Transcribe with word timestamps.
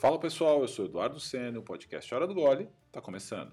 Fala 0.00 0.16
pessoal, 0.16 0.62
eu 0.62 0.68
sou 0.68 0.84
Eduardo 0.84 1.18
Senna, 1.18 1.58
o 1.58 1.62
podcast 1.62 2.14
Hora 2.14 2.24
do 2.24 2.32
Gole 2.32 2.68
está 2.86 3.00
começando. 3.00 3.52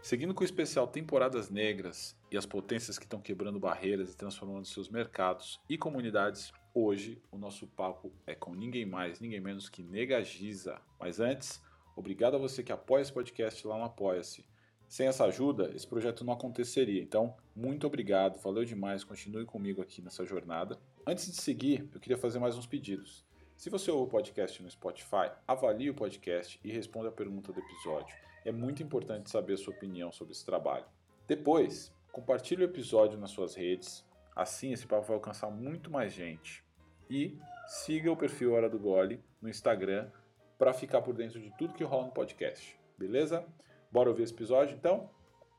Seguindo 0.00 0.32
com 0.32 0.40
o 0.40 0.46
especial 0.46 0.88
Temporadas 0.88 1.50
Negras 1.50 2.16
e 2.32 2.38
as 2.38 2.46
potências 2.46 2.98
que 2.98 3.04
estão 3.04 3.20
quebrando 3.20 3.60
barreiras 3.60 4.10
e 4.10 4.16
transformando 4.16 4.66
seus 4.66 4.88
mercados 4.88 5.60
e 5.68 5.76
comunidades, 5.76 6.54
hoje 6.72 7.20
o 7.30 7.36
nosso 7.36 7.66
papo 7.66 8.10
é 8.26 8.34
com 8.34 8.54
ninguém 8.54 8.86
mais, 8.86 9.20
ninguém 9.20 9.42
menos 9.42 9.68
que 9.68 9.82
Negagiza. 9.82 10.80
Mas 10.98 11.20
antes, 11.20 11.62
obrigado 11.94 12.36
a 12.36 12.38
você 12.38 12.62
que 12.62 12.72
apoia 12.72 13.02
esse 13.02 13.12
podcast 13.12 13.66
lá 13.66 13.76
no 13.76 13.84
Apoia-se. 13.84 14.46
Sem 14.88 15.06
essa 15.06 15.26
ajuda, 15.26 15.70
esse 15.76 15.86
projeto 15.86 16.24
não 16.24 16.32
aconteceria. 16.32 17.02
Então, 17.02 17.36
muito 17.54 17.86
obrigado, 17.86 18.40
valeu 18.40 18.64
demais, 18.64 19.04
continue 19.04 19.44
comigo 19.44 19.82
aqui 19.82 20.00
nessa 20.00 20.24
jornada. 20.24 20.78
Antes 21.08 21.24
de 21.32 21.40
seguir, 21.40 21.88
eu 21.94 21.98
queria 21.98 22.18
fazer 22.18 22.38
mais 22.38 22.54
uns 22.58 22.66
pedidos. 22.66 23.24
Se 23.56 23.70
você 23.70 23.90
ouve 23.90 24.04
o 24.04 24.10
podcast 24.10 24.62
no 24.62 24.70
Spotify, 24.70 25.30
avalie 25.46 25.88
o 25.88 25.94
podcast 25.94 26.60
e 26.62 26.70
responda 26.70 27.08
a 27.08 27.12
pergunta 27.12 27.50
do 27.50 27.60
episódio. 27.60 28.14
É 28.44 28.52
muito 28.52 28.82
importante 28.82 29.30
saber 29.30 29.54
a 29.54 29.56
sua 29.56 29.72
opinião 29.72 30.12
sobre 30.12 30.34
esse 30.34 30.44
trabalho. 30.44 30.84
Depois, 31.26 31.90
compartilhe 32.12 32.62
o 32.62 32.66
episódio 32.66 33.18
nas 33.18 33.30
suas 33.30 33.54
redes, 33.54 34.04
assim 34.36 34.74
esse 34.74 34.86
papo 34.86 35.06
vai 35.06 35.16
alcançar 35.16 35.50
muito 35.50 35.90
mais 35.90 36.12
gente. 36.12 36.62
E 37.08 37.38
siga 37.66 38.12
o 38.12 38.16
perfil 38.16 38.52
Hora 38.52 38.68
do 38.68 38.78
Gole 38.78 39.24
no 39.40 39.48
Instagram 39.48 40.10
para 40.58 40.74
ficar 40.74 41.00
por 41.00 41.14
dentro 41.14 41.40
de 41.40 41.50
tudo 41.56 41.72
que 41.72 41.84
rola 41.84 42.04
no 42.04 42.12
podcast. 42.12 42.78
Beleza? 42.98 43.46
Bora 43.90 44.10
ouvir 44.10 44.24
esse 44.24 44.34
episódio 44.34 44.76
então? 44.76 45.08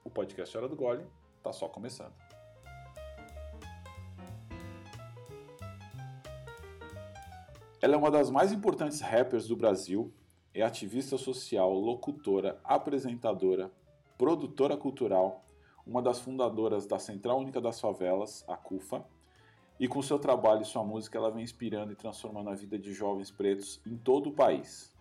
O 0.03 0.11
podcast 0.11 0.55
Hora 0.55 0.67
do 0.67 0.75
Gole 0.75 1.07
tá 1.41 1.51
só 1.51 1.67
começando. 1.67 2.28
Ela 7.81 7.95
é 7.95 7.97
uma 7.97 8.11
das 8.11 8.29
mais 8.29 8.51
importantes 8.51 8.99
rappers 8.99 9.47
do 9.47 9.55
Brasil, 9.55 10.11
é 10.53 10.61
ativista 10.61 11.17
social, 11.17 11.71
locutora, 11.71 12.59
apresentadora, 12.61 13.71
produtora 14.17 14.75
cultural, 14.75 15.45
uma 15.87 16.01
das 16.01 16.19
fundadoras 16.19 16.85
da 16.85 16.99
Central 16.99 17.39
Única 17.39 17.61
das 17.61 17.79
Favelas, 17.79 18.43
a 18.49 18.57
CUFA, 18.57 19.05
e 19.79 19.87
com 19.87 20.01
seu 20.01 20.19
trabalho 20.19 20.61
e 20.61 20.65
sua 20.65 20.83
música 20.83 21.17
ela 21.17 21.31
vem 21.31 21.41
inspirando 21.41 21.93
e 21.93 21.95
transformando 21.95 22.49
a 22.49 22.55
vida 22.55 22.77
de 22.77 22.93
jovens 22.93 23.31
pretos 23.31 23.79
em 23.85 23.95
todo 23.95 24.27
o 24.27 24.33
país. 24.33 24.93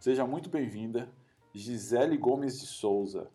Seja 0.00 0.26
muito 0.26 0.50
bem-vinda, 0.50 1.08
Gisele 1.54 2.16
Gomes 2.16 2.58
de 2.58 2.66
Souza, 2.66 3.30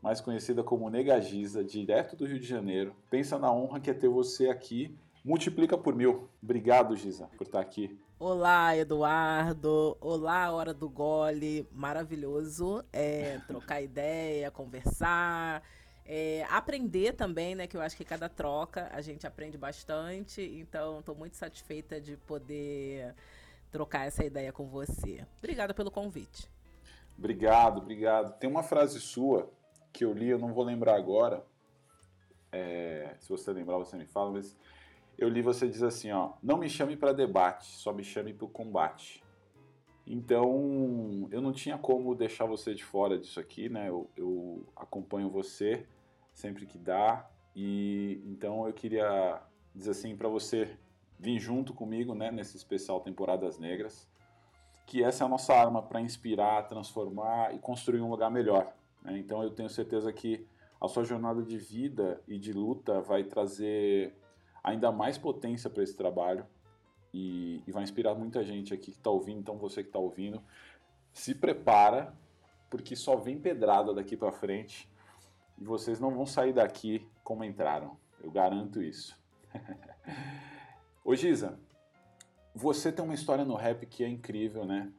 mais 0.00 0.20
conhecida 0.20 0.62
como 0.62 0.88
Nega 0.88 1.20
Giza, 1.20 1.64
direto 1.64 2.14
do 2.14 2.24
Rio 2.24 2.38
de 2.38 2.46
Janeiro. 2.46 2.94
Pensa 3.10 3.40
na 3.40 3.52
honra 3.52 3.80
que 3.80 3.90
é 3.90 3.94
ter 3.94 4.08
você 4.08 4.48
aqui. 4.48 4.96
Multiplica 5.24 5.76
por 5.76 5.96
mil. 5.96 6.28
Obrigado, 6.40 6.94
Giza, 6.94 7.28
por 7.36 7.44
estar 7.44 7.58
aqui. 7.58 7.98
Olá, 8.18 8.74
Eduardo. 8.74 9.94
Olá, 10.00 10.50
Hora 10.50 10.72
do 10.72 10.88
Gole. 10.88 11.68
Maravilhoso 11.70 12.82
é, 12.90 13.38
trocar 13.46 13.82
ideia, 13.82 14.50
conversar. 14.50 15.62
É, 16.02 16.46
aprender 16.48 17.12
também, 17.12 17.54
né? 17.54 17.66
Que 17.66 17.76
eu 17.76 17.82
acho 17.82 17.94
que 17.94 18.06
cada 18.06 18.26
troca 18.26 18.88
a 18.90 19.02
gente 19.02 19.26
aprende 19.26 19.58
bastante. 19.58 20.40
Então, 20.40 21.00
estou 21.00 21.14
muito 21.14 21.36
satisfeita 21.36 22.00
de 22.00 22.16
poder 22.16 23.14
trocar 23.70 24.06
essa 24.06 24.24
ideia 24.24 24.50
com 24.50 24.66
você. 24.66 25.22
Obrigada 25.36 25.74
pelo 25.74 25.90
convite. 25.90 26.48
Obrigado, 27.18 27.82
obrigado. 27.82 28.38
Tem 28.38 28.48
uma 28.48 28.62
frase 28.62 28.98
sua 28.98 29.52
que 29.92 30.06
eu 30.06 30.14
li, 30.14 30.30
eu 30.30 30.38
não 30.38 30.54
vou 30.54 30.64
lembrar 30.64 30.96
agora. 30.96 31.44
É, 32.50 33.14
se 33.20 33.28
você 33.28 33.52
lembrar, 33.52 33.76
você 33.76 33.94
me 33.94 34.06
fala, 34.06 34.30
mas 34.30 34.56
eu 35.18 35.28
li 35.28 35.42
você 35.42 35.68
diz 35.68 35.82
assim, 35.82 36.10
ó, 36.10 36.32
não 36.42 36.58
me 36.58 36.68
chame 36.68 36.96
para 36.96 37.12
debate, 37.12 37.66
só 37.66 37.92
me 37.92 38.04
chame 38.04 38.32
para 38.32 38.44
o 38.44 38.48
combate. 38.48 39.22
Então, 40.06 41.28
eu 41.32 41.40
não 41.40 41.52
tinha 41.52 41.76
como 41.76 42.14
deixar 42.14 42.46
você 42.46 42.74
de 42.74 42.84
fora 42.84 43.18
disso 43.18 43.40
aqui, 43.40 43.68
né? 43.68 43.88
Eu, 43.88 44.08
eu 44.16 44.64
acompanho 44.76 45.28
você 45.28 45.86
sempre 46.32 46.66
que 46.66 46.78
dá 46.78 47.28
e 47.54 48.22
então 48.26 48.66
eu 48.66 48.72
queria 48.72 49.42
dizer 49.74 49.92
assim 49.92 50.14
para 50.14 50.28
você 50.28 50.76
vir 51.18 51.38
junto 51.38 51.72
comigo, 51.72 52.14
né, 52.14 52.30
nesse 52.30 52.56
especial 52.56 53.00
Temporadas 53.00 53.58
Negras 53.58 54.06
que 54.86 55.02
essa 55.02 55.24
é 55.24 55.26
a 55.26 55.28
nossa 55.28 55.52
arma 55.52 55.82
para 55.82 56.00
inspirar, 56.00 56.68
transformar 56.68 57.52
e 57.54 57.58
construir 57.58 58.00
um 58.00 58.08
lugar 58.08 58.30
melhor. 58.30 58.72
Né? 59.02 59.18
Então 59.18 59.42
eu 59.42 59.50
tenho 59.50 59.68
certeza 59.68 60.12
que 60.12 60.46
a 60.80 60.86
sua 60.86 61.04
jornada 61.04 61.42
de 61.42 61.58
vida 61.58 62.22
e 62.28 62.38
de 62.38 62.52
luta 62.52 63.00
vai 63.00 63.24
trazer 63.24 64.14
ainda 64.66 64.92
mais 64.92 65.16
potência 65.16 65.70
para 65.70 65.82
esse 65.82 65.96
trabalho 65.96 66.44
e, 67.14 67.62
e, 67.66 67.72
vai 67.72 67.82
inspirar 67.82 68.14
muita 68.14 68.44
gente 68.44 68.74
aqui 68.74 68.90
que 68.90 68.98
está 68.98 69.08
ouvindo. 69.08 69.40
Então 69.40 69.56
você 69.56 69.82
que 69.82 69.88
está 69.88 69.98
ouvindo, 69.98 70.42
se 71.12 71.34
prepara 71.34 72.14
porque 72.68 72.94
só 72.94 73.16
vem 73.16 73.38
pedrada 73.38 73.94
daqui 73.94 74.16
para 74.16 74.32
frente 74.32 74.90
e 75.56 75.64
vocês 75.64 76.00
não 76.00 76.10
vão 76.10 76.26
sair 76.26 76.52
daqui 76.52 77.08
como 77.22 77.44
entraram. 77.44 77.96
Eu 78.20 78.30
garanto 78.30 78.82
isso. 78.82 79.18
Ô 81.04 81.14
Giza, 81.14 81.58
você 82.52 82.90
tem 82.90 83.04
uma 83.04 83.14
história 83.14 83.44
no 83.44 83.54
rap 83.54 83.86
que 83.86 84.02
é 84.02 84.08
incrível, 84.08 84.64
né? 84.64 84.92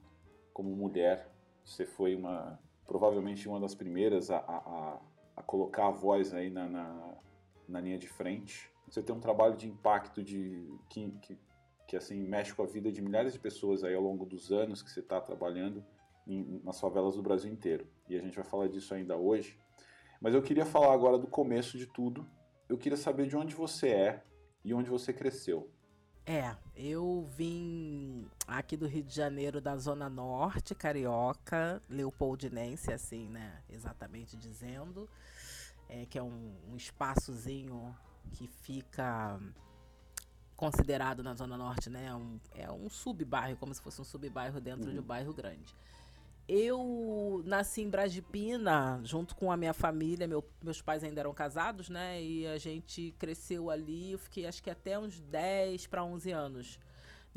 Como 0.54 0.76
mulher, 0.76 1.30
você 1.64 1.86
foi 1.86 2.16
uma 2.16 2.58
provavelmente 2.88 3.50
uma 3.50 3.60
das 3.60 3.76
primeiras 3.76 4.32
a, 4.32 4.38
a, 4.38 5.00
a 5.36 5.44
colocar 5.44 5.88
a 5.88 5.92
voz 5.92 6.34
aí 6.34 6.50
na, 6.50 6.70
na, 6.70 7.16
na, 7.68 7.82
linha 7.82 7.98
de 7.98 8.08
frente. 8.08 8.72
Você 8.90 9.02
tem 9.02 9.16
um 9.16 9.20
trabalho 9.20 9.56
de 9.56 9.68
impacto 9.68 10.24
de 10.24 10.68
que, 10.90 11.12
que, 11.22 11.38
que 11.88 11.98
assim 11.98 12.22
mexe 12.24 12.54
com 12.54 12.64
a 12.64 12.66
vida 12.66 12.92
de 12.92 13.02
milhares 13.02 13.34
de 13.34 13.40
pessoas 13.40 13.84
aí 13.84 13.94
ao 13.94 14.02
longo 14.02 14.26
dos 14.26 14.52
anos 14.52 14.82
que 14.82 14.90
você 14.90 15.02
está 15.02 15.20
trabalhando 15.20 15.84
em, 16.26 16.62
nas 16.64 16.80
favelas 16.80 17.16
do 17.16 17.22
Brasil 17.22 17.52
inteiro. 17.52 17.88
E 18.10 18.16
a 18.16 18.22
gente 18.22 18.36
vai 18.36 18.46
falar 18.46 18.68
disso 18.68 18.94
ainda 18.94 19.18
hoje. 19.18 19.60
Mas 20.22 20.34
eu 20.34 20.42
queria 20.42 20.66
falar 20.66 20.94
agora 20.94 21.18
do 21.18 21.28
começo 21.28 21.78
de 21.78 21.86
tudo. 21.86 22.26
Eu 22.68 22.78
queria 22.78 22.98
saber 22.98 23.28
de 23.28 23.36
onde 23.36 23.54
você 23.54 23.90
é 23.90 24.24
e 24.64 24.74
onde 24.74 24.90
você 24.90 25.14
cresceu. 25.14 25.72
É, 26.26 26.58
eu 26.76 27.26
vim 27.38 28.30
aqui 28.46 28.76
do 28.76 28.86
Rio 28.86 29.04
de 29.04 29.16
Janeiro, 29.16 29.62
da 29.62 29.78
Zona 29.78 30.10
Norte, 30.10 30.76
carioca, 30.76 31.82
leopoldinense, 31.90 32.92
assim, 32.92 33.30
né? 33.30 33.64
Exatamente 33.70 34.36
dizendo. 34.36 35.08
É, 35.88 36.06
que 36.06 36.20
é 36.20 36.24
um, 36.24 36.54
um 36.70 36.76
espaçozinho 36.76 37.96
que 38.34 38.48
fica 38.48 39.40
considerado 40.56 41.22
na 41.22 41.36
Zona 41.36 41.56
Norte, 41.56 41.90
né? 41.90 42.14
Um, 42.14 42.40
é 42.56 42.70
um 42.72 42.90
subbairro, 42.90 43.58
como 43.58 43.74
se 43.74 43.82
fosse 43.82 44.02
um 44.02 44.04
subbairro 44.04 44.60
dentro 44.60 44.88
uhum. 44.88 44.94
de 44.94 45.00
um 45.00 45.04
bairro 45.04 45.34
grande. 45.34 45.76
Eu 46.48 47.44
nasci 47.46 47.82
em 47.82 47.90
Brasipina, 47.90 49.02
junto 49.04 49.36
com 49.36 49.52
a 49.52 49.58
minha 49.58 49.74
família. 49.74 50.26
Meu, 50.28 50.44
meus 50.64 50.82
pais 50.82 51.04
ainda 51.04 51.20
eram 51.20 51.34
casados, 51.34 51.90
né? 51.90 52.22
E 52.24 52.48
a 52.48 52.58
gente 52.58 53.14
cresceu 53.20 53.70
ali. 53.70 54.14
Eu 54.14 54.20
fiquei 54.20 54.46
acho 54.46 54.64
que 54.64 54.70
até 54.70 54.98
uns 54.98 55.20
10 55.20 55.88
para 55.88 56.04
11 56.06 56.32
anos. 56.32 56.80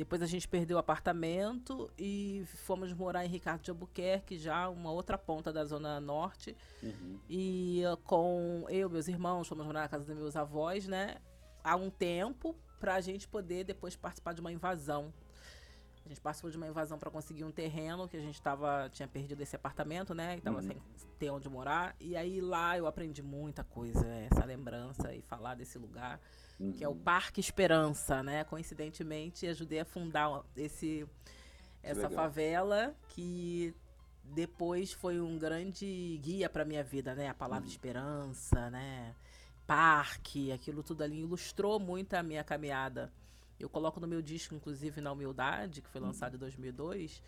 Depois 0.01 0.23
a 0.23 0.27
gente 0.27 0.49
perdeu 0.49 0.79
o 0.79 0.81
apartamento 0.81 1.91
e 1.99 2.43
fomos 2.65 2.91
morar 2.91 3.23
em 3.27 3.29
Ricardo 3.29 3.61
de 3.61 3.71
Albuquerque, 3.71 4.39
já 4.39 4.67
uma 4.71 4.91
outra 4.91 5.19
ponta 5.19 5.53
da 5.53 5.63
Zona 5.63 6.01
Norte. 6.01 6.57
Uhum. 6.83 7.19
E 7.29 7.83
com 8.05 8.65
eu, 8.71 8.89
meus 8.89 9.09
irmãos, 9.09 9.47
fomos 9.47 9.67
morar 9.67 9.83
na 9.83 9.89
casa 9.91 10.07
dos 10.07 10.17
meus 10.17 10.37
avós, 10.37 10.89
né? 10.89 11.19
Há 11.63 11.77
um 11.77 11.91
tempo, 11.91 12.57
para 12.81 12.95
a 12.95 13.01
gente 13.03 13.29
poder 13.29 13.63
depois 13.65 13.95
participar 13.95 14.33
de 14.33 14.41
uma 14.41 14.51
invasão 14.51 15.13
a 16.05 16.09
gente 16.09 16.21
passou 16.21 16.51
de 16.51 16.57
uma 16.57 16.67
invasão 16.67 16.99
para 16.99 17.11
conseguir 17.11 17.45
um 17.45 17.51
terreno 17.51 18.09
que 18.09 18.17
a 18.17 18.21
gente 18.21 18.41
tava, 18.41 18.89
tinha 18.91 19.07
perdido 19.07 19.41
esse 19.43 19.55
apartamento, 19.55 20.15
né? 20.15 20.39
E 20.39 20.41
tava 20.41 20.57
uhum. 20.57 20.63
sem 20.63 20.83
ter 21.19 21.31
onde 21.31 21.49
morar. 21.49 21.95
E 22.01 22.17
aí 22.17 22.41
lá 22.41 22.77
eu 22.77 22.87
aprendi 22.87 23.23
muita 23.23 23.63
coisa, 23.63 24.07
essa 24.07 24.45
lembrança 24.45 25.15
e 25.15 25.21
falar 25.23 25.55
desse 25.55 25.79
lugar, 25.79 26.21
uhum. 26.59 26.73
que 26.73 26.83
é 26.83 26.89
o 26.89 26.93
uhum. 26.93 26.99
Parque 26.99 27.41
Esperança, 27.41 28.23
né? 28.23 28.45
Coincidentemente, 28.45 29.47
ajudei 29.47 29.81
a 29.81 29.85
fundar 29.85 30.43
esse 30.57 31.07
essa 31.83 32.09
Legal. 32.09 32.25
favela 32.25 32.95
que 33.09 33.75
depois 34.23 34.93
foi 34.93 35.19
um 35.19 35.39
grande 35.39 36.19
guia 36.23 36.49
para 36.49 36.65
minha 36.65 36.85
vida, 36.85 37.15
né? 37.15 37.29
A 37.29 37.35
palavra 37.35 37.65
uhum. 37.65 37.71
esperança, 37.71 38.71
né? 38.71 39.15
Parque, 39.67 40.51
aquilo 40.51 40.83
tudo 40.83 41.03
ali 41.03 41.21
ilustrou 41.21 41.79
muito 41.79 42.15
a 42.15 42.23
minha 42.23 42.43
caminhada 42.43 43.13
eu 43.61 43.69
coloco 43.69 44.01
no 44.01 44.07
meu 44.07 44.23
disco, 44.23 44.55
inclusive, 44.55 45.01
Na 45.01 45.13
Humildade, 45.13 45.83
que 45.83 45.89
foi 45.89 46.01
lançado 46.01 46.35
em 46.37 46.39
2002, 46.39 47.23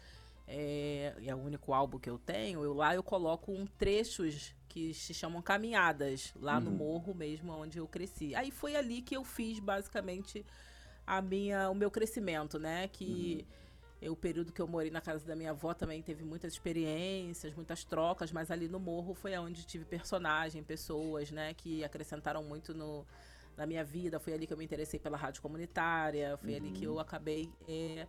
é, 0.47 1.15
é 1.25 1.35
o 1.35 1.39
único 1.39 1.73
álbum 1.73 1.99
que 1.99 2.11
eu 2.11 2.19
tenho, 2.19 2.65
eu, 2.65 2.73
lá 2.73 2.95
eu 2.95 3.03
coloco 3.03 3.53
um 3.53 3.67
trechos 3.67 4.55
que 4.69 4.95
se 4.95 5.13
chamam 5.13 5.43
caminhadas, 5.43 6.33
lá 6.41 6.57
uhum. 6.57 6.65
no 6.65 6.71
morro 6.71 7.15
mesmo, 7.15 7.53
onde 7.53 7.79
eu 7.79 7.87
cresci. 7.87 8.35
Aí 8.35 8.51
foi 8.51 8.75
ali 8.75 9.03
que 9.03 9.15
eu 9.15 9.23
fiz, 9.23 9.59
basicamente, 9.59 10.45
a 11.07 11.21
minha, 11.21 11.69
o 11.69 11.75
meu 11.75 11.91
crescimento, 11.91 12.59
né? 12.59 12.89
Que... 12.89 13.47
Uhum. 13.47 13.63
Eu, 14.03 14.15
o 14.15 14.17
período 14.17 14.53
que 14.53 14.61
eu 14.61 14.67
morei 14.67 14.91
na 14.91 15.01
casa 15.01 15.25
da 15.25 15.37
minha 15.37 15.51
avó 15.51 15.73
também 15.73 16.03
teve 16.03 16.25
muitas 16.25 16.55
experiências, 16.55 17.55
muitas 17.55 17.85
trocas, 17.85 18.33
mas 18.33 18.51
ali 18.51 18.67
no 18.67 18.81
morro 18.81 19.15
foi 19.15 19.39
onde 19.39 19.65
tive 19.65 19.85
personagem, 19.85 20.61
pessoas, 20.61 21.31
né, 21.31 21.55
que 21.55 21.85
acrescentaram 21.85 22.43
muito 22.43 22.75
no, 22.75 23.07
na 23.57 23.67
minha 23.67 23.85
vida. 23.85 24.19
Foi 24.19 24.33
ali 24.33 24.47
que 24.47 24.53
eu 24.53 24.59
me 24.59 24.65
interessei 24.65 24.99
pela 24.99 25.17
rádio 25.17 25.43
comunitária, 25.43 26.37
foi 26.37 26.51
uhum. 26.51 26.57
ali 26.57 26.71
que 26.73 26.85
eu 26.85 26.95
uhum. 26.95 27.01
acabei 27.01 27.51
é, 27.69 28.07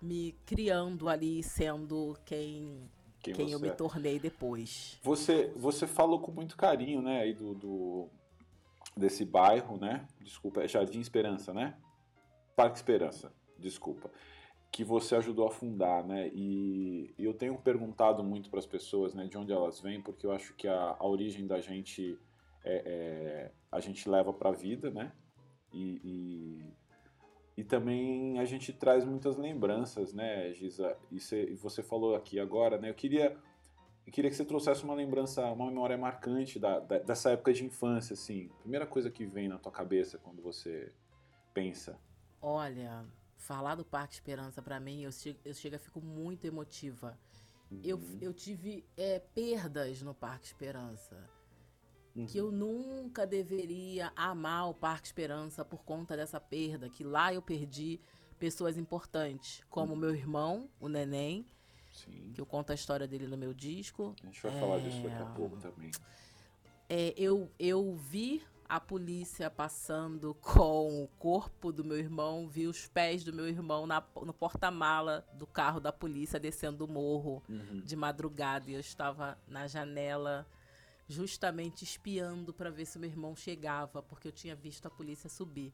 me 0.00 0.34
criando 0.44 1.08
ali, 1.08 1.42
sendo 1.42 2.16
quem 2.24 2.88
quem, 3.20 3.34
quem 3.34 3.52
eu 3.52 3.58
me 3.58 3.68
é. 3.68 3.72
tornei 3.72 4.18
depois. 4.18 4.98
Você, 5.02 5.52
você 5.56 5.86
falou 5.86 6.20
com 6.20 6.30
muito 6.30 6.56
carinho, 6.56 7.02
né, 7.02 7.22
aí 7.22 7.34
do, 7.34 7.54
do 7.54 8.08
desse 8.96 9.24
bairro, 9.24 9.76
né? 9.76 10.06
Desculpa, 10.20 10.62
é 10.62 10.68
Jardim 10.68 11.00
Esperança, 11.00 11.52
né? 11.52 11.76
Parque 12.54 12.76
Esperança, 12.76 13.32
desculpa. 13.58 14.10
Que 14.70 14.84
você 14.84 15.16
ajudou 15.16 15.46
a 15.46 15.50
fundar, 15.50 16.04
né? 16.04 16.30
E, 16.32 17.14
e 17.18 17.24
eu 17.24 17.34
tenho 17.34 17.56
perguntado 17.58 18.22
muito 18.24 18.48
para 18.48 18.58
as 18.58 18.66
pessoas, 18.66 19.14
né, 19.14 19.26
de 19.26 19.36
onde 19.36 19.52
elas 19.52 19.80
vêm, 19.80 20.00
porque 20.00 20.26
eu 20.26 20.32
acho 20.32 20.54
que 20.54 20.66
a, 20.66 20.96
a 20.98 21.06
origem 21.06 21.46
da 21.46 21.60
gente 21.60 22.18
é, 22.66 22.82
é, 22.84 23.52
a 23.70 23.78
gente 23.78 24.08
leva 24.08 24.32
para 24.32 24.50
a 24.50 24.52
vida, 24.52 24.90
né? 24.90 25.12
E, 25.72 26.00
e, 26.02 27.60
e, 27.60 27.64
também 27.64 28.40
a 28.40 28.44
gente 28.44 28.72
traz 28.72 29.04
muitas 29.04 29.36
lembranças, 29.36 30.12
né, 30.12 30.52
Giza? 30.52 30.96
E, 31.10 31.20
cê, 31.20 31.54
você 31.54 31.82
falou 31.82 32.16
aqui 32.16 32.40
agora, 32.40 32.76
né? 32.76 32.90
Eu 32.90 32.94
queria, 32.94 33.36
eu 34.04 34.12
queria 34.12 34.28
que 34.28 34.36
você 34.36 34.44
trouxesse 34.44 34.82
uma 34.82 34.94
lembrança, 34.94 35.46
uma 35.52 35.66
memória 35.66 35.96
marcante 35.96 36.58
da, 36.58 36.80
da, 36.80 36.98
dessa 36.98 37.30
época 37.30 37.52
de 37.52 37.64
infância, 37.64 38.14
assim. 38.14 38.50
Primeira 38.60 38.86
coisa 38.86 39.10
que 39.10 39.24
vem 39.24 39.48
na 39.48 39.58
tua 39.58 39.72
cabeça 39.72 40.18
quando 40.18 40.42
você 40.42 40.92
pensa. 41.54 41.98
Olha, 42.42 43.06
falar 43.36 43.76
do 43.76 43.84
Parque 43.84 44.14
Esperança 44.14 44.60
para 44.60 44.80
mim, 44.80 45.02
eu 45.02 45.12
chego, 45.12 45.38
eu 45.44 45.54
chego 45.54 45.76
a 45.76 45.78
fico 45.78 46.00
muito 46.00 46.44
emotiva. 46.44 47.16
Uhum. 47.70 47.80
Eu, 47.84 48.00
eu 48.20 48.32
tive 48.32 48.84
é, 48.96 49.20
perdas 49.20 50.02
no 50.02 50.14
Parque 50.14 50.46
Esperança 50.46 51.35
uhum. 52.16 52.26
que 52.26 52.38
eu 52.38 52.50
nunca 52.50 53.26
deveria 53.26 54.12
amar 54.16 54.70
o 54.70 54.74
Parque 54.74 55.06
Esperança 55.06 55.64
por 55.64 55.84
conta 55.84 56.16
dessa 56.16 56.40
perda, 56.40 56.88
que 56.88 57.04
lá 57.04 57.32
eu 57.32 57.42
perdi 57.42 58.00
pessoas 58.38 58.76
importantes, 58.76 59.62
como 59.68 59.92
uhum. 59.92 59.98
meu 59.98 60.14
irmão, 60.14 60.68
o 60.80 60.88
Neném, 60.88 61.46
Sim. 61.92 62.30
que 62.34 62.40
eu 62.40 62.46
conto 62.46 62.70
a 62.72 62.74
história 62.74 63.06
dele 63.06 63.26
no 63.26 63.36
meu 63.36 63.54
disco. 63.54 64.14
A 64.22 64.26
gente 64.26 64.42
vai 64.42 64.56
é... 64.56 64.60
falar 64.60 64.78
disso 64.80 65.02
daqui 65.02 65.22
a 65.22 65.26
pouco 65.26 65.56
também. 65.56 65.90
É, 66.88 67.12
eu, 67.16 67.50
eu 67.58 67.94
vi 67.96 68.42
a 68.68 68.80
polícia 68.80 69.48
passando 69.48 70.34
com 70.34 71.04
o 71.04 71.08
corpo 71.18 71.72
do 71.72 71.84
meu 71.84 71.96
irmão, 71.96 72.48
vi 72.48 72.66
os 72.66 72.86
pés 72.88 73.22
do 73.24 73.32
meu 73.32 73.48
irmão 73.48 73.86
na, 73.86 74.02
no 74.22 74.32
porta-mala 74.32 75.24
do 75.34 75.46
carro 75.46 75.80
da 75.80 75.92
polícia 75.92 76.38
descendo 76.38 76.84
o 76.84 76.88
morro 76.88 77.42
uhum. 77.48 77.80
de 77.80 77.96
madrugada 77.96 78.70
e 78.70 78.74
eu 78.74 78.80
estava 78.80 79.38
na 79.46 79.66
janela 79.66 80.46
justamente 81.08 81.84
espiando 81.84 82.52
para 82.52 82.70
ver 82.70 82.86
se 82.86 82.98
meu 82.98 83.08
irmão 83.08 83.36
chegava, 83.36 84.02
porque 84.02 84.28
eu 84.28 84.32
tinha 84.32 84.54
visto 84.54 84.86
a 84.86 84.90
polícia 84.90 85.28
subir. 85.28 85.72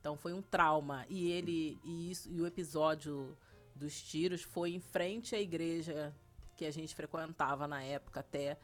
Então 0.00 0.16
foi 0.16 0.32
um 0.32 0.42
trauma. 0.42 1.06
E 1.08 1.30
ele 1.30 1.78
e, 1.84 2.10
isso, 2.10 2.30
e 2.30 2.40
o 2.40 2.46
episódio 2.46 3.36
dos 3.74 4.02
tiros 4.02 4.42
foi 4.42 4.74
em 4.74 4.80
frente 4.80 5.34
à 5.34 5.40
igreja 5.40 6.14
que 6.56 6.64
a 6.64 6.70
gente 6.70 6.94
frequentava 6.94 7.66
na 7.66 7.82
época 7.82 8.20
até. 8.20 8.58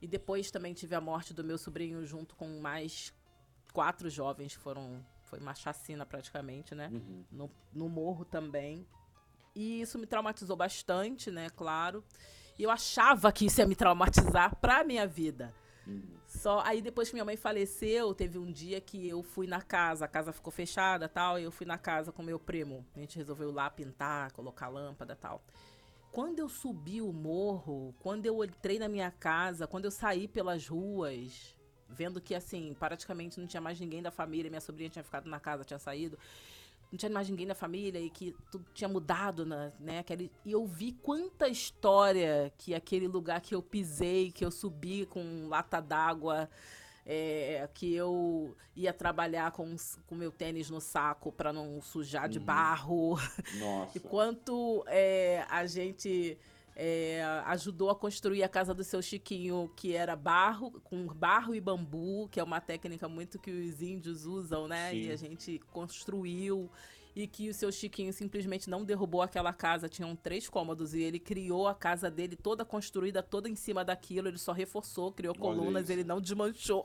E 0.00 0.06
depois 0.06 0.50
também 0.50 0.74
tive 0.74 0.94
a 0.94 1.00
morte 1.00 1.32
do 1.32 1.44
meu 1.44 1.58
sobrinho 1.58 2.04
junto 2.04 2.34
com 2.34 2.60
mais 2.60 3.12
quatro 3.72 4.08
jovens 4.10 4.56
que 4.56 4.62
foram. 4.62 5.04
Foi 5.24 5.38
uma 5.38 5.54
chacina 5.54 6.04
praticamente, 6.04 6.74
né? 6.74 6.90
Uhum. 6.92 7.24
No, 7.30 7.50
no 7.72 7.88
morro 7.88 8.24
também. 8.24 8.86
E 9.54 9.80
isso 9.80 9.98
me 9.98 10.06
traumatizou 10.06 10.56
bastante, 10.56 11.30
né? 11.30 11.48
Claro. 11.50 12.04
E 12.58 12.62
eu 12.62 12.70
achava 12.70 13.32
que 13.32 13.46
isso 13.46 13.60
ia 13.60 13.66
me 13.66 13.74
traumatizar 13.74 14.56
pra 14.56 14.84
minha 14.84 15.06
vida. 15.06 15.54
Uhum. 15.86 16.02
Só 16.26 16.60
aí 16.64 16.80
depois 16.80 17.08
que 17.08 17.14
minha 17.14 17.24
mãe 17.24 17.36
faleceu, 17.36 18.14
teve 18.14 18.38
um 18.38 18.50
dia 18.50 18.80
que 18.80 19.08
eu 19.08 19.22
fui 19.22 19.46
na 19.46 19.60
casa, 19.60 20.04
a 20.04 20.08
casa 20.08 20.32
ficou 20.32 20.50
fechada, 20.50 21.08
tal, 21.08 21.38
e 21.38 21.42
eu 21.42 21.52
fui 21.52 21.66
na 21.66 21.76
casa 21.76 22.10
com 22.12 22.22
meu 22.22 22.38
primo. 22.38 22.86
A 22.96 23.00
gente 23.00 23.16
resolveu 23.16 23.52
lá 23.52 23.68
pintar, 23.68 24.32
colocar 24.32 24.68
lâmpada, 24.68 25.14
tal. 25.14 25.42
Quando 26.10 26.38
eu 26.38 26.48
subi 26.48 27.00
o 27.00 27.12
morro, 27.12 27.94
quando 28.00 28.26
eu 28.26 28.44
entrei 28.44 28.78
na 28.78 28.88
minha 28.88 29.10
casa, 29.10 29.66
quando 29.66 29.86
eu 29.86 29.90
saí 29.90 30.28
pelas 30.28 30.68
ruas, 30.68 31.56
vendo 31.88 32.20
que 32.20 32.34
assim, 32.34 32.74
praticamente 32.78 33.40
não 33.40 33.46
tinha 33.46 33.60
mais 33.60 33.80
ninguém 33.80 34.02
da 34.02 34.10
família, 34.10 34.50
minha 34.50 34.60
sobrinha 34.60 34.90
tinha 34.90 35.02
ficado 35.02 35.28
na 35.28 35.40
casa, 35.40 35.64
tinha 35.64 35.78
saído 35.78 36.18
não 36.92 36.98
tinha 36.98 37.10
mais 37.10 37.28
ninguém 37.28 37.46
na 37.46 37.54
família 37.54 37.98
e 37.98 38.10
que 38.10 38.36
tudo 38.50 38.66
tinha 38.74 38.88
mudado, 38.88 39.46
né? 39.46 39.72
né 39.80 39.98
aquele, 40.00 40.30
e 40.44 40.52
eu 40.52 40.66
vi 40.66 40.92
quanta 40.92 41.48
história 41.48 42.52
que 42.58 42.74
aquele 42.74 43.08
lugar 43.08 43.40
que 43.40 43.54
eu 43.54 43.62
pisei, 43.62 44.30
que 44.30 44.44
eu 44.44 44.50
subi 44.50 45.06
com 45.06 45.48
lata 45.48 45.80
d'água, 45.80 46.50
é, 47.06 47.66
que 47.72 47.94
eu 47.94 48.54
ia 48.76 48.92
trabalhar 48.92 49.50
com 49.52 49.74
o 50.10 50.14
meu 50.14 50.30
tênis 50.30 50.68
no 50.68 50.80
saco 50.80 51.32
para 51.32 51.52
não 51.52 51.80
sujar 51.80 52.28
de 52.28 52.38
uhum. 52.38 52.44
barro. 52.44 53.18
Nossa. 53.58 53.96
e 53.96 54.00
quanto 54.00 54.84
é, 54.86 55.46
a 55.48 55.64
gente 55.66 56.38
é, 56.74 57.22
ajudou 57.46 57.90
a 57.90 57.94
construir 57.94 58.42
a 58.42 58.48
casa 58.48 58.72
do 58.72 58.82
seu 58.82 59.02
Chiquinho, 59.02 59.70
que 59.76 59.94
era 59.94 60.16
barro, 60.16 60.80
com 60.82 61.06
barro 61.06 61.54
e 61.54 61.60
bambu, 61.60 62.28
que 62.30 62.40
é 62.40 62.42
uma 62.42 62.60
técnica 62.60 63.08
muito 63.08 63.38
que 63.38 63.50
os 63.50 63.82
índios 63.82 64.24
usam, 64.24 64.66
né? 64.66 64.90
Sim. 64.90 64.96
E 64.96 65.12
a 65.12 65.16
gente 65.16 65.58
construiu. 65.70 66.70
E 67.14 67.26
que 67.26 67.50
o 67.50 67.54
seu 67.54 67.70
Chiquinho 67.70 68.10
simplesmente 68.10 68.70
não 68.70 68.84
derrubou 68.84 69.20
aquela 69.20 69.52
casa, 69.52 69.86
tinham 69.86 70.16
três 70.16 70.48
cômodos, 70.48 70.94
e 70.94 71.02
ele 71.02 71.18
criou 71.18 71.68
a 71.68 71.74
casa 71.74 72.10
dele 72.10 72.34
toda 72.36 72.64
construída, 72.64 73.22
toda 73.22 73.50
em 73.50 73.54
cima 73.54 73.84
daquilo, 73.84 74.28
ele 74.28 74.38
só 74.38 74.50
reforçou, 74.50 75.12
criou 75.12 75.34
colunas, 75.34 75.90
ele 75.90 76.04
não 76.04 76.22
desmanchou. 76.22 76.82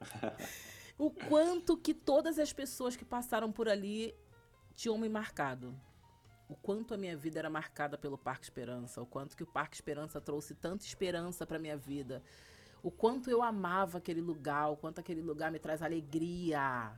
o 0.98 1.08
quanto 1.08 1.76
que 1.76 1.94
todas 1.94 2.36
as 2.40 2.52
pessoas 2.52 2.96
que 2.96 3.04
passaram 3.04 3.52
por 3.52 3.68
ali 3.68 4.12
tinham 4.74 4.98
me 4.98 5.08
marcado 5.08 5.72
o 6.50 6.56
quanto 6.56 6.92
a 6.92 6.96
minha 6.96 7.16
vida 7.16 7.38
era 7.38 7.48
marcada 7.48 7.96
pelo 7.96 8.18
Parque 8.18 8.44
Esperança, 8.44 9.00
o 9.00 9.06
quanto 9.06 9.36
que 9.36 9.44
o 9.44 9.46
Parque 9.46 9.76
Esperança 9.76 10.20
trouxe 10.20 10.52
tanta 10.52 10.84
esperança 10.84 11.46
para 11.46 11.60
minha 11.60 11.76
vida, 11.76 12.22
o 12.82 12.90
quanto 12.90 13.30
eu 13.30 13.40
amava 13.40 13.98
aquele 13.98 14.20
lugar, 14.20 14.68
o 14.72 14.76
quanto 14.76 14.98
aquele 14.98 15.22
lugar 15.22 15.52
me 15.52 15.60
traz 15.60 15.80
alegria. 15.80 16.92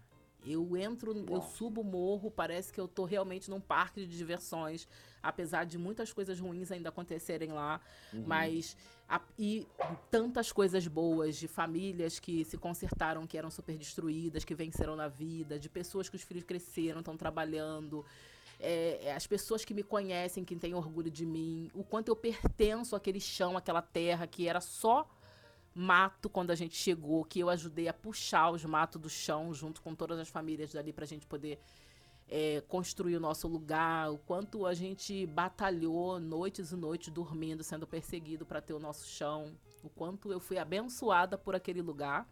Eu 0.45 0.77
entro, 0.77 1.15
eu 1.31 1.41
subo 1.41 1.83
o 1.83 1.85
morro, 1.85 2.29
parece 2.29 2.73
que 2.73 2.81
eu 2.81 2.89
tô 2.89 3.05
realmente 3.05 3.49
num 3.49 3.61
parque 3.61 4.05
de 4.05 4.17
diversões, 4.17 4.89
apesar 5.23 5.65
de 5.65 5.79
muitas 5.79 6.13
coisas 6.13 6.41
ruins 6.41 6.73
ainda 6.73 6.89
acontecerem 6.89 7.53
lá, 7.53 7.81
uhum. 8.13 8.25
mas 8.27 8.77
a, 9.09 9.21
e 9.39 9.69
tantas 10.11 10.51
coisas 10.51 10.89
boas 10.89 11.37
de 11.37 11.47
famílias 11.47 12.19
que 12.19 12.45
se 12.45 12.57
consertaram, 12.57 13.25
que 13.25 13.39
eram 13.39 13.51
super 13.51 13.77
destruídas, 13.77 14.45
que 14.45 14.55
venceram 14.55 14.97
na 14.97 15.07
vida, 15.07 15.61
de 15.61 15.69
pessoas 15.69 16.09
que 16.09 16.17
os 16.17 16.23
filhos 16.23 16.43
cresceram, 16.43 17.01
estão 17.01 17.17
trabalhando, 17.17 18.05
é, 18.63 19.07
é, 19.07 19.15
as 19.15 19.27
pessoas 19.27 19.65
que 19.65 19.75
me 19.75 19.83
conhecem, 19.83 20.45
que 20.45 20.55
têm 20.55 20.73
orgulho 20.73 21.11
de 21.11 21.27
mim, 21.27 21.69
o 21.75 21.83
quanto 21.83 22.09
eu 22.09 22.15
pertenço 22.15 22.95
àquele 22.95 23.19
chão, 23.19 23.57
àquela 23.57 23.83
terra 23.83 24.25
que 24.25 24.47
era 24.47 24.61
só 24.61 25.11
mato 25.75 26.31
quando 26.31 26.53
a 26.53 26.55
gente 26.55 26.77
chegou, 26.77 27.25
que 27.25 27.41
eu 27.41 27.51
ajudei 27.51 27.89
a 27.89 27.93
puxar 27.93 28.51
os 28.51 28.65
matos 28.65 29.01
do 29.01 29.11
chão 29.11 29.53
junto 29.53 29.83
com 29.83 29.97
todas 29.97 30.17
as 30.17 30.29
famílias 30.29 30.73
dali 30.73 30.93
para 30.93 31.05
a 31.05 31.09
gente 31.09 31.27
poder 31.27 31.59
é, 32.29 32.63
construir 32.69 33.17
o 33.17 33.21
nosso 33.21 33.49
lugar, 33.49 34.13
o 34.13 34.19
quanto 34.19 34.65
a 34.65 34.75
gente 34.75 35.27
batalhou 35.27 36.21
noites 36.21 36.71
e 36.71 36.77
noites 36.77 37.13
dormindo, 37.13 37.65
sendo 37.65 37.85
perseguido 37.85 38.47
para 38.47 38.61
ter 38.61 38.75
o 38.75 38.79
nosso 38.79 39.09
chão, 39.09 39.59
o 39.83 39.89
quanto 39.89 40.31
eu 40.31 40.39
fui 40.39 40.57
abençoada 40.57 41.37
por 41.37 41.57
aquele 41.57 41.83
lugar 41.83 42.29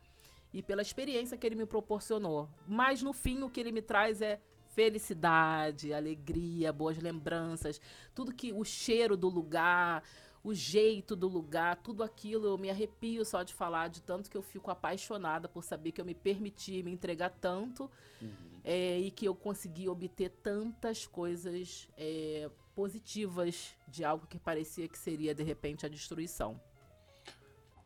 e 0.53 0.63
pela 0.63 0.81
experiência 0.81 1.37
que 1.37 1.45
ele 1.45 1.57
me 1.57 1.67
proporcionou. 1.67 2.49
Mas 2.69 3.03
no 3.03 3.13
fim 3.13 3.43
o 3.43 3.51
que 3.51 3.59
ele 3.59 3.73
me 3.73 3.83
traz 3.83 4.23
é 4.23 4.41
felicidade, 4.75 5.93
alegria, 5.93 6.73
boas 6.73 6.99
lembranças, 6.99 7.81
tudo 8.15 8.35
que 8.35 8.53
o 8.53 8.65
cheiro 8.65 9.17
do 9.17 9.29
lugar, 9.29 10.03
o 10.43 10.55
jeito 10.55 11.15
do 11.15 11.29
lugar, 11.29 11.77
tudo 11.77 12.03
aquilo 12.03 12.47
eu 12.47 12.59
me 12.59 12.71
arrepio 12.71 13.25
só 13.25 13.43
de 13.43 13.53
falar, 13.53 13.89
de 13.89 14.01
tanto 14.01 14.31
que 14.31 14.37
eu 14.37 14.43
fico 14.43 14.71
apaixonada 14.71 15.49
por 15.49 15.63
saber 15.63 15.93
que 15.93 16.01
eu 16.01 16.05
me 16.05 16.15
permiti 16.15 16.83
me 16.83 16.93
entregar 16.93 17.31
tanto 17.31 17.91
uhum. 18.21 18.61
é, 18.65 18.99
e 18.99 19.11
que 19.11 19.27
eu 19.27 19.35
consegui 19.35 19.89
obter 19.89 20.31
tantas 20.43 21.07
coisas 21.07 21.89
é, 21.97 22.49
positivas 22.75 23.77
de 23.87 24.05
algo 24.05 24.27
que 24.27 24.39
parecia 24.39 24.89
que 24.89 24.99
seria 24.99 25.35
de 25.35 25.43
repente 25.43 25.85
a 25.85 25.89
destruição. 25.89 26.59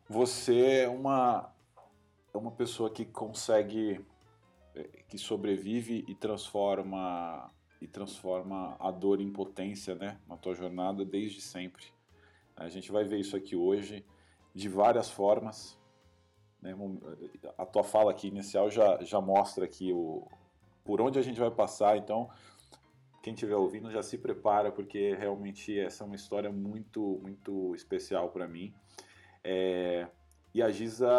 Você 0.07 0.83
é 0.83 0.87
uma, 0.87 1.51
é 2.33 2.37
uma 2.37 2.51
pessoa 2.51 2.89
que 2.89 3.03
consegue 3.03 4.05
que 5.07 5.17
sobrevive 5.17 6.03
e 6.07 6.15
transforma 6.15 7.51
e 7.81 7.87
transforma 7.87 8.75
a 8.79 8.89
dor 8.89 9.19
em 9.19 9.31
potência, 9.31 9.95
né, 9.95 10.19
na 10.27 10.37
tua 10.37 10.55
jornada 10.55 11.03
desde 11.03 11.41
sempre. 11.41 11.85
A 12.55 12.69
gente 12.69 12.91
vai 12.91 13.03
ver 13.03 13.19
isso 13.19 13.35
aqui 13.35 13.55
hoje 13.55 14.05
de 14.53 14.69
várias 14.69 15.11
formas. 15.11 15.77
Né? 16.61 16.73
A 17.57 17.65
tua 17.65 17.83
fala 17.83 18.11
aqui 18.11 18.27
inicial 18.27 18.71
já, 18.71 19.03
já 19.03 19.19
mostra 19.19 19.65
aqui 19.65 19.91
o, 19.91 20.25
por 20.83 21.01
onde 21.01 21.19
a 21.19 21.21
gente 21.21 21.39
vai 21.39 21.51
passar, 21.51 21.97
então 21.97 22.29
quem 23.21 23.33
estiver 23.33 23.55
ouvindo 23.55 23.91
já 23.91 24.01
se 24.01 24.17
prepara 24.17 24.71
porque 24.71 25.15
realmente 25.15 25.77
essa 25.77 26.03
é 26.03 26.07
uma 26.07 26.15
história 26.15 26.51
muito 26.51 27.19
muito 27.21 27.75
especial 27.75 28.29
para 28.29 28.47
mim. 28.47 28.73
É, 29.43 30.07
e 30.55 30.63
a 30.63 30.71
Giza, 30.71 31.11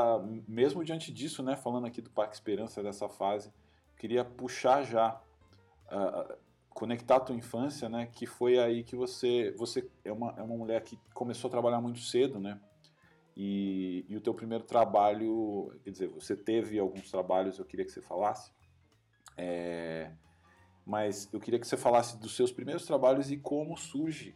mesmo 0.49 0.83
diante 0.83 1.13
disso, 1.13 1.43
né, 1.43 1.57
falando 1.57 1.87
aqui 1.87 2.01
do 2.01 2.09
Parque 2.09 2.35
Esperança 2.35 2.83
dessa 2.83 3.07
fase, 3.07 3.53
queria 3.99 4.25
puxar 4.25 4.83
já 4.83 5.21
uh, 5.93 6.35
conectar 6.71 7.17
a 7.17 7.21
tua 7.21 7.37
infância, 7.37 7.87
né? 7.87 8.09
Que 8.11 8.25
foi 8.25 8.59
aí 8.59 8.83
que 8.83 8.97
você 8.97 9.51
você 9.59 9.87
é 10.03 10.11
uma, 10.11 10.33
é 10.39 10.43
uma 10.43 10.57
mulher 10.57 10.83
que 10.83 10.99
começou 11.13 11.49
a 11.49 11.51
trabalhar 11.51 11.83
muito 11.83 12.01
cedo, 12.01 12.41
né? 12.41 12.59
E, 13.37 14.07
e 14.09 14.17
o 14.17 14.23
teu 14.23 14.33
primeiro 14.33 14.65
trabalho, 14.65 15.71
quer 15.85 15.91
dizer, 15.91 16.09
você 16.09 16.35
teve 16.35 16.79
alguns 16.79 17.11
trabalhos, 17.11 17.59
eu 17.59 17.67
queria 17.67 17.85
que 17.85 17.93
você 17.93 18.01
falasse. 18.01 18.51
É, 19.37 20.13
mas 20.83 21.29
eu 21.31 21.41
queria 21.41 21.61
que 21.61 21.67
você 21.67 21.77
falasse 21.77 22.17
dos 22.17 22.35
seus 22.35 22.51
primeiros 22.51 22.87
trabalhos 22.87 23.31
e 23.31 23.37
como 23.37 23.77
surge 23.77 24.35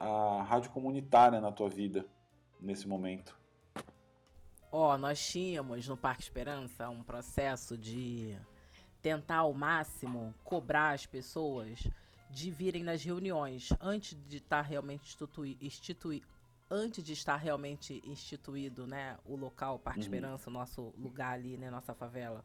a 0.00 0.42
rádio 0.42 0.72
comunitária 0.72 1.40
na 1.40 1.52
tua 1.52 1.68
vida 1.68 2.04
nesse 2.60 2.88
momento. 2.88 3.43
Ó, 4.76 4.98
nós 4.98 5.24
tínhamos 5.24 5.86
no 5.86 5.96
Parque 5.96 6.24
Esperança 6.24 6.88
um 6.88 7.00
processo 7.00 7.78
de 7.78 8.36
tentar 9.00 9.36
ao 9.36 9.54
máximo 9.54 10.34
cobrar 10.42 10.90
as 10.90 11.06
pessoas 11.06 11.86
de 12.28 12.50
virem 12.50 12.82
nas 12.82 13.04
reuniões 13.04 13.68
antes 13.80 14.18
de 14.26 14.38
estar 14.38 14.62
realmente 14.62 15.04
institui, 15.04 15.56
institui, 15.60 16.22
antes 16.68 17.04
de 17.04 17.12
estar 17.12 17.36
realmente 17.36 18.02
instituído, 18.04 18.84
né, 18.84 19.16
o 19.24 19.36
local 19.36 19.78
Parque 19.78 20.00
uhum. 20.00 20.06
Esperança, 20.06 20.50
o 20.50 20.52
nosso 20.52 20.92
lugar 20.98 21.34
ali, 21.34 21.56
né, 21.56 21.70
nossa 21.70 21.94
favela. 21.94 22.44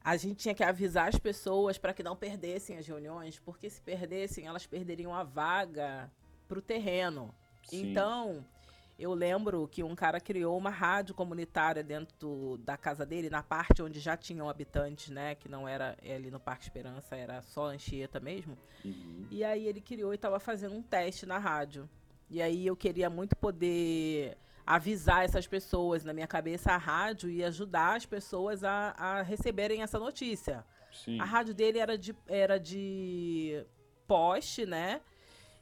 A 0.00 0.16
gente 0.16 0.36
tinha 0.36 0.54
que 0.54 0.62
avisar 0.62 1.08
as 1.08 1.18
pessoas 1.18 1.76
para 1.76 1.92
que 1.92 2.04
não 2.04 2.14
perdessem 2.14 2.78
as 2.78 2.86
reuniões, 2.86 3.40
porque 3.40 3.68
se 3.68 3.82
perdessem, 3.82 4.46
elas 4.46 4.64
perderiam 4.64 5.12
a 5.12 5.24
vaga 5.24 6.08
para 6.46 6.60
o 6.60 6.62
terreno. 6.62 7.34
Sim. 7.64 7.90
Então, 7.90 8.46
eu 9.02 9.14
lembro 9.14 9.66
que 9.66 9.82
um 9.82 9.96
cara 9.96 10.20
criou 10.20 10.56
uma 10.56 10.70
rádio 10.70 11.12
comunitária 11.12 11.82
dentro 11.82 12.56
da 12.58 12.76
casa 12.76 13.04
dele, 13.04 13.28
na 13.28 13.42
parte 13.42 13.82
onde 13.82 13.98
já 13.98 14.16
tinham 14.16 14.48
habitantes, 14.48 15.08
né? 15.08 15.34
Que 15.34 15.48
não 15.48 15.66
era 15.66 15.96
ali 16.02 16.30
no 16.30 16.38
Parque 16.38 16.62
Esperança, 16.62 17.16
era 17.16 17.42
só 17.42 17.66
Anchieta 17.66 18.20
mesmo. 18.20 18.56
Uhum. 18.84 19.26
E 19.28 19.42
aí 19.42 19.66
ele 19.66 19.80
criou 19.80 20.12
e 20.12 20.14
estava 20.14 20.38
fazendo 20.38 20.76
um 20.76 20.82
teste 20.82 21.26
na 21.26 21.36
rádio. 21.36 21.90
E 22.30 22.40
aí 22.40 22.64
eu 22.64 22.76
queria 22.76 23.10
muito 23.10 23.34
poder 23.34 24.38
avisar 24.64 25.24
essas 25.24 25.48
pessoas. 25.48 26.04
Na 26.04 26.12
minha 26.12 26.28
cabeça, 26.28 26.70
a 26.70 26.76
rádio 26.76 27.28
ia 27.28 27.48
ajudar 27.48 27.96
as 27.96 28.06
pessoas 28.06 28.62
a, 28.62 28.94
a 28.96 29.22
receberem 29.22 29.82
essa 29.82 29.98
notícia. 29.98 30.64
Sim. 30.92 31.18
A 31.18 31.24
rádio 31.24 31.54
dele 31.54 31.80
era 31.80 31.98
de, 31.98 32.14
era 32.28 32.56
de 32.56 33.66
poste, 34.06 34.64
né? 34.64 35.00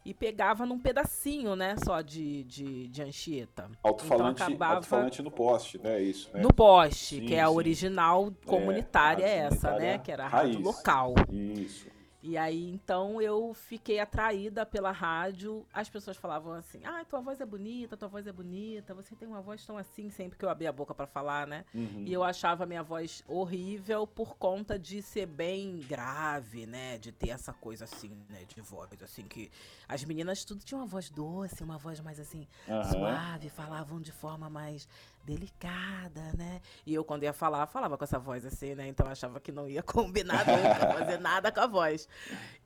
E 0.05 0.15
pegava 0.15 0.65
num 0.65 0.79
pedacinho, 0.79 1.55
né, 1.55 1.77
só 1.85 2.01
de, 2.01 2.45
de, 2.45 2.89
de 2.89 3.03
Anchieta. 3.03 3.71
Alto-falante 3.83 4.43
então, 4.43 4.55
acabava... 4.55 5.11
no 5.23 5.31
poste, 5.31 5.79
né, 5.79 6.01
isso. 6.01 6.31
Né? 6.33 6.41
No 6.41 6.53
poste, 6.53 7.17
sim, 7.17 7.27
que 7.27 7.35
é 7.35 7.41
a 7.41 7.51
original 7.51 8.33
comunitária 8.47 9.25
é, 9.25 9.39
essa, 9.39 9.77
né, 9.77 9.99
que 9.99 10.11
era 10.11 10.25
a 10.25 10.29
rádio 10.29 10.61
local. 10.61 11.15
Isso. 11.31 11.87
E 12.23 12.37
aí, 12.37 12.71
então, 12.71 13.21
eu 13.21 13.55
fiquei 13.55 13.99
atraída 13.99 14.67
pela 14.67 14.91
rádio. 14.91 15.67
As 15.73 15.89
pessoas 15.89 16.17
falavam 16.17 16.53
assim: 16.53 16.85
ah, 16.85 17.05
tua 17.05 17.21
voz 17.21 17.41
é 17.41 17.47
bonita, 17.47 17.97
tua 17.97 18.09
voz 18.09 18.27
é 18.27 18.33
bonita, 18.33 18.95
você 18.95 19.17
tem 19.17 19.27
uma 19.27 19.41
voz 19.41 19.65
tão 19.65 19.79
assim, 19.79 20.11
sempre 20.11 20.39
que 20.39 20.45
eu 20.45 20.51
abria 20.51 20.69
a 20.69 20.73
boca 20.73 20.95
para 20.95 21.07
falar, 21.07 21.47
né? 21.47 21.65
Uhum. 21.75 22.05
E 22.07 22.13
eu 22.13 22.23
achava 22.23 22.65
a 22.65 22.67
minha 22.67 22.83
voz 22.83 23.25
horrível 23.27 24.07
por 24.07 24.37
conta 24.37 24.79
de 24.79 25.01
ser 25.01 25.27
bem 25.27 25.79
grave, 25.89 26.67
né? 26.67 26.99
De 26.99 27.11
ter 27.11 27.31
essa 27.31 27.55
coisa 27.55 27.85
assim, 27.85 28.11
né? 28.29 28.45
De 28.47 28.61
voz, 28.61 28.91
assim, 29.03 29.23
que 29.23 29.51
as 29.89 30.05
meninas 30.05 30.45
tudo 30.45 30.63
tinham 30.63 30.81
uma 30.81 30.87
voz 30.87 31.09
doce, 31.09 31.63
uma 31.63 31.79
voz 31.79 32.01
mais 32.01 32.21
assim, 32.21 32.47
uhum. 32.69 32.85
suave, 32.85 33.49
falavam 33.49 34.01
de 34.01 34.13
forma 34.13 34.51
mais 34.51 34.87
delicada, 35.25 36.33
né? 36.37 36.61
E 36.87 36.95
eu, 36.95 37.05
quando 37.05 37.23
ia 37.23 37.33
falar, 37.33 37.67
falava 37.67 37.97
com 37.97 38.05
essa 38.05 38.19
voz 38.19 38.45
assim, 38.45 38.75
né? 38.75 38.89
Então 38.89 39.07
eu 39.07 39.13
achava 39.13 39.41
que 39.41 39.53
não 39.53 39.69
ia 39.69 39.83
combinar 39.85 40.47
nunca, 40.47 40.99
fazer 40.99 41.19
nada 41.19 41.53
com 41.53 41.61
a 41.61 41.67
voz. 41.67 42.09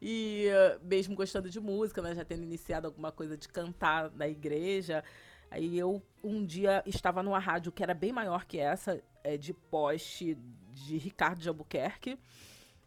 E 0.01 0.49
uh, 0.49 0.81
mesmo 0.85 1.15
gostando 1.15 1.51
de 1.51 1.61
música, 1.61 2.01
né? 2.01 2.15
Já 2.15 2.25
tendo 2.25 2.43
iniciado 2.43 2.87
alguma 2.87 3.13
coisa 3.13 3.37
de 3.37 3.49
cantar 3.49 4.11
na 4.13 4.29
igreja. 4.29 5.05
Aí 5.51 5.79
eu 5.79 6.03
um 6.23 6.45
dia 6.45 6.83
estava 6.87 7.23
numa 7.23 7.39
rádio 7.39 7.71
que 7.71 7.83
era 7.83 7.95
bem 7.95 8.13
maior 8.13 8.45
que 8.45 8.59
essa, 8.59 9.01
é, 9.23 9.37
de 9.37 9.53
poste 9.53 10.37
de 10.73 10.97
Ricardo 10.97 11.41
de 11.41 11.49
Albuquerque. 11.49 12.19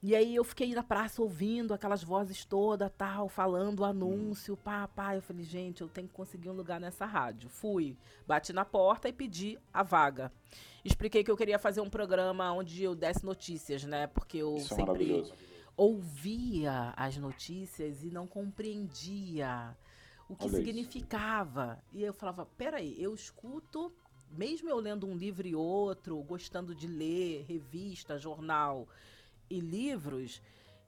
E 0.01 0.15
aí 0.15 0.35
eu 0.35 0.43
fiquei 0.43 0.73
na 0.75 0.83
praça 0.83 1.21
ouvindo 1.21 1.73
aquelas 1.73 2.03
vozes 2.03 2.45
todas, 2.45 2.91
tal, 2.95 3.27
falando 3.27 3.83
anúncio, 3.83 4.55
pá, 4.55 4.87
pá. 4.87 5.15
Eu 5.15 5.21
falei, 5.21 5.43
gente, 5.43 5.81
eu 5.81 5.89
tenho 5.89 6.07
que 6.07 6.13
conseguir 6.13 6.49
um 6.49 6.53
lugar 6.53 6.79
nessa 6.79 7.05
rádio. 7.05 7.49
Fui, 7.49 7.97
bati 8.27 8.53
na 8.53 8.63
porta 8.63 9.09
e 9.09 9.13
pedi 9.13 9.57
a 9.73 9.81
vaga. 9.81 10.31
Expliquei 10.85 11.23
que 11.23 11.31
eu 11.31 11.37
queria 11.37 11.57
fazer 11.57 11.81
um 11.81 11.89
programa 11.89 12.51
onde 12.53 12.83
eu 12.83 12.93
desse 12.93 13.25
notícias, 13.25 13.83
né? 13.83 14.05
Porque 14.07 14.37
eu 14.37 14.57
Isso 14.57 14.73
é 14.73 14.77
sempre 14.77 15.19
é 15.19 15.23
ouvia 15.75 16.91
as 16.95 17.17
notícias 17.17 18.03
e 18.03 18.09
não 18.09 18.25
compreendia 18.25 19.77
o 20.27 20.35
que 20.35 20.45
Olha 20.45 20.57
significava. 20.57 21.79
Isso. 21.89 21.97
E 21.99 22.03
eu 22.03 22.13
falava, 22.13 22.45
peraí, 22.57 22.95
eu 23.01 23.13
escuto, 23.13 23.91
mesmo 24.31 24.69
eu 24.69 24.77
lendo 24.77 25.07
um 25.07 25.15
livro 25.15 25.47
e 25.47 25.55
outro, 25.55 26.21
gostando 26.23 26.75
de 26.75 26.87
ler 26.87 27.45
revista, 27.47 28.17
jornal 28.17 28.87
e 29.49 29.59
livros 29.59 30.41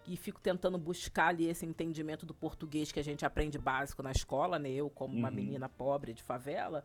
e 0.07 0.17
fico 0.17 0.41
tentando 0.41 0.77
buscar 0.77 1.27
ali 1.27 1.47
esse 1.47 1.65
entendimento 1.65 2.25
do 2.25 2.33
português 2.33 2.91
que 2.91 2.99
a 2.99 3.03
gente 3.03 3.25
aprende 3.25 3.59
básico 3.59 4.01
na 4.01 4.11
escola, 4.11 4.57
né? 4.57 4.69
Eu, 4.69 4.89
como 4.89 5.13
uhum. 5.13 5.19
uma 5.19 5.31
menina 5.31 5.69
pobre 5.69 6.13
de 6.13 6.23
favela, 6.23 6.83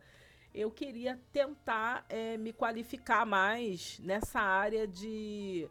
eu 0.53 0.69
queria 0.69 1.19
tentar 1.33 2.05
é, 2.07 2.37
me 2.37 2.53
qualificar 2.53 3.25
mais 3.25 3.99
nessa 3.99 4.39
área 4.39 4.87
de 4.87 5.67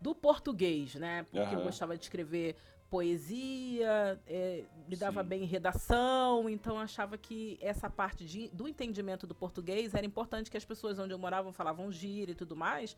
do 0.00 0.14
português, 0.14 0.94
né? 0.94 1.24
Porque 1.24 1.54
uhum. 1.54 1.60
eu 1.60 1.64
gostava 1.64 1.96
de 1.96 2.04
escrever 2.04 2.56
poesia, 2.90 4.18
é, 4.26 4.64
me 4.88 4.96
dava 4.96 5.22
Sim. 5.22 5.28
bem 5.28 5.44
redação, 5.44 6.48
então 6.48 6.78
achava 6.78 7.18
que 7.18 7.58
essa 7.60 7.90
parte 7.90 8.24
de, 8.24 8.48
do 8.48 8.66
entendimento 8.66 9.26
do 9.26 9.34
português 9.34 9.94
era 9.94 10.06
importante 10.06 10.50
que 10.50 10.56
as 10.56 10.64
pessoas 10.64 10.98
onde 10.98 11.12
eu 11.12 11.18
morava 11.18 11.52
falavam 11.52 11.92
gíria 11.92 12.32
e 12.32 12.34
tudo 12.34 12.56
mais 12.56 12.96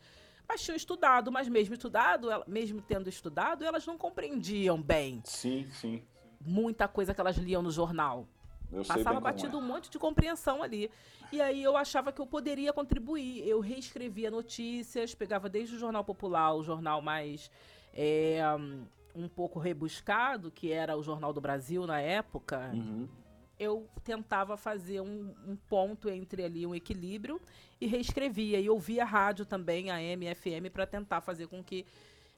mas 0.50 0.62
tinham 0.62 0.75
estudado, 0.75 1.30
mas 1.30 1.49
mesmo 1.49 1.75
estudado, 1.75 2.28
mesmo 2.49 2.83
tendo 2.83 3.09
estudado, 3.09 3.64
elas 3.64 3.87
não 3.87 3.97
compreendiam 3.97 4.83
bem. 4.83 5.23
Sim, 5.25 5.69
sim. 5.71 6.02
Muita 6.45 6.88
coisa 6.88 7.14
que 7.14 7.21
elas 7.21 7.37
liam 7.37 7.62
no 7.62 7.71
jornal. 7.71 8.26
Eu 8.73 8.85
Passava 8.85 9.21
batido 9.21 9.57
é. 9.57 9.61
um 9.61 9.62
monte 9.62 9.88
de 9.88 9.97
compreensão 9.97 10.61
ali. 10.61 10.90
E 11.30 11.40
aí 11.40 11.62
eu 11.62 11.76
achava 11.76 12.11
que 12.11 12.21
eu 12.21 12.26
poderia 12.26 12.73
contribuir. 12.73 13.47
Eu 13.47 13.61
reescrevia 13.61 14.28
notícias, 14.28 15.14
pegava 15.14 15.49
desde 15.49 15.76
o 15.76 15.78
Jornal 15.78 16.04
Popular, 16.04 16.52
o 16.54 16.64
jornal 16.64 17.00
mais 17.00 17.49
é, 17.95 18.40
um 19.14 19.28
pouco 19.28 19.61
rebuscado, 19.61 20.50
que 20.50 20.73
era 20.73 20.97
o 20.97 21.02
Jornal 21.02 21.33
do 21.33 21.40
Brasil 21.40 21.87
na 21.87 22.00
época. 22.00 22.71
Uhum 22.75 23.09
eu 23.61 23.87
tentava 24.02 24.57
fazer 24.57 25.02
um, 25.02 25.35
um, 25.47 25.55
ponto 25.55 26.09
entre 26.09 26.43
ali, 26.43 26.67
um 26.67 26.75
equilíbrio, 26.75 27.38
e 27.79 27.87
reescrevia. 27.87 28.59
E 28.59 28.71
ouvia 28.71 29.02
a 29.02 29.07
rádio 29.07 29.45
também, 29.45 29.90
a 29.90 30.00
MFM, 30.00 30.71
para 30.73 30.87
tentar 30.87 31.21
fazer 31.21 31.47
com 31.47 31.62
que 31.62 31.85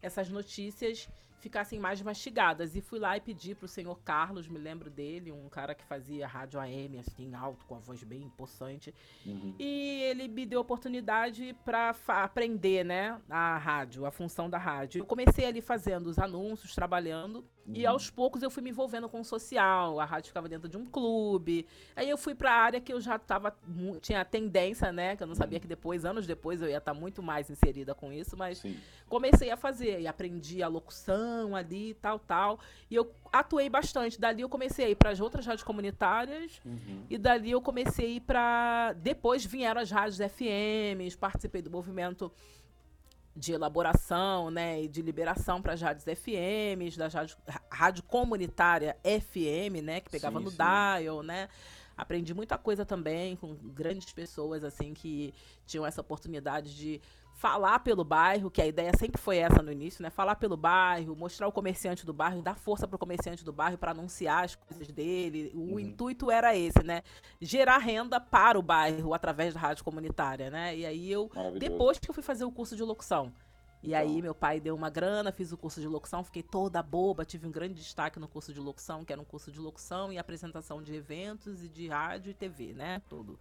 essas 0.03 0.29
notícias 0.29 1.09
ficassem 1.39 1.79
mais 1.79 2.03
mastigadas. 2.03 2.75
E 2.75 2.81
fui 2.81 2.99
lá 2.99 3.17
e 3.17 3.21
pedi 3.21 3.55
para 3.55 3.67
o 3.67 3.69
senhor 3.69 4.01
Carlos, 4.05 4.49
me 4.49 4.59
lembro 4.59 4.91
dele, 4.91 5.31
um 5.31 5.49
cara 5.49 5.77
que 5.77 5.85
fazia 5.85 6.27
rádio 6.27 6.59
AM, 6.59 6.99
assim, 6.99 7.33
alto, 7.35 7.65
com 7.67 7.77
a 7.77 7.79
voz 7.79 8.03
bem 8.03 8.29
possante. 8.31 8.93
Uhum. 9.25 9.55
E 9.61 10.03
ele 10.03 10.27
me 10.27 10.45
deu 10.45 10.61
oportunidade 10.61 11.55
para 11.65 11.95
aprender, 12.09 12.85
né, 12.85 13.21
a 13.31 13.59
rádio, 13.59 14.07
a 14.07 14.11
função 14.11 14.51
da 14.51 14.59
rádio. 14.59 15.01
Eu 15.01 15.07
comecei 15.07 15.45
ali 15.45 15.61
fazendo 15.61 16.09
os 16.09 16.19
anúncios, 16.19 16.75
trabalhando. 16.75 17.45
Uhum. 17.67 17.75
E 17.77 17.87
aos 17.87 18.11
poucos 18.11 18.43
eu 18.43 18.51
fui 18.51 18.63
me 18.63 18.71
envolvendo 18.71 19.09
com 19.09 19.21
o 19.21 19.25
social, 19.25 20.01
a 20.01 20.05
rádio 20.05 20.29
ficava 20.29 20.49
dentro 20.49 20.69
de 20.69 20.77
um 20.77 20.85
clube. 20.85 21.67
Aí 21.95 22.09
eu 22.09 22.19
fui 22.19 22.35
para 22.35 22.53
a 22.53 22.57
área 22.57 22.81
que 22.81 22.93
eu 22.93 23.01
já 23.01 23.19
tava 23.19 23.57
tinha 24.01 24.25
tendência, 24.25 24.93
né, 24.93 25.17
que 25.17 25.23
eu 25.23 25.27
não 25.27 25.35
sabia 25.35 25.61
que 25.61 25.67
depois, 25.67 26.05
anos 26.05 26.27
depois 26.27 26.61
eu 26.61 26.69
ia 26.69 26.79
estar 26.79 26.93
tá 26.93 26.99
muito 26.99 27.23
mais 27.23 27.51
inserida 27.51 27.95
com 27.95 28.13
isso, 28.13 28.37
mas 28.37 28.59
Sim. 28.59 28.77
comecei 29.09 29.51
a 29.51 29.57
fazer 29.57 30.01
e 30.01 30.07
aprendi 30.07 30.63
a 30.63 30.69
locução 30.69 31.55
ali, 31.55 31.95
tal, 31.95 32.19
tal. 32.19 32.59
E 32.91 32.95
eu 32.95 33.15
atuei 33.33 33.69
bastante. 33.69 34.21
Dali 34.21 34.43
eu 34.43 34.49
comecei 34.49 34.87
a 34.87 34.91
ir 34.91 34.97
para 34.97 35.11
as 35.11 35.21
outras 35.21 35.47
rádios 35.47 35.63
comunitárias 35.63 36.61
uhum. 36.65 37.05
e 37.09 37.17
dali 37.17 37.51
eu 37.51 37.61
comecei 37.61 38.07
a 38.07 38.09
ir 38.09 38.21
para 38.21 38.93
depois 38.95 39.45
vieram 39.45 39.81
as 39.81 39.91
rádios 39.91 40.19
FMs, 40.19 41.17
participei 41.17 41.63
do 41.63 41.71
movimento 41.71 42.33
de 43.35 43.53
elaboração 43.53 44.51
né, 44.51 44.83
e 44.83 44.89
de 44.89 45.01
liberação 45.01 45.63
para 45.63 45.73
as 45.73 45.81
rádios 45.81 46.05
FMs, 46.05 46.99
da 46.99 47.09
rádio, 47.09 47.37
rádio 47.71 48.03
comunitária 48.05 48.97
FM, 49.03 49.83
né, 49.83 50.01
que 50.01 50.11
pegava 50.11 50.39
sim, 50.39 50.45
no 50.45 50.51
sim. 50.51 50.57
dial, 50.57 51.23
né? 51.23 51.49
Aprendi 51.97 52.33
muita 52.35 52.57
coisa 52.57 52.85
também 52.85 53.37
com 53.37 53.55
grandes 53.55 54.13
pessoas 54.13 54.65
assim 54.65 54.95
que 54.95 55.33
tinham 55.67 55.85
essa 55.87 56.01
oportunidade 56.01 56.75
de 56.75 57.01
falar 57.43 57.81
pelo 57.81 58.05
bairro, 58.05 58.49
que 58.49 58.63
a 58.63 58.67
ideia 58.69 58.93
sempre 58.97 59.21
foi 59.21 59.39
essa 59.39 59.61
no 59.61 59.73
início, 59.73 60.01
né? 60.01 60.11
Falar 60.11 60.37
pelo 60.37 60.57
bairro, 60.57 61.17
mostrar 61.17 61.49
o 61.49 61.53
comerciante 61.53 62.07
do 62.07 62.13
bairro, 62.13 62.41
dar 62.41 62.55
força 62.55 62.87
para 62.87 62.95
o 62.95 62.99
comerciante 63.01 63.45
do 63.45 63.53
bairro 63.53 63.77
para 63.77 63.91
anunciar 63.91 64.45
as 64.45 64.55
coisas 64.55 64.87
dele. 64.93 65.51
O 65.53 65.73
uhum. 65.73 65.81
intuito 65.81 66.31
era 66.31 66.57
esse, 66.57 66.85
né? 66.85 67.03
Gerar 67.41 67.79
renda 67.79 68.21
para 68.21 68.57
o 68.57 68.63
bairro 68.63 69.13
através 69.13 69.55
da 69.55 69.59
rádio 69.59 69.83
comunitária, 69.83 70.51
né? 70.51 70.77
E 70.77 70.87
aí 70.87 71.11
eu, 71.11 71.29
depois 71.59 71.99
que 71.99 72.09
eu 72.09 72.15
fui 72.15 72.23
fazer 72.23 72.45
o 72.45 72.53
curso 72.53 72.77
de 72.77 72.83
locução, 72.85 73.33
E 73.83 73.93
aí 73.93 74.23
meu 74.23 74.37
pai 74.37 74.61
deu 74.61 74.77
uma 74.77 74.89
grana, 74.89 75.33
fiz 75.33 75.51
o 75.51 75.57
curso 75.57 75.81
de 75.81 75.89
locução, 75.89 76.23
fiquei 76.23 76.45
toda 76.45 76.81
boba, 76.81 77.25
tive 77.25 77.49
um 77.49 77.51
grande 77.51 77.75
destaque 77.75 78.21
no 78.21 78.29
curso 78.29 78.55
de 78.55 78.61
locução, 78.61 79.05
que 79.05 79.13
era 79.13 79.21
um 79.21 79.25
curso 79.25 79.51
de 79.51 79.59
locução 79.59 80.13
e 80.13 80.17
apresentação 80.17 80.81
de 80.81 80.95
eventos 80.95 81.65
e 81.65 81.69
de 81.69 81.89
rádio 81.89 82.31
e 82.31 82.35
TV, 82.35 82.73
né? 82.73 83.03
Tudo. 83.09 83.37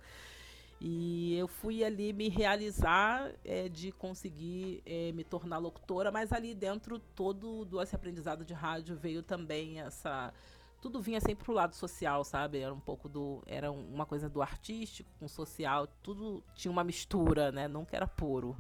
E 0.84 1.38
eu 1.38 1.48
fui 1.48 1.84
ali 1.84 2.12
me 2.12 2.28
realizar 2.28 3.32
é, 3.46 3.70
de 3.70 3.92
conseguir 3.92 4.82
é, 4.84 5.12
me 5.12 5.24
tornar 5.24 5.60
locutora, 5.60 6.12
mas 6.12 6.34
ali 6.34 6.56
dentro 6.56 6.98
todo 6.98 7.64
do 7.66 7.80
esse 7.80 7.96
aprendizado 7.96 8.44
de 8.44 8.56
rádio 8.56 8.96
veio 8.96 9.22
também 9.22 9.80
essa 9.80 10.34
tudo 10.82 11.00
vinha 11.00 11.22
sempre 11.22 11.46
pro 11.46 11.54
lado 11.54 11.76
social, 11.76 12.24
sabe? 12.24 12.58
Era 12.58 12.74
um 12.74 12.80
pouco 12.80 13.08
do 13.08 13.44
era 13.46 13.72
uma 13.72 14.08
coisa 14.08 14.28
do 14.28 14.42
artístico 14.42 15.08
com 15.20 15.28
social, 15.28 15.86
tudo 16.02 16.44
tinha 16.56 16.72
uma 16.72 16.84
mistura, 16.84 17.52
né? 17.52 17.68
Nunca 17.68 17.96
era 17.96 18.08
puro. 18.08 18.58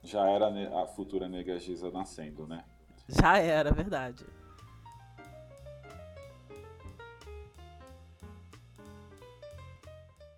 Já 0.00 0.28
era 0.28 0.46
a 0.80 0.86
futura 0.86 1.28
Nega 1.28 1.58
Giza 1.58 1.90
nascendo, 1.90 2.46
né? 2.46 2.64
Já 3.08 3.38
era, 3.38 3.72
verdade. 3.72 4.24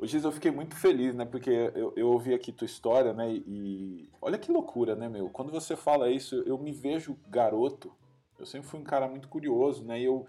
Giz, 0.03 0.25
eu 0.25 0.33
fiquei 0.33 0.51
muito 0.51 0.77
feliz, 0.77 1.15
né? 1.15 1.25
Porque 1.25 1.51
eu, 1.75 1.93
eu 1.97 2.09
ouvi 2.11 2.35
aqui 2.35 2.53
tua 2.53 2.67
história, 2.67 3.13
né? 3.13 3.31
E 3.31 4.11
olha 4.21 4.39
que 4.39 4.53
loucura, 4.53 4.95
né, 4.95 5.09
meu? 5.09 5.31
Quando 5.31 5.51
você 5.51 5.75
fala 5.75 6.11
isso, 6.11 6.43
eu 6.47 6.59
me 6.59 6.73
vejo 6.73 7.17
garoto. 7.29 7.93
Eu 8.39 8.45
sempre 8.45 8.69
fui 8.69 8.79
um 8.79 8.85
cara 8.85 9.09
muito 9.09 9.29
curioso, 9.29 9.85
né? 9.85 9.99
E 10.01 10.05
eu 10.05 10.27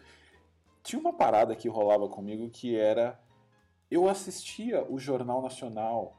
tinha 0.82 1.00
uma 1.00 1.12
parada 1.12 1.56
que 1.56 1.68
rolava 1.68 2.08
comigo 2.08 2.50
que 2.50 2.78
era 2.78 3.20
eu 3.90 4.08
assistia 4.10 4.86
o 4.90 5.00
Jornal 5.00 5.42
Nacional 5.42 6.18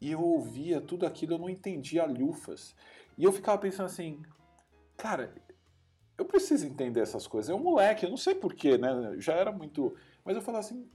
e 0.00 0.12
eu 0.12 0.22
ouvia 0.22 0.80
tudo 0.80 1.06
aquilo, 1.06 1.34
eu 1.34 1.38
não 1.38 1.48
entendia 1.48 2.04
lufas. 2.04 2.74
E 3.16 3.24
eu 3.24 3.32
ficava 3.32 3.58
pensando 3.58 3.86
assim, 3.86 4.22
cara, 4.96 5.34
eu 6.18 6.24
preciso 6.24 6.66
entender 6.66 7.00
essas 7.00 7.26
coisas. 7.26 7.50
É 7.50 7.54
um 7.54 7.62
moleque, 7.62 8.04
eu 8.04 8.10
não 8.10 8.16
sei 8.16 8.34
porquê, 8.34 8.76
né? 8.76 9.14
Já 9.18 9.34
era 9.34 9.50
muito. 9.50 9.94
Mas 10.24 10.36
eu 10.36 10.42
falava 10.42 10.64
assim, 10.64 10.86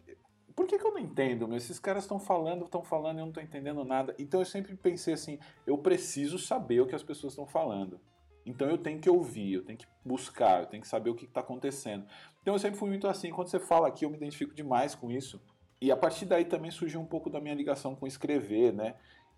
por 0.56 0.68
que, 0.68 0.78
que 0.78 0.86
eu 0.86 0.92
não 0.92 1.00
entendo? 1.00 1.48
Meu? 1.48 1.58
Esses 1.58 1.80
caras 1.80 2.04
estão 2.04 2.20
falando, 2.20 2.66
estão 2.66 2.84
falando 2.84 3.18
e 3.18 3.20
eu 3.20 3.26
não 3.26 3.30
estou 3.30 3.44
entendendo 3.44 3.84
nada. 3.84 4.16
Então 4.18 4.42
eu 4.42 4.46
sempre 4.46 4.76
pensei 4.76 5.14
assim, 5.14 5.40
eu 5.66 5.78
preciso 5.78 6.38
saber 6.38 6.82
o 6.82 6.88
que 6.88 6.96
as 6.96 7.04
pessoas 7.04 7.34
estão 7.34 7.46
falando. 7.46 8.00
Então 8.46 8.68
eu 8.70 8.78
tenho 8.78 9.00
que 9.00 9.10
ouvir, 9.10 9.54
eu 9.54 9.64
tenho 9.64 9.78
que 9.78 9.88
buscar, 10.04 10.62
eu 10.62 10.66
tenho 10.66 10.82
que 10.82 10.88
saber 10.88 11.10
o 11.10 11.16
que 11.16 11.26
está 11.26 11.42
acontecendo. 11.42 12.06
Então 12.42 12.54
eu 12.54 12.60
sempre 12.60 12.80
fui 12.80 12.90
muito 12.90 13.08
assim. 13.08 13.30
Quando 13.30 13.50
você 13.50 13.60
fala 13.60 13.88
aqui, 13.88 14.06
eu 14.06 14.10
me 14.10 14.18
identifico 14.18 14.54
demais 14.54 14.96
com 14.96 15.12
isso. 15.12 15.42
E 15.80 15.92
a 15.92 15.98
partir 15.98 16.26
daí 16.26 16.46
também 16.46 16.72
surgiu 16.72 17.00
um 17.00 17.06
pouco 17.06 17.30
da 17.30 17.40
minha 17.40 17.56
ligação 17.56 17.96
com 17.96 18.06
escrever, 18.06 18.74
né? 18.74 18.96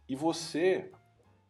E 0.07 0.15
você 0.15 0.91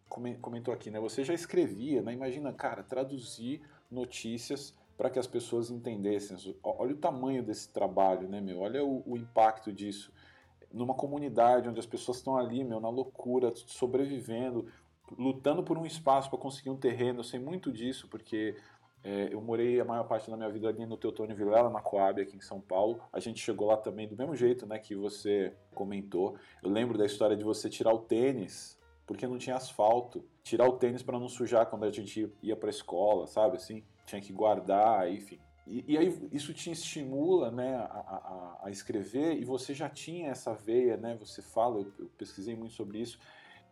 comentou 0.08 0.72
aqui, 0.74 0.92
né? 0.92 1.00
Você 1.00 1.24
já 1.24 1.34
escrevia, 1.34 2.02
né? 2.02 2.14
Imagina, 2.14 2.54
cara, 2.54 2.84
traduzir 2.84 3.62
notícias 3.90 4.76
para 4.98 5.10
que 5.10 5.20
as 5.20 5.28
pessoas 5.28 5.70
entendessem. 5.70 6.38
Olha 6.64 6.94
o 6.94 6.98
tamanho 6.98 7.44
desse 7.44 7.72
trabalho, 7.72 8.28
né, 8.28 8.40
meu? 8.40 8.60
Olha 8.60 8.84
o, 8.84 9.04
o 9.06 9.18
impacto 9.18 9.72
disso. 9.72 10.12
Numa 10.72 10.94
comunidade 10.94 11.70
onde 11.70 11.80
as 11.80 11.86
pessoas 11.86 12.18
estão 12.18 12.38
ali, 12.38 12.64
meu, 12.64 12.80
na 12.80 12.90
loucura, 12.90 13.52
sobrevivendo, 13.56 14.68
lutando 15.18 15.64
por 15.64 15.78
um 15.78 15.86
espaço 15.86 16.30
para 16.30 16.40
conseguir 16.40 16.70
um 16.70 16.78
terreno. 16.78 17.20
Eu 17.20 17.24
sei 17.24 17.40
muito 17.40 17.72
disso, 17.72 18.08
porque 18.08 18.56
é, 19.04 19.30
eu 19.32 19.42
morei 19.42 19.80
a 19.80 19.86
maior 19.86 20.06
parte 20.06 20.32
da 20.32 20.38
minha 20.38 20.50
vida 20.50 20.68
ali 20.70 20.86
no 20.86 20.98
Teotônio 20.98 21.36
Vilela, 21.36 21.70
na 21.70 21.82
Coab, 21.82 22.22
aqui 22.22 22.38
em 22.38 22.42
São 22.42 22.62
Paulo. 22.62 23.02
A 23.12 23.20
gente 23.20 23.40
chegou 23.40 23.68
lá 23.68 23.78
também 23.78 24.08
do 24.08 24.16
mesmo 24.16 24.36
jeito, 24.36 24.66
né, 24.66 24.80
que 24.80 24.96
você 24.96 25.54
comentou. 25.76 26.38
Eu 26.64 26.70
lembro 26.70 26.98
da 26.98 27.06
história 27.06 27.36
de 27.36 27.44
você 27.44 27.70
tirar 27.70 27.94
o 27.94 28.00
tênis 28.00 28.80
porque 29.06 29.28
não 29.28 29.38
tinha 29.38 29.56
asfalto. 29.56 30.24
Tirar 30.44 30.68
o 30.68 30.74
tênis 30.74 31.04
para 31.04 31.20
não 31.20 31.28
sujar 31.28 31.66
quando 31.66 31.84
a 31.84 31.92
gente 31.92 32.32
ia 32.42 32.56
para 32.56 32.70
a 32.70 32.72
escola, 32.72 33.28
sabe 33.28 33.58
assim? 33.58 33.84
Tinha 34.06 34.22
que 34.22 34.34
guardar, 34.34 35.12
enfim. 35.12 35.40
E, 35.66 35.94
e, 35.94 35.98
aí 35.98 36.30
isso 36.32 36.54
te 36.54 36.70
estimula 36.72 37.50
né, 37.50 37.76
a, 37.76 37.84
a, 37.84 38.60
a, 38.64 38.72
escrever 38.72 39.40
e 39.40 39.46
você 39.46 39.74
já 39.74 39.90
tinha 39.90 40.30
essa 40.30 40.54
veia, 40.54 40.98
né? 40.98 41.16
Você 41.22 41.42
fala, 41.42 41.80
eu, 41.80 41.94
eu 42.00 42.10
pesquisei 42.18 42.56
muito 42.56 42.74
sobre 42.74 43.00
isso. 43.00 43.18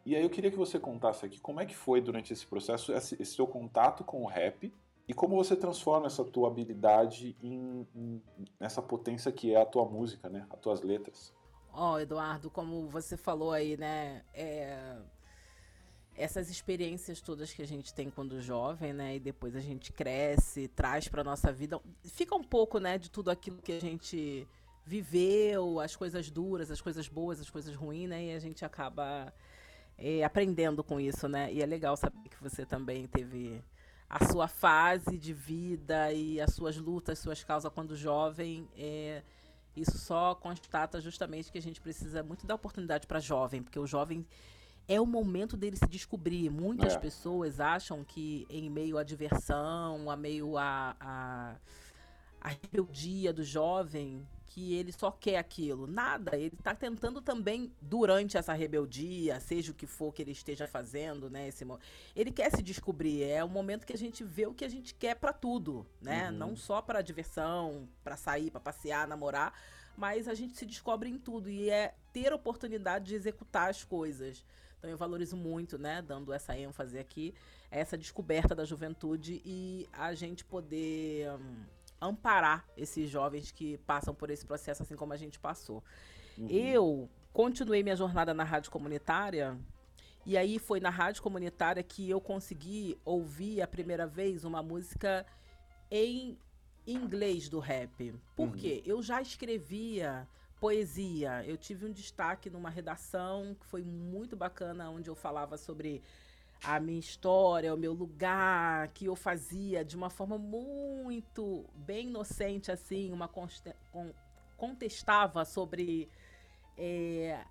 E 0.06 0.16
aí 0.16 0.24
eu 0.24 0.30
queria 0.30 0.50
que 0.50 0.58
você 0.58 0.80
contasse 0.80 1.26
aqui 1.26 1.40
como 1.40 1.60
é 1.60 1.66
que 1.66 1.76
foi 1.76 2.00
durante 2.00 2.32
esse 2.32 2.46
processo, 2.46 2.94
esse, 2.94 3.22
esse 3.22 3.36
seu 3.36 3.46
contato 3.46 4.04
com 4.04 4.24
o 4.24 4.26
rap, 4.26 4.74
e 5.08 5.14
como 5.14 5.36
você 5.36 5.56
transforma 5.56 6.08
essa 6.08 6.24
tua 6.24 6.48
habilidade 6.48 7.36
em, 7.42 7.86
em 7.94 8.22
nessa 8.60 8.82
potência 8.82 9.32
que 9.32 9.54
é 9.54 9.62
a 9.62 9.66
tua 9.66 9.84
música, 9.84 10.30
né? 10.30 10.48
As 10.50 10.60
tuas 10.60 10.82
letras. 10.82 11.34
Ó, 11.74 11.94
oh, 11.94 12.00
Eduardo, 12.00 12.50
como 12.50 12.88
você 12.88 13.18
falou 13.18 13.52
aí, 13.52 13.78
né? 13.78 14.24
É... 14.34 14.98
Essas 16.22 16.50
experiências 16.50 17.20
todas 17.20 17.52
que 17.52 17.62
a 17.62 17.68
gente 17.68 17.94
tem 17.94 18.10
quando 18.10 18.40
jovem, 18.42 18.94
né? 18.94 19.16
E 19.16 19.20
depois 19.20 19.56
a 19.56 19.60
gente 19.60 19.92
cresce, 19.92 20.68
traz 20.68 21.08
para 21.08 21.24
nossa 21.24 21.52
vida. 21.52 21.80
Fica 22.04 22.36
um 22.36 22.44
pouco, 22.44 22.80
né, 22.80 22.98
de 22.98 23.10
tudo 23.10 23.32
aquilo 23.32 23.62
que 23.62 23.72
a 23.72 23.82
gente 23.82 24.48
viveu, 24.86 25.80
as 25.80 25.96
coisas 25.96 26.30
duras, 26.30 26.70
as 26.70 26.82
coisas 26.82 27.08
boas, 27.08 27.40
as 27.40 27.50
coisas 27.50 27.76
ruins, 27.76 28.10
né? 28.10 28.26
E 28.26 28.34
a 28.34 28.40
gente 28.40 28.64
acaba 28.64 29.34
é, 29.98 30.24
aprendendo 30.24 30.84
com 30.84 31.00
isso, 31.00 31.28
né? 31.28 31.52
E 31.52 31.62
é 31.62 31.66
legal 31.66 31.96
saber 31.98 32.30
que 32.30 32.42
você 32.42 32.66
também 32.66 33.08
teve 33.08 33.64
a 34.10 34.26
sua 34.26 34.48
fase 34.48 35.18
de 35.18 35.34
vida 35.34 36.12
e 36.12 36.42
as 36.42 36.54
suas 36.54 36.78
lutas, 36.78 37.20
suas 37.20 37.44
causas 37.44 37.72
quando 37.74 37.96
jovem, 37.96 38.68
é, 38.78 39.24
isso 39.76 39.98
só 39.98 40.36
constata 40.36 41.00
justamente 41.00 41.52
que 41.52 41.58
a 41.58 41.62
gente 41.62 41.80
precisa 41.80 42.22
muito 42.22 42.46
dar 42.46 42.56
oportunidade 42.56 43.08
para 43.08 43.20
jovem, 43.20 43.64
porque 43.64 43.80
o 43.80 43.88
jovem 43.88 44.26
é 44.88 45.00
o 45.00 45.06
momento 45.06 45.56
dele 45.56 45.78
se 45.78 45.88
descobrir. 45.88 46.50
Muitas 46.50 46.94
é. 46.94 47.00
pessoas 47.00 47.60
acham 47.60 48.04
que 48.04 48.46
em 48.50 48.70
meio 48.70 48.98
à 48.98 49.04
diversão, 49.04 50.10
a 50.10 50.16
meio 50.16 50.58
a, 50.58 50.96
a, 51.00 51.56
a 52.42 52.50
rebeldia 52.50 53.32
do 53.32 53.44
jovem, 53.44 54.28
que 54.52 54.74
ele 54.74 54.92
só 54.92 55.10
quer 55.12 55.38
aquilo. 55.38 55.88
Nada, 55.88 56.36
ele 56.36 56.56
está 56.58 56.76
tentando 56.76 57.22
também, 57.22 57.72
durante 57.82 58.38
essa 58.38 58.52
rebeldia, 58.52 59.40
seja 59.40 59.72
o 59.72 59.76
que 59.76 59.88
for 59.88 60.14
que 60.14 60.22
ele 60.22 60.32
esteja 60.32 60.68
fazendo, 60.68 61.30
né? 61.30 61.48
Esse, 61.48 61.66
ele 62.14 62.32
quer 62.32 62.52
se 62.52 62.62
descobrir. 62.62 63.24
É 63.24 63.42
o 63.44 63.48
momento 63.48 63.86
que 63.86 63.94
a 63.94 63.98
gente 63.98 64.26
vê 64.26 64.46
o 64.46 64.54
que 64.54 64.66
a 64.66 64.70
gente 64.70 64.94
quer 64.94 65.16
para 65.16 65.32
tudo, 65.32 65.86
né? 66.02 66.30
Uhum. 66.30 66.38
Não 66.38 66.56
só 66.58 66.82
para 66.82 67.02
diversão, 67.02 67.88
para 68.04 68.18
sair, 68.18 68.52
para 68.52 68.60
passear, 68.60 69.08
namorar, 69.08 69.54
mas 69.96 70.28
a 70.28 70.34
gente 70.34 70.58
se 70.58 70.66
descobre 70.66 71.10
em 71.10 71.18
tudo 71.18 71.50
e 71.50 71.70
é 71.70 71.96
ter 72.12 72.34
oportunidade 72.34 73.06
de 73.06 73.16
executar 73.16 73.70
as 73.70 73.86
coisas. 73.86 74.44
Então 74.82 74.90
eu 74.90 74.98
valorizo 74.98 75.38
muito, 75.38 75.78
né, 75.78 76.02
dando 76.02 76.34
essa 76.34 76.58
ênfase 76.58 76.98
aqui, 76.98 77.36
essa 77.70 77.96
descoberta 77.96 78.56
da 78.56 78.66
juventude 78.66 79.40
e 79.46 79.88
a 79.94 80.16
gente 80.16 80.44
poder 80.44 81.30
hum, 81.34 81.64
amparar 82.02 82.66
esses 82.76 83.08
jovens 83.08 83.52
que 83.52 83.78
passam 83.86 84.12
por 84.12 84.32
esse 84.32 84.44
processo 84.44 84.82
assim 84.82 84.96
como 84.96 85.14
a 85.14 85.18
gente 85.18 85.40
passou. 85.40 85.84
Uhum. 86.36 86.48
Eu 86.50 87.10
continuei 87.32 87.84
minha 87.84 87.96
jornada 87.96 88.34
na 88.34 88.44
rádio 88.44 88.72
comunitária 88.72 89.56
e 90.26 90.36
aí 90.36 90.58
foi 90.58 90.80
na 90.80 90.90
rádio 90.90 91.22
comunitária 91.22 91.84
que 91.84 92.10
eu 92.10 92.20
consegui 92.20 92.98
ouvir 93.06 93.62
a 93.62 93.68
primeira 93.68 94.08
vez 94.08 94.44
uma 94.44 94.64
música 94.64 95.24
em 95.92 96.40
inglês 96.88 97.48
do 97.48 97.60
rap. 97.60 98.16
Por 98.36 98.48
uhum. 98.48 98.52
quê? 98.54 98.82
Eu 98.84 99.04
já 99.04 99.22
escrevia 99.22 100.28
poesia. 100.62 101.44
Eu 101.48 101.58
tive 101.58 101.88
um 101.88 101.92
destaque 101.92 102.48
numa 102.48 102.70
redação 102.70 103.58
que 103.60 103.66
foi 103.66 103.84
muito 103.84 104.38
bacana, 104.38 104.92
onde 104.92 105.10
eu 105.10 105.16
falava 105.16 105.58
sobre 105.58 106.04
a 106.64 106.80
minha 106.80 107.00
história, 107.00 107.74
o 107.74 107.78
meu 107.78 107.94
lugar, 107.94 108.90
que 108.90 109.06
eu 109.06 109.16
fazia 109.16 109.84
de 109.84 109.96
uma 109.96 110.12
forma 110.12 110.38
muito 110.38 111.66
bem 111.74 112.10
inocente, 112.10 112.72
assim, 112.72 113.12
uma 113.12 113.28
contestava 114.56 115.44
sobre 115.44 116.08
é, 116.78 117.44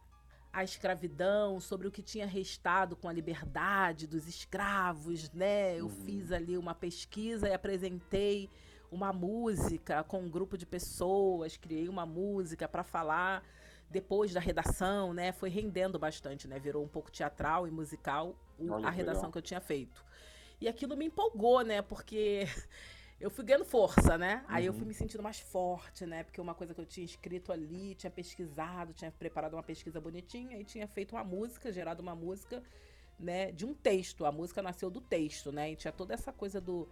a 0.52 0.62
escravidão, 0.62 1.58
sobre 1.58 1.88
o 1.88 1.90
que 1.90 2.02
tinha 2.02 2.26
restado 2.26 2.94
com 2.94 3.08
a 3.08 3.12
liberdade 3.12 4.06
dos 4.06 4.28
escravos, 4.28 5.28
né? 5.32 5.76
Eu 5.76 5.86
uhum. 5.86 6.04
fiz 6.04 6.30
ali 6.30 6.56
uma 6.56 6.76
pesquisa 6.76 7.48
e 7.48 7.52
apresentei 7.52 8.48
uma 8.90 9.12
música 9.12 10.02
com 10.04 10.20
um 10.20 10.28
grupo 10.28 10.58
de 10.58 10.66
pessoas, 10.66 11.56
criei 11.56 11.88
uma 11.88 12.04
música 12.04 12.68
para 12.68 12.82
falar 12.82 13.44
depois 13.88 14.32
da 14.32 14.40
redação, 14.40 15.12
né? 15.12 15.32
Foi 15.32 15.48
rendendo 15.50 15.98
bastante, 15.98 16.46
né? 16.46 16.58
Virou 16.58 16.84
um 16.84 16.88
pouco 16.88 17.10
teatral 17.10 17.66
e 17.66 17.70
musical 17.70 18.36
o, 18.58 18.72
a 18.74 18.90
redação 18.90 19.22
legal. 19.22 19.32
que 19.32 19.38
eu 19.38 19.42
tinha 19.42 19.60
feito. 19.60 20.04
E 20.60 20.68
aquilo 20.68 20.96
me 20.96 21.06
empolgou, 21.06 21.62
né? 21.62 21.82
Porque 21.82 22.46
eu 23.20 23.30
fui 23.30 23.44
ganhando 23.44 23.64
força, 23.64 24.16
né? 24.16 24.44
Aí 24.46 24.66
eu 24.66 24.72
fui 24.72 24.82
uhum. 24.82 24.88
me 24.88 24.94
sentindo 24.94 25.22
mais 25.22 25.40
forte, 25.40 26.06
né? 26.06 26.22
Porque 26.22 26.40
uma 26.40 26.54
coisa 26.54 26.72
que 26.72 26.80
eu 26.80 26.86
tinha 26.86 27.04
escrito 27.04 27.52
ali, 27.52 27.94
tinha 27.96 28.10
pesquisado, 28.10 28.92
tinha 28.92 29.10
preparado 29.10 29.54
uma 29.54 29.62
pesquisa 29.62 30.00
bonitinha 30.00 30.58
e 30.58 30.64
tinha 30.64 30.86
feito 30.86 31.16
uma 31.16 31.24
música, 31.24 31.72
gerado 31.72 32.00
uma 32.00 32.14
música, 32.14 32.62
né? 33.18 33.50
De 33.50 33.66
um 33.66 33.74
texto. 33.74 34.24
A 34.24 34.30
música 34.30 34.62
nasceu 34.62 34.88
do 34.88 35.00
texto, 35.00 35.50
né? 35.50 35.72
E 35.72 35.76
tinha 35.76 35.92
toda 35.92 36.14
essa 36.14 36.32
coisa 36.32 36.60
do 36.60 36.88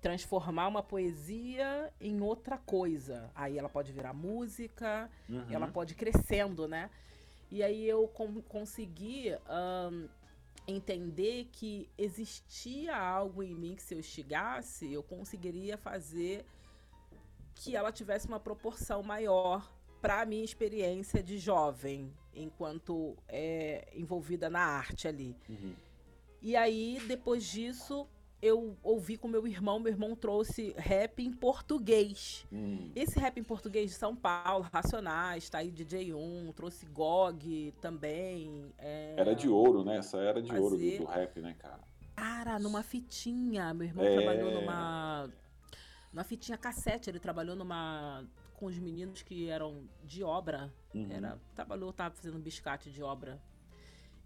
transformar 0.00 0.68
uma 0.68 0.82
poesia 0.82 1.92
em 2.00 2.20
outra 2.20 2.56
coisa. 2.56 3.30
Aí 3.34 3.58
ela 3.58 3.68
pode 3.68 3.92
virar 3.92 4.12
música, 4.12 5.10
uhum. 5.28 5.46
ela 5.50 5.66
pode 5.68 5.92
ir 5.92 5.96
crescendo, 5.96 6.68
né? 6.68 6.90
E 7.50 7.62
aí 7.62 7.88
eu 7.88 8.06
com 8.08 8.40
consegui 8.42 9.32
um, 9.90 10.08
entender 10.66 11.48
que 11.50 11.88
existia 11.96 12.96
algo 12.96 13.42
em 13.42 13.54
mim 13.54 13.74
que 13.74 13.82
se 13.82 13.94
eu 13.94 13.98
instigasse, 13.98 14.92
eu 14.92 15.02
conseguiria 15.02 15.76
fazer 15.78 16.44
que 17.54 17.74
ela 17.74 17.90
tivesse 17.90 18.28
uma 18.28 18.38
proporção 18.38 19.02
maior 19.02 19.68
para 20.00 20.20
a 20.22 20.26
minha 20.26 20.44
experiência 20.44 21.22
de 21.22 21.38
jovem, 21.38 22.12
enquanto 22.32 23.16
é, 23.26 23.88
envolvida 23.94 24.48
na 24.48 24.60
arte 24.60 25.08
ali. 25.08 25.34
Uhum. 25.48 25.74
E 26.40 26.54
aí, 26.54 27.02
depois 27.08 27.44
disso, 27.44 28.06
eu 28.40 28.76
ouvi 28.82 29.16
com 29.16 29.26
meu 29.26 29.46
irmão, 29.46 29.80
meu 29.80 29.92
irmão 29.92 30.14
trouxe 30.14 30.72
rap 30.76 31.22
em 31.22 31.32
português. 31.32 32.46
Hum. 32.52 32.90
Esse 32.94 33.18
rap 33.18 33.38
em 33.38 33.42
português 33.42 33.90
de 33.90 33.96
São 33.96 34.14
Paulo, 34.14 34.66
Racionais, 34.72 35.50
tá 35.50 35.58
aí 35.58 35.72
DJ1, 35.72 36.54
trouxe 36.54 36.86
GOG 36.86 37.74
também. 37.80 38.72
É... 38.78 39.14
Era 39.16 39.34
de 39.34 39.48
ouro, 39.48 39.84
né? 39.84 39.96
Essa 39.96 40.18
era 40.18 40.40
de 40.40 40.48
Fazer... 40.48 40.60
ouro 40.60 40.76
do, 40.76 40.98
do, 40.98 41.04
rap, 41.04 41.40
né, 41.40 41.56
cara? 41.58 41.80
Cara, 42.14 42.58
numa 42.58 42.82
fitinha. 42.82 43.74
Meu 43.74 43.88
irmão 43.88 44.04
é... 44.04 44.16
trabalhou 44.16 44.52
numa. 44.52 45.30
Numa 46.12 46.24
fitinha 46.24 46.56
cassete, 46.56 47.10
ele 47.10 47.18
trabalhou 47.18 47.56
numa. 47.56 48.24
com 48.54 48.66
os 48.66 48.78
meninos 48.78 49.22
que 49.22 49.48
eram 49.48 49.88
de 50.04 50.22
obra. 50.22 50.72
Uhum. 50.94 51.08
Era, 51.10 51.38
trabalhou, 51.54 51.92
tava 51.92 52.14
fazendo 52.14 52.38
biscate 52.38 52.90
de 52.90 53.02
obra 53.02 53.40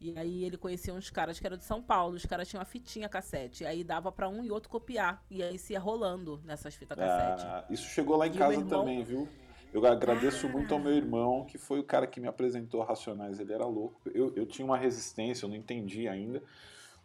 e 0.02 0.18
aí 0.18 0.44
ele 0.44 0.56
conhecia 0.56 0.92
uns 0.92 1.10
caras 1.10 1.38
que 1.38 1.46
eram 1.46 1.56
de 1.56 1.62
São 1.62 1.80
Paulo, 1.80 2.16
os 2.16 2.26
caras 2.26 2.48
tinham 2.48 2.58
uma 2.58 2.64
fitinha 2.64 3.08
cassete. 3.08 3.64
Aí 3.64 3.84
dava 3.84 4.10
para 4.10 4.28
um 4.28 4.42
e 4.42 4.50
outro 4.50 4.68
copiar. 4.68 5.22
E 5.30 5.40
aí 5.44 5.56
se 5.56 5.74
ia 5.74 5.80
rolando 5.80 6.40
nessas 6.44 6.74
fitas 6.74 6.98
cassete. 6.98 7.46
Ah, 7.46 7.64
isso 7.70 7.84
chegou 7.84 8.16
lá 8.16 8.26
em 8.26 8.34
e 8.34 8.36
casa 8.36 8.54
irmão... 8.54 8.80
também, 8.80 9.04
viu? 9.04 9.28
Eu 9.72 9.86
agradeço 9.86 10.48
ah. 10.48 10.50
muito 10.50 10.74
ao 10.74 10.80
meu 10.80 10.92
irmão, 10.92 11.44
que 11.44 11.56
foi 11.56 11.78
o 11.78 11.84
cara 11.84 12.08
que 12.08 12.18
me 12.18 12.26
apresentou 12.26 12.82
Racionais. 12.82 13.38
Ele 13.38 13.52
era 13.52 13.64
louco. 13.64 14.00
Eu, 14.12 14.34
eu 14.34 14.44
tinha 14.44 14.66
uma 14.66 14.76
resistência, 14.76 15.44
eu 15.44 15.48
não 15.48 15.56
entendi 15.56 16.08
ainda. 16.08 16.42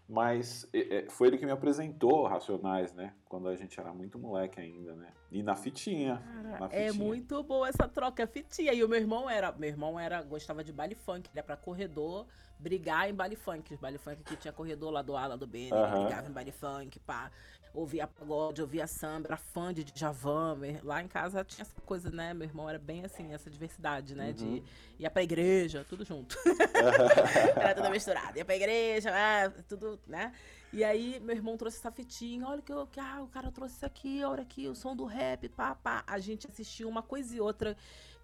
Mas 0.10 0.68
é, 0.74 1.00
é, 1.00 1.10
foi 1.10 1.28
ele 1.28 1.38
que 1.38 1.46
me 1.46 1.52
apresentou 1.52 2.26
Racionais, 2.26 2.94
né? 2.94 3.14
Quando 3.30 3.48
a 3.48 3.56
gente 3.56 3.80
era 3.80 3.94
muito 3.94 4.18
moleque 4.18 4.60
ainda, 4.60 4.96
né? 4.96 5.10
E 5.32 5.44
na 5.44 5.56
fitinha, 5.56 6.18
Cara, 6.18 6.60
na 6.60 6.66
é 6.66 6.70
fitinha. 6.70 6.90
É 6.90 6.92
muito 6.94 7.44
boa 7.44 7.70
essa 7.70 7.88
troca, 7.88 8.26
fitinha. 8.26 8.74
E 8.74 8.84
o 8.84 8.90
meu 8.90 8.98
irmão 8.98 9.30
era, 9.30 9.52
meu 9.52 9.70
irmão 9.70 10.00
era, 10.00 10.24
gostava 10.24 10.64
de 10.64 10.74
baile 10.74 10.96
funk, 10.96 11.30
ele 11.30 11.38
ia 11.38 11.44
pra 11.44 11.56
corredor 11.56 12.26
brigar 12.60 13.10
em 13.10 13.14
baile 13.14 13.36
funk. 13.36 13.74
Os 13.74 13.80
baile 13.80 13.98
funk 13.98 14.24
que 14.24 14.36
tinha 14.36 14.52
corredor 14.52 14.92
lá 14.92 15.02
do 15.02 15.16
A, 15.16 15.28
lá 15.28 15.36
do 15.36 15.48
B, 15.48 15.70
né? 15.70 15.78
Uhum. 15.78 16.04
Brigava 16.04 16.30
em 16.30 16.32
baile 16.32 16.52
funk, 16.52 17.00
pá. 17.00 17.32
Ouvia 17.74 18.08
pagode, 18.08 18.60
ouvia 18.60 18.88
samba, 18.88 19.28
era 19.28 19.38
fã 19.38 19.72
de 19.72 19.84
Djavan. 19.84 20.58
Lá 20.84 21.02
em 21.02 21.08
casa 21.08 21.44
tinha 21.44 21.62
essa 21.62 21.80
coisa, 21.82 22.10
né? 22.10 22.34
Meu 22.34 22.48
irmão 22.48 22.68
era 22.68 22.80
bem 22.80 23.06
assim, 23.06 23.32
essa 23.34 23.50
diversidade, 23.50 24.16
né? 24.16 24.30
Uhum. 24.30 24.34
De 24.34 24.64
ir 24.98 25.10
pra 25.12 25.22
igreja, 25.22 25.86
tudo 25.88 26.04
junto. 26.04 26.36
era 27.56 27.76
tudo 27.76 27.90
misturado. 27.92 28.38
Ia 28.38 28.46
pra 28.46 28.56
igreja, 28.56 29.12
né? 29.12 29.50
tudo, 29.68 30.00
né? 30.08 30.34
E 30.74 30.84
aí, 30.84 31.20
meu 31.20 31.36
irmão 31.36 31.56
trouxe 31.56 31.78
essa 31.78 31.92
fitinha. 31.92 32.48
Olha 32.48 32.62
que, 32.62 32.74
eu, 32.74 32.88
que 32.88 33.00
ah, 33.00 33.22
o 33.22 33.28
cara 33.28 33.52
trouxe 33.52 33.76
isso 33.76 33.86
aqui, 33.86 34.24
olha 34.24 34.42
aqui, 34.42 34.68
o 34.68 34.76
som 34.76 34.96
do 34.96 35.06
rap, 35.06 35.48
pá, 35.50 35.76
pá. 35.76 36.04
A 36.08 36.20
gente 36.20 36.48
assistiu 36.48 36.90
uma 36.90 37.04
coisa 37.04 37.36
e 37.36 37.40
outra 37.40 37.78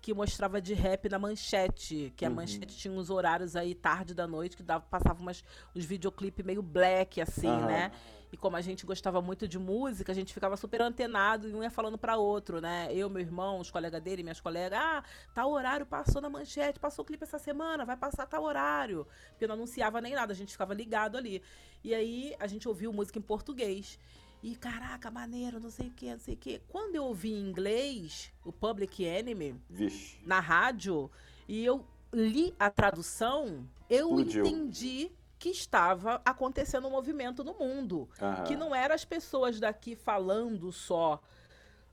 que 0.03 0.13
mostrava 0.13 0.61
de 0.61 0.73
rap 0.73 1.07
na 1.07 1.17
manchete, 1.17 2.11
que 2.17 2.25
a 2.25 2.27
uhum. 2.27 2.35
manchete 2.35 2.75
tinha 2.75 2.93
uns 2.93 3.09
horários 3.09 3.55
aí 3.55 3.73
tarde 3.73 4.13
da 4.13 4.27
noite 4.27 4.57
que 4.57 4.61
dava 4.61 4.83
passava 4.83 5.21
umas 5.21 5.41
os 5.73 5.85
videoclipes 5.85 6.45
meio 6.45 6.61
black 6.61 7.21
assim, 7.21 7.47
uhum. 7.47 7.67
né? 7.67 7.89
E 8.29 8.35
como 8.35 8.57
a 8.57 8.61
gente 8.61 8.85
gostava 8.85 9.21
muito 9.21 9.47
de 9.47 9.57
música, 9.57 10.11
a 10.11 10.15
gente 10.15 10.33
ficava 10.33 10.57
super 10.57 10.81
antenado 10.81 11.47
e 11.47 11.53
um 11.53 11.63
ia 11.63 11.71
falando 11.71 11.97
para 11.97 12.17
outro, 12.17 12.59
né? 12.59 12.89
Eu, 12.91 13.09
meu 13.09 13.21
irmão, 13.21 13.61
os 13.61 13.71
colegas 13.71 14.01
dele, 14.01 14.23
minhas 14.23 14.41
colegas, 14.41 14.77
ah, 14.77 15.03
tal 15.33 15.49
horário 15.51 15.85
passou 15.85 16.21
na 16.21 16.29
manchete, 16.29 16.81
passou 16.81 17.03
o 17.03 17.05
clipe 17.05 17.23
essa 17.23 17.39
semana, 17.39 17.85
vai 17.85 17.95
passar 17.95 18.25
tal 18.25 18.43
horário. 18.43 19.07
Porque 19.29 19.47
não 19.47 19.53
anunciava 19.53 20.01
nem 20.01 20.15
nada, 20.15 20.33
a 20.33 20.35
gente 20.35 20.51
ficava 20.51 20.73
ligado 20.73 21.17
ali. 21.17 21.41
E 21.81 21.95
aí 21.95 22.35
a 22.39 22.47
gente 22.47 22.67
ouviu 22.67 22.91
música 22.91 23.19
em 23.19 23.21
português. 23.21 23.97
E 24.43 24.55
caraca, 24.57 25.09
maneiro, 25.09 25.57
não 25.57 25.71
sei 25.71 25.87
o 25.87 25.91
que, 25.91 26.11
não 26.11 26.19
sei 26.19 26.33
o 26.33 26.37
que. 26.37 26.59
Quando 26.67 26.95
eu 26.95 27.05
ouvi 27.05 27.31
em 27.31 27.39
inglês 27.49 28.29
o 28.43 28.51
Public 28.51 29.01
Enemy 29.03 29.55
Vixe. 29.69 30.19
na 30.25 30.41
rádio 30.41 31.09
e 31.47 31.63
eu 31.63 31.85
li 32.11 32.53
a 32.59 32.69
tradução, 32.69 33.65
eu 33.89 34.07
Explodiu. 34.19 34.45
entendi 34.45 35.11
que 35.39 35.49
estava 35.49 36.21
acontecendo 36.25 36.87
um 36.87 36.91
movimento 36.91 37.41
no 37.43 37.53
mundo. 37.53 38.09
Aham. 38.21 38.43
Que 38.43 38.55
não 38.57 38.75
eram 38.75 38.93
as 38.93 39.05
pessoas 39.05 39.59
daqui 39.61 39.95
falando 39.95 40.71
só 40.73 41.21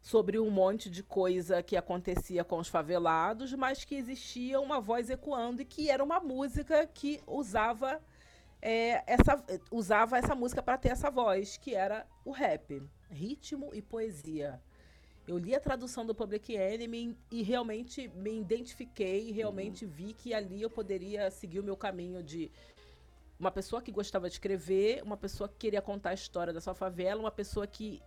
sobre 0.03 0.39
um 0.39 0.51
monte 0.51 0.91
de 0.91 1.03
coisa 1.05 1.63
que 1.63 1.77
acontecia 1.77 2.43
com 2.43 2.59
os 2.59 2.69
favelados, 2.69 3.53
mas 3.55 3.85
que 3.85 3.95
existia 3.95 4.61
uma 4.61 4.81
voz 4.81 5.09
ecoando 5.09 5.63
e 5.63 5.65
que 5.65 5.89
era 5.89 6.03
uma 6.03 6.19
música 6.19 6.85
que 6.87 7.21
usava 7.27 8.01
é, 8.63 9.03
essa, 9.07 9.43
usava 9.71 10.19
essa 10.19 10.35
música 10.35 10.63
para 10.63 10.79
ter 10.79 10.91
essa 10.91 11.11
voz, 11.11 11.57
que 11.57 11.75
era 11.75 12.07
o 12.25 12.31
rap, 12.31 12.83
ritmo 13.11 13.71
e 13.75 13.81
poesia. 13.81 14.61
Eu 15.27 15.39
li 15.39 15.55
a 15.55 15.61
tradução 15.61 16.05
do 16.05 16.15
Public 16.15 16.55
Enemy 16.55 17.17
e 17.31 17.43
realmente 17.43 18.09
me 18.09 18.41
identifiquei, 18.41 19.31
realmente 19.31 19.85
uhum. 19.85 19.91
vi 19.91 20.13
que 20.13 20.35
ali 20.35 20.61
eu 20.63 20.71
poderia 20.71 21.31
seguir 21.31 21.61
o 21.61 21.65
meu 21.65 21.77
caminho 21.77 22.23
de 22.23 22.51
uma 23.39 23.51
pessoa 23.51 23.81
que 23.81 23.93
gostava 23.93 24.29
de 24.29 24.35
escrever, 24.35 25.03
uma 25.03 25.17
pessoa 25.17 25.49
que 25.49 25.57
queria 25.57 25.81
contar 25.81 26.11
a 26.11 26.15
história 26.15 26.53
da 26.53 26.61
sua 26.61 26.75
favela, 26.75 27.21
uma 27.21 27.31
pessoa 27.31 27.67
que 27.67 28.03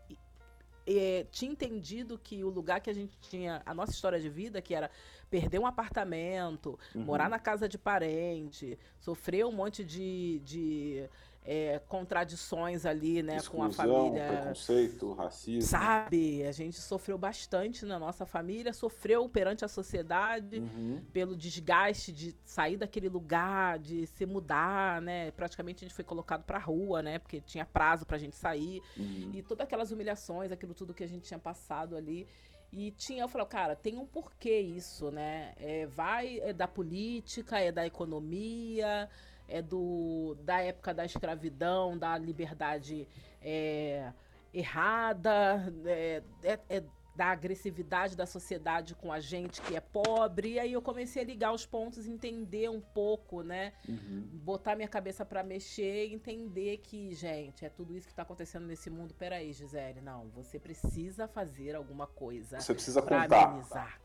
é, 0.85 1.25
tinha 1.31 1.51
entendido 1.51 2.17
que 2.17 2.43
o 2.43 2.49
lugar 2.49 2.81
que 2.81 2.89
a 2.89 2.93
gente 2.93 3.17
tinha, 3.19 3.61
a 3.65 3.73
nossa 3.73 3.91
história 3.91 4.19
de 4.19 4.29
vida, 4.29 4.61
que 4.61 4.75
era 4.75 4.89
perder 5.29 5.59
um 5.59 5.65
apartamento, 5.65 6.77
uhum. 6.93 7.03
morar 7.03 7.29
na 7.29 7.39
casa 7.39 7.67
de 7.67 7.77
parente, 7.77 8.77
sofrer 8.99 9.45
um 9.45 9.51
monte 9.51 9.83
de, 9.83 10.39
de 10.43 11.09
é, 11.45 11.79
contradições 11.87 12.85
ali, 12.85 13.21
né, 13.21 13.35
Exclusão, 13.35 13.85
com 13.85 13.99
a 13.99 14.05
família. 14.05 14.27
preconceito, 14.27 15.13
racismo. 15.13 15.69
Sabe, 15.69 16.43
a 16.43 16.51
gente 16.51 16.79
sofreu 16.79 17.17
bastante 17.17 17.85
na 17.85 17.99
nossa 17.99 18.25
família, 18.25 18.71
sofreu 18.71 19.27
perante 19.27 19.65
a 19.65 19.67
sociedade 19.67 20.59
uhum. 20.59 21.01
pelo 21.11 21.35
desgaste 21.35 22.11
de 22.11 22.35
sair 22.45 22.77
daquele 22.77 23.09
lugar, 23.09 23.77
de 23.79 24.07
se 24.07 24.25
mudar, 24.25 25.01
né? 25.01 25.31
Praticamente 25.31 25.83
a 25.83 25.87
gente 25.87 25.95
foi 25.95 26.05
colocado 26.05 26.43
pra 26.43 26.57
rua, 26.57 27.01
né? 27.01 27.19
Porque 27.19 27.41
tinha 27.41 27.65
prazo 27.65 28.05
pra 28.05 28.17
gente 28.17 28.35
sair. 28.35 28.81
Uhum. 28.97 29.31
E 29.33 29.43
todas 29.43 29.65
aquelas 29.65 29.91
humilhações, 29.91 30.51
aquilo 30.51 30.73
tudo 30.73 30.93
que 30.93 31.03
a 31.03 31.07
gente 31.07 31.23
tinha 31.23 31.39
passado 31.39 31.95
ali. 31.95 32.27
E 32.71 32.89
tinha, 32.89 33.23
eu 33.23 33.27
falei, 33.27 33.45
cara, 33.45 33.75
tem 33.75 33.99
um 33.99 34.05
porquê 34.05 34.59
isso, 34.59 35.11
né? 35.11 35.53
É, 35.57 35.85
vai 35.85 36.39
é 36.39 36.51
da 36.51 36.67
política, 36.67 37.59
é 37.59 37.71
da 37.71 37.85
economia, 37.85 39.07
é 39.53 39.61
do 39.61 40.35
da 40.41 40.61
época 40.61 40.93
da 40.95 41.05
escravidão, 41.05 41.95
da 41.95 42.17
liberdade 42.17 43.07
é, 43.39 44.11
errada, 44.51 45.71
é, 45.85 46.23
é, 46.43 46.59
é, 46.69 46.83
da 47.15 47.27
agressividade 47.27 48.17
da 48.17 48.25
sociedade 48.25 48.95
com 48.95 49.13
a 49.13 49.19
gente 49.19 49.61
que 49.61 49.75
é 49.75 49.79
pobre. 49.79 50.53
E 50.53 50.59
aí 50.59 50.73
eu 50.73 50.81
comecei 50.81 51.21
a 51.21 51.25
ligar 51.25 51.53
os 51.53 51.67
pontos, 51.67 52.07
entender 52.07 52.67
um 52.67 52.81
pouco, 52.81 53.43
né? 53.43 53.73
Uhum. 53.87 54.27
Botar 54.43 54.75
minha 54.75 54.87
cabeça 54.87 55.23
para 55.23 55.43
mexer 55.43 56.07
e 56.07 56.15
entender 56.15 56.77
que, 56.77 57.13
gente, 57.13 57.63
é 57.63 57.69
tudo 57.69 57.95
isso 57.95 58.07
que 58.07 58.13
está 58.13 58.23
acontecendo 58.23 58.65
nesse 58.65 58.89
mundo. 58.89 59.13
Peraí, 59.13 59.53
Gisele, 59.53 60.01
não, 60.01 60.29
você 60.29 60.57
precisa 60.57 61.27
fazer 61.27 61.75
alguma 61.75 62.07
coisa. 62.07 62.59
Você 62.59 62.73
precisa 62.73 63.03
contar. 63.03 63.49
Amenizar. 63.49 64.01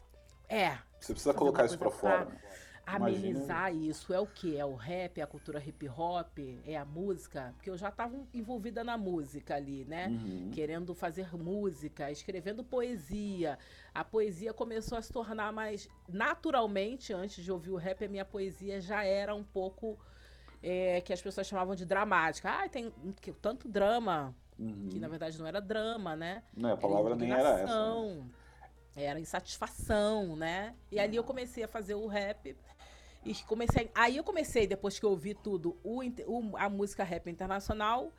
É. 0.46 0.76
Você 1.00 1.14
precisa 1.14 1.32
colocar 1.32 1.64
isso 1.64 1.78
para 1.78 1.90
fora. 1.90 2.26
Pra 2.26 2.67
amenizar 2.96 3.70
Imagina. 3.70 3.90
isso 3.90 4.12
é 4.12 4.18
o 4.18 4.26
que? 4.26 4.56
É 4.56 4.64
o 4.64 4.74
rap, 4.74 5.18
é 5.18 5.22
a 5.22 5.26
cultura 5.26 5.62
hip 5.64 5.88
hop, 5.88 6.38
é 6.66 6.76
a 6.76 6.84
música? 6.84 7.52
Porque 7.56 7.68
eu 7.68 7.76
já 7.76 7.90
estava 7.90 8.16
envolvida 8.32 8.82
na 8.82 8.96
música 8.96 9.56
ali, 9.56 9.84
né? 9.84 10.08
Uhum. 10.08 10.50
Querendo 10.52 10.94
fazer 10.94 11.34
música, 11.36 12.10
escrevendo 12.10 12.64
poesia. 12.64 13.58
A 13.94 14.02
poesia 14.02 14.52
começou 14.52 14.96
a 14.96 15.02
se 15.02 15.12
tornar 15.12 15.52
mais 15.52 15.88
naturalmente, 16.08 17.12
antes 17.12 17.44
de 17.44 17.52
ouvir 17.52 17.70
o 17.70 17.76
rap, 17.76 18.04
a 18.04 18.08
minha 18.08 18.24
poesia 18.24 18.80
já 18.80 19.04
era 19.04 19.34
um 19.34 19.44
pouco 19.44 19.98
é, 20.62 21.00
que 21.02 21.12
as 21.12 21.20
pessoas 21.20 21.46
chamavam 21.46 21.74
de 21.74 21.84
dramática. 21.84 22.50
Ah, 22.50 22.68
tem 22.68 22.92
tanto 23.42 23.68
drama, 23.68 24.34
uhum. 24.58 24.88
que 24.90 24.98
na 24.98 25.08
verdade 25.08 25.38
não 25.38 25.46
era 25.46 25.60
drama, 25.60 26.16
né? 26.16 26.42
Não, 26.56 26.72
a 26.72 26.76
palavra 26.76 27.14
nem 27.14 27.30
era 27.30 27.60
essa. 27.60 28.06
Né? 28.06 28.24
Era 28.96 29.20
insatisfação, 29.20 30.34
né? 30.34 30.74
E 30.90 30.98
ali 30.98 31.16
eu 31.16 31.22
comecei 31.22 31.62
a 31.62 31.68
fazer 31.68 31.94
o 31.94 32.06
rap 32.08 32.56
e 33.24 33.34
comecei. 33.44 33.90
Aí 33.94 34.16
eu 34.16 34.24
comecei, 34.24 34.66
depois 34.66 34.98
que 34.98 35.04
eu 35.04 35.10
ouvi 35.10 35.34
tudo, 35.34 35.76
o, 35.82 36.00
o, 36.26 36.56
a 36.56 36.68
música 36.68 37.04
rap 37.04 37.30
internacional 37.30 38.12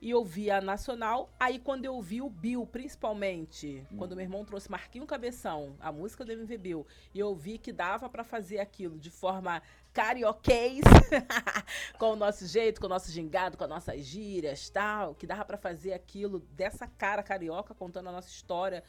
e 0.00 0.14
ouvi 0.14 0.50
a 0.50 0.60
nacional. 0.60 1.30
Aí 1.40 1.58
quando 1.58 1.86
eu 1.86 1.94
ouvi 1.94 2.20
o 2.20 2.28
Bill, 2.28 2.66
principalmente, 2.66 3.86
hum. 3.90 3.96
quando 3.96 4.14
meu 4.14 4.24
irmão 4.24 4.44
trouxe 4.44 4.70
Marquinho 4.70 5.06
Cabeção, 5.06 5.76
a 5.80 5.90
música 5.90 6.24
do 6.24 6.32
MV 6.32 6.58
Bill, 6.58 6.86
e 7.14 7.18
eu 7.18 7.34
vi 7.34 7.56
que 7.56 7.72
dava 7.72 8.08
para 8.08 8.22
fazer 8.22 8.60
aquilo 8.60 8.98
de 8.98 9.10
forma 9.10 9.62
carioquês, 9.92 10.82
com 11.98 12.12
o 12.12 12.16
nosso 12.16 12.46
jeito, 12.46 12.80
com 12.80 12.86
o 12.86 12.90
nosso 12.90 13.10
gingado, 13.10 13.56
com 13.56 13.64
as 13.64 13.70
nossas 13.70 14.04
gírias, 14.04 14.68
tal, 14.68 15.14
que 15.14 15.26
dava 15.26 15.44
para 15.44 15.56
fazer 15.56 15.92
aquilo 15.92 16.40
dessa 16.50 16.86
cara 16.86 17.22
carioca 17.22 17.74
contando 17.74 18.08
a 18.08 18.12
nossa 18.12 18.28
história 18.28 18.82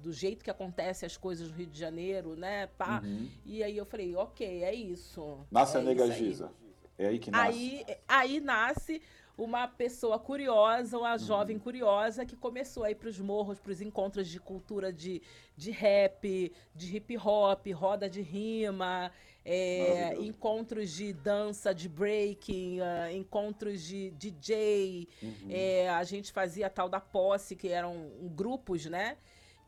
do 0.00 0.12
jeito 0.12 0.44
que 0.44 0.50
acontece 0.50 1.04
as 1.04 1.16
coisas 1.16 1.48
no 1.48 1.56
Rio 1.56 1.66
de 1.66 1.78
Janeiro, 1.78 2.34
né? 2.34 2.66
Pá. 2.66 3.00
Uhum. 3.04 3.28
E 3.44 3.62
aí 3.62 3.76
eu 3.76 3.84
falei, 3.84 4.14
ok, 4.16 4.64
é 4.64 4.74
isso. 4.74 5.38
Nasce 5.50 5.76
é 5.76 5.80
a 5.80 5.82
Nega 5.82 6.10
Giza. 6.10 6.50
É 6.98 7.08
aí 7.08 7.18
que 7.18 7.30
nasce. 7.30 7.84
Aí, 7.86 7.96
aí 8.08 8.40
nasce 8.40 9.02
uma 9.36 9.66
pessoa 9.66 10.18
curiosa, 10.18 10.98
uma 10.98 11.16
jovem 11.16 11.56
uhum. 11.56 11.62
curiosa 11.62 12.26
que 12.26 12.36
começou 12.36 12.84
a 12.84 12.90
ir 12.90 12.94
para 12.94 13.08
os 13.08 13.18
morros, 13.18 13.58
para 13.58 13.72
os 13.72 13.80
encontros 13.80 14.28
de 14.28 14.38
cultura 14.38 14.92
de, 14.92 15.22
de 15.56 15.70
rap, 15.70 16.52
de 16.74 16.96
hip 16.96 17.16
hop, 17.16 17.66
roda 17.72 18.08
de 18.08 18.20
rima, 18.20 19.10
é, 19.44 20.14
encontros 20.16 20.90
de 20.92 21.12
dança, 21.12 21.74
de 21.74 21.88
breaking, 21.88 22.80
uh, 22.80 23.10
encontros 23.12 23.82
de 23.82 24.10
DJ. 24.10 25.08
Uhum. 25.22 25.48
É, 25.48 25.88
a 25.88 26.04
gente 26.04 26.32
fazia 26.32 26.66
a 26.66 26.70
tal 26.70 26.88
da 26.88 27.00
posse, 27.00 27.56
que 27.56 27.68
eram 27.68 28.10
grupos, 28.34 28.84
né? 28.86 29.16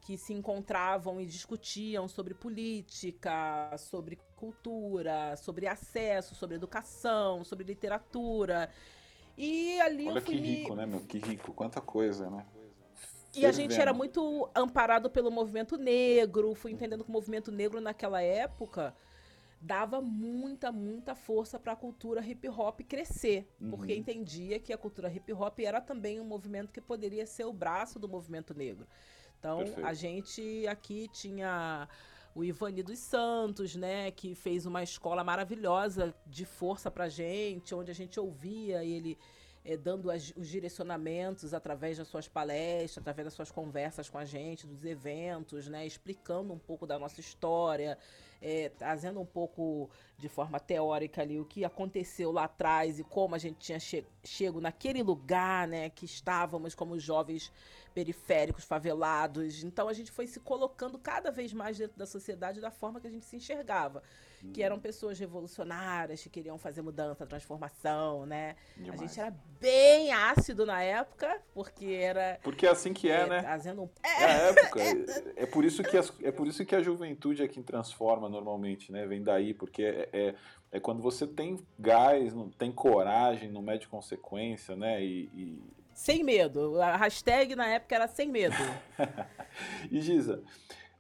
Que 0.03 0.19
se 0.19 0.33
encontravam 0.33 1.21
e 1.21 1.27
discutiam 1.27 2.07
sobre 2.09 2.35
política, 2.35 3.75
sobre 3.79 4.19
cultura, 4.37 5.37
sobre 5.37 5.67
acesso, 5.67 6.35
sobre 6.35 6.57
educação, 6.57 7.45
sobre 7.45 7.65
literatura. 7.65 8.69
E 9.39 9.81
ali 9.81 10.09
Olha 10.09 10.19
eu 10.19 10.23
fui 10.23 10.35
que 10.35 10.41
rico, 10.41 10.75
né, 10.75 10.85
meu? 10.85 11.01
Que 11.01 11.19
rico, 11.19 11.53
quanta 11.53 11.81
coisa, 11.81 12.29
né? 12.29 12.45
E 13.35 13.47
a 13.47 13.53
gente 13.53 13.81
era 13.81 13.95
muito 13.95 14.51
amparado 14.55 15.09
pelo 15.09 15.31
movimento 15.31 15.79
negro, 15.79 16.55
fui 16.55 16.71
entendendo 16.71 17.03
que 17.03 17.09
o 17.09 17.13
movimento 17.13 17.51
negro 17.51 17.81
naquela 17.81 18.21
época 18.21 18.95
dava 19.63 20.03
muita, 20.03 20.73
muita 20.73 21.15
força 21.15 21.59
para 21.59 21.73
a 21.73 21.77
cultura 21.77 22.21
hip 22.21 22.47
hop 22.49 22.81
crescer, 22.81 23.49
uhum. 23.61 23.71
porque 23.71 23.95
entendia 23.95 24.59
que 24.59 24.73
a 24.73 24.77
cultura 24.77 25.11
hip 25.11 25.33
hop 25.33 25.61
era 25.61 25.81
também 25.81 26.21
um 26.21 26.25
movimento 26.25 26.73
que 26.73 26.81
poderia 26.81 27.25
ser 27.25 27.45
o 27.45 27.53
braço 27.53 27.99
do 27.99 28.09
movimento 28.09 28.53
negro. 28.53 28.87
Então, 29.43 29.59
Perfeito. 29.59 29.85
a 29.85 29.93
gente 29.93 30.69
aqui 30.69 31.09
tinha 31.09 31.89
o 32.33 32.45
Ivani 32.45 32.81
dos 32.81 33.01
Santos, 33.01 33.75
né, 33.75 34.13
que 34.13 34.37
fez 34.37 34.67
uma 34.67 34.85
escola 34.85 35.25
maravilhosa 35.25 36.15
de 36.25 36.45
força 36.45 36.93
pra 36.93 37.09
gente, 37.09 37.75
onde 37.75 37.91
a 37.91 37.95
gente 37.95 38.21
ouvia 38.21 38.85
ele 38.85 39.19
é, 39.65 39.77
dando 39.77 40.11
as, 40.11 40.33
os 40.37 40.49
direcionamentos 40.49 41.55
através 41.55 41.99
das 41.99 42.09
suas 42.09 42.27
palestras, 42.27 42.99
através 42.99 43.27
das 43.27 43.35
suas 43.35 43.51
conversas 43.51 44.09
com 44.09 44.19
a 44.19 44.25
gente, 44.25 44.67
dos 44.67 44.85
eventos, 44.85 45.69
né, 45.69 45.87
explicando 45.87 46.53
um 46.53 46.59
pouco 46.59 46.87
da 46.87 46.99
nossa 46.99 47.21
história, 47.21 47.97
é, 48.41 48.71
trazendo 48.71 49.21
um 49.21 49.27
pouco 49.27 49.89
de 50.19 50.29
forma 50.29 50.59
teórica 50.59 51.23
ali 51.23 51.39
o 51.39 51.45
que 51.45 51.65
aconteceu 51.65 52.33
lá 52.33 52.45
atrás 52.45 52.99
e 52.99 53.05
como 53.05 53.37
a 53.37 53.39
gente 53.39 53.59
tinha 53.59 53.79
che 53.79 54.05
chego 54.25 54.61
naquele 54.61 55.03
lugar, 55.03 55.69
né, 55.69 55.91
que 55.91 56.05
estávamos 56.05 56.75
como 56.75 56.99
jovens 56.99 57.53
periféricos, 57.95 58.65
favelados. 58.65 59.63
Então 59.63 59.89
a 59.89 59.93
gente 59.93 60.11
foi 60.11 60.27
se 60.27 60.41
colocando 60.41 60.99
cada 60.99 61.31
vez 61.31 61.53
mais 61.53 61.79
dentro 61.79 61.97
da 61.97 62.07
sociedade 62.07 62.61
da 62.61 62.71
forma 62.71 63.01
que 63.01 63.07
a 63.07 63.11
gente 63.11 63.27
se 63.27 63.37
enxergava 63.37 64.03
que 64.51 64.63
eram 64.63 64.79
pessoas 64.79 65.19
revolucionárias, 65.19 66.23
que 66.23 66.29
queriam 66.29 66.59
fazer 66.59 66.83
mudança, 66.83 67.27
transformação, 67.27 68.27
né? 68.27 68.57
Demais. 68.77 69.01
A 69.01 69.07
gente 69.07 69.21
era 69.21 69.37
bem 69.61 70.13
ácido 70.13 70.67
na 70.67 70.83
época, 70.83 71.41
porque 71.55 71.87
era. 71.87 72.41
Porque 72.43 72.67
é 72.67 72.71
assim 72.71 72.93
que 72.93 73.11
é, 73.11 73.21
é 73.21 73.27
né? 73.27 73.41
Trazendo 73.41 73.83
um... 73.83 73.91
É, 74.03 74.09
é 74.09 74.25
a 74.25 74.31
época. 74.31 74.81
É, 74.81 75.43
é, 75.43 75.47
por 75.47 75.65
isso 75.65 75.83
que 75.83 75.97
as, 75.97 76.13
é 76.23 76.33
por 76.33 76.47
isso 76.47 76.65
que 76.65 76.75
a 76.75 76.83
juventude 76.83 77.43
é 77.43 77.49
quem 77.49 77.63
transforma 77.63 78.29
normalmente, 78.29 78.91
né? 78.91 79.07
Vem 79.07 79.23
daí, 79.23 79.55
porque 79.55 79.83
é, 79.83 80.09
é, 80.13 80.35
é 80.73 80.81
quando 80.81 81.01
você 81.01 81.27
tem 81.27 81.65
gás, 81.79 82.35
não 82.35 82.51
tem 82.51 82.73
coragem, 82.73 83.51
não 83.51 83.63
mede 83.63 83.87
consequência, 83.87 84.75
né? 84.75 85.03
E, 85.03 85.31
e... 85.35 85.63
Sem 85.95 86.25
medo. 86.25 86.81
A 86.81 86.97
hashtag 86.97 87.55
na 87.55 87.69
época 87.69 87.95
era 87.95 88.09
sem 88.09 88.29
medo. 88.29 88.57
e 89.91 90.01
Giza, 90.01 90.43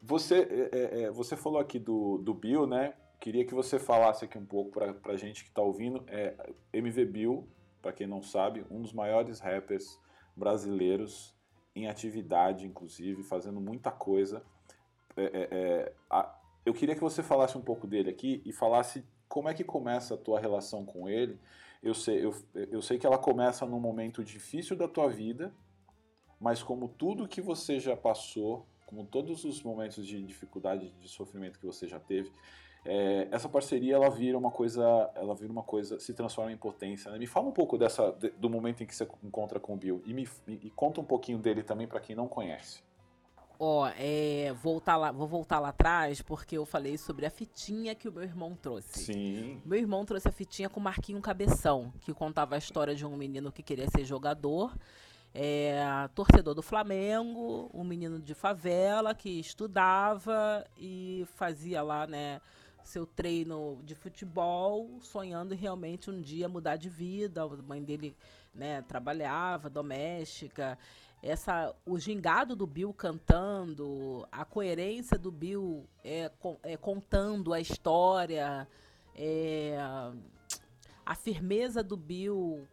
você, 0.00 0.68
é, 0.72 1.02
é, 1.02 1.10
você 1.10 1.36
falou 1.36 1.60
aqui 1.60 1.78
do, 1.78 2.18
do 2.18 2.34
Bill, 2.34 2.66
né? 2.66 2.94
Queria 3.22 3.44
que 3.44 3.54
você 3.54 3.78
falasse 3.78 4.24
aqui 4.24 4.36
um 4.36 4.44
pouco 4.44 4.72
para 4.72 5.12
a 5.12 5.16
gente 5.16 5.44
que 5.44 5.50
está 5.50 5.62
ouvindo. 5.62 6.04
É, 6.08 6.34
MV 6.72 7.04
Bill, 7.04 7.48
para 7.80 7.92
quem 7.92 8.04
não 8.04 8.20
sabe, 8.20 8.66
um 8.68 8.82
dos 8.82 8.92
maiores 8.92 9.38
rappers 9.38 9.96
brasileiros 10.34 11.32
em 11.72 11.86
atividade, 11.86 12.66
inclusive, 12.66 13.22
fazendo 13.22 13.60
muita 13.60 13.92
coisa. 13.92 14.42
É, 15.16 15.22
é, 15.22 15.48
é, 15.52 15.92
a, 16.10 16.36
eu 16.66 16.74
queria 16.74 16.96
que 16.96 17.00
você 17.00 17.22
falasse 17.22 17.56
um 17.56 17.62
pouco 17.62 17.86
dele 17.86 18.10
aqui 18.10 18.42
e 18.44 18.52
falasse 18.52 19.04
como 19.28 19.48
é 19.48 19.54
que 19.54 19.62
começa 19.62 20.14
a 20.14 20.18
tua 20.18 20.40
relação 20.40 20.84
com 20.84 21.08
ele. 21.08 21.38
Eu 21.80 21.94
sei, 21.94 22.24
eu, 22.24 22.34
eu 22.54 22.82
sei 22.82 22.98
que 22.98 23.06
ela 23.06 23.18
começa 23.18 23.64
num 23.64 23.78
momento 23.78 24.24
difícil 24.24 24.76
da 24.76 24.88
tua 24.88 25.08
vida, 25.08 25.54
mas 26.40 26.60
como 26.60 26.88
tudo 26.88 27.28
que 27.28 27.40
você 27.40 27.78
já 27.78 27.96
passou, 27.96 28.66
como 28.84 29.06
todos 29.06 29.44
os 29.44 29.62
momentos 29.62 30.04
de 30.04 30.20
dificuldade, 30.24 30.90
de 31.00 31.08
sofrimento 31.08 31.60
que 31.60 31.66
você 31.66 31.86
já 31.86 32.00
teve, 32.00 32.32
é, 32.84 33.28
essa 33.30 33.48
parceria 33.48 33.94
ela 33.94 34.10
vira 34.10 34.36
uma 34.36 34.50
coisa, 34.50 35.10
ela 35.14 35.34
vira 35.34 35.52
uma 35.52 35.62
coisa, 35.62 36.00
se 36.00 36.12
transforma 36.12 36.52
em 36.52 36.56
potência. 36.56 37.10
Né? 37.10 37.18
Me 37.18 37.26
fala 37.26 37.48
um 37.48 37.52
pouco 37.52 37.78
dessa, 37.78 38.12
do 38.38 38.50
momento 38.50 38.82
em 38.82 38.86
que 38.86 38.94
você 38.94 39.08
encontra 39.22 39.60
com 39.60 39.74
o 39.74 39.76
Bill 39.76 40.02
e 40.04 40.12
me 40.12 40.28
e 40.48 40.70
conta 40.70 41.00
um 41.00 41.04
pouquinho 41.04 41.38
dele 41.38 41.62
também 41.62 41.86
para 41.86 42.00
quem 42.00 42.16
não 42.16 42.26
conhece. 42.26 42.82
Ó, 43.58 43.84
oh, 43.84 43.86
é, 43.96 44.52
voltar 44.54 44.96
lá, 44.96 45.12
vou 45.12 45.28
voltar 45.28 45.60
lá 45.60 45.68
atrás 45.68 46.20
porque 46.20 46.58
eu 46.58 46.66
falei 46.66 46.98
sobre 46.98 47.24
a 47.24 47.30
fitinha 47.30 47.94
que 47.94 48.08
o 48.08 48.12
meu 48.12 48.24
irmão 48.24 48.56
trouxe. 48.60 49.04
Sim. 49.04 49.62
Meu 49.64 49.78
irmão 49.78 50.04
trouxe 50.04 50.26
a 50.26 50.32
fitinha 50.32 50.68
com 50.68 50.80
Marquinho 50.80 51.20
Cabeção, 51.20 51.92
que 52.00 52.12
contava 52.12 52.56
a 52.56 52.58
história 52.58 52.94
de 52.94 53.06
um 53.06 53.16
menino 53.16 53.52
que 53.52 53.62
queria 53.62 53.88
ser 53.88 54.04
jogador 54.04 54.74
é, 55.34 56.08
torcedor 56.14 56.54
do 56.54 56.62
Flamengo, 56.62 57.70
um 57.72 57.84
menino 57.84 58.20
de 58.20 58.34
favela 58.34 59.14
que 59.14 59.40
estudava 59.40 60.64
e 60.76 61.26
fazia 61.34 61.82
lá, 61.82 62.06
né, 62.06 62.40
seu 62.84 63.06
treino 63.06 63.80
de 63.84 63.94
futebol, 63.94 64.98
sonhando 65.00 65.54
realmente 65.54 66.10
um 66.10 66.20
dia 66.20 66.48
mudar 66.48 66.76
de 66.76 66.88
vida. 66.88 67.42
A 67.42 67.48
mãe 67.48 67.82
dele, 67.82 68.16
né, 68.54 68.82
trabalhava, 68.82 69.70
doméstica. 69.70 70.78
Essa, 71.22 71.74
o 71.86 71.98
gingado 71.98 72.56
do 72.56 72.66
Bill 72.66 72.92
cantando, 72.92 74.26
a 74.30 74.44
coerência 74.44 75.16
do 75.16 75.30
Bill 75.30 75.86
é, 76.04 76.30
é 76.64 76.76
contando 76.76 77.52
a 77.52 77.60
história, 77.60 78.66
é, 79.14 79.76
a 81.06 81.14
firmeza 81.14 81.82
do 81.82 81.96
Bill 81.96 82.66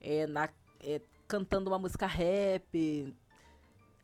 é, 0.00 0.26
na, 0.26 0.50
é, 0.82 1.00
cantando 1.26 1.70
uma 1.70 1.78
música 1.78 2.06
rap, 2.06 3.14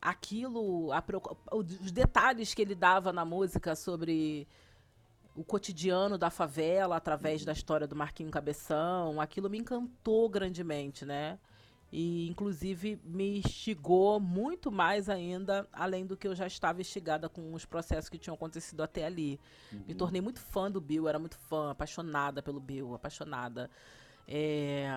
aquilo, 0.01 0.90
a, 0.92 1.05
os 1.53 1.92
detalhes 1.92 2.55
que 2.55 2.62
ele 2.62 2.75
dava 2.75 3.12
na 3.12 3.25
música 3.25 3.77
sobre 3.77 4.49
o 5.40 5.44
cotidiano 5.44 6.18
da 6.18 6.29
favela 6.29 6.96
através 6.96 7.46
da 7.46 7.53
história 7.53 7.87
do 7.87 7.96
Marquinho 7.96 8.31
Cabeção, 8.31 9.18
aquilo 9.18 9.48
me 9.48 9.57
encantou 9.57 10.29
grandemente, 10.29 11.07
né? 11.07 11.38
E 11.90 12.29
inclusive 12.29 13.00
me 13.03 13.38
instigou 13.38 14.20
muito 14.20 14.70
mais 14.70 15.09
ainda, 15.09 15.66
além 15.72 16.05
do 16.05 16.14
que 16.14 16.29
eu 16.29 16.35
já 16.35 16.46
estava 16.46 16.83
instigada 16.83 17.26
com 17.26 17.55
os 17.55 17.64
processos 17.64 18.11
que 18.11 18.18
tinham 18.18 18.35
acontecido 18.35 18.83
até 18.83 19.07
ali. 19.07 19.40
Uhum. 19.72 19.85
Me 19.88 19.94
tornei 19.94 20.20
muito 20.20 20.40
fã 20.40 20.70
do 20.70 20.79
Bill, 20.79 21.09
era 21.09 21.18
muito 21.18 21.38
fã, 21.38 21.70
apaixonada 21.70 22.42
pelo 22.42 22.61
Bill, 22.61 22.94
apaixonada. 22.94 23.70
É... 24.29 24.90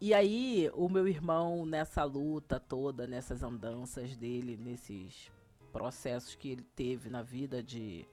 E 0.00 0.14
aí, 0.14 0.70
o 0.74 0.88
meu 0.88 1.08
irmão, 1.08 1.66
nessa 1.66 2.04
luta 2.04 2.60
toda, 2.60 3.04
nessas 3.04 3.42
andanças 3.42 4.16
dele, 4.16 4.56
nesses 4.56 5.28
processos 5.72 6.36
que 6.36 6.48
ele 6.50 6.62
teve 6.62 7.10
na 7.10 7.20
vida 7.20 7.60
de 7.60 8.06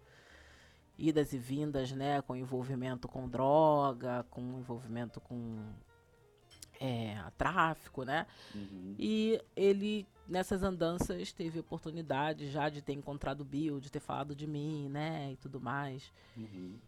idas 0.97 1.33
e 1.33 1.37
vindas, 1.37 1.91
né, 1.91 2.21
com 2.21 2.35
envolvimento 2.35 3.07
com 3.07 3.27
droga, 3.27 4.25
com 4.29 4.41
envolvimento 4.59 5.19
com 5.19 5.59
é, 6.79 7.21
tráfico, 7.37 8.03
né? 8.03 8.25
Uhum. 8.53 8.95
E 8.97 9.41
ele 9.55 10.07
nessas 10.27 10.63
andanças 10.63 11.31
teve 11.31 11.59
oportunidade 11.59 12.49
já 12.49 12.67
de 12.69 12.81
ter 12.81 12.93
encontrado 12.93 13.41
o 13.41 13.45
Bill, 13.45 13.79
de 13.79 13.91
ter 13.91 13.99
falado 13.99 14.35
de 14.35 14.47
mim, 14.47 14.89
né, 14.89 15.31
e 15.33 15.37
tudo 15.37 15.61
mais. 15.61 16.11
Uhum. 16.35 16.79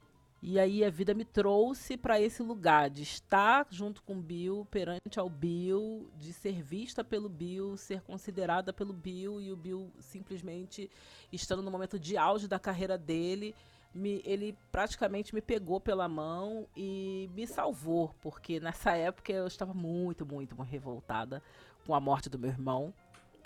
E 0.41 0.60
aí 0.60 0.84
a 0.84 0.89
vida 0.89 1.15
me 1.15 1.26
trouxe 1.26 1.98
para 1.98 2.22
esse 2.22 2.43
lugar 2.43 2.91
de 2.91 3.02
estar 3.02 3.65
junto 3.72 4.04
com 4.04 4.13
o 4.13 4.22
Bill, 4.22 4.67
perante 4.70 5.20
ao 5.20 5.30
Bill, 5.30 6.10
de 6.15 6.32
ser 6.32 6.62
vista 6.62 7.04
pelo 7.04 7.28
Bill, 7.28 7.76
ser 7.76 8.02
considerada 8.02 8.72
pelo 8.72 8.93
Bill 8.93 9.41
e 9.41 9.52
o 9.52 9.56
Bill 9.56 9.91
simplesmente 10.00 10.91
estando 11.32 11.63
no 11.63 11.72
momento 11.72 12.00
de 12.00 12.17
auge 12.17 12.48
da 12.48 12.60
carreira 12.60 12.98
dele, 13.00 13.56
me, 13.93 14.21
ele 14.26 14.58
praticamente 14.71 15.34
me 15.34 15.41
pegou 15.41 15.80
pela 15.80 16.08
mão 16.08 16.67
e 16.76 17.30
me 17.34 17.47
salvou, 17.47 18.13
porque 18.21 18.60
nessa 18.60 18.91
época 18.91 19.32
eu 19.32 19.47
estava 19.47 19.73
muito, 19.73 20.26
muito, 20.26 20.56
muito 20.56 20.69
revoltada 20.69 21.41
com 21.86 21.95
a 21.95 22.00
morte 22.00 22.30
do 22.30 22.38
meu 22.38 22.50
irmão. 22.50 22.93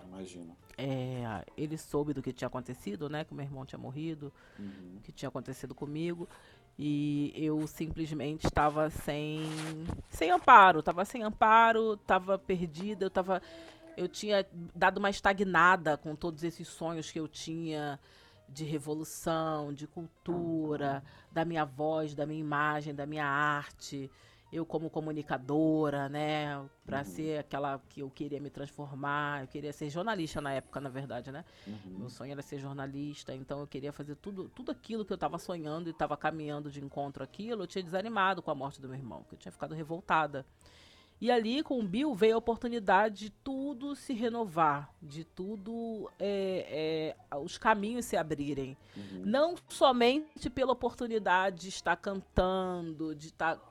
Imagino. 0.08 0.58
É, 0.77 1.45
ele 1.56 1.77
soube 1.77 2.13
do 2.13 2.21
que 2.21 2.34
tinha 2.34 2.47
acontecido, 2.47 3.10
né? 3.10 3.23
Que 3.23 3.34
meu 3.34 3.45
irmão 3.45 3.65
tinha 3.65 3.80
morrido, 3.80 4.34
uhum. 4.58 4.97
que 5.04 5.12
tinha 5.12 5.30
acontecido 5.30 5.75
comigo. 5.75 6.27
E 6.77 7.32
eu 7.36 7.67
simplesmente 7.67 8.45
estava 8.45 8.89
sem, 8.89 9.43
sem 10.10 10.32
amparo, 10.32 10.80
estava 10.80 11.06
sem 11.06 11.21
amparo, 11.21 11.93
estava 11.93 12.39
perdida, 12.39 13.06
eu 13.06 13.10
tava, 13.10 13.41
eu 13.95 14.08
tinha 14.08 14.45
dado 14.73 14.97
uma 14.97 15.10
estagnada 15.10 15.97
com 15.97 16.15
todos 16.15 16.43
esses 16.43 16.67
sonhos 16.67 17.12
que 17.12 17.19
eu 17.19 17.27
tinha 17.27 17.99
de 18.53 18.63
revolução, 18.65 19.73
de 19.73 19.87
cultura, 19.87 21.03
da 21.31 21.45
minha 21.45 21.65
voz, 21.65 22.13
da 22.13 22.25
minha 22.25 22.39
imagem, 22.39 22.93
da 22.93 23.05
minha 23.05 23.25
arte. 23.25 24.09
eu 24.53 24.65
como 24.65 24.89
comunicadora, 24.89 26.09
né, 26.09 26.61
para 26.85 26.97
Uhum. 26.97 27.03
ser 27.05 27.39
aquela 27.39 27.79
que 27.87 28.01
eu 28.01 28.09
queria 28.09 28.37
me 28.37 28.49
transformar, 28.49 29.43
eu 29.43 29.47
queria 29.47 29.71
ser 29.71 29.89
jornalista 29.89 30.41
na 30.41 30.51
época, 30.51 30.81
na 30.81 30.89
verdade, 30.89 31.31
né? 31.31 31.45
Uhum. 31.65 31.99
Meu 31.99 32.09
sonho 32.09 32.33
era 32.33 32.41
ser 32.41 32.59
jornalista, 32.59 33.33
então 33.33 33.61
eu 33.61 33.67
queria 33.67 33.93
fazer 33.93 34.15
tudo, 34.17 34.49
tudo 34.49 34.69
aquilo 34.69 35.05
que 35.05 35.13
eu 35.13 35.15
estava 35.15 35.37
sonhando 35.37 35.87
e 35.87 35.91
estava 35.91 36.17
caminhando 36.17 36.69
de 36.69 36.83
encontro 36.83 37.23
aquilo. 37.23 37.63
Eu 37.63 37.67
tinha 37.67 37.81
desanimado 37.81 38.41
com 38.41 38.51
a 38.51 38.55
morte 38.55 38.81
do 38.81 38.89
meu 38.89 38.97
irmão, 38.97 39.23
que 39.23 39.35
eu 39.35 39.39
tinha 39.39 39.53
ficado 39.53 39.73
revoltada. 39.73 40.45
E 41.21 41.29
ali 41.29 41.62
com 41.62 41.79
o 41.79 41.84
Bill 41.84 42.15
veio 42.15 42.34
a 42.34 42.38
oportunidade 42.39 43.25
de 43.25 43.29
tudo 43.29 43.95
se 43.95 44.12
renovar, 44.12 44.91
de 44.99 45.23
tudo 45.23 46.12
é, 46.17 47.13
é, 47.31 47.38
os 47.38 47.60
caminhos 47.60 48.05
se 48.05 48.17
abrirem. 48.17 48.75
Uhum. 48.97 49.21
Não 49.23 49.55
somente 49.69 50.49
pela 50.49 50.71
oportunidade 50.71 51.62
de 51.62 51.69
estar 51.69 51.95
cantando, 51.95 53.13
de 53.13 53.27
estar. 53.27 53.62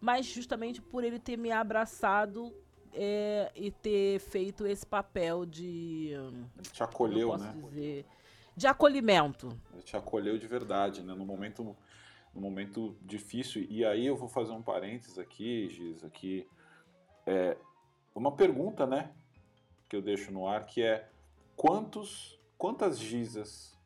Mas 0.00 0.24
justamente 0.24 0.80
por 0.80 1.04
ele 1.04 1.18
ter 1.18 1.36
me 1.36 1.52
abraçado 1.52 2.50
é, 2.94 3.52
e 3.54 3.70
ter 3.70 4.18
feito 4.18 4.66
esse 4.66 4.86
papel 4.86 5.44
de. 5.44 6.12
Te 6.72 6.82
acolheu, 6.82 7.36
né? 7.36 7.54
dizer? 7.68 8.06
De 8.56 8.66
acolhimento. 8.66 9.54
Ele 9.74 9.82
te 9.82 9.98
acolheu 9.98 10.38
de 10.38 10.46
verdade, 10.46 11.02
né? 11.02 11.12
No 11.12 11.26
momento, 11.26 11.76
no 12.34 12.40
momento 12.40 12.96
difícil. 13.02 13.66
E 13.68 13.84
aí 13.84 14.06
eu 14.06 14.16
vou 14.16 14.30
fazer 14.30 14.52
um 14.52 14.62
parênteses 14.62 15.18
aqui, 15.18 15.68
Giz, 15.68 16.02
aqui. 16.02 16.48
É 17.26 17.56
uma 18.14 18.32
pergunta, 18.32 18.86
né? 18.86 19.12
Que 19.88 19.96
eu 19.96 20.02
deixo 20.02 20.30
no 20.32 20.46
ar, 20.46 20.64
que 20.64 20.82
é 20.82 21.08
quantos, 21.56 22.40
quantas 22.56 22.98
Gizas 22.98 23.76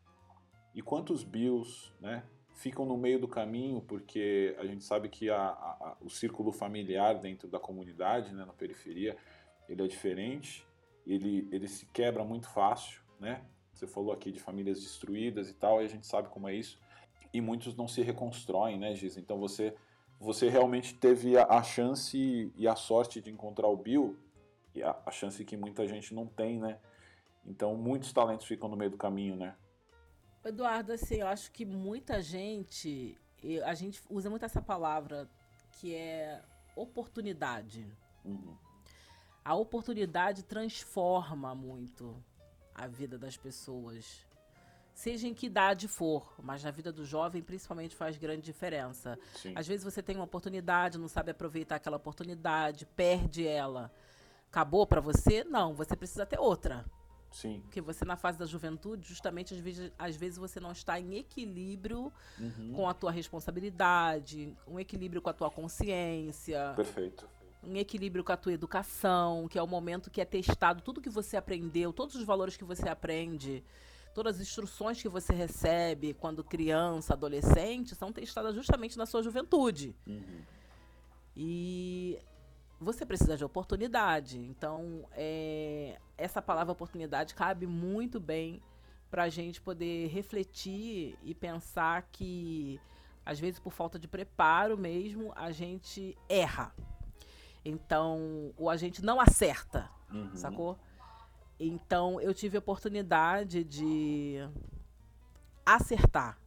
e 0.74 0.82
quantos 0.82 1.24
Bills, 1.24 1.92
né? 2.00 2.22
Ficam 2.54 2.84
no 2.84 2.96
meio 2.98 3.18
do 3.18 3.26
caminho, 3.26 3.80
porque 3.80 4.54
a 4.58 4.66
gente 4.66 4.84
sabe 4.84 5.08
que 5.08 5.30
a- 5.30 5.48
a- 5.48 5.96
o 6.00 6.10
círculo 6.10 6.52
familiar 6.52 7.18
dentro 7.18 7.48
da 7.48 7.58
comunidade, 7.58 8.34
né, 8.34 8.44
na 8.44 8.52
periferia, 8.52 9.16
ele 9.68 9.82
é 9.82 9.86
diferente, 9.86 10.66
ele, 11.06 11.48
ele 11.50 11.66
se 11.66 11.86
quebra 11.86 12.22
muito 12.22 12.48
fácil, 12.50 13.00
né? 13.18 13.42
Você 13.72 13.86
falou 13.86 14.12
aqui 14.12 14.30
de 14.30 14.38
famílias 14.38 14.80
destruídas 14.82 15.48
e 15.48 15.54
tal, 15.54 15.80
e 15.80 15.86
a 15.86 15.88
gente 15.88 16.06
sabe 16.06 16.28
como 16.28 16.48
é 16.48 16.54
isso. 16.54 16.78
E 17.32 17.40
muitos 17.40 17.74
não 17.74 17.88
se 17.88 18.02
reconstroem, 18.02 18.78
né, 18.78 18.94
Giz? 18.94 19.16
Então 19.16 19.38
você, 19.38 19.74
você 20.20 20.50
realmente 20.50 20.94
teve 20.94 21.38
a, 21.38 21.44
a 21.44 21.62
chance 21.62 22.52
e 22.54 22.68
a 22.68 22.76
sorte 22.76 23.22
de 23.22 23.30
encontrar 23.30 23.68
o 23.68 23.76
Bill, 23.76 24.18
e 24.74 24.82
a, 24.82 24.94
a 25.06 25.10
chance 25.10 25.42
que 25.44 25.56
muita 25.56 25.88
gente 25.88 26.14
não 26.14 26.26
tem, 26.26 26.60
né? 26.60 26.78
Então 27.44 27.74
muitos 27.74 28.12
talentos 28.12 28.46
ficam 28.46 28.68
no 28.68 28.76
meio 28.76 28.90
do 28.90 28.98
caminho, 28.98 29.34
né? 29.34 29.56
Eduardo, 30.44 30.92
assim, 30.92 31.16
eu 31.16 31.26
acho 31.26 31.50
que 31.50 31.64
muita 31.64 32.22
gente. 32.22 33.18
A 33.64 33.74
gente 33.74 34.02
usa 34.10 34.28
muito 34.28 34.44
essa 34.44 34.60
palavra 34.60 35.28
que 35.72 35.94
é 35.94 36.42
oportunidade. 36.76 37.86
Uhum. 38.22 38.54
A 39.42 39.54
oportunidade 39.54 40.42
transforma 40.44 41.54
muito 41.54 42.22
a 42.74 42.86
vida 42.86 43.18
das 43.18 43.38
pessoas. 43.38 44.26
Seja 44.94 45.26
em 45.26 45.32
que 45.34 45.46
idade 45.46 45.88
for, 45.88 46.34
mas 46.42 46.62
na 46.62 46.70
vida 46.70 46.92
do 46.92 47.04
jovem 47.06 47.42
principalmente 47.42 47.94
faz 47.96 48.18
grande 48.18 48.42
diferença. 48.42 49.18
Sim. 49.34 49.52
Às 49.56 49.66
vezes 49.66 49.82
você 49.84 50.02
tem 50.02 50.16
uma 50.16 50.24
oportunidade, 50.24 50.98
não 50.98 51.08
sabe 51.08 51.30
aproveitar 51.30 51.76
aquela 51.76 51.96
oportunidade, 51.96 52.84
perde 52.84 53.46
ela. 53.46 53.90
Acabou 54.50 54.86
pra 54.86 55.00
você? 55.00 55.42
Não, 55.44 55.72
você 55.74 55.96
precisa 55.96 56.26
ter 56.26 56.38
outra. 56.38 56.84
Sim. 57.30 57.60
Porque 57.62 57.80
você 57.80 58.04
na 58.04 58.16
fase 58.16 58.36
da 58.38 58.44
juventude, 58.44 59.08
justamente 59.08 59.54
às 59.54 59.60
vezes, 59.60 59.92
às 59.98 60.16
vezes 60.16 60.36
você 60.36 60.58
não 60.58 60.72
está 60.72 60.98
em 60.98 61.14
equilíbrio 61.16 62.12
Uhum. 62.38 62.72
com 62.74 62.88
a 62.88 62.92
tua 62.92 63.12
responsabilidade, 63.12 64.56
um 64.66 64.78
equilíbrio 64.80 65.22
com 65.22 65.30
a 65.30 65.32
tua 65.32 65.50
consciência, 65.50 66.72
Perfeito. 66.74 67.28
um 67.62 67.76
equilíbrio 67.76 68.24
com 68.24 68.32
a 68.32 68.36
tua 68.36 68.52
educação, 68.52 69.46
que 69.48 69.58
é 69.58 69.62
o 69.62 69.66
momento 69.66 70.10
que 70.10 70.20
é 70.20 70.24
testado 70.24 70.82
tudo 70.82 71.00
que 71.00 71.08
você 71.10 71.36
aprendeu, 71.36 71.92
todos 71.92 72.16
os 72.16 72.24
valores 72.24 72.56
que 72.56 72.64
você 72.64 72.88
aprende, 72.88 73.62
todas 74.14 74.36
as 74.36 74.42
instruções 74.42 75.00
que 75.00 75.08
você 75.08 75.32
recebe 75.32 76.14
quando 76.14 76.42
criança, 76.44 77.14
adolescente, 77.14 77.94
são 77.94 78.12
testadas 78.12 78.54
justamente 78.54 78.96
na 78.98 79.06
sua 79.06 79.22
juventude. 79.22 79.94
Uhum. 80.06 80.42
E 81.36 82.18
você 82.80 83.04
precisa 83.06 83.36
de 83.36 83.44
oportunidade. 83.44 84.38
Então, 84.38 85.04
é, 85.12 85.98
essa 86.16 86.40
palavra 86.42 86.72
oportunidade 86.72 87.34
cabe 87.34 87.66
muito 87.66 88.18
bem 88.18 88.62
para 89.10 89.24
a 89.24 89.28
gente 89.28 89.60
poder 89.60 90.08
refletir 90.08 91.18
e 91.22 91.34
pensar 91.34 92.02
que, 92.12 92.80
às 93.24 93.38
vezes, 93.40 93.58
por 93.58 93.72
falta 93.72 93.98
de 93.98 94.06
preparo 94.08 94.78
mesmo, 94.78 95.32
a 95.36 95.50
gente 95.50 96.16
erra. 96.28 96.74
Então, 97.64 98.52
ou 98.56 98.70
a 98.70 98.76
gente 98.76 99.04
não 99.04 99.20
acerta, 99.20 99.90
Uhum. 100.10 100.34
sacou? 100.34 100.78
Então, 101.62 102.18
eu 102.18 102.32
tive 102.32 102.56
a 102.56 102.58
oportunidade 102.58 103.62
de 103.62 104.38
acertar. 105.64 106.40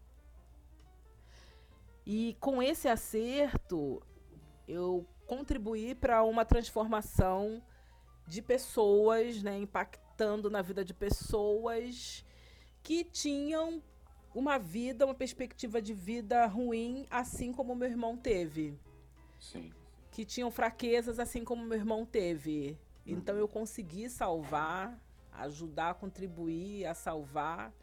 E 2.03 2.35
com 2.39 2.63
esse 2.63 2.87
acerto, 2.87 4.01
eu 4.67 5.07
contribuí 5.27 5.93
para 5.93 6.23
uma 6.23 6.43
transformação 6.43 7.61
de 8.27 8.41
pessoas, 8.41 9.43
né, 9.43 9.55
impactando 9.59 10.49
na 10.49 10.63
vida 10.63 10.83
de 10.83 10.95
pessoas 10.95 12.25
que 12.81 13.03
tinham 13.03 13.83
uma 14.33 14.57
vida, 14.57 15.05
uma 15.05 15.13
perspectiva 15.13 15.79
de 15.79 15.93
vida 15.93 16.43
ruim, 16.47 17.05
assim 17.11 17.53
como 17.53 17.75
meu 17.75 17.87
irmão 17.87 18.17
teve 18.17 18.79
Sim. 19.39 19.71
que 20.11 20.25
tinham 20.25 20.49
fraquezas 20.49 21.19
assim 21.19 21.43
como 21.45 21.63
meu 21.63 21.77
irmão 21.77 22.03
teve. 22.03 22.79
Então 23.05 23.35
eu 23.35 23.47
consegui 23.47 24.09
salvar, 24.09 24.97
ajudar, 25.33 25.95
contribuir 25.95 26.85
a 26.85 26.93
salvar 26.93 27.73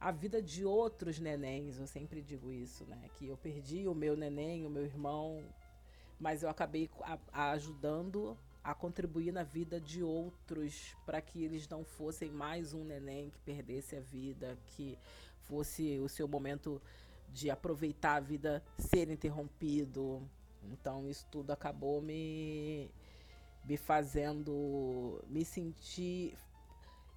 a 0.00 0.10
vida 0.10 0.40
de 0.42 0.64
outros 0.64 1.18
nenéns. 1.18 1.78
Eu 1.78 1.86
sempre 1.86 2.22
digo 2.22 2.50
isso, 2.50 2.84
né? 2.86 2.98
Que 3.14 3.26
eu 3.28 3.36
perdi 3.36 3.86
o 3.86 3.94
meu 3.94 4.16
neném, 4.16 4.66
o 4.66 4.70
meu 4.70 4.84
irmão, 4.84 5.42
mas 6.18 6.42
eu 6.42 6.48
acabei 6.48 6.90
a- 7.02 7.18
a- 7.32 7.50
ajudando 7.52 8.36
a 8.62 8.74
contribuir 8.74 9.32
na 9.32 9.42
vida 9.44 9.80
de 9.80 10.02
outros 10.02 10.94
para 11.06 11.20
que 11.20 11.42
eles 11.42 11.68
não 11.68 11.84
fossem 11.84 12.30
mais 12.30 12.74
um 12.74 12.84
neném 12.84 13.30
que 13.30 13.38
perdesse 13.40 13.96
a 13.96 14.00
vida, 14.00 14.58
que 14.66 14.98
fosse 15.46 15.98
o 16.00 16.08
seu 16.08 16.28
momento 16.28 16.82
de 17.32 17.50
aproveitar 17.50 18.16
a 18.16 18.20
vida 18.20 18.62
ser 18.78 19.08
interrompido. 19.10 20.20
Então 20.72 21.08
isso 21.08 21.26
tudo 21.30 21.50
acabou 21.52 22.02
me 22.02 22.90
me 23.64 23.76
fazendo 23.76 25.22
me 25.28 25.44
sentir 25.44 26.36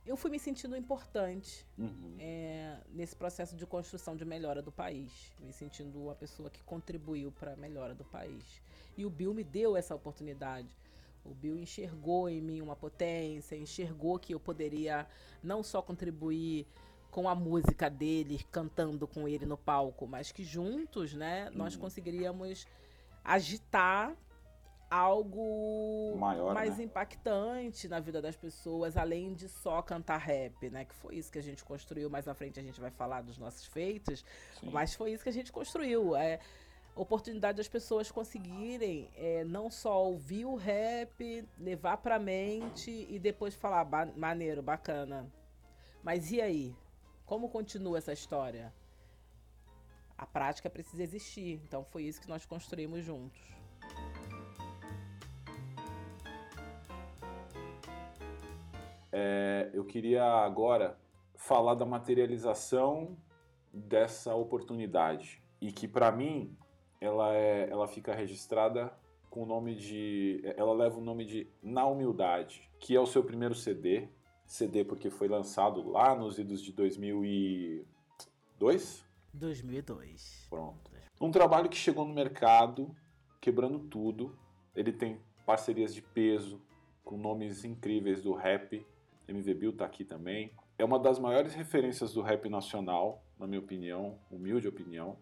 eu 0.06 0.17
fui 0.17 0.32
me 0.32 0.39
sentindo 0.39 0.75
importante 0.75 1.63
Uhum. 1.77 2.15
é, 2.19 2.77
nesse 2.89 3.15
processo 3.15 3.56
de 3.56 3.67
construção 3.67 4.15
de 4.15 4.25
melhora 4.25 4.60
do 4.62 4.71
país, 4.71 5.32
me 5.39 5.54
sentindo 5.54 6.01
uma 6.01 6.15
pessoa 6.15 6.49
que 6.49 6.63
contribuiu 6.63 7.32
para 7.32 7.54
a 7.54 7.56
melhora 7.56 7.93
do 7.93 8.04
país. 8.04 8.43
E 8.97 9.06
o 9.06 9.12
Bill 9.12 9.32
me 9.34 9.43
deu 9.43 9.77
essa 9.77 9.93
oportunidade. 9.93 10.75
O 11.23 11.36
Bill 11.36 11.56
enxergou 11.56 12.27
em 12.27 12.41
mim 12.41 12.62
uma 12.62 12.75
potência, 12.75 13.56
enxergou 13.56 14.17
que 14.17 14.34
eu 14.34 14.39
poderia 14.39 15.08
não 15.43 15.62
só 15.62 15.84
contribuir 15.84 16.65
com 17.12 17.30
a 17.30 17.36
música 17.36 17.88
dele, 17.88 18.43
cantando 18.51 19.08
com 19.08 19.27
ele 19.27 19.45
no 19.45 19.56
palco, 19.58 20.08
mas 20.08 20.32
que 20.32 20.43
juntos, 20.43 21.13
né, 21.13 21.51
nós 21.54 21.75
Uhum. 21.75 21.82
conseguiríamos 21.82 22.65
agitar 23.23 24.15
algo 24.91 26.17
Maior, 26.17 26.54
mais 26.54 26.77
né? 26.77 26.84
impactante 26.84 27.88
na 27.88 28.01
vida 28.01 28.21
das 28.21 28.36
pessoas, 28.36 28.97
além 28.97 29.34
de 29.34 29.47
só 29.47 29.82
cantar 29.82 30.17
rap, 30.17 30.69
né? 30.69 30.84
Que 30.84 30.93
foi 30.93 31.15
isso 31.15 31.32
que 31.32 31.39
a 31.39 31.41
gente 31.41 31.63
construiu. 31.63 32.10
Mais 32.10 32.27
à 32.27 32.34
frente 32.34 32.60
a 32.60 32.63
gente 32.63 32.80
vai 32.82 32.91
falar 32.91 33.21
dos 33.21 33.38
nossos 33.38 33.65
feitos, 33.65 34.25
Sim. 34.60 34.69
mas 34.69 34.93
foi 34.93 35.13
isso 35.13 35.23
que 35.23 35.30
a 35.30 35.34
gente 35.34 35.49
construiu. 35.49 36.13
É 36.15 36.39
oportunidade 36.93 37.55
das 37.57 37.70
pessoas 37.70 38.11
conseguirem 38.11 39.09
é, 39.15 39.45
não 39.45 39.72
só 39.72 40.03
ouvir 40.05 40.43
o 40.43 40.55
rap, 40.55 41.47
levar 41.57 41.95
pra 41.97 42.20
mente 42.20 43.07
e 43.09 43.18
depois 43.18 43.55
falar 43.55 43.86
"Ba- 43.86 44.11
maneiro, 44.18 44.61
bacana. 44.61 45.26
Mas 46.03 46.32
e 46.34 46.41
aí? 46.41 46.76
Como 47.26 47.47
continua 47.47 47.97
essa 47.97 48.11
história? 48.11 48.74
A 50.18 50.26
prática 50.26 50.70
precisa 50.70 51.01
existir. 51.01 51.61
Então 51.63 51.86
foi 51.86 52.03
isso 52.03 52.20
que 52.20 52.28
nós 52.28 52.45
construímos 52.45 53.05
juntos. 53.05 53.39
É, 59.12 59.70
eu 59.74 59.84
queria 59.84 60.24
agora 60.24 60.97
falar 61.36 61.76
da 61.76 61.86
materialização 61.86 63.18
dessa 63.74 64.34
oportunidade 64.36 65.41
e 65.59 65.72
que 65.72 65.88
para 65.88 66.12
mim 66.12 66.55
ela 66.99 67.34
é, 67.34 67.68
ela 67.70 67.88
fica 67.88 68.14
registrada 68.14 68.93
com 69.30 69.41
o 69.43 69.45
nome 69.45 69.76
de, 69.76 70.41
ela 70.57 70.74
leva 70.74 70.97
o 70.97 71.01
nome 71.01 71.24
de 71.26 71.47
Na 71.64 71.86
Humildade, 71.86 72.70
que 72.80 72.93
é 72.95 72.99
o 72.99 73.05
seu 73.05 73.24
primeiro 73.24 73.55
CD, 73.55 74.09
CD 74.45 74.84
porque 74.84 75.09
foi 75.09 75.30
lançado 75.30 75.89
lá 75.89 76.14
nos 76.14 76.38
idos 76.38 76.62
de 76.62 76.74
2002. 76.74 79.05
2002. 79.34 80.47
Pronto. 80.49 80.91
Um 81.20 81.32
trabalho 81.32 81.70
que 81.70 81.78
chegou 81.78 82.05
no 82.05 82.14
mercado 82.14 82.95
quebrando 83.39 83.80
tudo. 83.80 84.38
Ele 84.76 84.91
tem 84.91 85.20
parcerias 85.45 85.93
de 85.93 86.01
peso 86.01 86.62
com 87.03 87.18
nomes 87.18 87.64
incríveis 87.64 88.22
do 88.22 88.34
rap. 88.34 88.86
MV 89.28 89.53
Bill 89.53 89.74
tá 89.74 89.86
aqui 89.86 90.03
também. 90.03 90.51
É 90.78 90.86
uma 90.86 90.99
das 90.99 91.19
maiores 91.19 91.53
referências 91.53 92.13
do 92.13 92.22
rap 92.22 92.49
nacional, 92.49 93.24
na 93.39 93.47
minha 93.47 93.59
opinião, 93.59 94.17
humilde 94.30 94.67
opinião. 94.67 95.17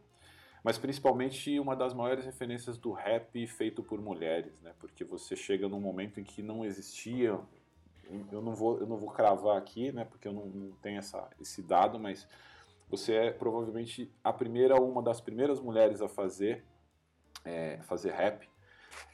Mas 0.64 0.78
principalmente 0.78 1.58
uma 1.60 1.76
das 1.76 1.94
maiores 1.94 2.26
referências 2.26 2.78
do 2.78 2.92
rap 2.92 3.48
feito 3.48 3.82
por 3.82 4.02
mulheres, 4.02 4.60
né? 4.62 4.74
Porque 4.80 5.04
você 5.04 5.36
chega 5.36 5.70
num 5.70 5.80
momento 5.80 6.20
em 6.20 6.24
que 6.24 6.42
não 6.44 6.66
existia 6.66 7.40
eu 8.32 8.42
não 8.42 8.56
vou, 8.56 8.80
eu 8.80 8.88
não 8.88 8.98
vou 8.98 9.12
cravar 9.12 9.58
aqui, 9.58 9.92
né, 9.92 10.04
porque 10.04 10.28
eu 10.28 10.34
não, 10.34 10.46
não 10.48 10.72
tenho 10.78 10.98
essa, 10.98 11.30
esse 11.40 11.62
dado, 11.62 12.00
mas 12.00 12.28
você 12.90 13.14
é 13.14 13.32
provavelmente 13.32 14.12
a 14.24 14.34
primeira, 14.34 14.76
uma 14.76 15.02
das 15.02 15.22
primeiras 15.22 15.60
mulheres 15.60 16.02
a 16.02 16.10
fazer, 16.10 16.66
é, 17.46 17.80
fazer 17.84 18.12
rap, 18.12 18.50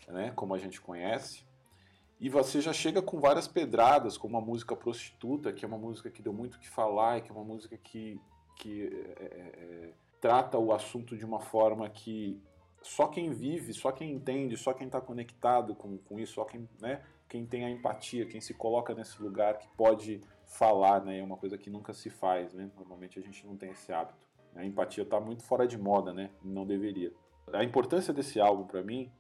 né, 0.08 0.32
como 0.36 0.54
a 0.54 0.58
gente 0.58 0.80
conhece. 0.80 1.46
E 2.20 2.30
você 2.30 2.62
já 2.62 2.72
chega 2.72 3.02
com 3.02 3.20
várias 3.20 3.48
pedradas, 3.48 4.18
como 4.18 4.38
a 4.38 4.42
música 4.42 4.76
Prostituta, 4.76 5.52
que 5.52 5.66
é 5.66 5.68
uma 5.68 5.78
música 5.78 6.10
que 6.10 6.22
deu 6.22 6.34
muito 6.34 6.56
o 6.56 6.60
que 6.60 6.70
falar, 6.70 7.22
que 7.22 7.30
é 7.30 7.34
uma 7.34 7.44
música 7.44 7.78
que, 7.78 8.20
que 8.56 8.84
é, 8.84 9.24
é, 9.24 9.26
é, 9.28 9.94
trata 10.22 10.58
o 10.58 10.74
assunto 10.74 11.18
de 11.18 11.26
uma 11.26 11.42
forma 11.42 11.90
que 11.90 12.42
só 12.82 13.08
quem 13.08 13.32
vive, 13.32 13.74
só 13.74 13.92
quem 13.92 14.12
entende, 14.12 14.56
só 14.56 14.74
quem 14.74 14.88
está 14.88 15.02
conectado 15.02 15.76
com, 15.76 15.98
com 15.98 16.20
isso, 16.20 16.34
só 16.36 16.46
quem, 16.46 16.70
né, 16.80 17.04
quem 17.28 17.46
tem 17.46 17.66
a 17.66 17.70
empatia, 17.70 18.26
quem 18.26 18.40
se 18.40 18.54
coloca 18.54 18.94
nesse 18.94 19.22
lugar 19.22 19.58
que 19.58 19.68
pode 19.76 20.22
falar, 20.46 21.04
né? 21.04 21.20
É 21.20 21.24
uma 21.24 21.38
coisa 21.38 21.58
que 21.58 21.70
nunca 21.70 21.94
se 21.94 22.10
faz, 22.10 22.54
né? 22.54 22.70
Normalmente 22.78 23.20
a 23.20 23.22
gente 23.22 23.46
não 23.46 23.58
tem 23.58 23.72
esse 23.72 23.92
hábito. 23.92 24.18
A 24.56 24.64
empatia 24.64 25.04
está 25.04 25.20
muito 25.20 25.44
fora 25.44 25.68
de 25.68 25.78
moda, 25.78 26.14
né? 26.14 26.30
Não 26.44 26.66
deveria. 26.66 27.12
A 27.52 27.64
importância 27.64 28.14
desse 28.14 28.40
álbum 28.40 28.66
para 28.66 28.82
mim, 28.82 29.12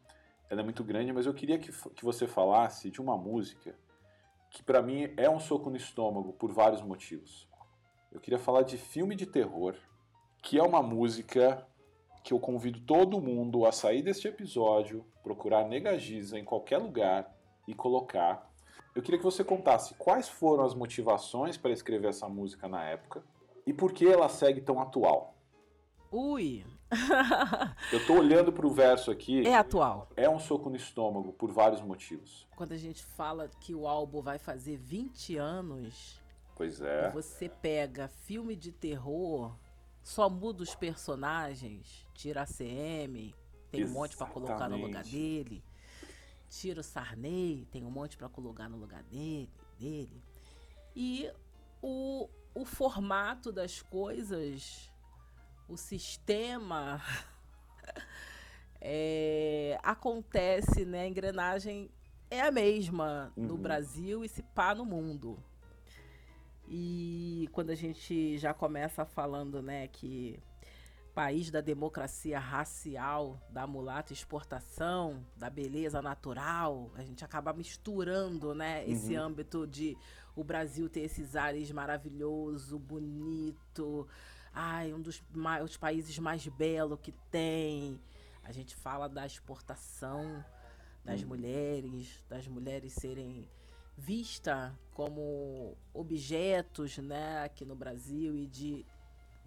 ela 0.49 0.61
é 0.61 0.63
muito 0.63 0.83
grande, 0.83 1.11
mas 1.11 1.25
eu 1.25 1.33
queria 1.33 1.57
que, 1.57 1.71
que 1.71 2.03
você 2.03 2.27
falasse 2.27 2.89
de 2.91 3.01
uma 3.01 3.17
música 3.17 3.75
que 4.49 4.63
para 4.63 4.81
mim 4.81 5.13
é 5.17 5.29
um 5.29 5.39
soco 5.39 5.69
no 5.69 5.77
estômago 5.77 6.33
por 6.33 6.51
vários 6.51 6.81
motivos. 6.81 7.47
Eu 8.11 8.21
queria 8.21 8.39
falar 8.39 8.61
de 8.61 8.77
Filme 8.77 9.15
de 9.15 9.25
Terror, 9.25 9.75
que 10.41 10.57
é 10.57 10.63
uma 10.63 10.81
música 10.81 11.67
que 12.23 12.33
eu 12.33 12.39
convido 12.39 12.79
todo 12.79 13.21
mundo 13.21 13.65
a 13.65 13.71
sair 13.71 14.01
deste 14.01 14.27
episódio, 14.27 15.05
procurar 15.21 15.65
Negagiza 15.65 16.39
em 16.39 16.45
qualquer 16.45 16.77
lugar 16.77 17.35
e 17.67 17.73
colocar. 17.73 18.49
Eu 18.95 19.01
queria 19.01 19.17
que 19.17 19.25
você 19.25 19.43
contasse 19.43 19.93
quais 19.95 20.29
foram 20.29 20.63
as 20.63 20.73
motivações 20.73 21.57
para 21.57 21.71
escrever 21.71 22.07
essa 22.07 22.29
música 22.29 22.67
na 22.67 22.83
época 22.83 23.23
e 23.67 23.73
por 23.73 23.91
que 23.91 24.07
ela 24.07 24.29
segue 24.29 24.61
tão 24.61 24.79
atual. 24.79 25.35
Ui! 26.11 26.63
Eu 27.91 27.99
estou 27.99 28.19
olhando 28.19 28.53
para 28.53 28.65
o 28.65 28.69
verso 28.69 29.11
aqui. 29.11 29.45
É 29.45 29.55
atual. 29.55 30.09
É 30.15 30.29
um 30.29 30.39
soco 30.39 30.69
no 30.69 30.75
estômago 30.75 31.33
por 31.33 31.51
vários 31.51 31.81
motivos. 31.81 32.47
Quando 32.55 32.73
a 32.73 32.77
gente 32.77 33.03
fala 33.03 33.49
que 33.59 33.73
o 33.73 33.87
álbum 33.87 34.21
vai 34.21 34.37
fazer 34.37 34.77
20 34.77 35.37
anos. 35.37 36.21
Pois 36.55 36.79
é. 36.81 37.09
Você 37.11 37.49
pega 37.49 38.07
filme 38.07 38.55
de 38.55 38.71
terror, 38.71 39.53
só 40.01 40.29
muda 40.29 40.63
os 40.63 40.73
personagens, 40.73 42.07
tira 42.13 42.43
a 42.43 42.45
CM, 42.45 43.35
tem 43.69 43.81
Exatamente. 43.81 43.85
um 43.85 43.93
monte 43.93 44.15
para 44.15 44.27
colocar 44.27 44.69
no 44.69 44.77
lugar 44.77 45.03
dele 45.03 45.63
tira 46.49 46.79
o 46.79 46.83
Sarney, 46.83 47.67
tem 47.71 47.83
um 47.83 47.91
monte 47.91 48.17
para 48.17 48.29
colocar 48.29 48.69
no 48.69 48.77
lugar 48.77 49.03
dele, 49.03 49.49
dele. 49.77 50.23
E 50.95 51.29
o, 51.81 52.29
o 52.53 52.65
formato 52.65 53.51
das 53.51 53.81
coisas, 53.81 54.91
o 55.67 55.77
sistema 55.77 57.01
é, 58.79 59.79
acontece, 59.83 60.85
né? 60.85 61.01
A 61.01 61.07
engrenagem 61.07 61.89
é 62.29 62.41
a 62.41 62.51
mesma 62.51 63.31
uhum. 63.35 63.45
no 63.45 63.57
Brasil 63.57 64.23
e 64.23 64.29
se 64.29 64.43
pá 64.43 64.73
no 64.75 64.85
mundo. 64.85 65.37
E 66.67 67.47
quando 67.51 67.69
a 67.69 67.75
gente 67.75 68.37
já 68.37 68.53
começa 68.53 69.05
falando, 69.05 69.61
né, 69.61 69.87
que 69.87 70.39
país 71.13 71.49
da 71.49 71.61
democracia 71.61 72.37
racial, 72.37 73.39
da 73.49 73.65
mulata 73.65 74.11
exportação, 74.11 75.25
da 75.37 75.49
beleza 75.49 76.01
natural, 76.01 76.91
a 76.95 77.03
gente 77.03 77.23
acaba 77.23 77.53
misturando, 77.53 78.53
né, 78.53 78.83
uhum. 78.83 78.91
esse 78.91 79.15
âmbito 79.15 79.65
de 79.65 79.97
o 80.35 80.43
Brasil 80.43 80.89
ter 80.89 81.01
esses 81.01 81.35
ares 81.35 81.71
maravilhoso, 81.71 82.77
bonito, 82.77 84.07
ai, 84.55 84.93
um 84.93 85.01
dos 85.01 85.21
mais, 85.33 85.75
países 85.75 86.17
mais 86.17 86.47
belos 86.47 86.97
que 87.01 87.11
tem. 87.29 87.99
A 88.43 88.53
gente 88.53 88.73
fala 88.75 89.09
da 89.09 89.25
exportação 89.25 90.43
das 91.03 91.21
uhum. 91.21 91.27
mulheres, 91.27 92.23
das 92.29 92.47
mulheres 92.47 92.93
serem 92.93 93.47
vistas 93.97 94.71
como 94.93 95.77
objetos, 95.93 96.97
né, 96.97 97.43
aqui 97.43 97.65
no 97.65 97.75
Brasil 97.75 98.35
e 98.35 98.47
de 98.47 98.85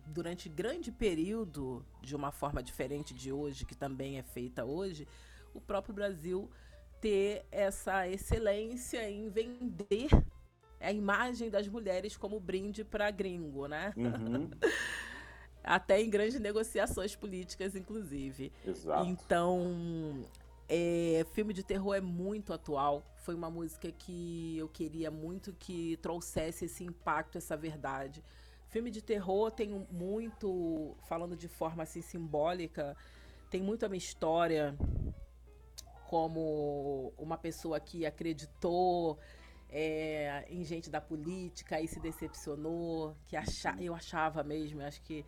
durante 0.06 0.48
grande 0.48 0.90
período, 0.90 1.84
de 2.00 2.16
uma 2.16 2.32
forma 2.32 2.62
diferente 2.62 3.12
de 3.12 3.30
hoje, 3.30 3.66
que 3.66 3.74
também 3.74 4.18
é 4.18 4.22
feita 4.22 4.64
hoje, 4.64 5.06
o 5.52 5.60
próprio 5.60 5.94
Brasil 5.94 6.50
ter 6.98 7.44
essa 7.50 8.08
excelência 8.08 9.08
em 9.08 9.28
vender 9.28 10.08
a 10.80 10.92
imagem 10.92 11.50
das 11.50 11.66
mulheres 11.68 12.16
como 12.16 12.38
brinde 12.38 12.84
para 12.84 13.10
gringo, 13.10 13.66
né? 13.66 13.92
Uhum. 13.96 14.50
Até 15.62 16.00
em 16.00 16.08
grandes 16.08 16.40
negociações 16.40 17.14
políticas, 17.14 17.74
inclusive. 17.74 18.52
Exato. 18.64 19.06
Então, 19.06 20.24
é, 20.68 21.26
filme 21.32 21.52
de 21.52 21.62
terror 21.62 21.94
é 21.94 22.00
muito 22.00 22.52
atual. 22.52 23.02
Foi 23.16 23.34
uma 23.34 23.50
música 23.50 23.90
que 23.90 24.56
eu 24.56 24.68
queria 24.68 25.10
muito 25.10 25.52
que 25.52 25.96
trouxesse 25.98 26.66
esse 26.66 26.84
impacto, 26.84 27.36
essa 27.36 27.56
verdade. 27.56 28.22
Filme 28.68 28.90
de 28.90 29.02
terror 29.02 29.50
tem 29.50 29.86
muito, 29.90 30.94
falando 31.08 31.36
de 31.36 31.48
forma 31.48 31.82
assim 31.82 32.02
simbólica, 32.02 32.96
tem 33.50 33.62
muito 33.62 33.84
a 33.84 33.88
minha 33.88 33.98
história 33.98 34.76
como 36.06 37.12
uma 37.18 37.36
pessoa 37.36 37.80
que 37.80 38.06
acreditou 38.06 39.18
é, 39.70 40.46
em 40.48 40.64
gente 40.64 40.88
da 40.88 41.00
política 41.00 41.80
e 41.80 41.86
se 41.86 42.00
decepcionou, 42.00 43.16
que 43.26 43.36
acha, 43.36 43.76
eu 43.80 43.94
achava 43.94 44.42
mesmo, 44.42 44.80
eu 44.80 44.86
acho 44.86 45.02
que 45.02 45.24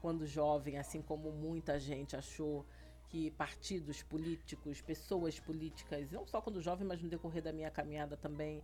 quando 0.00 0.26
jovem, 0.26 0.78
assim 0.78 1.02
como 1.02 1.30
muita 1.30 1.78
gente 1.78 2.16
achou 2.16 2.64
que 3.08 3.30
partidos 3.32 4.02
políticos, 4.02 4.80
pessoas 4.80 5.38
políticas, 5.40 6.10
não 6.10 6.26
só 6.26 6.40
quando 6.40 6.62
jovem, 6.62 6.86
mas 6.86 7.02
no 7.02 7.08
decorrer 7.08 7.42
da 7.42 7.52
minha 7.52 7.70
caminhada 7.70 8.16
também, 8.16 8.62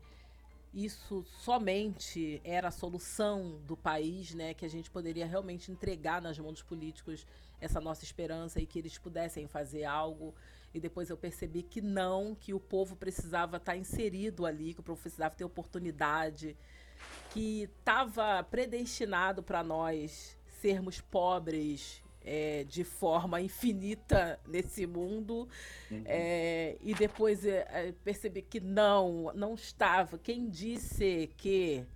isso 0.73 1.25
somente 1.25 2.41
era 2.45 2.69
a 2.69 2.71
solução 2.71 3.61
do 3.67 3.77
país, 3.77 4.35
né, 4.35 4.55
que 4.55 4.65
a 4.65 4.69
gente 4.69 4.91
poderia 4.91 5.27
realmente 5.27 5.73
entregar 5.73 6.21
nas 6.21 6.39
mãos 6.39 6.53
dos 6.53 6.63
políticos 6.63 7.27
essa 7.61 7.81
nossa 7.81 8.05
esperança 8.05 8.61
e 8.61 8.67
que 8.67 8.79
eles 8.79 8.99
pudessem 8.99 9.49
fazer 9.49 9.85
algo. 9.85 10.35
E 10.77 10.81
depois 10.81 11.09
eu 11.09 11.17
percebi 11.17 11.63
que 11.63 11.81
não, 11.81 12.35
que 12.35 12.53
o 12.53 12.61
povo 12.61 12.95
precisava 12.95 13.57
estar 13.57 13.79
inserido 13.79 14.45
ali, 14.45 14.75
que 14.75 14.81
o 14.81 14.83
povo 14.83 15.01
precisava 15.01 15.35
ter 15.35 15.43
oportunidade, 15.43 16.55
que 17.31 17.63
estava 17.63 18.43
predestinado 18.45 19.43
para 19.43 19.65
nós 19.65 20.37
sermos 20.61 21.01
pobres 21.01 22.03
é, 22.23 22.65
de 22.65 22.85
forma 22.85 23.41
infinita 23.41 24.39
nesse 24.47 24.87
mundo 24.87 25.49
uhum. 25.91 26.03
é, 26.05 26.77
e 26.83 26.93
depois 26.93 27.47
é, 27.47 27.67
é, 27.71 27.95
perceber 28.05 28.43
que 28.43 28.61
não, 28.61 29.33
não 29.35 29.55
estava. 29.55 30.19
Quem 30.19 30.47
disse 30.47 31.31
que 31.39 31.87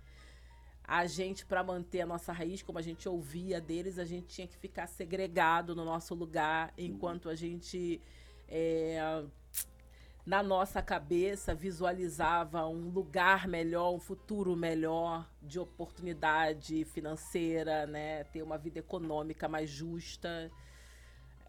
a 0.84 1.06
gente, 1.06 1.44
para 1.44 1.62
manter 1.62 2.00
a 2.00 2.06
nossa 2.06 2.32
raiz, 2.32 2.62
como 2.62 2.78
a 2.78 2.82
gente 2.82 3.06
ouvia 3.06 3.60
deles, 3.60 3.98
a 3.98 4.06
gente 4.06 4.26
tinha 4.28 4.46
que 4.46 4.56
ficar 4.56 4.86
segregado 4.86 5.76
no 5.76 5.84
nosso 5.84 6.14
lugar 6.14 6.72
enquanto 6.78 7.28
a 7.28 7.34
gente 7.34 8.00
é, 8.50 9.24
na 10.26 10.42
nossa 10.42 10.82
cabeça 10.82 11.54
visualizava 11.54 12.66
um 12.66 12.90
lugar 12.90 13.48
melhor, 13.48 13.92
um 13.94 13.98
futuro 13.98 14.54
melhor 14.54 15.28
de 15.40 15.58
oportunidade 15.58 16.84
financeira, 16.84 17.86
né? 17.86 18.24
Ter 18.24 18.42
uma 18.42 18.58
vida 18.58 18.78
econômica 18.78 19.48
mais 19.48 19.70
justa, 19.70 20.50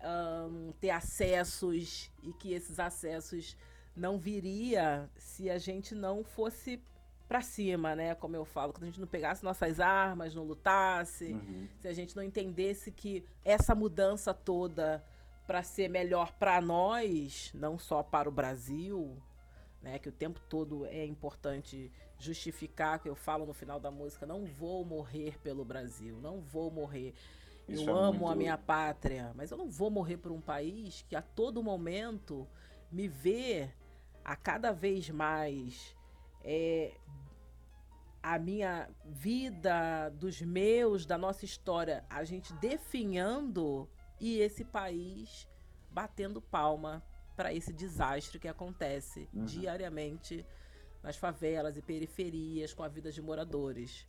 um, 0.03 0.71
ter 0.79 0.91
acessos 0.91 2.11
e 2.23 2.33
que 2.33 2.53
esses 2.53 2.79
acessos 2.79 3.57
não 3.95 4.17
viria 4.17 5.09
se 5.17 5.49
a 5.49 5.57
gente 5.57 5.93
não 5.93 6.23
fosse 6.23 6.81
para 7.27 7.41
cima, 7.41 7.95
né? 7.95 8.15
Como 8.15 8.35
eu 8.35 8.45
falo, 8.45 8.73
quando 8.73 8.83
a 8.83 8.87
gente 8.87 8.99
não 8.99 9.07
pegasse 9.07 9.43
nossas 9.43 9.79
armas, 9.79 10.33
não 10.33 10.43
lutasse, 10.43 11.33
uhum. 11.33 11.67
se 11.79 11.87
a 11.87 11.93
gente 11.93 12.15
não 12.15 12.23
entendesse 12.23 12.91
que 12.91 13.23
essa 13.43 13.75
mudança 13.75 14.33
toda 14.33 15.03
para 15.51 15.63
ser 15.63 15.89
melhor 15.89 16.31
para 16.39 16.61
nós, 16.61 17.51
não 17.53 17.77
só 17.77 18.01
para 18.01 18.29
o 18.29 18.31
Brasil, 18.31 19.21
né, 19.81 19.99
que 19.99 20.07
o 20.07 20.11
tempo 20.11 20.39
todo 20.47 20.85
é 20.85 21.05
importante 21.05 21.91
justificar 22.17 22.99
que 22.99 23.09
eu 23.09 23.15
falo 23.15 23.45
no 23.45 23.53
final 23.53 23.77
da 23.77 23.91
música, 23.91 24.25
não 24.25 24.45
vou 24.45 24.85
morrer 24.85 25.37
pelo 25.39 25.65
Brasil, 25.65 26.17
não 26.21 26.39
vou 26.39 26.71
morrer. 26.71 27.13
Isso 27.67 27.89
eu 27.89 27.97
é 27.97 27.99
amo 27.99 28.19
muito... 28.19 28.27
a 28.31 28.35
minha 28.37 28.57
pátria, 28.57 29.33
mas 29.35 29.51
eu 29.51 29.57
não 29.57 29.69
vou 29.69 29.91
morrer 29.91 30.15
por 30.15 30.31
um 30.31 30.39
país 30.39 31.05
que 31.09 31.17
a 31.17 31.21
todo 31.21 31.61
momento 31.61 32.47
me 32.89 33.09
vê 33.09 33.69
a 34.23 34.37
cada 34.37 34.71
vez 34.71 35.09
mais 35.09 35.93
é, 36.45 36.93
a 38.23 38.39
minha 38.39 38.87
vida, 39.03 40.07
dos 40.11 40.41
meus, 40.41 41.05
da 41.05 41.17
nossa 41.17 41.43
história, 41.43 42.05
a 42.09 42.23
gente 42.23 42.53
definhando 42.53 43.89
e 44.21 44.39
esse 44.39 44.63
país 44.63 45.49
batendo 45.89 46.39
palma 46.39 47.03
para 47.35 47.51
esse 47.51 47.73
desastre 47.73 48.39
que 48.39 48.47
acontece 48.47 49.27
uhum. 49.33 49.43
diariamente 49.45 50.45
nas 51.01 51.17
favelas 51.17 51.75
e 51.75 51.81
periferias 51.81 52.71
com 52.71 52.83
a 52.83 52.87
vida 52.87 53.11
de 53.11 53.19
moradores. 53.19 54.07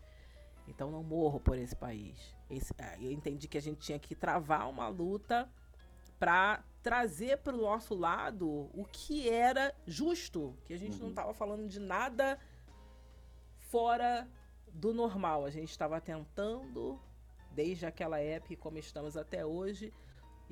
Então 0.69 0.91
não 0.91 1.03
morro 1.03 1.41
por 1.41 1.59
esse 1.59 1.75
país. 1.75 2.37
Esse, 2.51 2.75
ah, 2.79 2.97
eu 3.01 3.11
entendi 3.11 3.49
que 3.49 3.57
a 3.57 3.63
gente 3.63 3.81
tinha 3.81 3.99
que 3.99 4.15
travar 4.15 4.69
uma 4.69 4.87
luta 4.87 5.51
para 6.19 6.63
trazer 6.83 7.39
para 7.39 7.57
o 7.57 7.61
nosso 7.61 7.95
lado 7.95 8.71
o 8.75 8.85
que 8.93 9.31
era 9.31 9.75
justo, 9.87 10.55
que 10.67 10.75
a 10.75 10.79
gente 10.79 10.97
uhum. 10.97 11.05
não 11.05 11.09
estava 11.09 11.33
falando 11.33 11.67
de 11.67 11.81
nada 11.81 12.39
fora 13.71 14.29
do 14.75 14.93
normal. 14.93 15.47
A 15.47 15.51
gente 15.51 15.71
estava 15.71 16.01
tentando, 16.03 17.01
desde 17.51 17.87
aquela 17.87 18.21
época, 18.21 18.57
como 18.57 18.79
estamos 18.79 19.17
até 19.17 19.45
hoje, 19.45 19.93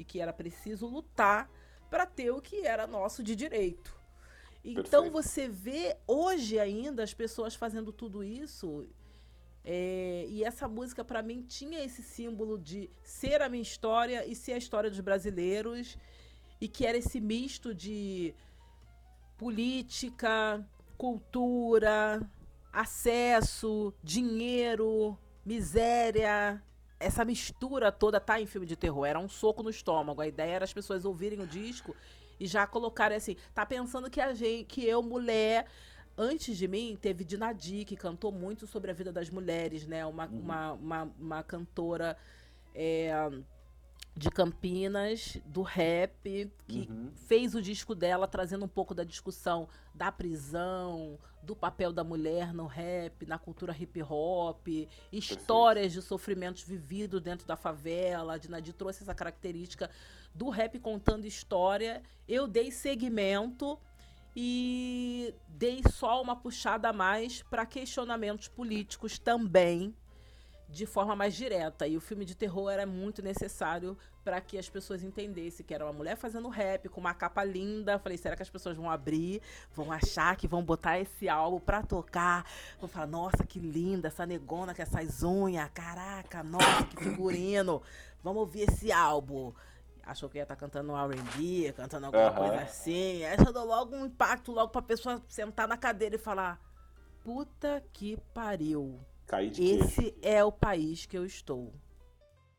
e 0.01 0.05
que 0.05 0.19
era 0.19 0.33
preciso 0.33 0.87
lutar 0.87 1.51
para 1.91 2.07
ter 2.07 2.31
o 2.31 2.41
que 2.41 2.67
era 2.67 2.87
nosso 2.87 3.23
de 3.23 3.37
direito. 3.37 3.95
Então 4.65 5.03
Perfeito. 5.05 5.13
você 5.13 5.47
vê 5.47 5.97
hoje 6.07 6.59
ainda 6.59 7.03
as 7.03 7.13
pessoas 7.13 7.55
fazendo 7.55 7.93
tudo 7.93 8.25
isso. 8.25 8.89
É, 9.63 10.25
e 10.27 10.43
essa 10.43 10.67
música, 10.67 11.05
para 11.05 11.23
mim, 11.23 11.43
tinha 11.43 11.85
esse 11.85 12.03
símbolo 12.03 12.59
de 12.59 12.91
ser 13.03 13.43
a 13.43 13.49
minha 13.49 13.63
história 13.63 14.27
e 14.27 14.35
ser 14.35 14.55
a 14.55 14.59
história 14.59 14.89
dos 14.89 15.01
brasileiros. 15.01 15.99
E 16.59 16.67
que 16.67 16.87
era 16.87 16.97
esse 16.97 17.21
misto 17.21 17.75
de 17.75 18.35
política, 19.37 20.67
cultura, 20.97 22.21
acesso, 22.73 23.93
dinheiro, 24.03 25.19
miséria. 25.45 26.63
Essa 27.01 27.25
mistura 27.25 27.91
toda 27.91 28.21
tá 28.21 28.41
em 28.41 28.47
filme 28.47 28.67
de 28.67 28.77
terror. 28.77 29.07
Era 29.07 29.19
um 29.19 29.29
soco 29.29 29.63
no 29.63 29.71
estômago. 29.71 30.21
A 30.21 30.29
ideia 30.29 30.53
era 30.53 30.65
as 30.65 30.73
pessoas 30.73 31.05
ouvirem 31.05 31.41
o 31.41 31.47
disco 31.47 31.97
e 32.39 32.47
já 32.47 32.67
colocarem 32.67 33.17
assim. 33.17 33.37
Tá 33.55 33.65
pensando 33.67 34.11
que 34.11 34.21
a 34.21 34.35
gente, 34.35 34.67
que 34.67 34.87
eu, 34.87 35.03
mulher. 35.03 35.67
Antes 36.17 36.57
de 36.57 36.69
mim, 36.69 36.99
teve 37.01 37.25
Dinadi, 37.25 37.85
que 37.85 37.97
cantou 37.97 38.31
muito 38.31 38.67
sobre 38.67 38.91
a 38.91 38.95
vida 38.95 39.11
das 39.11 39.31
mulheres, 39.31 39.87
né? 39.87 40.05
Uma, 40.05 40.27
uhum. 40.27 40.41
uma, 40.41 40.73
uma, 40.75 41.15
uma, 41.19 41.43
cantora. 41.43 42.17
É, 42.75 43.11
de 44.21 44.31
Campinas, 44.31 45.39
do 45.47 45.63
rap, 45.63 46.53
que 46.69 46.87
uhum. 46.91 47.11
fez 47.27 47.55
o 47.55 47.63
disco 47.63 47.95
dela 47.95 48.29
trazendo 48.29 48.67
um 48.67 48.69
pouco 48.69 48.95
da 48.95 49.03
discussão 49.03 49.67
da 49.95 50.13
prisão, 50.13 51.19
do 51.43 51.57
papel 51.57 51.91
da 51.91 52.05
mulher 52.05 52.53
no 52.53 52.67
rap, 52.67 53.25
na 53.25 53.39
cultura 53.39 53.75
hip 53.75 54.03
hop, 54.03 54.69
histórias 55.11 55.85
Perfeito. 55.85 56.03
de 56.03 56.07
sofrimentos 56.07 56.63
vividos 56.65 57.23
dentro 57.23 57.47
da 57.47 57.57
favela. 57.57 58.35
A 58.35 58.37
Dinadi 58.37 58.75
trouxe 58.75 59.03
essa 59.03 59.15
característica 59.15 59.89
do 60.35 60.51
rap 60.51 60.79
contando 60.79 61.25
história. 61.25 62.03
Eu 62.29 62.47
dei 62.47 62.71
segmento 62.71 63.79
e 64.37 65.35
dei 65.49 65.81
só 65.91 66.21
uma 66.21 66.37
puxada 66.37 66.91
a 66.91 66.93
mais 66.93 67.43
para 67.45 67.65
questionamentos 67.65 68.49
políticos 68.49 69.19
também 69.19 69.95
de 70.71 70.87
forma 70.87 71.17
mais 71.17 71.35
direta. 71.35 71.87
E 71.87 71.97
o 71.97 72.01
filme 72.01 72.25
de 72.25 72.35
terror 72.35 72.71
era 72.71 72.87
muito 72.87 73.21
necessário 73.23 73.97
para 74.23 74.41
que 74.41 74.57
as 74.57 74.69
pessoas 74.69 75.03
entendessem 75.03 75.67
que 75.67 75.75
era 75.75 75.85
uma 75.85 75.93
mulher 75.93 76.17
fazendo 76.17 76.49
rap 76.49 76.89
com 76.89 77.01
uma 77.01 77.13
capa 77.13 77.43
linda. 77.43 77.99
Falei, 77.99 78.17
será 78.17 78.37
que 78.37 78.43
as 78.43 78.51
pessoas 78.51 78.77
vão 78.77 78.89
abrir, 78.89 79.43
vão 79.75 79.91
achar 79.91 80.37
que 80.37 80.47
vão 80.47 80.63
botar 80.63 80.99
esse 80.99 81.29
álbum 81.29 81.59
para 81.59 81.83
tocar? 81.83 82.45
Vão 82.79 82.89
falar, 82.89 83.07
nossa, 83.07 83.45
que 83.45 83.59
linda 83.59 84.09
essa 84.09 84.25
negona 84.25 84.75
com 84.75 84.83
essas 84.83 85.23
unhas, 85.23 85.69
caraca, 85.75 86.43
nossa, 86.43 86.85
que 86.85 87.05
figurino. 87.05 87.83
Vamos 88.23 88.41
ouvir 88.41 88.63
esse 88.63 88.93
álbum. 88.93 89.53
Achou 90.05 90.29
que 90.29 90.39
ia 90.39 90.43
estar 90.43 90.55
tá 90.55 90.61
cantando 90.61 90.93
um 90.93 90.97
R&B, 90.97 91.73
cantando 91.73 92.07
alguma 92.07 92.31
uhum. 92.31 92.37
coisa 92.37 92.63
assim. 92.63 93.25
Aí 93.25 93.37
já 93.37 93.51
deu 93.51 93.65
logo 93.65 93.95
um 93.97 94.07
impacto 94.07 94.53
logo 94.53 94.71
pra 94.71 94.83
pessoa 94.83 95.23
sentar 95.29 95.69
na 95.69 95.77
cadeira 95.77 96.17
e 96.17 96.19
falar: 96.19 96.59
Puta 97.23 97.83
que 97.93 98.17
pariu 98.35 98.99
Cair 99.31 99.51
de 99.51 99.63
Esse 99.63 100.11
queixo. 100.11 100.19
é 100.23 100.43
o 100.43 100.51
país 100.51 101.07
que 101.07 101.17
eu 101.17 101.25
estou. 101.25 101.73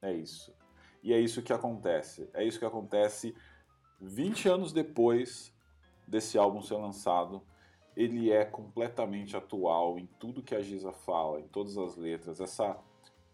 É 0.01 0.13
isso. 0.13 0.55
E 1.03 1.11
é 1.11 1.19
isso 1.19 1.41
que 1.41 1.51
acontece. 1.51 2.29
É 2.33 2.45
isso 2.45 2.57
que 2.57 2.63
acontece 2.63 3.35
20 3.99 4.47
anos 4.47 4.71
depois 4.71 5.53
desse 6.07 6.37
álbum 6.37 6.61
ser 6.61 6.75
lançado. 6.75 7.43
Ele 7.93 8.31
é 8.31 8.45
completamente 8.45 9.35
atual 9.35 9.99
em 9.99 10.05
tudo 10.17 10.41
que 10.41 10.55
a 10.55 10.61
Giza 10.61 10.93
fala, 10.93 11.41
em 11.41 11.47
todas 11.49 11.77
as 11.77 11.97
letras. 11.97 12.39
Essa, 12.39 12.79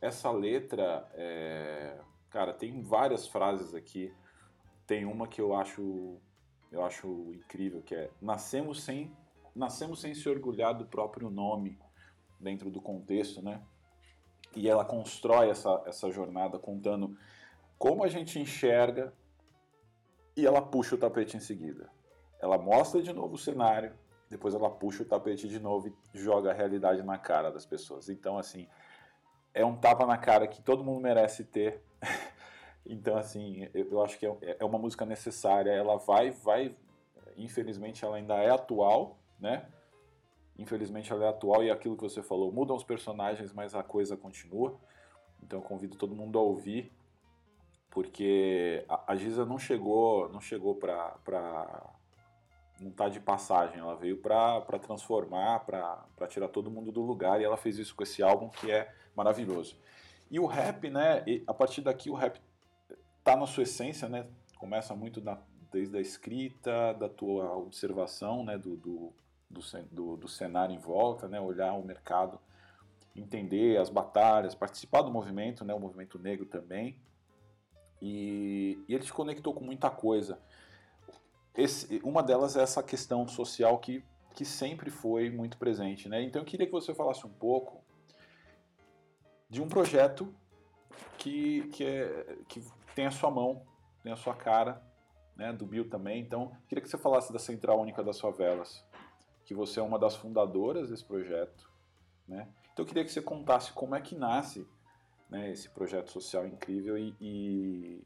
essa 0.02 0.32
letra, 0.32 1.08
é... 1.14 1.96
cara, 2.32 2.52
tem 2.56 2.82
várias 2.82 3.28
frases 3.28 3.76
aqui. 3.76 4.12
Tem 4.88 5.06
uma 5.06 5.28
que 5.28 5.40
eu 5.40 5.56
acho, 5.56 6.18
eu 6.72 6.84
acho 6.84 7.08
incrível, 7.36 7.84
que 7.84 7.94
é 7.94 8.10
nascemos 8.20 8.82
sem, 8.82 9.16
nascemos 9.56 10.02
sem 10.02 10.16
se 10.16 10.28
orgulhar 10.28 10.74
do 10.74 10.88
próprio 10.88 11.30
nome 11.30 11.78
dentro 12.40 12.70
do 12.70 12.82
contexto, 12.82 13.42
né? 13.42 13.62
E 14.56 14.68
ela 14.70 14.86
constrói 14.86 15.50
essa, 15.50 15.84
essa 15.86 16.10
jornada 16.12 16.58
contando 16.58 17.18
como 17.78 18.04
a 18.04 18.08
gente 18.08 18.40
enxerga 18.40 19.14
e 20.36 20.46
ela 20.46 20.62
puxa 20.62 20.96
o 20.96 20.98
tapete 20.98 21.38
em 21.38 21.40
seguida. 21.40 21.90
Ela 22.40 22.58
mostra 22.58 23.02
de 23.02 23.12
novo 23.12 23.36
o 23.36 23.38
cenário, 23.38 23.94
depois 24.30 24.54
ela 24.54 24.70
puxa 24.70 25.04
o 25.04 25.06
tapete 25.06 25.48
de 25.48 25.60
novo 25.60 25.88
e 25.88 26.18
joga 26.18 26.52
a 26.52 26.54
realidade 26.54 27.02
na 27.04 27.18
cara 27.18 27.52
das 27.52 27.66
pessoas. 27.66 28.10
Então, 28.10 28.38
assim, 28.38 28.68
é 29.54 29.66
um 29.66 29.76
tapa 29.76 30.06
na 30.06 30.18
cara 30.18 30.48
que 30.48 30.62
todo 30.62 30.84
mundo 30.84 31.02
merece 31.02 31.44
ter. 31.44 31.82
então, 32.86 33.18
assim, 33.18 33.68
eu, 33.74 34.04
acho 34.04 34.20
que 34.20 34.26
é, 34.26 34.58
é 34.60 34.66
uma 34.66 34.78
música 34.78 35.06
necessária. 35.06 35.72
Ela 35.72 35.98
vai, 35.98 36.30
vai, 36.30 36.76
infelizmente, 37.36 38.06
ela 38.06 38.18
ainda 38.18 38.36
é 38.36 38.52
atual, 38.52 39.18
né? 39.40 39.68
Infelizmente 40.58 41.12
ela 41.12 41.26
é 41.26 41.30
atual 41.30 41.64
e 41.64 41.70
aquilo 41.70 41.96
que 41.96 42.04
você 42.04 42.24
falou, 42.24 42.52
mudam 42.52 42.76
os 42.76 42.84
personagens, 42.84 43.54
mas 43.54 43.76
a 43.76 43.84
coisa 43.84 44.18
continua. 44.18 44.80
Então 45.44 45.62
convido 45.62 45.96
todo 45.96 46.16
mundo 46.16 46.40
a 46.40 46.42
ouvir, 46.42 46.92
porque 47.92 48.84
a, 48.90 49.16
Giza 49.16 49.46
não 49.46 49.60
chegou, 49.60 50.30
não 50.30 50.42
chegou 50.42 50.76
para 50.76 51.16
não 52.80 52.92
tá 52.92 53.10
de 53.10 53.20
passagem, 53.20 53.80
ela 53.80 53.96
veio 53.96 54.18
para 54.18 54.62
transformar, 54.80 55.66
para 55.66 56.28
tirar 56.28 56.48
todo 56.48 56.70
mundo 56.70 56.92
do 56.92 57.02
lugar 57.02 57.42
e 57.42 57.44
ela 57.44 57.58
fez 57.58 57.78
isso 57.78 57.96
com 57.96 58.04
esse 58.04 58.22
álbum 58.22 58.50
que 58.50 58.72
é 58.72 58.94
maravilhoso. 59.16 59.76
E 60.30 60.40
o 60.40 60.46
rap, 60.46 60.90
né, 60.90 61.24
a 61.48 61.54
partir 61.54 61.82
daqui 61.82 62.10
o 62.10 62.14
rap 62.14 62.40
tá 63.24 63.36
na 63.36 63.48
sua 63.48 63.64
essência, 63.64 64.08
né, 64.08 64.28
começa 64.60 64.96
muito 64.96 65.22
na, 65.22 65.40
desde 65.72 65.98
a 65.98 66.02
escrita, 66.02 66.94
da 66.94 67.10
tua 67.10 67.56
observação, 67.56 68.44
né, 68.44 68.58
do, 68.58 68.76
do 68.76 69.14
do, 69.50 69.62
do, 69.92 70.18
do 70.18 70.28
cenário 70.28 70.74
em 70.74 70.80
volta, 70.80 71.28
né? 71.28 71.40
olhar 71.40 71.74
o 71.74 71.86
mercado, 71.86 72.40
entender 73.16 73.78
as 73.78 73.90
batalhas, 73.90 74.54
participar 74.54 75.02
do 75.02 75.12
movimento, 75.12 75.64
né? 75.64 75.74
o 75.74 75.80
movimento 75.80 76.20
negro 76.20 76.46
também. 76.46 77.00
E, 78.02 78.84
e 78.88 78.94
ele 78.94 79.04
se 79.04 79.14
conectou 79.14 79.54
com 79.54 79.64
muita 79.64 79.90
coisa. 79.90 80.40
Esse, 81.56 82.00
uma 82.04 82.22
delas 82.22 82.56
é 82.56 82.62
essa 82.62 82.84
questão 82.84 83.28
social 83.28 83.80
que, 83.80 84.04
que 84.36 84.46
sempre 84.46 84.92
foi 84.92 85.30
muito 85.30 85.58
presente. 85.58 86.08
Né? 86.08 86.22
Então 86.22 86.42
eu 86.42 86.46
queria 86.46 86.68
que 86.68 86.72
você 86.72 86.94
falasse 86.94 87.26
um 87.26 87.32
pouco 87.32 87.84
de 89.50 89.62
um 89.62 89.68
projeto 89.68 90.34
que, 91.18 91.68
que, 91.70 91.84
é, 91.84 92.38
que 92.48 92.64
tem 92.94 93.06
a 93.06 93.12
sua 93.12 93.32
mão, 93.32 93.66
tem 94.04 94.12
a 94.12 94.16
sua 94.16 94.36
cara, 94.36 94.84
né, 95.36 95.54
do 95.54 95.66
Bill 95.66 95.90
também. 95.90 96.20
Então, 96.20 96.52
queria 96.68 96.82
que 96.82 96.90
você 96.90 96.98
falasse 96.98 97.32
da 97.32 97.40
Central 97.40 97.80
Única 97.80 98.04
das 98.04 98.20
Favelas 98.20 98.84
que 99.48 99.56
você 99.56 99.80
é 99.80 99.84
uma 99.84 99.98
das 99.98 100.14
fundadoras 100.14 100.90
desse 100.90 101.06
projeto, 101.06 101.72
né? 102.28 102.50
Então 102.74 102.84
eu 102.84 102.86
queria 102.86 103.06
que 103.06 103.12
você 103.12 103.22
contasse 103.22 103.72
como 103.72 103.96
é 103.96 104.02
que 104.02 104.14
nasce 104.14 104.68
né, 105.30 105.50
esse 105.50 105.70
projeto 105.70 106.12
social 106.12 106.46
incrível 106.46 106.98
e, 106.98 107.16
e, 107.20 108.04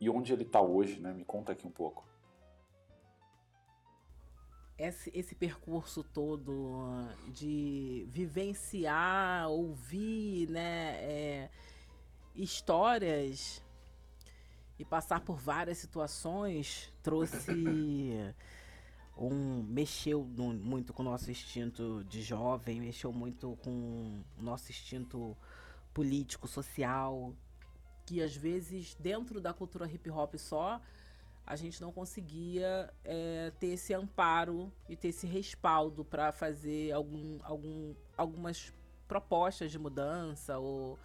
e 0.00 0.10
onde 0.10 0.32
ele 0.32 0.42
está 0.42 0.60
hoje, 0.60 1.00
né? 1.00 1.14
Me 1.14 1.24
conta 1.24 1.52
aqui 1.52 1.64
um 1.68 1.70
pouco. 1.70 2.04
Esse, 4.76 5.08
esse 5.14 5.36
percurso 5.36 6.02
todo 6.02 6.90
de 7.28 8.04
vivenciar, 8.10 9.48
ouvir, 9.48 10.50
né, 10.50 10.96
é, 11.00 11.50
histórias 12.34 13.62
e 14.76 14.84
passar 14.84 15.20
por 15.20 15.36
várias 15.36 15.78
situações 15.78 16.92
trouxe 17.04 17.46
um 19.16 19.62
mexeu 19.62 20.24
muito 20.24 20.92
com 20.92 21.02
o 21.02 21.04
nosso 21.04 21.30
instinto 21.30 22.04
de 22.08 22.22
jovem, 22.22 22.80
mexeu 22.80 23.12
muito 23.12 23.56
com 23.62 24.22
o 24.38 24.42
nosso 24.42 24.70
instinto 24.70 25.36
político, 25.92 26.48
social. 26.48 27.32
que 28.04 28.20
às 28.22 28.36
vezes 28.36 28.94
dentro 28.96 29.40
da 29.40 29.52
cultura 29.52 29.86
hip 29.86 30.10
hop 30.10 30.34
só 30.36 30.80
a 31.46 31.56
gente 31.56 31.80
não 31.80 31.92
conseguia 31.92 32.92
é, 33.04 33.52
ter 33.60 33.68
esse 33.68 33.92
amparo 33.92 34.72
e 34.88 34.96
ter 34.96 35.08
esse 35.08 35.26
respaldo 35.26 36.04
para 36.04 36.32
fazer 36.32 36.92
algum, 36.92 37.38
algum, 37.42 37.94
algumas 38.16 38.72
propostas 39.06 39.70
de 39.70 39.78
mudança 39.78 40.58
ou 40.58 40.98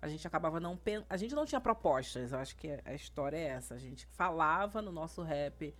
a 0.00 0.08
gente 0.08 0.26
acabava 0.26 0.58
não 0.58 0.78
a 1.08 1.16
gente 1.16 1.34
não 1.34 1.44
tinha 1.44 1.60
propostas 1.60 2.32
eu 2.32 2.38
acho 2.38 2.56
que 2.56 2.80
a 2.84 2.94
história 2.94 3.36
é 3.36 3.44
essa 3.44 3.74
a 3.74 3.78
gente 3.78 4.06
falava 4.06 4.80
no 4.80 4.90
nosso 4.90 5.22
rap 5.22 5.74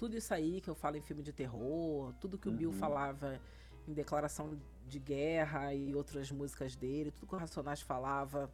tudo 0.00 0.16
isso 0.16 0.32
aí 0.32 0.62
que 0.62 0.70
eu 0.70 0.74
falo 0.74 0.96
em 0.96 1.02
filme 1.02 1.22
de 1.22 1.30
terror 1.30 2.14
tudo 2.18 2.38
que 2.38 2.48
o 2.48 2.52
Bill 2.52 2.70
uhum. 2.70 2.76
falava 2.76 3.38
em 3.86 3.92
declaração 3.92 4.58
de 4.86 4.98
guerra 4.98 5.74
e 5.74 5.94
outras 5.94 6.30
músicas 6.30 6.74
dele 6.74 7.10
tudo 7.10 7.26
que 7.26 7.34
o 7.34 7.38
Racionais 7.38 7.82
falava 7.82 8.50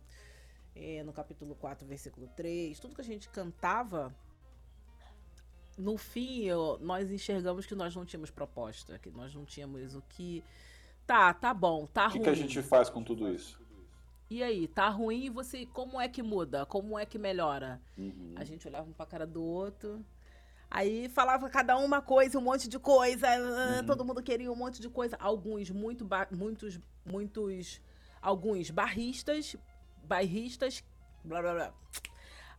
é, 0.74 1.04
no 1.04 1.12
capítulo 1.12 1.54
4 1.54 1.86
versículo 1.86 2.26
3 2.34 2.80
tudo 2.80 2.96
que 2.96 3.00
a 3.00 3.04
gente 3.04 3.28
cantava 3.28 4.12
no 5.76 5.98
fim, 5.98 6.44
eu, 6.44 6.78
nós 6.80 7.10
enxergamos 7.10 7.66
que 7.66 7.74
nós 7.74 7.94
não 7.94 8.04
tínhamos 8.04 8.30
proposta, 8.30 8.98
que 8.98 9.10
nós 9.10 9.34
não 9.34 9.44
tínhamos 9.44 9.94
o 9.94 10.02
que. 10.08 10.42
Tá, 11.06 11.34
tá 11.34 11.52
bom, 11.52 11.86
tá 11.86 12.06
o 12.06 12.10
ruim. 12.12 12.20
O 12.20 12.22
que 12.22 12.30
a 12.30 12.34
gente 12.34 12.62
faz 12.62 12.88
com 12.88 13.02
tudo 13.02 13.28
isso? 13.28 13.60
E 14.30 14.42
aí, 14.42 14.66
tá 14.66 14.88
ruim 14.88 15.26
e 15.26 15.28
você. 15.28 15.66
Como 15.66 16.00
é 16.00 16.08
que 16.08 16.22
muda? 16.22 16.64
Como 16.64 16.98
é 16.98 17.04
que 17.04 17.18
melhora? 17.18 17.80
Uhum. 17.96 18.32
A 18.36 18.42
gente 18.42 18.66
olhava 18.66 18.88
um 18.88 18.92
pra 18.92 19.04
cara 19.04 19.26
do 19.26 19.42
outro. 19.42 20.02
Aí 20.70 21.08
falava 21.08 21.48
cada 21.48 21.76
uma 21.76 22.02
coisa, 22.02 22.38
um 22.38 22.42
monte 22.42 22.68
de 22.68 22.78
coisa. 22.78 23.26
Uhum. 23.28 23.86
Todo 23.86 24.04
mundo 24.04 24.22
queria 24.22 24.50
um 24.50 24.56
monte 24.56 24.80
de 24.80 24.88
coisa. 24.88 25.16
Alguns, 25.18 25.70
muito, 25.70 26.06
muitos, 26.30 26.78
muitos. 27.04 27.80
Alguns 28.20 28.70
barristas, 28.70 29.56
bairristas, 30.02 30.82
blá 31.24 31.40
blá 31.40 31.54
blá. 31.54 31.74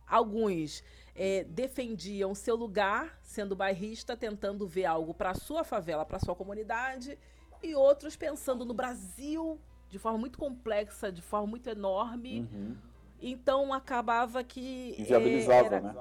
Alguns 0.06 0.82
é, 1.14 1.44
defendiam 1.44 2.34
seu 2.34 2.56
lugar, 2.56 3.18
sendo 3.22 3.54
bairrista, 3.54 4.16
tentando 4.16 4.66
ver 4.66 4.86
algo 4.86 5.12
para 5.12 5.34
sua 5.34 5.62
favela, 5.64 6.06
para 6.06 6.18
sua 6.18 6.34
comunidade, 6.34 7.18
e 7.62 7.74
outros 7.74 8.16
pensando 8.16 8.64
no 8.64 8.72
Brasil 8.72 9.60
de 9.90 9.98
forma 9.98 10.18
muito 10.18 10.38
complexa, 10.38 11.10
de 11.10 11.20
forma 11.20 11.46
muito 11.46 11.68
enorme. 11.68 12.48
Uhum. 12.52 12.76
Então 13.20 13.72
acabava 13.72 14.44
que 14.44 14.94
inviabilizava, 14.98 15.66
era, 15.66 15.80
né? 15.80 15.94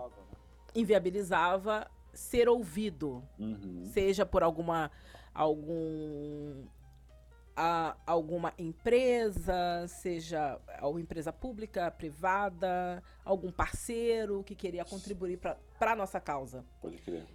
Inviabilizava 0.76 1.90
ser 2.18 2.50
ouvido, 2.50 3.24
uhum. 3.38 3.86
seja 3.94 4.26
por 4.26 4.42
alguma 4.42 4.90
algum 5.34 6.66
a 7.56 7.96
alguma 8.06 8.54
empresa, 8.58 9.88
seja 9.88 10.60
uma 10.82 11.02
empresa 11.02 11.32
pública, 11.32 11.90
privada, 11.92 13.04
algum 13.24 13.52
parceiro 13.52 14.44
que 14.44 14.56
queria 14.56 14.84
contribuir 14.84 15.38
para 15.38 15.92
a 15.92 15.96
nossa 15.96 16.20
causa. 16.20 16.66
Pode 16.82 16.98
crer. 16.98 17.26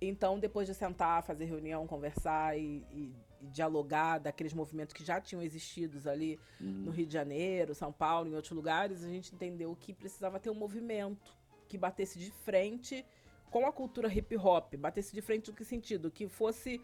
Então, 0.00 0.38
depois 0.38 0.66
de 0.66 0.74
sentar, 0.74 1.22
fazer 1.22 1.44
reunião, 1.44 1.86
conversar 1.86 2.58
e, 2.58 2.84
e, 2.90 3.14
e 3.40 3.46
dialogar 3.48 4.18
daqueles 4.18 4.54
movimentos 4.54 4.94
que 4.94 5.04
já 5.04 5.20
tinham 5.20 5.42
existido 5.42 6.08
ali 6.08 6.38
uhum. 6.58 6.84
no 6.84 6.90
Rio 6.90 7.06
de 7.06 7.12
Janeiro, 7.12 7.74
São 7.74 7.92
Paulo, 7.92 8.28
em 8.28 8.34
outros 8.34 8.52
lugares, 8.52 9.04
a 9.04 9.08
gente 9.08 9.34
entendeu 9.34 9.74
que 9.76 9.92
precisava 9.92 10.40
ter 10.40 10.50
um 10.50 10.54
movimento 10.54 11.36
que 11.68 11.78
batesse 11.78 12.18
de 12.18 12.30
frente 12.30 13.04
com 13.50 13.66
a 13.66 13.72
cultura 13.72 14.12
hip 14.12 14.36
hop. 14.36 14.74
Batesse 14.76 15.12
de 15.12 15.20
frente 15.20 15.48
no 15.48 15.56
que 15.56 15.64
sentido? 15.64 16.10
Que 16.10 16.28
fosse 16.28 16.80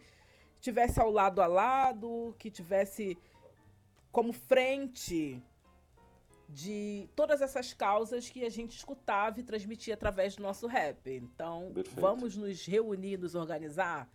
tivesse 0.59 0.99
ao 0.99 1.09
lado 1.09 1.41
a 1.41 1.47
lado, 1.47 2.35
que 2.37 2.49
tivesse 2.49 3.17
como 4.11 4.33
frente 4.33 5.41
de 6.49 7.09
todas 7.15 7.41
essas 7.41 7.73
causas 7.73 8.29
que 8.29 8.45
a 8.45 8.49
gente 8.49 8.75
escutava 8.75 9.39
e 9.39 9.43
transmitia 9.43 9.93
através 9.93 10.35
do 10.35 10.43
nosso 10.43 10.65
rap. 10.65 11.09
Então, 11.09 11.71
Perfeito. 11.73 11.99
vamos 11.99 12.37
nos 12.37 12.65
reunir, 12.65 13.17
nos 13.17 13.35
organizar, 13.35 14.09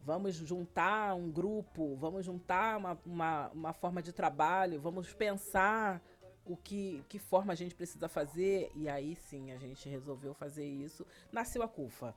vamos 0.00 0.34
juntar 0.36 1.14
um 1.14 1.30
grupo, 1.30 1.94
vamos 1.96 2.24
juntar 2.24 2.78
uma, 2.78 2.98
uma, 3.04 3.48
uma 3.50 3.72
forma 3.72 4.02
de 4.02 4.12
trabalho, 4.12 4.80
vamos 4.80 5.12
pensar 5.12 6.02
o 6.48 6.56
que, 6.56 7.04
que 7.08 7.18
forma 7.18 7.52
a 7.52 7.56
gente 7.56 7.74
precisa 7.74 8.08
fazer. 8.08 8.72
E 8.74 8.88
aí 8.88 9.14
sim 9.14 9.52
a 9.52 9.58
gente 9.58 9.88
resolveu 9.88 10.34
fazer 10.34 10.66
isso. 10.66 11.06
Nasceu 11.30 11.62
a 11.62 11.68
CUFA. 11.68 12.14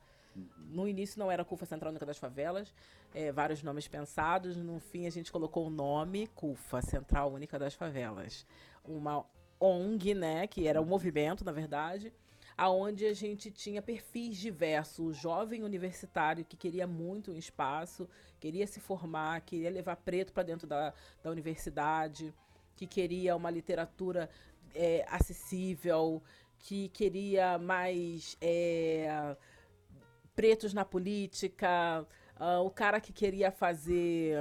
No 0.70 0.88
início 0.88 1.18
não 1.18 1.30
era 1.30 1.44
CUFA 1.44 1.66
Central 1.66 1.90
Única 1.90 2.06
das 2.06 2.16
Favelas, 2.16 2.72
é, 3.14 3.30
vários 3.30 3.62
nomes 3.62 3.86
pensados. 3.86 4.56
No 4.56 4.80
fim 4.80 5.06
a 5.06 5.10
gente 5.10 5.30
colocou 5.30 5.66
o 5.66 5.70
nome 5.70 6.26
CUFA 6.28 6.80
Central 6.80 7.32
Única 7.32 7.58
das 7.58 7.74
Favelas. 7.74 8.46
Uma 8.82 9.26
ONG, 9.60 10.14
né, 10.14 10.46
que 10.46 10.66
era 10.66 10.80
um 10.80 10.86
movimento, 10.86 11.44
na 11.44 11.52
verdade, 11.52 12.12
aonde 12.56 13.06
a 13.06 13.14
gente 13.14 13.50
tinha 13.50 13.82
perfis 13.82 14.38
diversos. 14.38 14.98
O 14.98 15.12
jovem 15.12 15.62
universitário 15.62 16.44
que 16.44 16.56
queria 16.56 16.86
muito 16.86 17.30
um 17.30 17.36
espaço, 17.36 18.08
queria 18.40 18.66
se 18.66 18.80
formar, 18.80 19.40
queria 19.42 19.70
levar 19.70 19.96
preto 19.96 20.32
para 20.32 20.42
dentro 20.42 20.66
da, 20.66 20.92
da 21.22 21.30
universidade, 21.30 22.34
que 22.74 22.86
queria 22.86 23.36
uma 23.36 23.50
literatura 23.50 24.28
é, 24.74 25.04
acessível, 25.08 26.22
que 26.58 26.88
queria 26.88 27.58
mais. 27.58 28.36
É, 28.40 29.36
pretos 30.34 30.72
na 30.72 30.84
política, 30.84 32.06
uh, 32.40 32.64
o 32.64 32.70
cara 32.70 33.00
que 33.00 33.12
queria 33.12 33.50
fazer 33.50 34.36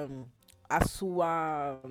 a 0.69 0.85
sua 0.87 1.81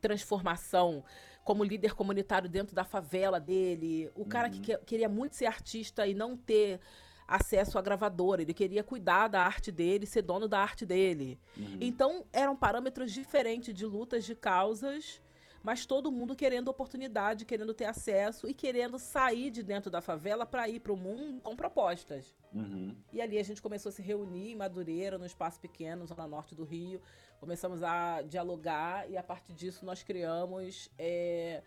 transformação 0.00 1.04
como 1.44 1.64
líder 1.64 1.94
comunitário 1.94 2.48
dentro 2.48 2.74
da 2.74 2.84
favela 2.84 3.38
dele, 3.38 4.10
o 4.14 4.24
cara 4.24 4.48
uhum. 4.48 4.54
que, 4.54 4.60
que 4.60 4.84
queria 4.84 5.08
muito 5.08 5.36
ser 5.36 5.46
artista 5.46 6.06
e 6.06 6.14
não 6.14 6.36
ter 6.36 6.80
acesso 7.26 7.78
à 7.78 7.82
gravadora, 7.82 8.42
ele 8.42 8.54
queria 8.54 8.84
cuidar 8.84 9.28
da 9.28 9.42
arte 9.42 9.72
dele, 9.72 10.06
ser 10.06 10.22
dono 10.22 10.46
da 10.46 10.60
arte 10.60 10.86
dele. 10.86 11.38
Uhum. 11.56 11.78
Então, 11.80 12.24
eram 12.32 12.54
parâmetros 12.54 13.12
diferentes 13.12 13.74
de 13.74 13.84
lutas 13.84 14.24
de 14.24 14.34
causas 14.34 15.20
mas 15.66 15.84
todo 15.84 16.12
mundo 16.12 16.36
querendo 16.36 16.68
oportunidade, 16.68 17.44
querendo 17.44 17.74
ter 17.74 17.86
acesso 17.86 18.48
e 18.48 18.54
querendo 18.54 19.00
sair 19.00 19.50
de 19.50 19.64
dentro 19.64 19.90
da 19.90 20.00
favela 20.00 20.46
para 20.46 20.68
ir 20.68 20.78
para 20.78 20.92
o 20.92 20.96
mundo 20.96 21.40
com 21.40 21.56
propostas. 21.56 22.36
Uhum. 22.54 22.94
E 23.12 23.20
ali 23.20 23.36
a 23.36 23.42
gente 23.42 23.60
começou 23.60 23.90
a 23.90 23.92
se 23.92 24.00
reunir 24.00 24.52
em 24.52 24.54
Madureira, 24.54 25.18
no 25.18 25.26
espaço 25.26 25.58
pequeno, 25.58 26.06
zona 26.06 26.24
norte 26.24 26.54
do 26.54 26.62
Rio. 26.62 27.02
Começamos 27.40 27.82
a 27.82 28.22
dialogar 28.22 29.10
e 29.10 29.16
a 29.16 29.24
partir 29.24 29.54
disso 29.54 29.84
nós 29.84 30.04
criamos 30.04 30.88
é, 30.96 31.64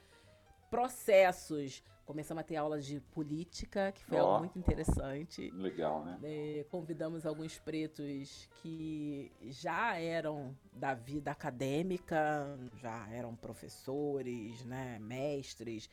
processos 0.71 1.83
Começamos 2.09 2.41
a 2.41 2.43
ter 2.43 2.55
aulas 2.55 2.87
de 2.87 2.99
política, 2.99 3.91
que 3.91 4.03
foi 4.03 4.17
oh, 4.17 4.21
algo 4.21 4.39
muito 4.39 4.57
interessante. 4.57 5.51
Legal, 5.51 6.03
né? 6.03 6.17
É, 6.23 6.65
convidamos 6.71 7.23
alguns 7.23 7.59
pretos 7.59 8.49
que 8.63 9.31
já 9.43 9.95
eram 9.95 10.57
da 10.73 10.95
vida 10.95 11.29
acadêmica, 11.29 12.57
já 12.81 13.07
eram 13.11 13.35
professores, 13.35 14.65
né, 14.65 14.97
mestres. 14.99 15.87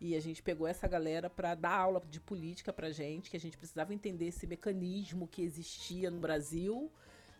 E 0.00 0.14
a 0.14 0.20
gente 0.20 0.40
pegou 0.40 0.68
essa 0.68 0.86
galera 0.86 1.28
para 1.28 1.56
dar 1.56 1.76
aula 1.76 2.00
de 2.08 2.20
política 2.20 2.72
para 2.72 2.88
gente, 2.92 3.28
que 3.28 3.36
a 3.36 3.40
gente 3.40 3.58
precisava 3.58 3.92
entender 3.92 4.26
esse 4.26 4.46
mecanismo 4.46 5.26
que 5.26 5.42
existia 5.42 6.12
no 6.12 6.20
Brasil, 6.20 6.88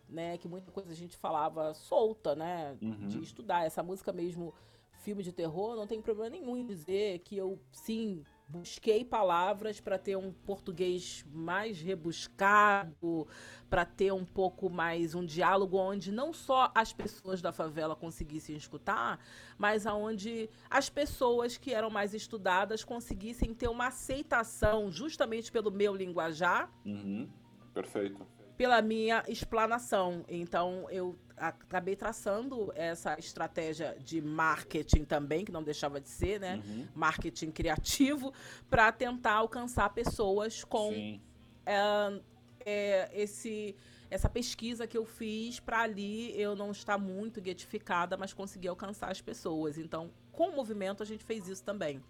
né? 0.09 0.37
Que 0.37 0.49
muita 0.49 0.69
coisa 0.69 0.91
a 0.91 0.95
gente 0.95 1.15
falava 1.15 1.73
solta, 1.73 2.35
né? 2.35 2.77
Uhum. 2.81 3.07
De 3.07 3.23
estudar. 3.23 3.65
Essa 3.65 3.81
música 3.81 4.11
mesmo 4.11 4.53
filme 4.97 5.23
de 5.23 5.31
terror, 5.31 5.75
não 5.75 5.87
tem 5.87 6.01
problema 6.01 6.29
nenhum 6.29 6.57
em 6.57 6.65
dizer 6.65 7.19
que 7.19 7.37
eu, 7.37 7.59
sim, 7.71 8.23
busquei 8.47 9.03
palavras 9.03 9.79
para 9.79 9.97
ter 9.97 10.15
um 10.15 10.31
português 10.31 11.25
mais 11.31 11.81
rebuscado, 11.81 13.27
para 13.69 13.85
ter 13.85 14.11
um 14.13 14.25
pouco 14.25 14.69
mais 14.69 15.13
um 15.13 15.25
diálogo 15.25 15.77
onde 15.77 16.11
não 16.11 16.31
só 16.31 16.71
as 16.73 16.93
pessoas 16.93 17.41
da 17.41 17.51
favela 17.51 17.95
conseguissem 17.95 18.55
escutar, 18.55 19.19
mas 19.57 19.85
aonde 19.85 20.49
as 20.69 20.89
pessoas 20.89 21.57
que 21.57 21.73
eram 21.73 21.89
mais 21.89 22.13
estudadas 22.13 22.83
conseguissem 22.83 23.53
ter 23.53 23.67
uma 23.67 23.87
aceitação 23.87 24.91
justamente 24.91 25.51
pelo 25.51 25.71
meu 25.71 25.95
linguajar. 25.95 26.71
Uhum. 26.85 27.29
Perfeito 27.73 28.25
pela 28.57 28.81
minha 28.81 29.23
explanação. 29.27 30.25
Então 30.27 30.87
eu 30.89 31.15
acabei 31.37 31.95
traçando 31.95 32.71
essa 32.75 33.17
estratégia 33.19 33.95
de 34.03 34.21
marketing 34.21 35.05
também, 35.05 35.45
que 35.45 35.51
não 35.51 35.63
deixava 35.63 36.01
de 36.01 36.09
ser, 36.09 36.39
né? 36.39 36.61
Uhum. 36.65 36.87
Marketing 36.95 37.51
criativo, 37.51 38.33
para 38.69 38.91
tentar 38.91 39.33
alcançar 39.33 39.89
pessoas 39.89 40.63
com 40.63 41.19
é, 41.65 42.21
é, 42.65 43.09
esse 43.13 43.75
essa 44.09 44.29
pesquisa 44.29 44.87
que 44.87 44.97
eu 44.97 45.05
fiz 45.05 45.59
para 45.59 45.81
ali 45.81 46.39
eu 46.39 46.55
não 46.55 46.71
estar 46.71 46.97
muito 46.97 47.41
guetificada, 47.41 48.15
mas 48.15 48.33
conseguir 48.33 48.69
alcançar 48.69 49.11
as 49.11 49.21
pessoas. 49.21 49.77
Então, 49.77 50.09
com 50.31 50.49
o 50.49 50.55
movimento 50.55 51.03
a 51.03 51.05
gente 51.05 51.25
fez 51.25 51.47
isso 51.47 51.63
também. 51.63 52.01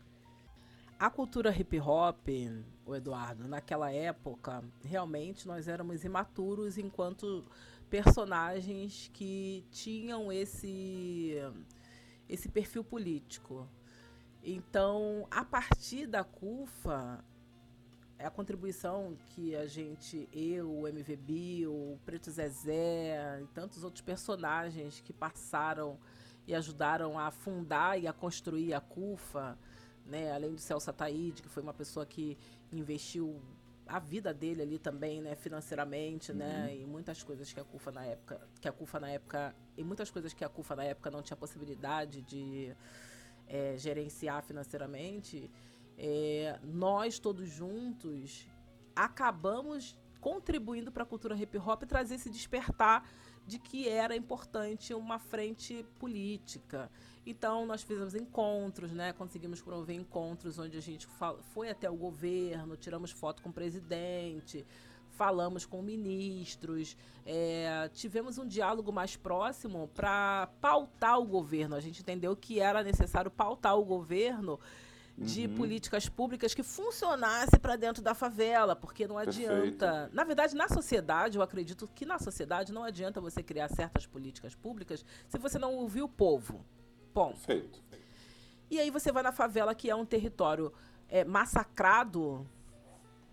A 1.00 1.12
cultura 1.12 1.56
hip 1.56 1.80
hop, 1.80 2.28
o 2.84 2.96
Eduardo, 2.96 3.48
naquela 3.48 3.92
época, 3.92 4.64
realmente 4.84 5.48
nós 5.48 5.68
éramos 5.68 6.04
imaturos 6.04 6.78
enquanto 6.78 7.46
personagens 7.90 9.10
que 9.14 9.66
tinham 9.72 10.32
esse 10.32 11.36
esse 12.30 12.50
perfil 12.50 12.84
político. 12.84 13.68
Então, 14.44 15.28
a 15.32 15.44
partir 15.46 16.06
da 16.08 16.24
CUFA, 16.24 17.24
é 18.20 18.26
a 18.26 18.32
contribuição 18.32 19.16
que 19.28 19.56
a 19.56 19.68
gente, 19.68 20.28
eu, 20.34 20.72
o 20.72 20.88
MVB, 20.88 21.68
o 21.68 22.00
Preto 22.06 22.32
Zezé 22.32 23.42
e 23.42 23.48
tantos 23.48 23.84
outros 23.84 24.02
personagens 24.02 25.00
que 25.02 25.14
passaram 25.14 26.00
e 26.48 26.56
ajudaram 26.56 27.20
a 27.20 27.30
fundar 27.30 28.00
e 28.00 28.08
a 28.08 28.14
construir 28.14 28.74
a 28.74 28.82
CUFA, 28.82 29.58
né? 30.06 30.32
além 30.32 30.54
do 30.54 30.60
Celso 30.60 30.90
Ataíde, 30.90 31.42
que 31.42 31.50
foi 31.50 31.62
uma 31.62 31.74
pessoa 31.74 32.06
que 32.06 32.38
investiu 32.72 33.42
a 33.88 34.00
vida 34.00 34.34
dele 34.34 34.62
ali 34.62 34.80
também, 34.80 35.22
né, 35.22 35.36
financeiramente, 35.36 36.34
né, 36.34 36.46
uhum. 36.46 36.52
né, 36.52 36.76
e 36.78 36.86
muitas 36.86 37.24
coisas 37.24 37.52
que 37.52 37.60
a 37.60 37.64
CUFA 37.64 37.92
na 37.92 38.06
época, 38.06 38.48
que 38.60 38.68
a 38.68 38.72
CUFA 38.72 39.00
na 39.00 39.10
época, 39.10 39.56
e 39.78 39.84
muitas 39.84 40.10
coisas 40.12 40.34
que 40.34 40.44
a 40.44 40.50
CUFA 40.50 40.76
na 40.76 40.84
época 40.84 41.10
não 41.10 41.22
tinha 41.22 41.38
possibilidade 41.38 42.22
de 42.22 42.76
é, 43.48 43.76
gerenciar 43.78 44.44
financeiramente, 44.44 45.50
é, 45.98 46.60
nós 46.64 47.18
todos 47.18 47.50
juntos 47.50 48.48
acabamos 48.96 49.98
contribuindo 50.20 50.92
para 50.92 51.04
a 51.04 51.06
cultura 51.06 51.36
hip 51.36 51.58
hop 51.58 51.84
e 51.84 51.86
trazer 51.86 52.16
esse 52.16 52.30
despertar 52.30 53.08
de 53.48 53.58
que 53.58 53.88
era 53.88 54.16
importante 54.16 54.94
uma 54.94 55.18
frente 55.18 55.86
política. 55.98 56.92
Então 57.26 57.66
nós 57.66 57.82
fizemos 57.82 58.14
encontros, 58.14 58.92
né? 58.92 59.14
Conseguimos 59.14 59.62
promover 59.62 59.96
encontros 59.96 60.60
onde 60.60 60.78
a 60.78 60.82
gente 60.82 61.08
foi 61.54 61.70
até 61.70 61.90
o 61.90 61.96
governo, 61.96 62.76
tiramos 62.76 63.12
foto 63.12 63.42
com 63.42 63.50
o 63.50 63.54
presidente, 63.54 64.66
falamos 65.12 65.66
com 65.66 65.82
ministros, 65.82 66.96
é, 67.26 67.90
tivemos 67.94 68.38
um 68.38 68.46
diálogo 68.46 68.92
mais 68.92 69.16
próximo 69.16 69.90
para 69.96 70.48
pautar 70.60 71.18
o 71.18 71.26
governo. 71.26 71.76
A 71.76 71.82
gente 71.82 72.02
entendeu 72.02 72.36
que 72.36 72.60
era 72.60 72.84
necessário 72.84 73.32
pautar 73.32 73.78
o 73.78 73.86
governo 73.86 74.60
de 75.18 75.48
uhum. 75.48 75.56
políticas 75.56 76.08
públicas 76.08 76.54
que 76.54 76.62
funcionasse 76.62 77.58
para 77.60 77.76
dentro 77.76 78.04
da 78.04 78.14
favela, 78.14 78.76
porque 78.76 79.08
não 79.08 79.16
Perfeito. 79.16 79.54
adianta. 79.54 80.10
Na 80.14 80.24
verdade, 80.24 80.56
na 80.56 80.68
sociedade, 80.68 81.38
eu 81.38 81.42
acredito 81.42 81.90
que 81.96 82.06
na 82.06 82.20
sociedade 82.20 82.72
não 82.72 82.84
adianta 82.84 83.20
você 83.20 83.42
criar 83.42 83.68
certas 83.70 84.06
políticas 84.06 84.54
públicas 84.54 85.04
se 85.28 85.40
você 85.40 85.58
não 85.58 85.74
ouvir 85.74 86.04
o 86.04 86.08
povo. 86.08 86.64
Ponto. 87.14 87.40
Perfeito. 87.40 87.82
E 88.70 88.80
aí 88.80 88.92
você 88.92 89.12
vai 89.12 89.24
na 89.24 89.32
favela, 89.32 89.74
que 89.74 89.90
é 89.90 89.96
um 89.96 90.06
território 90.06 90.72
é, 91.10 91.24
massacrado, 91.24 92.48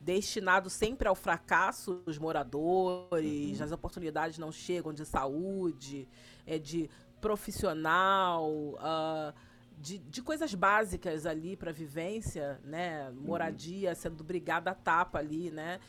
destinado 0.00 0.70
sempre 0.70 1.06
ao 1.06 1.14
fracasso 1.14 2.02
dos 2.06 2.16
moradores, 2.16 3.58
uhum. 3.58 3.64
as 3.64 3.72
oportunidades 3.72 4.38
não 4.38 4.50
chegam 4.50 4.92
de 4.92 5.04
saúde, 5.04 6.08
é, 6.46 6.58
de 6.58 6.88
profissional. 7.20 8.48
Uh, 8.50 9.34
de, 9.78 9.98
de 9.98 10.22
coisas 10.22 10.54
básicas 10.54 11.26
ali 11.26 11.56
para 11.56 11.72
vivência, 11.72 12.60
né? 12.64 13.10
Moradia 13.10 13.90
uhum. 13.90 13.94
sendo 13.94 14.24
brigada 14.24 14.70
a 14.70 14.74
tapa 14.74 15.18
ali, 15.18 15.50
né? 15.50 15.80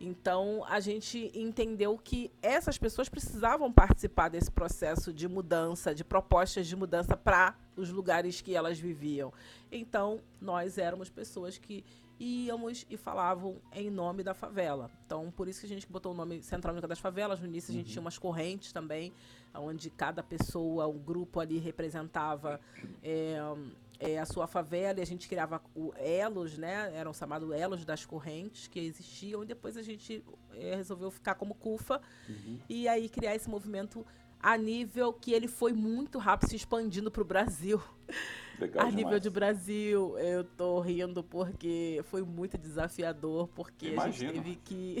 Então 0.00 0.64
a 0.68 0.80
gente 0.80 1.30
entendeu 1.32 1.96
que 1.96 2.28
essas 2.42 2.76
pessoas 2.76 3.08
precisavam 3.08 3.72
participar 3.72 4.28
desse 4.28 4.50
processo 4.50 5.12
de 5.12 5.28
mudança, 5.28 5.94
de 5.94 6.02
propostas 6.02 6.66
de 6.66 6.74
mudança 6.74 7.16
para 7.16 7.54
os 7.76 7.90
lugares 7.90 8.40
que 8.40 8.56
elas 8.56 8.80
viviam. 8.80 9.32
Então 9.70 10.20
nós 10.40 10.76
éramos 10.76 11.08
pessoas 11.08 11.56
que 11.56 11.84
íamos 12.22 12.86
e 12.88 12.96
falavam 12.96 13.60
em 13.72 13.90
nome 13.90 14.22
da 14.22 14.32
favela. 14.32 14.90
Então, 15.04 15.30
por 15.32 15.48
isso 15.48 15.60
que 15.60 15.66
a 15.66 15.68
gente 15.68 15.86
botou 15.88 16.12
o 16.12 16.14
nome 16.14 16.40
Central 16.42 16.72
Única 16.72 16.86
das 16.86 17.00
Favelas. 17.00 17.40
No 17.40 17.46
início, 17.46 17.70
a 17.70 17.74
gente 17.74 17.86
uhum. 17.86 17.92
tinha 17.92 18.00
umas 18.00 18.16
correntes 18.16 18.72
também, 18.72 19.12
onde 19.54 19.90
cada 19.90 20.22
pessoa, 20.22 20.86
um 20.86 20.98
grupo 20.98 21.40
ali 21.40 21.58
representava 21.58 22.60
é, 23.02 23.36
é, 23.98 24.18
a 24.20 24.24
sua 24.24 24.46
favela 24.46 25.00
e 25.00 25.02
a 25.02 25.06
gente 25.06 25.28
criava 25.28 25.60
o 25.74 25.92
elos, 25.96 26.56
né? 26.56 26.92
Eram 26.94 27.12
chamados 27.12 27.50
elos 27.50 27.84
das 27.84 28.06
correntes 28.06 28.68
que 28.68 28.78
existiam. 28.78 29.42
E 29.42 29.46
depois 29.46 29.76
a 29.76 29.82
gente 29.82 30.24
é, 30.54 30.76
resolveu 30.76 31.10
ficar 31.10 31.34
como 31.34 31.54
CUFA 31.54 32.00
uhum. 32.28 32.58
e 32.68 32.86
aí 32.86 33.08
criar 33.08 33.34
esse 33.34 33.50
movimento 33.50 34.06
a 34.40 34.56
nível 34.56 35.12
que 35.12 35.32
ele 35.32 35.48
foi 35.48 35.72
muito 35.72 36.18
rápido 36.18 36.50
se 36.50 36.56
expandindo 36.56 37.10
para 37.10 37.22
o 37.22 37.24
Brasil. 37.24 37.82
Legal 38.58 38.86
a 38.86 38.90
demais. 38.90 38.94
nível 38.94 39.20
de 39.20 39.30
Brasil, 39.30 40.18
eu 40.18 40.44
tô 40.44 40.80
rindo 40.80 41.22
porque 41.22 42.00
foi 42.04 42.22
muito 42.22 42.58
desafiador, 42.58 43.48
porque 43.48 43.88
Imagino. 43.88 44.30
a 44.30 44.34
gente 44.34 44.42
teve 44.42 44.56
que 44.56 44.98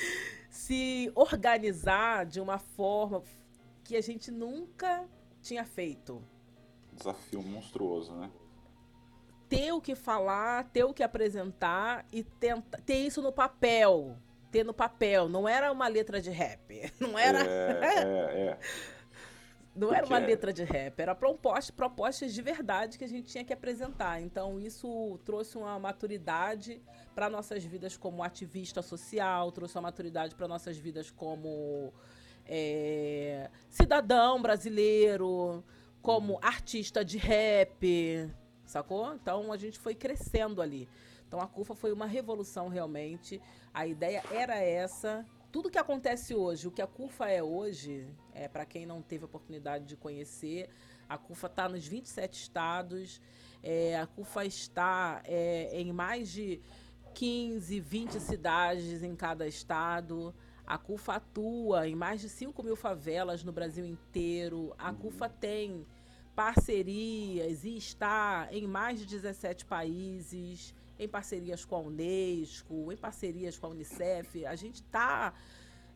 se 0.50 1.12
organizar 1.14 2.26
de 2.26 2.40
uma 2.40 2.58
forma 2.58 3.22
que 3.84 3.96
a 3.96 4.00
gente 4.00 4.30
nunca 4.30 5.06
tinha 5.42 5.64
feito. 5.64 6.22
Desafio 6.92 7.42
monstruoso, 7.42 8.14
né? 8.14 8.30
Ter 9.48 9.72
o 9.72 9.80
que 9.80 9.94
falar, 9.94 10.64
ter 10.70 10.84
o 10.84 10.94
que 10.94 11.02
apresentar 11.02 12.06
e 12.10 12.24
tenta, 12.24 12.80
ter 12.80 12.96
isso 12.96 13.20
no 13.20 13.32
papel. 13.32 14.16
Ter 14.50 14.64
no 14.64 14.72
papel. 14.72 15.28
Não 15.28 15.46
era 15.46 15.70
uma 15.70 15.86
letra 15.86 16.20
de 16.20 16.30
rap. 16.30 16.90
Não 16.98 17.18
era. 17.18 17.40
É, 17.44 17.80
é, 17.82 18.40
é. 18.48 18.58
Não 19.74 19.92
era 19.92 20.06
uma 20.06 20.18
letra 20.18 20.52
de 20.52 20.62
rap, 20.62 21.00
era 21.00 21.14
proposta, 21.14 21.72
propostas 21.72 22.32
de 22.32 22.40
verdade 22.40 22.96
que 22.96 23.04
a 23.04 23.08
gente 23.08 23.26
tinha 23.26 23.44
que 23.44 23.52
apresentar. 23.52 24.20
Então, 24.20 24.60
isso 24.60 25.18
trouxe 25.24 25.58
uma 25.58 25.76
maturidade 25.80 26.80
para 27.12 27.28
nossas 27.28 27.64
vidas 27.64 27.96
como 27.96 28.22
ativista 28.22 28.82
social, 28.82 29.50
trouxe 29.50 29.76
uma 29.76 29.82
maturidade 29.82 30.34
para 30.36 30.46
nossas 30.46 30.76
vidas 30.76 31.10
como 31.10 31.92
é, 32.46 33.50
cidadão 33.68 34.40
brasileiro, 34.40 35.64
como 36.00 36.38
artista 36.40 37.04
de 37.04 37.18
rap, 37.18 38.30
sacou? 38.64 39.12
Então, 39.14 39.52
a 39.52 39.56
gente 39.56 39.78
foi 39.78 39.94
crescendo 39.96 40.62
ali. 40.62 40.88
Então, 41.26 41.40
a 41.40 41.48
CUFA 41.48 41.74
foi 41.74 41.92
uma 41.92 42.06
revolução 42.06 42.68
realmente. 42.68 43.42
A 43.72 43.88
ideia 43.88 44.22
era 44.30 44.54
essa 44.56 45.26
tudo 45.54 45.70
que 45.70 45.78
acontece 45.78 46.34
hoje, 46.34 46.66
o 46.66 46.70
que 46.72 46.82
a 46.82 46.86
CUFA 46.86 47.28
é 47.28 47.40
hoje, 47.40 48.08
é, 48.32 48.48
para 48.48 48.66
quem 48.66 48.84
não 48.84 49.00
teve 49.00 49.22
a 49.22 49.26
oportunidade 49.26 49.84
de 49.84 49.94
conhecer, 49.94 50.68
a 51.08 51.16
CUFA 51.16 51.46
está 51.46 51.68
nos 51.68 51.86
27 51.86 52.34
estados, 52.34 53.20
é, 53.62 53.96
a 53.96 54.04
CUFA 54.04 54.44
está 54.44 55.22
é, 55.24 55.80
em 55.80 55.92
mais 55.92 56.28
de 56.32 56.60
15, 57.14 57.78
20 57.78 58.18
cidades 58.18 59.04
em 59.04 59.14
cada 59.14 59.46
estado. 59.46 60.34
A 60.66 60.76
CUFA 60.76 61.14
atua 61.14 61.86
em 61.86 61.94
mais 61.94 62.20
de 62.20 62.28
5 62.28 62.60
mil 62.60 62.74
favelas 62.74 63.44
no 63.44 63.52
Brasil 63.52 63.86
inteiro. 63.86 64.74
A 64.76 64.92
CUFA 64.92 65.28
tem 65.28 65.86
parcerias 66.34 67.62
e 67.62 67.76
está 67.76 68.48
em 68.50 68.66
mais 68.66 68.98
de 68.98 69.06
17 69.06 69.66
países 69.66 70.74
em 71.04 71.08
parcerias 71.08 71.64
com 71.64 71.76
a 71.76 71.80
Unesco, 71.80 72.92
em 72.92 72.96
parcerias 72.96 73.58
com 73.58 73.66
a 73.66 73.70
Unicef. 73.70 74.44
A 74.46 74.56
gente 74.56 74.76
está 74.76 75.34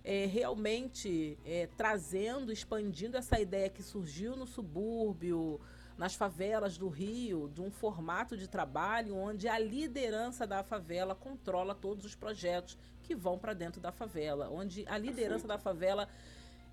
é, 0.04 0.26
realmente 0.26 1.38
é, 1.44 1.68
trazendo, 1.76 2.52
expandindo 2.52 3.16
essa 3.16 3.40
ideia 3.40 3.68
que 3.68 3.82
surgiu 3.82 4.36
no 4.36 4.46
subúrbio, 4.46 5.60
nas 5.96 6.14
favelas 6.14 6.78
do 6.78 6.88
Rio, 6.88 7.50
de 7.52 7.60
um 7.60 7.70
formato 7.70 8.36
de 8.36 8.48
trabalho 8.48 9.16
onde 9.16 9.48
a 9.48 9.58
liderança 9.58 10.46
da 10.46 10.62
favela 10.62 11.14
controla 11.14 11.74
todos 11.74 12.04
os 12.04 12.14
projetos 12.14 12.78
que 13.02 13.16
vão 13.16 13.36
para 13.36 13.52
dentro 13.52 13.80
da 13.80 13.90
favela, 13.90 14.48
onde 14.48 14.86
a 14.86 14.96
liderança 14.96 15.48
da 15.48 15.58
favela 15.58 16.08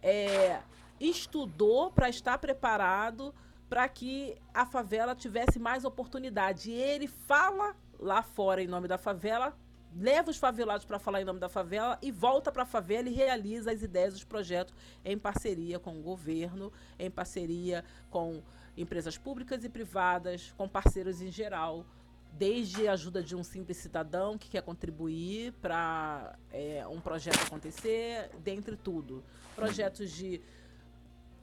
é, 0.01 0.61
estudou 0.99 1.91
para 1.91 2.07
estar 2.07 2.37
preparado 2.37 3.33
para 3.67 3.89
que 3.89 4.37
a 4.53 4.65
favela 4.65 5.15
tivesse 5.15 5.57
mais 5.57 5.83
oportunidade. 5.83 6.69
E 6.69 6.73
ele 6.73 7.07
fala 7.07 7.75
lá 7.99 8.21
fora 8.21 8.61
em 8.61 8.67
nome 8.67 8.87
da 8.87 8.97
favela, 8.97 9.55
leva 9.95 10.29
os 10.29 10.37
favelados 10.37 10.85
para 10.85 10.99
falar 10.99 11.21
em 11.21 11.25
nome 11.25 11.39
da 11.39 11.47
favela 11.47 11.97
e 12.01 12.11
volta 12.11 12.51
para 12.51 12.63
a 12.63 12.65
favela 12.65 13.07
e 13.07 13.13
realiza 13.13 13.71
as 13.71 13.81
ideias, 13.81 14.13
os 14.13 14.23
projetos 14.23 14.73
em 15.03 15.17
parceria 15.17 15.79
com 15.79 15.97
o 15.97 16.01
governo, 16.01 16.71
em 16.99 17.09
parceria 17.09 17.83
com 18.09 18.41
empresas 18.75 19.17
públicas 19.17 19.63
e 19.63 19.69
privadas, 19.69 20.53
com 20.57 20.67
parceiros 20.67 21.21
em 21.21 21.31
geral, 21.31 21.85
desde 22.33 22.87
a 22.87 22.93
ajuda 22.93 23.23
de 23.23 23.35
um 23.35 23.43
simples 23.43 23.77
cidadão 23.77 24.37
que 24.37 24.49
quer 24.49 24.61
contribuir 24.61 25.53
para 25.61 26.37
é, 26.51 26.85
um 26.87 26.99
projeto 26.99 27.41
acontecer, 27.43 28.29
dentre 28.43 28.75
tudo. 28.75 29.23
Projetos 29.55 30.11
de 30.11 30.41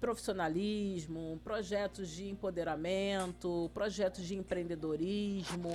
profissionalismo, 0.03 1.41
projetos 1.45 2.09
de 2.09 2.29
empoderamento, 2.29 3.71
projetos 3.73 4.25
de 4.25 4.35
empreendedorismo, 4.35 5.71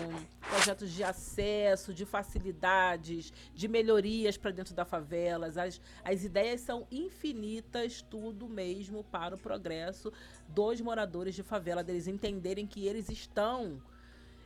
projetos 0.50 0.92
de 0.92 1.02
acesso, 1.02 1.94
de 1.94 2.04
facilidades, 2.06 3.32
de 3.56 3.70
melhorias 3.70 4.36
para 4.36 4.52
dentro 4.52 4.76
da 4.76 4.84
favelas. 4.84 5.58
As, 5.58 5.80
as 6.04 6.26
ideias 6.26 6.60
são 6.60 6.86
infinitas, 6.92 8.02
tudo 8.02 8.50
mesmo 8.50 9.02
para 9.06 9.36
o 9.36 9.38
progresso 9.38 10.12
dos 10.50 10.82
moradores 10.82 11.34
de 11.34 11.42
favela, 11.42 11.82
deles 11.82 12.06
entenderem 12.06 12.68
que 12.68 12.86
eles 12.86 13.08
estão, 13.08 13.82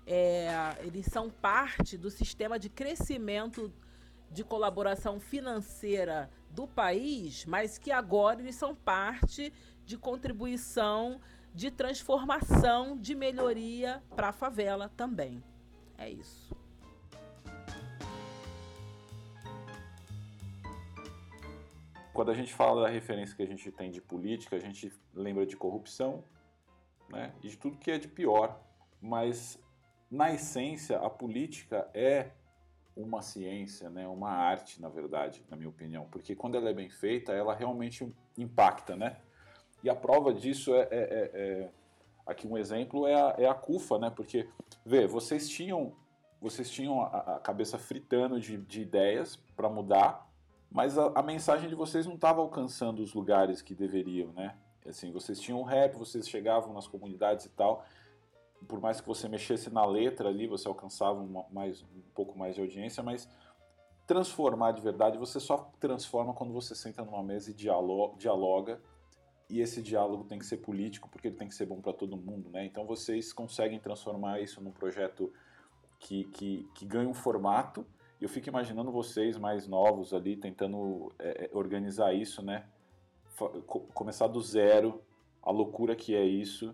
é, 0.05 0.75
eles 0.81 1.07
são 1.07 1.27
parte 1.27 1.97
do 1.97 2.11
sistema 2.11 2.59
de 2.59 2.69
crescimento 2.69 3.73
de 4.29 4.43
colaboração 4.43 5.19
financeira 5.19 6.29
do 6.49 6.67
país, 6.67 7.45
mas 7.45 7.77
que 7.77 7.91
agora 7.91 8.41
eles 8.41 8.55
são 8.55 8.73
parte 8.73 9.51
de 9.85 9.97
contribuição 9.97 11.19
de 11.53 11.69
transformação, 11.69 12.97
de 12.97 13.13
melhoria 13.13 14.01
para 14.15 14.29
a 14.29 14.33
favela 14.33 14.89
também. 14.89 15.43
É 15.97 16.09
isso. 16.09 16.55
Quando 22.13 22.31
a 22.31 22.33
gente 22.33 22.53
fala 22.53 22.83
da 22.83 22.89
referência 22.89 23.35
que 23.35 23.41
a 23.41 23.47
gente 23.47 23.71
tem 23.71 23.89
de 23.89 24.01
política, 24.01 24.55
a 24.55 24.59
gente 24.59 24.91
lembra 25.13 25.45
de 25.45 25.55
corrupção 25.55 26.23
né, 27.09 27.33
e 27.41 27.49
de 27.49 27.57
tudo 27.57 27.77
que 27.77 27.89
é 27.89 27.97
de 27.97 28.07
pior. 28.07 28.61
Mas, 29.01 29.57
na 30.09 30.31
essência, 30.31 30.99
a 30.99 31.09
política 31.09 31.89
é 31.93 32.31
uma 32.95 33.21
ciência, 33.21 33.89
né, 33.89 34.07
uma 34.07 34.29
arte, 34.29 34.81
na 34.81 34.89
verdade, 34.89 35.43
na 35.49 35.55
minha 35.55 35.69
opinião. 35.69 36.05
Porque 36.11 36.35
quando 36.35 36.55
ela 36.55 36.69
é 36.69 36.73
bem 36.73 36.89
feita, 36.89 37.31
ela 37.31 37.55
realmente 37.55 38.13
impacta, 38.37 38.95
né? 38.95 39.17
E 39.83 39.89
a 39.89 39.95
prova 39.95 40.33
disso 40.33 40.73
é, 40.73 40.81
é, 40.81 40.87
é, 40.91 41.31
é 41.33 41.69
aqui 42.25 42.47
um 42.47 42.57
exemplo 42.57 43.07
é 43.07 43.15
a, 43.15 43.35
é 43.37 43.45
a 43.47 43.53
CUFA, 43.53 43.97
né? 43.97 44.09
Porque, 44.09 44.47
vê, 44.85 45.07
vocês 45.07 45.49
tinham, 45.49 45.93
vocês 46.39 46.69
tinham 46.69 47.01
a, 47.01 47.35
a 47.35 47.39
cabeça 47.39 47.77
fritando 47.77 48.39
de, 48.39 48.57
de 48.57 48.81
ideias 48.81 49.35
para 49.55 49.69
mudar, 49.69 50.27
mas 50.71 50.97
a, 50.97 51.11
a, 51.15 51.21
mensagem 51.21 51.69
de 51.69 51.75
vocês 51.75 52.05
não 52.05 52.15
estava 52.15 52.41
alcançando 52.41 53.01
os 53.01 53.13
lugares 53.13 53.61
que 53.61 53.75
deveriam, 53.75 54.31
né? 54.33 54.55
Assim, 54.85 55.11
vocês 55.11 55.39
tinham 55.39 55.61
rap, 55.61 55.95
vocês 55.95 56.27
chegavam 56.27 56.73
nas 56.73 56.87
comunidades 56.87 57.45
e 57.45 57.49
tal, 57.49 57.85
por 58.67 58.79
mais 58.79 58.99
que 58.99 59.07
você 59.07 59.27
mexesse 59.27 59.69
na 59.69 59.85
letra 59.85 60.29
ali, 60.29 60.47
você 60.47 60.67
alcançava 60.67 61.19
uma, 61.19 61.45
mais, 61.51 61.83
um 61.83 62.01
pouco 62.15 62.37
mais 62.37 62.55
de 62.55 62.61
audiência, 62.61 63.03
mas 63.03 63.29
transformar 64.07 64.71
de 64.71 64.81
verdade, 64.81 65.17
você 65.17 65.39
só 65.39 65.71
transforma 65.79 66.33
quando 66.33 66.51
você 66.51 66.73
senta 66.75 67.03
numa 67.03 67.23
mesa 67.23 67.51
e 67.51 67.53
dialoga, 67.53 68.17
dialoga 68.17 68.81
e 69.51 69.59
esse 69.59 69.81
diálogo 69.81 70.23
tem 70.23 70.39
que 70.39 70.45
ser 70.45 70.57
político 70.57 71.09
porque 71.09 71.27
ele 71.27 71.35
tem 71.35 71.47
que 71.47 71.53
ser 71.53 71.65
bom 71.65 71.81
para 71.81 71.91
todo 71.91 72.15
mundo, 72.15 72.49
né? 72.49 72.65
Então 72.65 72.85
vocês 72.85 73.33
conseguem 73.33 73.79
transformar 73.79 74.39
isso 74.39 74.61
num 74.61 74.71
projeto 74.71 75.31
que, 75.99 76.23
que, 76.25 76.69
que 76.73 76.85
ganha 76.85 77.09
um 77.09 77.13
formato. 77.13 77.85
Eu 78.19 78.29
fico 78.29 78.47
imaginando 78.47 78.91
vocês 78.91 79.37
mais 79.37 79.67
novos 79.67 80.13
ali 80.13 80.37
tentando 80.37 81.11
é, 81.19 81.45
é 81.45 81.49
organizar 81.53 82.13
isso, 82.13 82.41
né? 82.41 82.65
Começar 83.93 84.27
do 84.27 84.39
zero, 84.39 85.01
a 85.43 85.51
loucura 85.51 85.95
que 85.95 86.15
é 86.15 86.23
isso. 86.23 86.73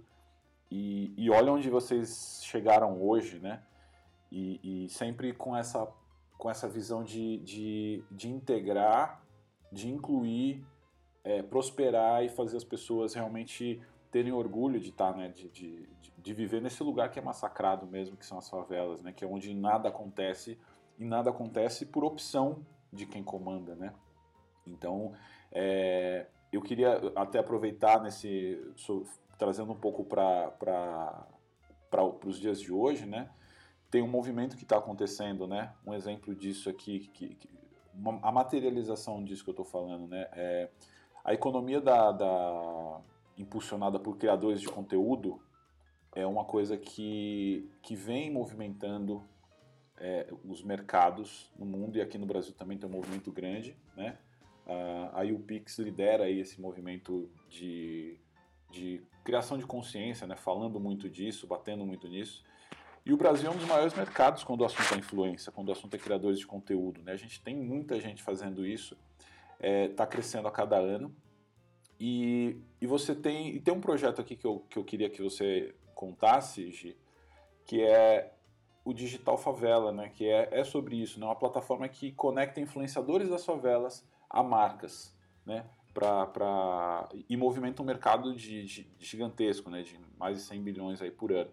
E, 0.70 1.14
e 1.18 1.32
olha 1.32 1.52
onde 1.52 1.70
vocês 1.72 2.42
chegaram 2.44 3.02
hoje, 3.02 3.40
né? 3.40 3.64
E, 4.32 4.86
e 4.86 4.90
sempre 4.90 5.34
com 5.34 5.56
essa, 5.56 5.88
com 6.38 6.50
essa 6.50 6.68
visão 6.68 7.04
de, 7.04 7.40
de, 7.40 8.04
de 8.12 8.30
integrar, 8.30 9.24
de 9.72 9.90
incluir 9.90 10.64
é, 11.28 11.44
prosperar 11.44 12.24
e 12.24 12.30
fazer 12.30 12.56
as 12.56 12.64
pessoas 12.64 13.14
realmente 13.14 13.82
terem 14.10 14.32
orgulho 14.32 14.80
de 14.80 14.90
estar, 14.90 15.12
tá, 15.12 15.18
né, 15.18 15.28
de, 15.28 15.50
de, 15.50 15.90
de, 16.18 16.34
viver 16.34 16.62
nesse 16.62 16.82
lugar 16.82 17.12
que 17.12 17.20
é 17.20 17.22
massacrado 17.22 17.86
mesmo, 17.86 18.16
que 18.16 18.26
são 18.26 18.38
as 18.38 18.50
favelas, 18.50 19.02
né, 19.04 19.12
que 19.12 19.26
é 19.26 19.28
onde 19.28 19.54
nada 19.54 19.90
acontece 19.90 20.58
e 20.98 21.04
nada 21.04 21.30
acontece 21.30 21.86
por 21.86 22.06
opção 22.06 22.66
de 22.94 23.06
quem 23.06 23.22
comanda, 23.22 23.76
né. 23.76 23.94
Então, 24.66 25.14
é, 25.52 26.28
eu 26.50 26.62
queria 26.62 27.12
até 27.14 27.40
aproveitar 27.40 28.02
nesse, 28.02 28.58
so, 28.78 29.06
trazendo 29.38 29.74
um 29.74 29.80
pouco 29.80 30.06
para 30.06 31.28
para 31.90 32.04
os 32.26 32.38
dias 32.38 32.60
de 32.60 32.72
hoje, 32.72 33.06
né, 33.06 33.30
tem 33.92 34.02
um 34.02 34.08
movimento 34.08 34.56
que 34.56 34.64
está 34.64 34.78
acontecendo, 34.78 35.46
né, 35.46 35.74
um 35.86 35.94
exemplo 35.94 36.34
disso 36.34 36.70
aqui, 36.70 37.00
que, 37.00 37.36
que 37.36 37.50
uma, 37.94 38.18
a 38.22 38.32
materialização 38.32 39.24
disso 39.24 39.44
que 39.44 39.50
eu 39.50 39.54
estou 39.54 39.66
falando, 39.66 40.08
né, 40.08 40.28
é 40.32 40.70
a 41.28 41.34
economia 41.34 41.82
da, 41.82 42.14
da, 42.14 43.02
impulsionada 43.38 44.00
por 44.00 44.18
criadores 44.18 44.62
de 44.62 44.68
conteúdo 44.70 45.42
é 46.16 46.26
uma 46.26 46.46
coisa 46.46 46.78
que, 46.78 47.70
que 47.82 47.98
vem 47.98 48.32
movimentando 48.32 49.22
é, 49.98 50.34
os 50.46 50.64
mercados 50.64 51.52
no 51.60 51.66
mundo 51.66 51.98
e 51.98 52.02
aqui 52.02 52.18
no 52.18 52.26
Brasil 52.26 52.54
também 52.54 52.78
tem 52.78 52.88
um 52.90 52.94
movimento 52.94 53.30
grande, 53.30 53.76
né? 53.96 54.18
Uh, 54.66 55.10
a 55.14 55.22
UPix 55.24 55.80
lidera 55.80 56.26
aí 56.26 56.40
esse 56.40 56.60
movimento 56.62 57.30
de, 57.50 58.18
de 58.70 59.02
criação 59.24 59.58
de 59.58 59.66
consciência, 59.66 60.28
né? 60.28 60.36
falando 60.36 60.78
muito 60.78 61.10
disso, 61.10 61.48
batendo 61.48 61.86
muito 61.86 62.08
nisso. 62.08 62.44
E 63.06 63.14
o 63.14 63.18
Brasil 63.18 63.50
é 63.50 63.54
um 63.54 63.58
dos 63.58 63.68
maiores 63.68 63.94
mercados 63.94 64.44
quando 64.44 64.62
o 64.62 64.66
assunto 64.66 64.94
é 64.94 64.98
influência, 64.98 65.54
quando 65.54 65.70
o 65.70 65.72
assunto 65.72 65.94
é 65.94 65.98
criadores 65.98 66.38
de 66.38 66.46
conteúdo. 66.46 67.02
Né? 67.02 67.14
A 67.14 67.18
gente 67.18 67.42
tem 67.42 67.56
muita 67.56 67.98
gente 68.02 68.22
fazendo 68.22 68.66
isso 68.66 68.98
está 69.60 69.68
é, 69.68 69.88
tá 69.88 70.08
crescendo 70.08 70.48
a 70.48 70.52
cada 70.52 70.78
ano. 70.78 71.14
E, 72.00 72.58
e 72.80 72.86
você 72.86 73.16
tem, 73.16 73.56
e 73.56 73.60
tem 73.60 73.74
um 73.74 73.82
projeto 73.82 74.22
aqui 74.22 74.36
que 74.36 74.46
eu, 74.46 74.60
que 74.70 74.78
eu 74.78 74.84
queria 74.84 75.10
que 75.10 75.22
você 75.22 75.76
contasse, 75.96 76.72
Gi, 76.72 76.96
que 77.66 77.82
é 77.82 78.34
o 78.86 78.94
Digital 78.94 79.38
Favela, 79.38 79.92
né? 79.92 80.10
que 80.10 80.30
é, 80.30 80.48
é 80.52 80.64
sobre 80.64 80.96
isso, 80.96 81.20
né? 81.20 81.26
uma 81.26 81.36
plataforma 81.36 81.88
que 81.90 82.12
conecta 82.12 82.62
influenciadores 82.62 83.30
das 83.30 83.44
favelas 83.44 84.08
a 84.30 84.44
marcas, 84.44 85.16
né? 85.46 85.66
Pra, 85.94 86.28
pra, 86.28 87.10
e 87.28 87.36
movimenta 87.36 87.82
um 87.82 87.86
mercado 87.86 88.36
de, 88.36 88.64
de, 88.66 88.88
gigantesco, 89.00 89.68
né? 89.68 89.82
de 89.82 90.00
mais 90.18 90.38
de 90.38 90.44
100 90.44 90.62
bilhões 90.62 91.02
aí 91.02 91.10
por 91.10 91.32
ano. 91.32 91.50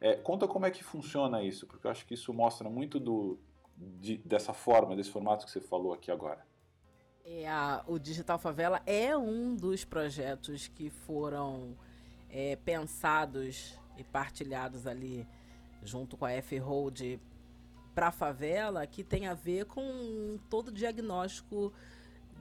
É, 0.00 0.16
conta 0.16 0.48
como 0.48 0.64
é 0.64 0.70
que 0.70 0.82
funciona 0.82 1.42
isso, 1.42 1.66
porque 1.66 1.86
eu 1.86 1.90
acho 1.90 2.06
que 2.06 2.14
isso 2.14 2.32
mostra 2.32 2.70
muito 2.70 2.98
do, 2.98 3.38
de, 3.76 4.16
dessa 4.18 4.54
forma, 4.54 4.96
desse 4.96 5.10
formato 5.10 5.44
que 5.44 5.52
você 5.52 5.60
falou 5.60 5.92
aqui 5.92 6.10
agora. 6.10 6.44
É, 7.24 7.48
a, 7.48 7.84
o 7.86 7.98
Digital 7.98 8.38
Favela 8.38 8.82
é 8.84 9.16
um 9.16 9.54
dos 9.54 9.84
projetos 9.84 10.66
que 10.66 10.90
foram 10.90 11.76
é, 12.28 12.56
pensados 12.56 13.78
e 13.96 14.02
partilhados 14.02 14.86
ali 14.86 15.26
junto 15.84 16.16
com 16.16 16.24
a 16.24 16.32
F-Hold 16.32 17.20
para 17.94 18.08
a 18.08 18.12
favela, 18.12 18.86
que 18.86 19.04
tem 19.04 19.26
a 19.28 19.34
ver 19.34 19.66
com 19.66 20.38
todo 20.50 20.68
o 20.68 20.72
diagnóstico 20.72 21.72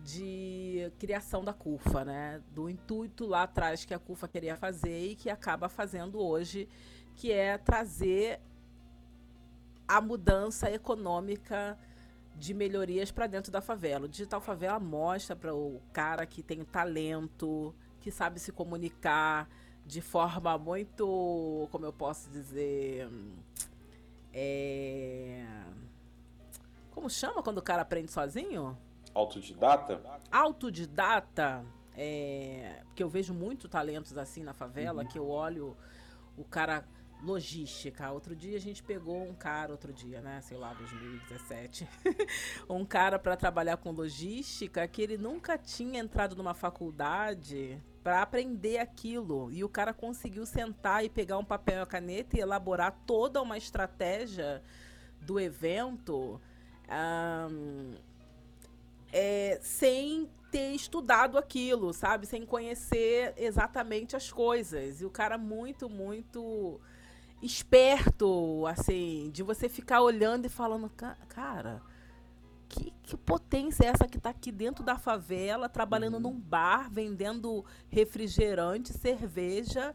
de 0.04 0.92
criação 0.98 1.44
da 1.44 1.54
CUFA, 1.54 2.04
né? 2.04 2.42
Do 2.54 2.70
intuito 2.70 3.28
lá 3.28 3.44
atrás 3.44 3.86
que 3.86 3.94
a 3.94 4.00
CUFA 4.00 4.28
queria 4.28 4.56
fazer 4.56 5.12
e 5.12 5.16
que 5.16 5.30
acaba 5.30 5.70
fazendo 5.70 6.20
hoje, 6.20 6.68
que 7.16 7.32
é 7.32 7.58
trazer 7.58 8.40
a 9.88 10.02
mudança 10.02 10.72
econômica 10.72 11.78
de 12.42 12.56
melhorias 12.56 13.12
para 13.12 13.28
dentro 13.28 13.52
da 13.52 13.62
favela. 13.62 14.06
O 14.06 14.10
Digital 14.10 14.42
Favela 14.42 14.80
mostra 14.80 15.36
para 15.36 15.54
o 15.54 15.80
cara 15.94 16.26
que 16.26 16.42
tem 16.42 16.64
talento, 16.66 17.74
que 18.00 18.10
sabe 18.10 18.40
se 18.40 18.52
comunicar 18.52 19.48
de 19.86 20.02
forma 20.02 20.58
muito, 20.58 21.68
como 21.72 21.86
eu 21.86 21.94
posso 21.94 22.32
dizer, 22.32 23.08
é... 24.34 25.46
como 26.90 27.12
chama 27.12 27.44
quando 27.44 27.60
o 27.60 27.62
cara 27.62 27.84
aprende 27.84 28.12
sozinho? 28.12 28.76
Autodidata? 29.14 30.02
Autodidata. 30.32 31.64
É... 31.96 32.82
Porque 32.86 33.04
eu 33.04 33.10
vejo 33.10 33.36
muito 33.36 33.70
talentos 33.70 34.18
assim 34.18 34.42
na 34.42 34.54
favela, 34.54 35.04
uhum. 35.04 35.08
que 35.08 35.20
eu 35.20 35.30
olho 35.30 35.78
o 36.36 36.44
cara 36.44 36.84
logística. 37.22 38.12
Outro 38.12 38.36
dia 38.36 38.58
a 38.58 38.60
gente 38.60 38.82
pegou 38.84 39.24
um 39.24 39.34
cara, 39.34 39.72
outro 39.72 39.94
dia, 39.94 40.22
né, 40.22 40.42
sei 40.42 40.58
lá, 40.58 40.74
2017, 40.74 41.88
um 42.70 42.86
cara 42.86 43.20
para 43.20 43.36
trabalhar 43.36 43.78
com 43.78 43.92
logística 43.92 44.88
que 44.88 45.02
ele 45.02 45.18
nunca 45.18 45.58
tinha 45.58 46.00
entrado 46.00 46.36
numa 46.36 46.54
faculdade 46.54 47.82
para 48.04 48.22
aprender 48.22 48.80
aquilo. 48.80 49.52
E 49.52 49.64
o 49.64 49.70
cara 49.70 49.94
conseguiu 49.94 50.46
sentar 50.46 51.06
e 51.06 51.10
pegar 51.10 51.38
um 51.38 51.46
papel 51.46 51.80
e 51.80 51.82
a 51.82 51.86
caneta 51.86 52.38
e 52.38 52.42
elaborar 52.42 52.98
toda 53.06 53.42
uma 53.42 53.58
estratégia 53.58 54.62
do 55.22 55.40
evento. 55.40 56.42
Um, 56.90 57.94
é, 59.14 59.60
sem 59.62 60.30
ter 60.52 60.74
estudado 60.74 61.38
aquilo, 61.38 61.94
sabe? 61.94 62.26
Sem 62.26 62.46
conhecer 62.46 63.34
exatamente 63.38 64.16
as 64.16 64.32
coisas. 64.32 65.02
E 65.02 65.06
o 65.06 65.10
cara 65.10 65.38
muito, 65.38 65.90
muito 65.90 66.80
esperto, 67.42 68.66
assim, 68.68 69.30
de 69.34 69.42
você 69.44 69.68
ficar 69.68 70.02
olhando 70.02 70.46
e 70.46 70.50
falando, 70.50 70.90
cara, 71.28 71.82
que, 72.70 72.94
que 73.04 73.18
potência 73.18 73.86
é 73.86 73.88
essa 73.88 74.08
que 74.08 74.18
está 74.18 74.30
aqui 74.30 74.52
dentro 74.52 74.84
da 74.84 74.98
favela, 74.98 75.68
trabalhando 75.68 76.16
uhum. 76.16 76.22
num 76.22 76.40
bar, 76.40 76.90
vendendo 76.90 77.66
refrigerante, 77.90 78.94
cerveja, 78.94 79.94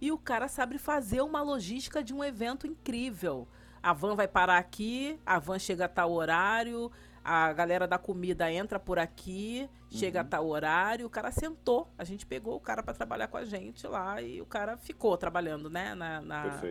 e 0.00 0.12
o 0.12 0.18
cara 0.18 0.48
sabe 0.48 0.78
fazer 0.78 1.22
uma 1.22 1.40
logística 1.40 2.02
de 2.02 2.12
um 2.12 2.22
evento 2.22 2.66
incrível. 2.66 3.48
A 3.82 3.92
van 3.92 4.14
vai 4.14 4.28
parar 4.28 4.58
aqui, 4.58 5.18
a 5.24 5.38
van 5.38 5.58
chega 5.58 5.86
a 5.86 5.88
tal 5.88 6.12
horário, 6.12 6.90
a 7.24 7.50
galera 7.54 7.88
da 7.88 7.96
comida 7.96 8.52
entra 8.52 8.78
por 8.78 8.98
aqui, 8.98 9.68
uhum. 9.90 9.98
chega 9.98 10.20
a 10.20 10.24
tal 10.24 10.46
horário, 10.46 11.06
o 11.06 11.10
cara 11.10 11.32
sentou. 11.32 11.90
A 11.96 12.04
gente 12.04 12.26
pegou 12.26 12.54
o 12.54 12.60
cara 12.60 12.82
para 12.82 12.92
trabalhar 12.92 13.28
com 13.28 13.38
a 13.38 13.44
gente 13.46 13.86
lá 13.86 14.20
e 14.20 14.42
o 14.42 14.46
cara 14.46 14.76
ficou 14.76 15.16
trabalhando, 15.16 15.70
né? 15.70 15.94
Na, 15.94 16.20
na, 16.20 16.62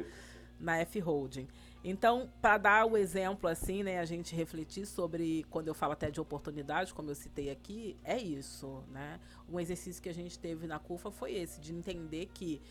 na 0.60 0.78
F 0.78 1.00
Holding. 1.00 1.48
Então, 1.84 2.30
para 2.42 2.58
dar 2.58 2.86
o 2.86 2.96
exemplo 2.96 3.50
assim, 3.50 3.84
né, 3.84 4.00
a 4.00 4.06
gente 4.06 4.34
refletir 4.34 4.86
sobre 4.86 5.44
quando 5.50 5.68
eu 5.68 5.74
falo 5.74 5.94
até 5.94 6.10
de 6.10 6.22
oportunidade, 6.22 6.94
como 6.94 7.12
eu 7.12 7.16
citei 7.16 7.50
aqui, 7.50 7.98
é 8.06 8.18
isso, 8.18 8.84
né? 8.90 9.20
Um 9.50 9.60
exercício 9.60 10.02
que 10.02 10.08
a 10.08 10.14
gente 10.14 10.40
teve 10.40 10.66
na 10.66 10.80
CUFA 10.80 11.12
foi 11.12 11.34
esse, 11.34 11.60
de 11.60 11.74
entender 11.74 12.28
que 12.34 12.62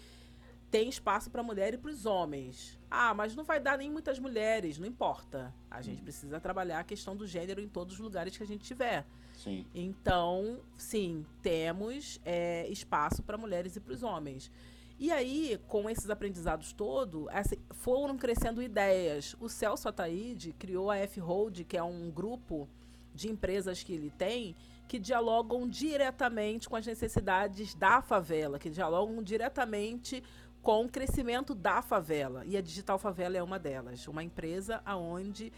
tem 0.72 0.88
espaço 0.88 1.30
para 1.30 1.42
mulher 1.42 1.74
e 1.74 1.76
para 1.76 1.90
os 1.90 2.06
homens. 2.06 2.80
Ah, 2.90 3.12
mas 3.12 3.36
não 3.36 3.44
vai 3.44 3.60
dar 3.60 3.76
nem 3.76 3.90
muitas 3.90 4.18
mulheres, 4.18 4.78
não 4.78 4.86
importa. 4.86 5.54
A 5.70 5.82
gente 5.82 6.00
precisa 6.00 6.40
trabalhar 6.40 6.78
a 6.78 6.84
questão 6.84 7.14
do 7.14 7.26
gênero 7.26 7.60
em 7.60 7.68
todos 7.68 7.94
os 7.96 8.00
lugares 8.00 8.34
que 8.34 8.42
a 8.42 8.46
gente 8.46 8.64
tiver. 8.64 9.04
Sim. 9.34 9.66
Então, 9.74 10.60
sim, 10.78 11.26
temos 11.42 12.18
é, 12.24 12.66
espaço 12.68 13.22
para 13.22 13.36
mulheres 13.36 13.76
e 13.76 13.80
para 13.80 13.92
os 13.92 14.02
homens. 14.02 14.50
E 14.98 15.12
aí, 15.12 15.60
com 15.68 15.90
esses 15.90 16.08
aprendizados 16.08 16.72
todos, 16.72 17.28
assim, 17.28 17.56
foram 17.72 18.16
crescendo 18.16 18.62
ideias. 18.62 19.36
O 19.38 19.50
Celso 19.50 19.90
Ataíde 19.90 20.54
criou 20.54 20.90
a 20.90 20.96
F-Hold, 20.96 21.64
que 21.64 21.76
é 21.76 21.82
um 21.82 22.10
grupo 22.10 22.66
de 23.14 23.28
empresas 23.28 23.82
que 23.82 23.92
ele 23.92 24.10
tem, 24.10 24.56
que 24.88 24.98
dialogam 24.98 25.66
diretamente 25.66 26.68
com 26.68 26.76
as 26.76 26.86
necessidades 26.86 27.74
da 27.74 28.02
favela, 28.02 28.58
que 28.58 28.68
dialogam 28.68 29.22
diretamente 29.22 30.22
com 30.62 30.84
o 30.84 30.88
crescimento 30.88 31.54
da 31.54 31.82
favela. 31.82 32.44
E 32.46 32.56
a 32.56 32.60
Digital 32.60 32.98
Favela 32.98 33.36
é 33.36 33.42
uma 33.42 33.58
delas. 33.58 34.06
Uma 34.06 34.22
empresa 34.22 34.80
onde 34.86 35.52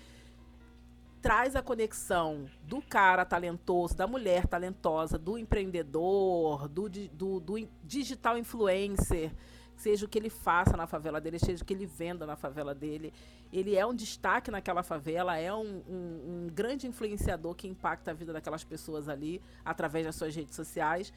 traz 1.21 1.57
a 1.57 1.63
conexão 1.63 2.47
do 2.65 2.83
cara 2.83 3.25
talentoso, 3.25 3.97
da 3.97 4.07
mulher 4.07 4.47
talentosa, 4.47 5.19
do 5.19 5.39
empreendedor, 5.39 6.69
do, 6.69 6.89
do, 6.89 7.41
do 7.41 7.69
digital 7.83 8.37
influencer, 8.37 9.33
seja 9.75 10.05
o 10.05 10.09
que 10.09 10.19
ele 10.19 10.29
faça 10.29 10.77
na 10.77 10.87
favela 10.87 11.23
dele, 11.23 11.39
seja 11.39 11.63
o 11.63 11.67
que 11.67 11.73
ele 11.73 11.87
venda 11.87 12.27
na 12.27 12.37
favela 12.37 12.75
dele. 12.75 13.11
Ele 13.51 13.75
é 13.75 13.87
um 13.87 13.95
destaque 13.95 14.51
naquela 14.51 14.83
favela, 14.83 15.39
é 15.39 15.53
um, 15.53 15.83
um, 15.89 16.45
um 16.47 16.51
grande 16.53 16.87
influenciador 16.87 17.55
que 17.55 17.67
impacta 17.67 18.11
a 18.11 18.15
vida 18.15 18.31
daquelas 18.31 18.63
pessoas 18.63 19.09
ali 19.09 19.41
através 19.65 20.05
das 20.05 20.17
suas 20.17 20.37
redes 20.37 20.55
sociais. 20.55 21.11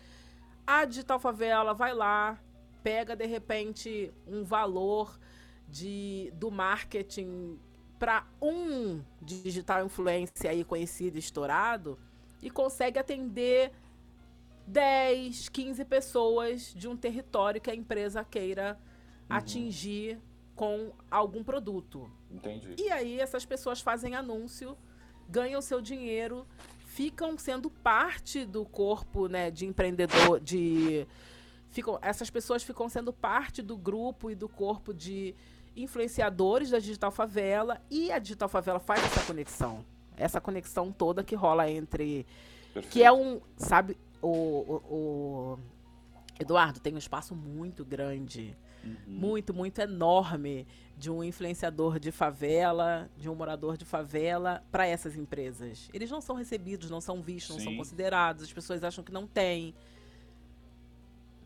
A 0.66 0.86
Digital 0.86 1.20
Favela 1.20 1.74
vai 1.74 1.94
lá, 1.94 2.40
pega 2.84 3.16
de 3.16 3.26
repente 3.26 4.12
um 4.26 4.44
valor 4.44 5.20
de, 5.68 6.32
do 6.36 6.50
marketing 6.50 7.60
para 8.00 8.26
um 8.42 9.02
digital 9.22 9.86
influencer 9.86 10.52
aí 10.52 10.64
conhecido, 10.64 11.18
estourado, 11.18 11.98
e 12.42 12.50
consegue 12.50 13.00
atender 13.00 13.72
10, 14.68 15.50
15 15.50 15.86
pessoas 15.86 16.74
de 16.74 16.88
um 16.88 16.96
território 16.96 17.60
que 17.60 17.72
a 17.72 17.76
empresa 17.76 18.24
queira 18.24 18.78
uhum. 19.30 19.36
atingir 19.36 20.20
com 20.56 20.92
algum 21.10 21.44
produto. 21.44 22.10
Entendi. 22.30 22.76
E 22.78 22.92
aí 22.92 23.20
essas 23.20 23.46
pessoas 23.46 23.80
fazem 23.80 24.16
anúncio, 24.16 24.78
ganham 25.30 25.62
seu 25.62 25.82
dinheiro, 25.82 26.46
ficam 26.86 27.38
sendo 27.38 27.70
parte 27.70 28.46
do 28.46 28.66
corpo, 28.66 29.28
né, 29.28 29.52
de 29.52 29.66
empreendedor, 29.66 30.40
de 30.40 31.08
ficam, 31.70 32.00
essas 32.02 32.30
pessoas 32.30 32.64
ficam 32.64 32.90
sendo 32.90 33.12
parte 33.14 33.62
do 33.62 33.78
grupo 33.78 34.32
e 34.32 34.36
do 34.36 34.48
corpo 34.48 34.94
de 34.94 35.36
influenciadores 35.76 36.72
da 36.72 36.80
Digital 36.80 37.12
Favela 37.12 37.82
e 37.90 38.12
a 38.12 38.20
Digital 38.20 38.50
Favela 38.50 38.80
faz 38.80 39.04
essa 39.04 39.24
conexão. 39.26 39.86
Essa 40.16 40.42
conexão 40.42 40.92
toda 40.92 41.24
que 41.24 41.36
rola 41.36 41.70
entre. 41.70 42.26
Perfeito. 42.74 42.92
Que 42.92 43.04
é 43.04 43.12
um. 43.12 43.40
Sabe, 43.56 43.96
o, 44.22 44.28
o, 44.30 44.84
o, 44.90 45.60
Eduardo 46.40 46.80
tem 46.80 46.94
um 46.94 46.98
espaço 46.98 47.36
muito 47.36 47.86
grande. 47.86 48.58
Uhum. 48.84 48.96
Muito, 49.06 49.54
muito 49.54 49.80
enorme 49.80 50.66
de 50.98 51.12
um 51.12 51.24
influenciador 51.24 52.00
de 52.00 52.12
favela, 52.12 53.10
de 53.18 53.30
um 53.30 53.36
morador 53.36 53.78
de 53.78 53.86
favela, 53.86 54.64
para 54.72 54.88
essas 54.88 55.16
empresas. 55.16 55.90
Eles 55.94 56.10
não 56.10 56.22
são 56.22 56.36
recebidos, 56.36 56.90
não 56.90 57.02
são 57.02 57.22
vistos, 57.22 57.56
Sim. 57.56 57.64
não 57.64 57.72
são 57.72 57.78
considerados, 57.78 58.44
as 58.44 58.54
pessoas 58.54 58.84
acham 58.84 59.04
que 59.04 59.12
não 59.12 59.28
tem 59.28 59.76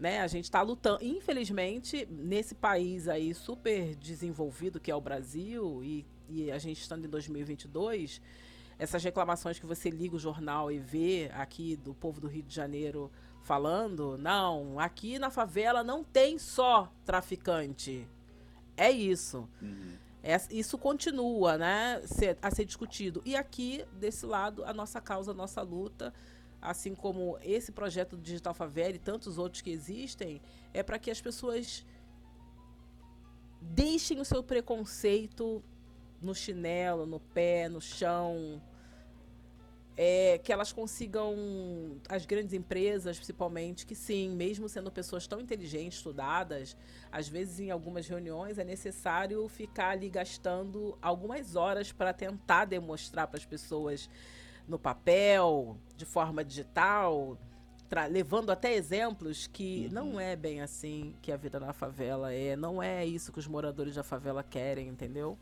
né? 0.01 0.19
A 0.19 0.25
gente 0.25 0.45
está 0.45 0.63
lutando, 0.63 1.05
infelizmente, 1.05 2.07
nesse 2.09 2.55
país 2.55 3.07
aí 3.07 3.35
super 3.35 3.93
desenvolvido 3.95 4.79
que 4.79 4.89
é 4.89 4.95
o 4.95 4.99
Brasil 4.99 5.83
e, 5.83 6.03
e 6.27 6.51
a 6.51 6.57
gente 6.57 6.81
estando 6.81 7.05
em 7.05 7.07
2022, 7.07 8.19
essas 8.79 9.03
reclamações 9.03 9.59
que 9.59 9.65
você 9.67 9.91
liga 9.91 10.15
o 10.15 10.19
jornal 10.19 10.71
e 10.71 10.79
vê 10.79 11.29
aqui 11.35 11.75
do 11.75 11.93
povo 11.93 12.19
do 12.19 12.27
Rio 12.27 12.41
de 12.41 12.53
Janeiro 12.53 13.11
falando, 13.43 14.17
não, 14.17 14.79
aqui 14.79 15.19
na 15.19 15.29
favela 15.29 15.83
não 15.83 16.03
tem 16.03 16.39
só 16.39 16.91
traficante. 17.05 18.07
É 18.75 18.89
isso. 18.89 19.47
Uhum. 19.61 19.93
É, 20.23 20.35
isso 20.49 20.79
continua, 20.79 21.59
né, 21.59 22.01
a 22.41 22.49
ser 22.49 22.65
discutido. 22.65 23.21
E 23.23 23.35
aqui, 23.35 23.85
desse 23.99 24.25
lado, 24.25 24.65
a 24.65 24.73
nossa 24.73 24.99
causa, 24.99 25.29
a 25.29 25.35
nossa 25.35 25.61
luta 25.61 26.11
assim 26.61 26.93
como 26.93 27.37
esse 27.41 27.71
projeto 27.71 28.15
do 28.15 28.21
Digital 28.21 28.53
Favela 28.53 28.95
e 28.95 28.99
tantos 28.99 29.37
outros 29.37 29.61
que 29.61 29.71
existem, 29.71 30.41
é 30.73 30.83
para 30.83 30.99
que 30.99 31.09
as 31.09 31.19
pessoas 31.19 31.85
deixem 33.59 34.19
o 34.19 34.25
seu 34.25 34.43
preconceito 34.43 35.63
no 36.21 36.35
chinelo, 36.35 37.05
no 37.05 37.19
pé, 37.19 37.67
no 37.67 37.81
chão, 37.81 38.61
é, 39.97 40.37
que 40.37 40.53
elas 40.53 40.71
consigam, 40.71 41.35
as 42.07 42.25
grandes 42.25 42.53
empresas 42.53 43.17
principalmente, 43.17 43.85
que 43.85 43.95
sim, 43.95 44.29
mesmo 44.29 44.69
sendo 44.69 44.91
pessoas 44.91 45.27
tão 45.27 45.39
inteligentes, 45.39 45.97
estudadas, 45.97 46.77
às 47.11 47.27
vezes 47.27 47.59
em 47.59 47.71
algumas 47.71 48.07
reuniões 48.07 48.57
é 48.57 48.63
necessário 48.63 49.47
ficar 49.47 49.89
ali 49.89 50.09
gastando 50.09 50.97
algumas 51.01 51.55
horas 51.55 51.91
para 51.91 52.13
tentar 52.13 52.65
demonstrar 52.65 53.27
para 53.27 53.37
as 53.37 53.45
pessoas 53.45 54.09
no 54.71 54.79
papel, 54.79 55.77
de 55.97 56.05
forma 56.05 56.45
digital, 56.45 57.37
levando 58.09 58.51
até 58.51 58.73
exemplos 58.73 59.47
que 59.47 59.87
uhum. 59.87 59.93
não 59.93 60.19
é 60.19 60.33
bem 60.33 60.61
assim 60.61 61.13
que 61.21 61.29
a 61.29 61.35
vida 61.35 61.59
na 61.59 61.73
favela 61.73 62.33
é, 62.33 62.55
não 62.55 62.81
é 62.81 63.05
isso 63.05 63.33
que 63.33 63.39
os 63.39 63.47
moradores 63.47 63.95
da 63.95 64.03
favela 64.03 64.41
querem, 64.41 64.87
entendeu? 64.87 65.37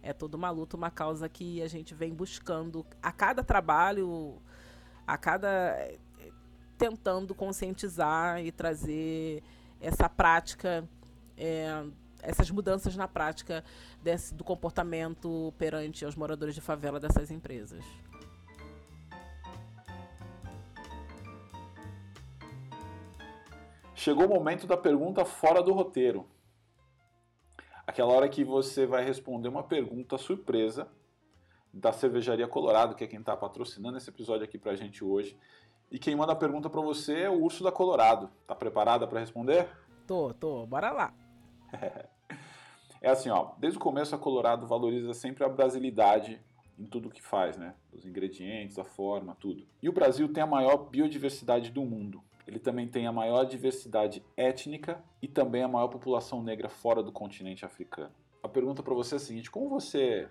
É 0.00 0.12
toda 0.12 0.36
uma 0.36 0.48
luta, 0.48 0.76
uma 0.76 0.92
causa 0.92 1.28
que 1.28 1.60
a 1.60 1.66
gente 1.66 1.92
vem 1.92 2.14
buscando 2.14 2.86
a 3.02 3.10
cada 3.10 3.42
trabalho, 3.42 4.40
a 5.04 5.18
cada 5.18 5.76
tentando 6.78 7.34
conscientizar 7.34 8.40
e 8.40 8.52
trazer 8.52 9.42
essa 9.80 10.08
prática, 10.08 10.88
é, 11.36 11.84
essas 12.22 12.48
mudanças 12.48 12.94
na 12.94 13.08
prática 13.08 13.64
desse, 14.00 14.32
do 14.32 14.44
comportamento 14.44 15.52
perante 15.58 16.04
os 16.04 16.14
moradores 16.14 16.54
de 16.54 16.60
favela 16.60 17.00
dessas 17.00 17.32
empresas. 17.32 17.84
Chegou 23.98 24.26
o 24.26 24.28
momento 24.28 24.64
da 24.64 24.76
pergunta 24.76 25.24
fora 25.24 25.60
do 25.60 25.72
roteiro. 25.72 26.24
Aquela 27.84 28.12
hora 28.12 28.28
que 28.28 28.44
você 28.44 28.86
vai 28.86 29.04
responder 29.04 29.48
uma 29.48 29.64
pergunta 29.64 30.16
surpresa 30.16 30.86
da 31.74 31.92
Cervejaria 31.92 32.46
Colorado, 32.46 32.94
que 32.94 33.02
é 33.02 33.08
quem 33.08 33.18
está 33.18 33.36
patrocinando 33.36 33.98
esse 33.98 34.08
episódio 34.08 34.44
aqui 34.44 34.56
para 34.56 34.70
a 34.70 34.76
gente 34.76 35.02
hoje. 35.02 35.36
E 35.90 35.98
quem 35.98 36.14
manda 36.14 36.32
a 36.32 36.36
pergunta 36.36 36.70
para 36.70 36.80
você 36.80 37.22
é 37.22 37.28
o 37.28 37.42
Urso 37.42 37.64
da 37.64 37.72
Colorado. 37.72 38.30
Tá 38.46 38.54
preparada 38.54 39.04
para 39.04 39.18
responder? 39.18 39.68
Tô, 40.06 40.32
tô. 40.32 40.64
Bora 40.64 40.92
lá. 40.92 41.12
é 43.02 43.10
assim, 43.10 43.30
ó. 43.30 43.50
Desde 43.58 43.80
o 43.80 43.82
começo 43.82 44.14
a 44.14 44.18
Colorado 44.18 44.64
valoriza 44.64 45.12
sempre 45.12 45.42
a 45.42 45.48
brasilidade 45.48 46.40
em 46.78 46.86
tudo 46.86 47.10
que 47.10 47.20
faz, 47.20 47.56
né? 47.56 47.74
Os 47.92 48.06
ingredientes, 48.06 48.78
a 48.78 48.84
forma, 48.84 49.36
tudo. 49.40 49.66
E 49.82 49.88
o 49.88 49.92
Brasil 49.92 50.32
tem 50.32 50.44
a 50.44 50.46
maior 50.46 50.76
biodiversidade 50.88 51.72
do 51.72 51.82
mundo 51.84 52.22
ele 52.48 52.58
também 52.58 52.88
tem 52.88 53.06
a 53.06 53.12
maior 53.12 53.44
diversidade 53.44 54.24
étnica 54.34 55.04
e 55.20 55.28
também 55.28 55.62
a 55.62 55.68
maior 55.68 55.88
população 55.88 56.42
negra 56.42 56.70
fora 56.70 57.02
do 57.02 57.12
continente 57.12 57.62
africano. 57.62 58.14
A 58.42 58.48
pergunta 58.48 58.82
para 58.82 58.94
você 58.94 59.16
é 59.16 59.18
a 59.18 59.20
seguinte: 59.20 59.50
como 59.50 59.68
você, 59.68 60.26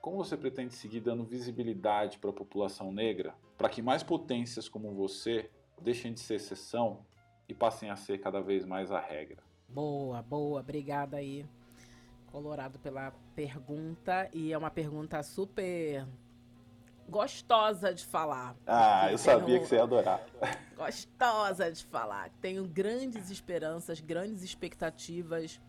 como 0.00 0.16
você 0.16 0.34
pretende 0.34 0.72
seguir 0.72 1.00
dando 1.00 1.24
visibilidade 1.24 2.18
para 2.18 2.30
a 2.30 2.32
população 2.32 2.90
negra 2.90 3.34
para 3.58 3.68
que 3.68 3.82
mais 3.82 4.02
potências 4.02 4.66
como 4.66 4.94
você 4.94 5.50
deixem 5.78 6.14
de 6.14 6.20
ser 6.20 6.36
exceção 6.36 7.04
e 7.46 7.52
passem 7.52 7.90
a 7.90 7.96
ser 7.96 8.16
cada 8.18 8.40
vez 8.40 8.64
mais 8.64 8.90
a 8.90 8.98
regra? 8.98 9.42
Boa, 9.68 10.22
boa, 10.22 10.60
obrigada 10.60 11.18
aí, 11.18 11.44
Colorado, 12.32 12.78
pela 12.78 13.12
pergunta. 13.34 14.30
E 14.32 14.54
é 14.54 14.56
uma 14.56 14.70
pergunta 14.70 15.22
super 15.22 16.06
gostosa 17.08 17.92
de 17.92 18.04
falar. 18.04 18.54
Ah, 18.66 19.10
eu 19.10 19.18
sabia 19.18 19.46
tenho... 19.46 19.60
que 19.60 19.66
você 19.66 19.76
ia 19.76 19.82
adorar. 19.82 20.20
Gostosa 20.76 21.72
de 21.72 21.84
falar. 21.84 22.30
Tenho 22.40 22.66
grandes 22.66 23.30
esperanças, 23.30 24.00
grandes 24.00 24.42
expectativas 24.42 25.60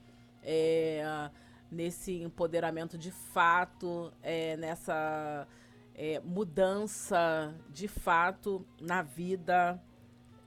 é, 0.44 1.30
nesse 1.72 2.22
empoderamento 2.22 2.98
de 2.98 3.12
fato, 3.12 4.12
é, 4.22 4.58
nessa 4.58 5.48
é, 5.96 6.20
mudança 6.20 7.54
de 7.70 7.88
fato 7.88 8.66
na 8.80 9.02
vida 9.02 9.82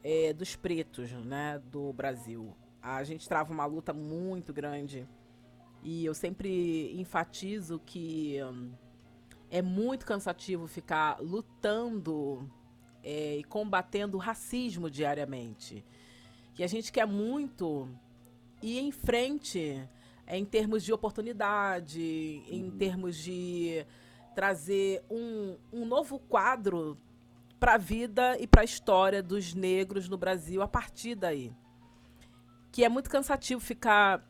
é, 0.02 0.32
dos 0.32 0.56
pretos 0.56 1.10
né, 1.12 1.60
do 1.70 1.92
Brasil. 1.92 2.54
A 2.80 3.02
gente 3.04 3.28
trava 3.28 3.52
uma 3.52 3.64
luta 3.64 3.92
muito 3.92 4.52
grande 4.52 5.06
E 5.84 6.04
eu 6.04 6.14
sempre 6.14 6.98
enfatizo 7.00 7.80
que 7.84 8.38
hum, 8.42 8.72
é 9.52 9.60
muito 9.60 10.06
cansativo 10.06 10.66
ficar 10.66 11.20
lutando 11.20 12.50
é, 13.04 13.36
e 13.36 13.44
combatendo 13.44 14.16
o 14.16 14.20
racismo 14.20 14.90
diariamente. 14.90 15.84
E 16.58 16.64
a 16.64 16.66
gente 16.66 16.90
quer 16.90 17.06
muito 17.06 17.86
ir 18.62 18.78
em 18.78 18.90
frente 18.90 19.86
é, 20.26 20.38
em 20.38 20.44
termos 20.46 20.82
de 20.82 20.90
oportunidade, 20.90 22.42
uhum. 22.48 22.56
em 22.56 22.70
termos 22.70 23.14
de 23.18 23.84
trazer 24.34 25.04
um, 25.10 25.58
um 25.70 25.84
novo 25.84 26.18
quadro 26.18 26.96
para 27.60 27.74
a 27.74 27.78
vida 27.78 28.38
e 28.40 28.46
para 28.46 28.62
a 28.62 28.64
história 28.64 29.22
dos 29.22 29.52
negros 29.52 30.08
no 30.08 30.16
Brasil 30.16 30.62
a 30.62 30.66
partir 30.66 31.14
daí. 31.14 31.52
Que 32.70 32.86
é 32.86 32.88
muito 32.88 33.10
cansativo 33.10 33.60
ficar 33.60 34.26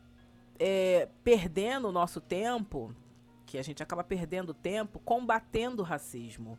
é, 0.59 1.07
perdendo 1.23 1.87
o 1.87 1.93
nosso 1.93 2.19
tempo, 2.19 2.93
que 3.53 3.57
a 3.59 3.61
gente 3.61 3.83
acaba 3.83 4.03
perdendo 4.03 4.51
tempo 4.51 4.97
combatendo 4.97 5.83
o 5.83 5.85
racismo. 5.85 6.57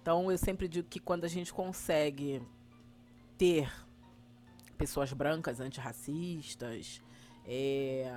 Então 0.00 0.30
eu 0.30 0.38
sempre 0.38 0.68
digo 0.68 0.88
que 0.88 1.00
quando 1.00 1.24
a 1.24 1.28
gente 1.28 1.52
consegue 1.52 2.40
ter 3.36 3.68
pessoas 4.78 5.12
brancas 5.12 5.58
antirracistas, 5.58 7.02
é, 7.44 8.08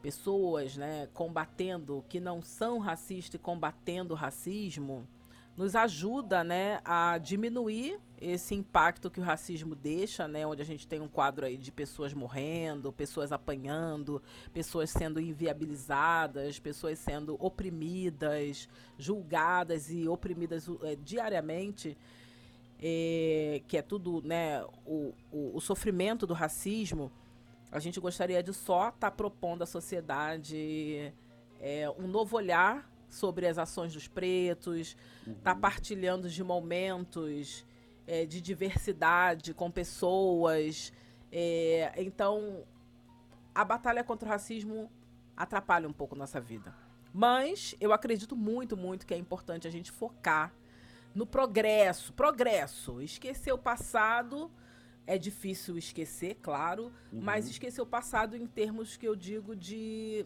pessoas 0.00 0.76
né, 0.76 1.08
combatendo 1.14 2.04
que 2.08 2.20
não 2.20 2.40
são 2.40 2.78
racistas 2.78 3.34
e 3.34 3.42
combatendo 3.42 4.14
o 4.14 4.16
racismo, 4.16 5.04
nos 5.56 5.76
ajuda 5.76 6.42
né, 6.42 6.80
a 6.84 7.18
diminuir 7.18 7.98
esse 8.20 8.54
impacto 8.54 9.10
que 9.10 9.20
o 9.20 9.22
racismo 9.22 9.74
deixa, 9.74 10.28
né, 10.28 10.46
onde 10.46 10.62
a 10.62 10.64
gente 10.64 10.86
tem 10.86 11.00
um 11.00 11.08
quadro 11.08 11.44
aí 11.44 11.56
de 11.56 11.72
pessoas 11.72 12.14
morrendo, 12.14 12.92
pessoas 12.92 13.32
apanhando, 13.32 14.22
pessoas 14.52 14.90
sendo 14.90 15.20
inviabilizadas, 15.20 16.58
pessoas 16.58 16.98
sendo 16.98 17.36
oprimidas, 17.44 18.68
julgadas 18.96 19.90
e 19.90 20.06
oprimidas 20.06 20.68
é, 20.82 20.96
diariamente, 20.96 21.98
é, 22.80 23.60
que 23.66 23.76
é 23.76 23.82
tudo 23.82 24.22
né, 24.22 24.64
o, 24.86 25.12
o, 25.32 25.56
o, 25.56 25.60
sofrimento 25.60 26.26
do 26.26 26.34
racismo. 26.34 27.10
A 27.72 27.80
gente 27.80 27.98
gostaria 27.98 28.42
de 28.42 28.54
só 28.54 28.88
estar 28.88 28.98
tá 28.98 29.10
propondo 29.10 29.62
à 29.62 29.66
sociedade 29.66 31.12
é, 31.60 31.90
um 31.98 32.06
novo 32.06 32.36
olhar 32.36 32.91
sobre 33.12 33.46
as 33.46 33.58
ações 33.58 33.92
dos 33.92 34.08
pretos, 34.08 34.96
uhum. 35.26 35.34
tá 35.34 35.54
partilhando 35.54 36.28
de 36.28 36.42
momentos 36.42 37.64
é, 38.06 38.24
de 38.24 38.40
diversidade 38.40 39.52
com 39.54 39.70
pessoas. 39.70 40.92
É, 41.30 41.92
então, 41.98 42.64
a 43.54 43.64
batalha 43.64 44.02
contra 44.02 44.26
o 44.26 44.30
racismo 44.30 44.90
atrapalha 45.36 45.88
um 45.88 45.92
pouco 45.92 46.16
nossa 46.16 46.40
vida. 46.40 46.74
Mas 47.12 47.74
eu 47.80 47.92
acredito 47.92 48.34
muito, 48.34 48.76
muito 48.76 49.06
que 49.06 49.12
é 49.12 49.18
importante 49.18 49.68
a 49.68 49.70
gente 49.70 49.90
focar 49.90 50.52
no 51.14 51.26
progresso. 51.26 52.12
Progresso. 52.14 53.02
Esquecer 53.02 53.52
o 53.52 53.58
passado 53.58 54.50
é 55.06 55.18
difícil 55.18 55.76
esquecer, 55.76 56.36
claro, 56.40 56.92
uhum. 57.12 57.20
mas 57.20 57.48
esquecer 57.48 57.82
o 57.82 57.86
passado 57.86 58.36
em 58.36 58.46
termos 58.46 58.96
que 58.96 59.06
eu 59.06 59.16
digo 59.16 59.54
de 59.54 60.24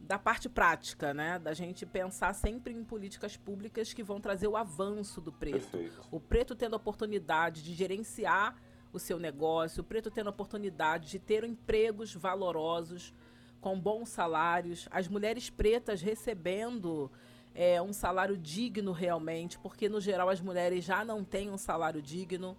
da 0.00 0.18
parte 0.18 0.48
prática, 0.48 1.12
né? 1.12 1.38
Da 1.38 1.52
gente 1.52 1.84
pensar 1.84 2.34
sempre 2.34 2.72
em 2.72 2.82
políticas 2.82 3.36
públicas 3.36 3.92
que 3.92 4.02
vão 4.02 4.20
trazer 4.20 4.48
o 4.48 4.56
avanço 4.56 5.20
do 5.20 5.30
preto. 5.30 5.68
Perfeito. 5.68 6.00
O 6.10 6.18
preto 6.18 6.56
tendo 6.56 6.74
a 6.74 6.76
oportunidade 6.78 7.62
de 7.62 7.74
gerenciar 7.74 8.56
o 8.92 8.98
seu 8.98 9.18
negócio, 9.18 9.82
o 9.82 9.84
preto 9.84 10.10
tendo 10.10 10.28
a 10.28 10.30
oportunidade 10.30 11.10
de 11.10 11.18
ter 11.18 11.44
empregos 11.44 12.14
valorosos, 12.14 13.14
com 13.60 13.78
bons 13.78 14.08
salários, 14.08 14.88
as 14.90 15.06
mulheres 15.06 15.50
pretas 15.50 16.00
recebendo 16.00 17.10
é, 17.54 17.80
um 17.80 17.92
salário 17.92 18.36
digno 18.36 18.90
realmente, 18.90 19.58
porque 19.58 19.88
no 19.88 20.00
geral 20.00 20.30
as 20.30 20.40
mulheres 20.40 20.82
já 20.84 21.04
não 21.04 21.22
têm 21.22 21.50
um 21.50 21.58
salário 21.58 22.00
digno 22.00 22.56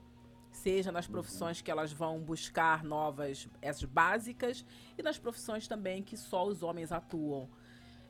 seja 0.51 0.91
nas 0.91 1.07
profissões 1.07 1.61
que 1.61 1.71
elas 1.71 1.91
vão 1.91 2.19
buscar 2.19 2.83
novas, 2.83 3.47
essas 3.61 3.85
básicas, 3.85 4.65
e 4.97 5.01
nas 5.01 5.17
profissões 5.17 5.67
também 5.67 6.03
que 6.03 6.17
só 6.17 6.45
os 6.45 6.61
homens 6.61 6.91
atuam. 6.91 7.49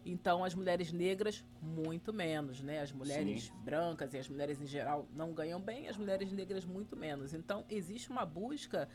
Então, 0.04 0.44
as 0.44 0.56
mulheres 0.56 0.92
negras, 0.92 1.46
muito 1.62 2.12
menos, 2.12 2.62
né? 2.62 2.82
As 2.82 2.92
mulheres 2.92 3.44
Sim. 3.44 3.54
brancas 3.64 4.14
e 4.14 4.18
as 4.18 4.28
mulheres 4.28 4.60
em 4.60 4.66
geral 4.66 5.08
não 5.14 5.32
ganham 5.32 5.62
bem, 5.62 5.88
as 5.88 5.96
mulheres 5.96 6.32
negras, 6.32 6.66
muito 6.66 6.98
menos. 6.98 7.34
Então, 7.36 7.64
existe 7.70 8.10
uma 8.10 8.26
busca 8.26 8.90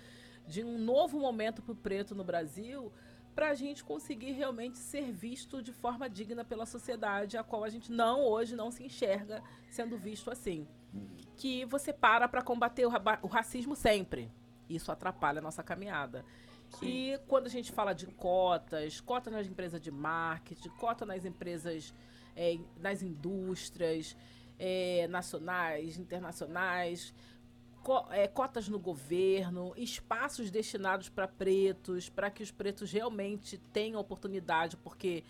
de 0.49 0.65
um 0.65 0.79
novo 0.79 1.19
momento 1.19 1.63
para 1.63 1.73
o 1.73 1.77
preto 1.77 2.15
no 2.15 2.25
Brasil 2.25 2.93
para 3.37 3.51
a 3.51 3.55
gente 3.55 3.85
conseguir 3.85 4.33
realmente 4.33 4.79
ser 4.79 5.13
visto 5.13 5.63
de 5.63 5.71
forma 5.71 6.09
digna 6.09 6.43
pela 6.45 6.65
sociedade, 6.65 7.37
a 7.37 7.45
qual 7.45 7.63
a 7.65 7.69
gente 7.69 7.93
não, 7.93 8.25
hoje, 8.25 8.57
não 8.57 8.71
se 8.71 8.83
enxerga 8.83 9.43
sendo 9.69 9.99
visto 9.99 10.31
assim 10.31 10.67
que 11.37 11.65
você 11.67 11.93
para 11.93 12.29
para 12.29 12.43
combater 12.43 12.87
o, 12.87 12.93
o, 13.23 13.27
racismo 13.27 13.77
sempre. 13.77 14.31
Isso 14.69 14.91
atrapalha 14.91 15.39
a 15.39 15.43
nossa 15.43 15.63
caminhada. 15.63 16.25
Sim. 16.79 16.87
E 16.87 17.19
quando 17.29 17.47
a 17.47 17.51
gente 17.51 17.71
fala 17.71 17.93
de 17.93 18.07
cotas, 18.07 19.01
cotas 19.01 19.33
nas 19.33 19.47
empresas 19.47 19.81
de 19.81 19.91
marketing, 19.91 20.69
cota 20.71 21.07
nas 21.07 21.25
empresas, 21.25 21.95
é, 22.35 22.59
nas 22.79 23.03
indústrias 23.03 24.17
é, 24.59 25.07
nacionais, 25.09 25.99
internacionais, 25.99 27.15
co 27.83 28.07
é, 28.11 28.27
cotas 28.27 28.69
no 28.69 28.81
governo, 28.81 29.73
espaços 29.77 30.51
destinados 30.51 31.09
para 31.09 31.29
pretos, 31.29 32.09
para 32.09 32.31
que 32.31 32.43
os 32.43 32.51
pretos 32.51 32.91
realmente 32.91 33.59
tenham 33.59 34.01
oportunidade, 34.01 34.77
porque 34.77 35.23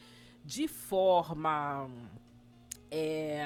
de 0.44 0.66
forma. 0.68 1.90
É, 2.90 3.44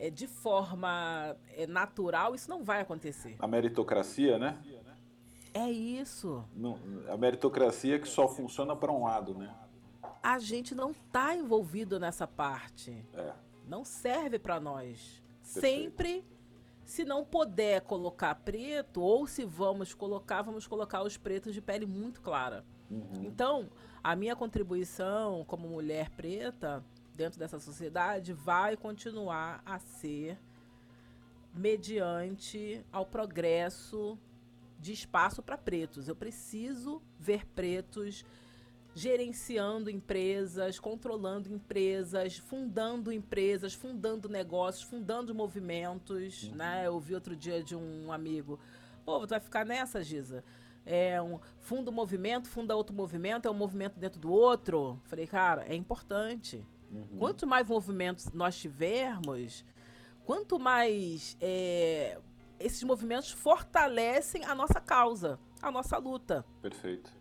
é, 0.00 0.08
de 0.08 0.26
forma 0.26 1.36
é, 1.54 1.66
natural, 1.66 2.34
isso 2.34 2.48
não 2.48 2.64
vai 2.64 2.80
acontecer. 2.80 3.36
A 3.38 3.46
meritocracia, 3.46 4.38
né? 4.38 4.58
É 5.52 5.70
isso. 5.70 6.42
Não, 6.56 6.78
a 7.08 7.16
meritocracia 7.18 7.98
que 7.98 8.08
só 8.08 8.26
funciona 8.26 8.74
para 8.74 8.90
um 8.90 9.04
lado, 9.04 9.34
né? 9.34 9.54
A 10.22 10.38
gente 10.38 10.74
não 10.74 10.92
está 10.92 11.36
envolvido 11.36 12.00
nessa 12.00 12.26
parte. 12.26 13.04
É. 13.12 13.32
Não 13.68 13.84
serve 13.84 14.38
para 14.38 14.58
nós. 14.58 15.22
Perfeito. 15.42 15.60
Sempre, 15.60 16.24
se 16.84 17.04
não 17.04 17.24
puder 17.24 17.82
colocar 17.82 18.34
preto, 18.36 19.02
ou 19.02 19.26
se 19.26 19.44
vamos 19.44 19.92
colocar, 19.92 20.40
vamos 20.40 20.66
colocar 20.66 21.02
os 21.02 21.18
pretos 21.18 21.52
de 21.52 21.60
pele 21.60 21.84
muito 21.84 22.22
clara. 22.22 22.64
Uhum. 22.90 23.24
Então, 23.24 23.68
a 24.02 24.16
minha 24.16 24.34
contribuição 24.34 25.44
como 25.46 25.68
mulher 25.68 26.08
preta 26.10 26.82
dentro 27.20 27.38
dessa 27.38 27.60
sociedade 27.60 28.32
vai 28.32 28.78
continuar 28.78 29.62
a 29.66 29.78
ser 29.78 30.38
mediante 31.54 32.82
ao 32.90 33.04
progresso 33.04 34.18
de 34.78 34.94
espaço 34.94 35.42
para 35.42 35.58
pretos. 35.58 36.08
Eu 36.08 36.16
preciso 36.16 37.02
ver 37.18 37.44
pretos 37.44 38.24
gerenciando 38.94 39.90
empresas, 39.90 40.78
controlando 40.78 41.52
empresas, 41.52 42.38
fundando 42.38 43.12
empresas, 43.12 43.74
fundando 43.74 44.26
negócios, 44.26 44.82
fundando 44.82 45.34
movimentos, 45.34 46.44
uhum. 46.44 46.54
né? 46.54 46.86
Eu 46.86 46.94
ouvi 46.94 47.14
outro 47.14 47.36
dia 47.36 47.62
de 47.62 47.76
um 47.76 48.10
amigo, 48.10 48.58
pô, 49.04 49.20
tu 49.26 49.30
vai 49.30 49.40
ficar 49.40 49.66
nessa, 49.66 50.02
Giza? 50.02 50.42
É 50.86 51.20
um 51.20 51.38
funda 51.58 51.90
um 51.90 51.94
movimento, 51.94 52.48
funda 52.48 52.74
outro 52.74 52.96
movimento, 52.96 53.46
é 53.46 53.50
um 53.50 53.54
movimento 53.54 54.00
dentro 54.00 54.18
do 54.18 54.32
outro. 54.32 54.98
Falei, 55.04 55.26
cara, 55.26 55.66
é 55.68 55.74
importante. 55.74 56.64
Uhum. 56.90 57.18
Quanto 57.18 57.46
mais 57.46 57.68
movimentos 57.68 58.30
nós 58.32 58.58
tivermos, 58.58 59.64
quanto 60.24 60.58
mais 60.58 61.36
é, 61.40 62.18
esses 62.58 62.82
movimentos 62.82 63.30
fortalecem 63.30 64.44
a 64.44 64.54
nossa 64.54 64.80
causa, 64.80 65.38
a 65.62 65.70
nossa 65.70 65.96
luta. 65.98 66.44
Perfeito. 66.60 67.12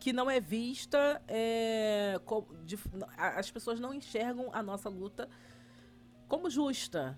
Que 0.00 0.12
não 0.12 0.28
é 0.28 0.40
vista, 0.40 1.22
é, 1.28 2.20
de, 2.64 2.76
as 3.16 3.50
pessoas 3.50 3.78
não 3.78 3.94
enxergam 3.94 4.50
a 4.52 4.62
nossa 4.62 4.88
luta 4.88 5.28
como 6.26 6.50
justa. 6.50 7.16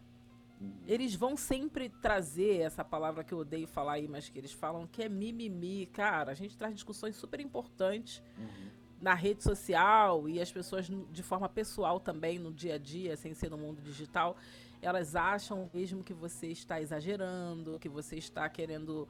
Uhum. 0.61 0.83
Eles 0.87 1.15
vão 1.15 1.37
sempre 1.39 1.89
trazer 1.89 2.61
essa 2.61 2.85
palavra 2.85 3.25
que 3.25 3.33
eu 3.33 3.39
odeio 3.39 3.67
falar 3.67 3.95
aí, 3.95 4.07
mas 4.07 4.29
que 4.29 4.39
eles 4.39 4.53
falam 4.53 4.87
que 4.87 5.03
é 5.03 5.09
mimimi. 5.09 5.87
Cara, 5.87 6.33
a 6.33 6.35
gente 6.35 6.59
traz 6.59 6.75
discussões 6.75 7.17
super 7.17 7.41
importantes. 7.41 8.23
Uhum 8.37 8.84
na 9.05 9.13
rede 9.13 9.43
social 9.43 10.27
e 10.27 10.41
as 10.41 10.51
pessoas 10.51 10.87
de 10.89 11.23
forma 11.23 11.47
pessoal 11.47 12.01
também 12.01 12.39
no 12.39 12.51
dia 12.51 12.77
a 12.77 12.79
dia, 12.79 13.19
sem 13.19 13.35
ser 13.35 13.51
no 13.51 13.59
mundo 13.59 13.83
digital, 13.83 14.35
elas 14.81 15.15
acham 15.15 15.71
mesmo 15.75 16.03
que 16.03 16.15
você 16.15 16.47
está 16.47 16.81
exagerando, 16.81 17.79
que 17.79 17.89
você 17.89 18.17
está 18.17 18.49
querendo 18.49 19.07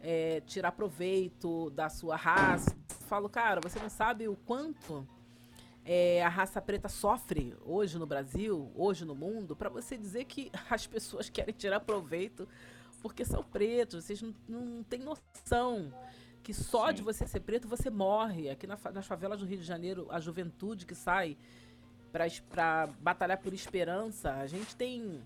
é, 0.00 0.40
tirar 0.40 0.72
proveito 0.72 1.70
da 1.70 1.88
sua 1.88 2.16
raça. 2.16 2.76
Falo, 3.06 3.28
cara, 3.28 3.60
você 3.60 3.78
não 3.78 3.88
sabe 3.88 4.26
o 4.26 4.34
quanto 4.34 5.06
é, 5.84 6.20
a 6.24 6.28
raça 6.28 6.60
preta 6.60 6.88
sofre 6.88 7.56
hoje 7.64 7.96
no 7.96 8.06
Brasil, 8.06 8.72
hoje 8.74 9.04
no 9.04 9.14
mundo, 9.14 9.54
para 9.54 9.68
você 9.68 9.96
dizer 9.96 10.24
que 10.24 10.50
as 10.68 10.84
pessoas 10.84 11.30
querem 11.30 11.54
tirar 11.54 11.78
proveito 11.78 12.48
porque 13.00 13.24
são 13.24 13.44
pretos. 13.44 14.04
Vocês 14.04 14.20
não, 14.20 14.34
não 14.48 14.82
têm 14.82 14.98
noção 14.98 15.94
que 16.48 16.54
só 16.54 16.88
Sim. 16.88 16.94
de 16.94 17.02
você 17.02 17.26
ser 17.26 17.40
preto 17.40 17.68
você 17.68 17.90
morre. 17.90 18.48
Aqui 18.48 18.66
na, 18.66 18.78
nas 18.94 19.06
favelas 19.06 19.38
do 19.38 19.44
Rio 19.44 19.58
de 19.58 19.64
Janeiro, 19.64 20.06
a 20.08 20.18
juventude 20.18 20.86
que 20.86 20.94
sai 20.94 21.36
para 22.10 22.86
batalhar 23.02 23.36
por 23.36 23.52
esperança, 23.52 24.32
a 24.32 24.46
gente 24.46 24.74
tem 24.74 25.22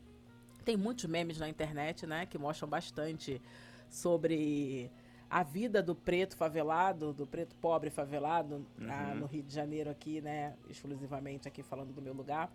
tem 0.64 0.76
muitos 0.76 1.04
memes 1.04 1.38
na 1.38 1.48
internet, 1.48 2.08
né, 2.08 2.26
que 2.26 2.36
mostram 2.36 2.68
bastante 2.68 3.40
sobre 3.88 4.90
a 5.30 5.44
vida 5.44 5.80
do 5.80 5.94
preto 5.94 6.36
favelado, 6.36 7.12
do 7.12 7.24
preto 7.24 7.54
pobre 7.54 7.88
favelado, 7.88 8.66
uhum. 8.76 9.14
no 9.14 9.26
Rio 9.26 9.44
de 9.44 9.54
Janeiro 9.54 9.90
aqui, 9.90 10.20
né, 10.20 10.56
exclusivamente 10.68 11.46
aqui 11.46 11.62
falando 11.62 11.92
do 11.92 12.02
meu 12.02 12.14
lugar. 12.14 12.50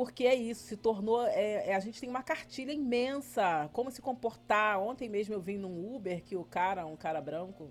Porque 0.00 0.24
é 0.24 0.34
isso, 0.34 0.62
se 0.62 0.78
tornou. 0.78 1.26
É, 1.26 1.68
é, 1.68 1.74
a 1.74 1.78
gente 1.78 2.00
tem 2.00 2.08
uma 2.08 2.22
cartilha 2.22 2.72
imensa, 2.72 3.68
como 3.70 3.90
se 3.90 4.00
comportar. 4.00 4.80
Ontem 4.80 5.10
mesmo 5.10 5.34
eu 5.34 5.42
vim 5.42 5.58
num 5.58 5.94
Uber 5.94 6.24
que 6.24 6.34
o 6.34 6.42
cara, 6.42 6.86
um 6.86 6.96
cara 6.96 7.20
branco, 7.20 7.68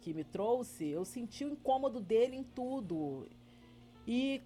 que 0.00 0.12
me 0.12 0.24
trouxe, 0.24 0.88
eu 0.88 1.04
senti 1.04 1.44
o 1.44 1.50
incômodo 1.50 2.00
dele 2.00 2.34
em 2.34 2.42
tudo. 2.42 3.28
E 4.04 4.42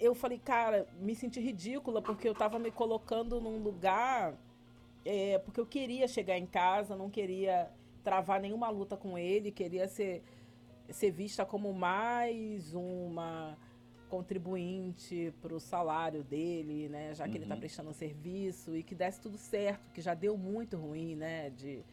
eu 0.00 0.12
falei, 0.12 0.40
cara, 0.40 0.88
me 0.98 1.14
senti 1.14 1.38
ridícula 1.38 2.02
porque 2.02 2.28
eu 2.28 2.34
tava 2.34 2.58
me 2.58 2.72
colocando 2.72 3.40
num 3.40 3.62
lugar. 3.62 4.34
É, 5.04 5.38
porque 5.38 5.60
eu 5.60 5.66
queria 5.66 6.08
chegar 6.08 6.36
em 6.36 6.46
casa, 6.46 6.96
não 6.96 7.08
queria 7.08 7.70
travar 8.02 8.40
nenhuma 8.40 8.68
luta 8.70 8.96
com 8.96 9.16
ele, 9.16 9.52
queria 9.52 9.86
ser, 9.86 10.24
ser 10.90 11.12
vista 11.12 11.46
como 11.46 11.72
mais 11.72 12.74
uma 12.74 13.56
contribuinte 14.14 15.34
para 15.42 15.52
o 15.52 15.58
salário 15.58 16.22
dele, 16.22 16.88
né? 16.88 17.14
Já 17.14 17.24
que 17.24 17.30
uhum. 17.30 17.36
ele 17.36 17.44
está 17.44 17.56
prestando 17.56 17.90
um 17.90 17.92
serviço 17.92 18.76
e 18.76 18.82
que 18.84 18.94
desse 18.94 19.20
tudo 19.20 19.36
certo, 19.36 19.90
que 19.92 20.00
já 20.00 20.14
deu 20.14 20.38
muito 20.38 20.76
ruim, 20.76 21.16
né? 21.16 21.50
De 21.50 21.84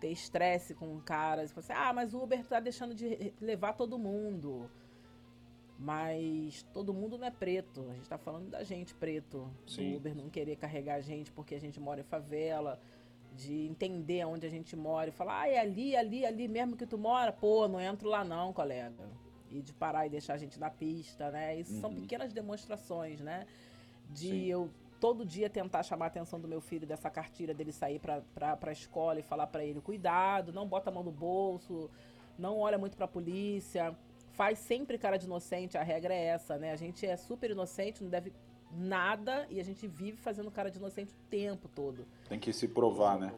ter 0.00 0.08
estresse 0.08 0.74
com 0.74 0.98
caras. 1.00 1.56
Assim, 1.56 1.74
ah, 1.74 1.92
mas 1.92 2.14
o 2.14 2.22
Uber 2.22 2.40
está 2.40 2.60
deixando 2.60 2.94
de 2.94 3.32
levar 3.40 3.74
todo 3.74 3.98
mundo. 3.98 4.70
Mas 5.78 6.62
todo 6.72 6.94
mundo 6.94 7.18
não 7.18 7.26
é 7.26 7.30
preto. 7.30 7.82
A 7.90 7.92
gente 7.92 8.04
está 8.04 8.16
falando 8.16 8.48
da 8.48 8.64
gente 8.64 8.94
preto. 8.94 9.46
Sim. 9.66 9.90
Do 9.90 9.96
Uber 9.98 10.16
não 10.16 10.30
querer 10.30 10.56
carregar 10.56 10.94
a 10.94 11.02
gente 11.02 11.30
porque 11.30 11.54
a 11.54 11.60
gente 11.60 11.78
mora 11.78 12.00
em 12.00 12.04
favela. 12.04 12.80
De 13.34 13.66
entender 13.66 14.24
onde 14.24 14.46
a 14.46 14.48
gente 14.48 14.74
mora 14.74 15.10
e 15.10 15.12
falar, 15.12 15.42
ah, 15.42 15.48
é 15.48 15.58
ali, 15.58 15.94
ali, 15.94 16.24
ali 16.24 16.48
mesmo 16.48 16.74
que 16.74 16.86
tu 16.86 16.96
mora. 16.96 17.30
Pô, 17.30 17.68
não 17.68 17.78
entro 17.78 18.08
lá 18.08 18.24
não, 18.24 18.50
colega 18.50 19.25
e 19.58 19.62
de 19.62 19.72
parar 19.72 20.06
e 20.06 20.10
deixar 20.10 20.34
a 20.34 20.38
gente 20.38 20.58
na 20.58 20.70
pista, 20.70 21.30
né? 21.30 21.58
Isso 21.58 21.74
uhum. 21.74 21.80
são 21.80 21.94
pequenas 21.94 22.32
demonstrações, 22.32 23.20
né? 23.20 23.46
De 24.10 24.28
Sim. 24.28 24.44
eu 24.46 24.70
todo 25.00 25.24
dia 25.24 25.48
tentar 25.50 25.82
chamar 25.82 26.06
a 26.06 26.08
atenção 26.08 26.40
do 26.40 26.48
meu 26.48 26.60
filho 26.60 26.86
dessa 26.86 27.10
cartilha 27.10 27.54
dele 27.54 27.72
sair 27.72 28.00
para 28.00 28.58
a 28.60 28.72
escola 28.72 29.20
e 29.20 29.22
falar 29.22 29.46
para 29.46 29.64
ele 29.64 29.80
cuidado, 29.80 30.52
não 30.52 30.66
bota 30.66 30.90
a 30.90 30.92
mão 30.92 31.02
no 31.02 31.12
bolso, 31.12 31.90
não 32.38 32.58
olha 32.58 32.78
muito 32.78 32.96
para 32.96 33.04
a 33.04 33.08
polícia, 33.08 33.96
faz 34.32 34.58
sempre 34.58 34.98
cara 34.98 35.16
de 35.16 35.26
inocente, 35.26 35.76
a 35.76 35.82
regra 35.82 36.14
é 36.14 36.24
essa, 36.26 36.58
né? 36.58 36.72
A 36.72 36.76
gente 36.76 37.06
é 37.06 37.16
super 37.16 37.50
inocente, 37.50 38.02
não 38.02 38.10
deve 38.10 38.32
nada 38.72 39.46
e 39.50 39.60
a 39.60 39.64
gente 39.64 39.86
vive 39.86 40.18
fazendo 40.18 40.50
cara 40.50 40.70
de 40.70 40.78
inocente 40.78 41.12
o 41.12 41.30
tempo 41.30 41.68
todo. 41.68 42.06
Tem 42.28 42.38
que 42.38 42.52
se 42.52 42.68
provar, 42.68 43.18
né? 43.18 43.32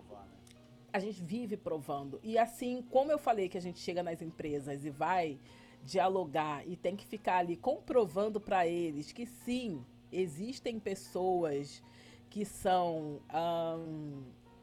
A 0.93 0.99
gente 0.99 1.23
vive 1.23 1.57
provando. 1.57 2.19
E 2.23 2.39
assim, 2.39 2.83
como 2.91 3.13
eu 3.13 3.19
falei 3.19 3.49
que 3.49 3.59
a 3.59 3.61
gente 3.61 3.79
chega 3.79 4.03
nas 4.03 4.23
empresas 4.23 4.85
e 4.85 4.91
vai 4.91 5.39
dialogar 5.85 6.67
e 6.67 6.77
tem 6.77 6.97
que 6.97 7.07
ficar 7.07 7.39
ali 7.39 7.57
comprovando 7.57 8.41
para 8.41 8.67
eles 8.67 9.13
que 9.13 9.27
sim, 9.27 9.85
existem 10.13 10.79
pessoas 10.79 11.83
que 12.31 12.45
são 12.45 13.21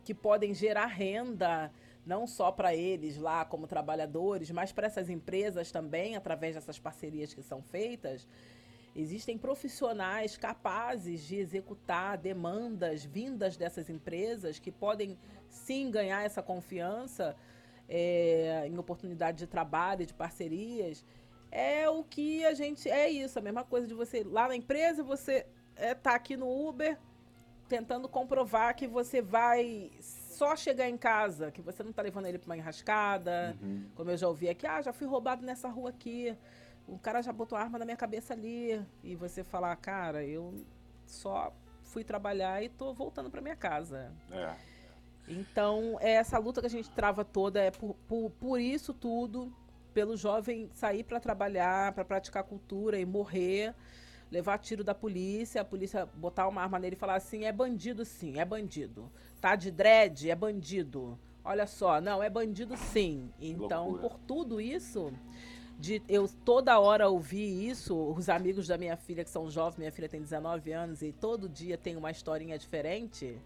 que 0.04 0.14
podem 0.14 0.54
gerar 0.54 0.86
renda 0.86 1.72
não 2.06 2.28
só 2.28 2.52
para 2.52 2.76
eles 2.76 3.18
lá 3.18 3.44
como 3.44 3.66
trabalhadores, 3.66 4.52
mas 4.52 4.72
para 4.72 4.86
essas 4.86 5.10
empresas 5.10 5.72
também 5.72 6.16
através 6.16 6.54
dessas 6.54 6.78
parcerias 6.78 7.34
que 7.34 7.42
são 7.42 7.64
feitas. 7.64 8.28
Existem 8.96 9.38
profissionais 9.38 10.38
capazes 10.38 11.28
de 11.28 11.36
executar 11.36 12.18
demandas 12.18 13.04
vindas 13.04 13.58
dessas 13.58 13.90
empresas 13.90 14.60
que 14.60 14.72
podem 14.72 15.18
sim 15.50 15.92
ganhar 15.92 16.24
essa 16.24 16.42
confiança 16.42 17.36
é, 17.88 18.68
em 18.68 18.78
oportunidade 18.78 19.38
de 19.38 19.48
trabalho, 19.48 20.06
de 20.06 20.14
parcerias, 20.14 21.06
é 21.52 21.90
o 21.90 22.03
que 22.03 22.45
a 22.45 22.53
gente. 22.53 22.90
É 22.90 23.10
isso, 23.10 23.40
a 23.40 23.41
mesma 23.41 23.64
coisa 23.64 23.88
de 23.88 23.94
você 23.94 24.24
lá 24.24 24.48
na 24.48 24.56
empresa, 24.56 25.03
você 25.03 25.45
é, 25.76 25.94
tá 25.94 26.16
aqui 26.16 26.36
no 26.36 26.48
Uber 26.48 26.98
tentando 27.68 28.07
comprovar 28.07 28.76
que 28.76 28.88
você 28.88 29.22
vai 29.22 29.91
só 29.99 30.56
chegar 30.56 30.90
em 30.90 30.98
casa, 30.98 31.52
que 31.52 31.62
você 31.62 31.82
não 31.84 31.91
tá 31.91 32.02
levando 32.02 32.28
ele 32.28 32.38
para 32.38 32.48
uma 32.48 32.57
enrascada. 32.57 33.57
Uhum. 33.62 33.90
Como 33.95 34.12
eu 34.12 34.18
já 34.18 34.28
ouvi 34.28 34.49
aqui, 34.49 34.68
ah, 34.68 34.82
já 34.82 34.94
fui 34.94 35.07
roubado 35.07 35.45
nessa 35.45 35.68
rua 35.68 35.90
aqui. 35.90 36.36
O 36.88 36.99
cara 36.99 37.22
já 37.22 37.34
botou 37.34 37.57
arma 37.57 37.80
na 37.80 37.86
minha 37.86 37.98
cabeça 37.98 38.34
ali. 38.34 38.86
E 39.03 39.16
você 39.16 39.44
falar, 39.44 39.76
cara, 39.78 40.24
eu 40.24 40.53
só 41.07 41.53
fui 41.84 42.03
trabalhar 42.03 42.62
e 42.64 42.70
tô 42.70 42.94
voltando 42.94 43.32
para 43.32 43.41
minha 43.41 43.56
casa. 43.56 44.12
É. 44.32 44.75
Então, 45.28 45.98
é 46.02 46.12
essa 46.12 46.38
luta 46.38 46.62
que 46.62 46.68
a 46.68 46.70
gente 46.70 46.90
trava 46.92 47.26
toda 47.26 47.60
é 47.60 47.72
por, 47.72 47.96
por, 48.08 48.30
por 48.32 48.60
isso 48.60 48.94
tudo, 48.94 49.52
pelo 49.94 50.16
jovem 50.16 50.70
sair 50.74 51.04
para 51.04 51.20
trabalhar, 51.20 51.94
para 51.94 52.06
praticar 52.06 52.44
cultura 52.44 53.00
e 53.00 53.06
morrer, 53.06 53.74
levar 54.30 54.58
tiro 54.58 54.84
da 54.84 54.94
polícia, 54.94 55.62
a 55.62 55.66
polícia 55.66 56.06
botar 56.06 56.48
uma 56.48 56.62
arma 56.62 56.78
nele 56.78 56.96
e 56.96 57.00
falar 57.00 57.16
assim: 57.16 57.46
é 57.46 57.52
bandido 57.52 58.06
sim, 58.06 58.40
é 58.40 58.46
bandido. 58.46 59.12
Tá 59.42 59.56
de 59.56 59.72
dread, 59.72 60.30
é 60.30 60.36
bandido. 60.36 61.18
Olha 61.44 61.68
só, 61.68 62.02
não, 62.02 62.22
é 62.22 62.30
bandido 62.30 62.76
sim. 62.76 63.32
Então, 63.40 63.90
Loucura. 63.90 64.10
por 64.10 64.20
tudo 64.20 64.60
isso, 64.60 65.14
de 65.80 66.02
eu 66.10 66.28
toda 66.28 66.80
hora 66.80 67.08
ouvir 67.08 67.68
isso, 67.70 67.96
os 67.96 68.30
amigos 68.30 68.68
da 68.68 68.78
minha 68.78 68.98
filha 68.98 69.24
que 69.24 69.30
são 69.30 69.50
jovens, 69.50 69.78
minha 69.78 69.92
filha 69.92 70.10
tem 70.10 70.22
19 70.22 70.72
anos 70.72 71.02
e 71.02 71.12
todo 71.12 71.48
dia 71.48 71.78
tem 71.78 71.96
uma 71.96 72.12
historinha 72.12 72.58
diferente. 72.58 73.40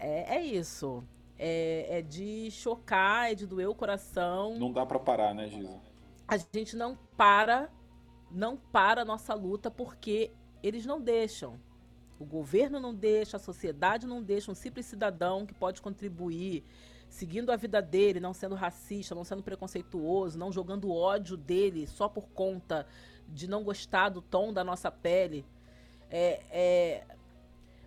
É, 0.00 0.36
é 0.36 0.42
isso. 0.42 1.04
É, 1.38 1.98
é, 1.98 2.02
de 2.02 2.50
chocar, 2.50 3.30
é 3.30 3.34
de 3.34 3.46
doer 3.46 3.68
o 3.68 3.74
coração. 3.74 4.58
Não 4.58 4.72
dá 4.72 4.84
para 4.84 4.98
parar, 4.98 5.34
né, 5.34 5.48
Giza? 5.48 5.78
A 6.26 6.36
gente 6.36 6.76
não 6.76 6.98
para, 7.16 7.70
não 8.30 8.56
para 8.56 9.02
a 9.02 9.04
nossa 9.04 9.34
luta 9.34 9.70
porque 9.70 10.32
eles 10.62 10.84
não 10.86 11.00
deixam. 11.00 11.60
O 12.18 12.24
governo 12.24 12.78
não 12.78 12.94
deixa, 12.94 13.36
a 13.36 13.40
sociedade 13.40 14.06
não 14.06 14.22
deixa, 14.22 14.50
um 14.50 14.54
simples 14.54 14.86
cidadão 14.86 15.46
que 15.46 15.54
pode 15.54 15.80
contribuir, 15.80 16.62
seguindo 17.08 17.50
a 17.50 17.56
vida 17.56 17.80
dele, 17.80 18.20
não 18.20 18.34
sendo 18.34 18.54
racista, 18.54 19.14
não 19.14 19.24
sendo 19.24 19.42
preconceituoso, 19.42 20.38
não 20.38 20.52
jogando 20.52 20.92
ódio 20.92 21.36
dele 21.36 21.86
só 21.86 22.08
por 22.08 22.28
conta 22.28 22.86
de 23.26 23.48
não 23.48 23.64
gostar 23.64 24.10
do 24.10 24.20
tom 24.20 24.52
da 24.52 24.62
nossa 24.62 24.90
pele. 24.90 25.46
É, 26.10 26.42
é, 26.50 27.04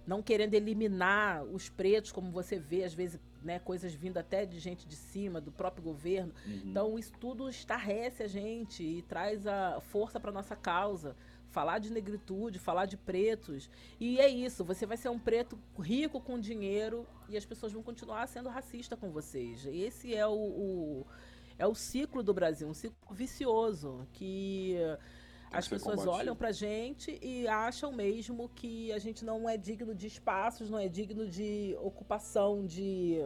não 0.06 0.22
querendo 0.22 0.54
eliminar 0.54 1.44
os 1.44 1.70
pretos, 1.70 2.12
como 2.12 2.32
você 2.32 2.60
vê, 2.60 2.84
às 2.84 2.94
vezes, 2.94 3.20
né, 3.42 3.60
coisas 3.60 3.94
vindo 3.94 4.18
até 4.18 4.46
de 4.46 4.60
gente 4.60 4.88
de 4.88 4.96
cima, 4.96 5.40
do 5.40 5.52
próprio 5.52 5.84
governo. 5.84 6.34
Uhum. 6.46 6.62
Então, 6.66 7.00
isso 7.00 7.14
tudo 7.20 7.50
estarrece 7.50 8.24
a 8.24 8.28
gente 8.28 8.84
e 8.84 9.02
traz 9.04 9.48
a 9.48 9.80
força 9.80 10.20
para 10.20 10.32
nossa 10.32 10.56
causa. 10.56 11.16
Falar 11.50 11.78
de 11.78 11.92
negritude, 11.92 12.58
falar 12.58 12.86
de 12.88 12.98
pretos. 12.98 13.70
E 14.00 14.20
é 14.20 14.28
isso, 14.28 14.64
você 14.64 14.86
vai 14.86 14.98
ser 14.98 15.10
um 15.10 15.20
preto 15.20 15.58
rico 15.80 16.20
com 16.20 16.40
dinheiro 16.40 17.06
e 17.30 17.38
as 17.38 17.46
pessoas 17.46 17.72
vão 17.72 17.84
continuar 17.84 18.28
sendo 18.28 18.50
racistas 18.50 19.00
com 19.00 19.12
vocês. 19.12 19.66
Esse 19.68 20.16
é 20.16 20.26
o, 20.26 20.34
o 20.34 21.08
é 21.58 21.68
o 21.68 21.76
ciclo 21.76 22.24
do 22.24 22.34
Brasil, 22.34 22.68
um 22.68 22.74
ciclo 22.74 22.98
vicioso 23.12 24.08
que 24.14 24.76
as 25.54 25.68
pessoas 25.68 26.08
olham 26.08 26.36
pra 26.36 26.52
gente 26.52 27.20
e 27.22 27.48
acham 27.48 27.92
mesmo 27.92 28.50
que 28.50 28.92
a 28.92 28.98
gente 28.98 29.24
não 29.24 29.48
é 29.48 29.56
digno 29.56 29.94
de 29.94 30.08
espaços, 30.08 30.68
não 30.68 30.80
é 30.80 30.90
digno 30.90 31.30
de 31.30 31.78
ocupação, 31.80 32.66
de 32.66 33.20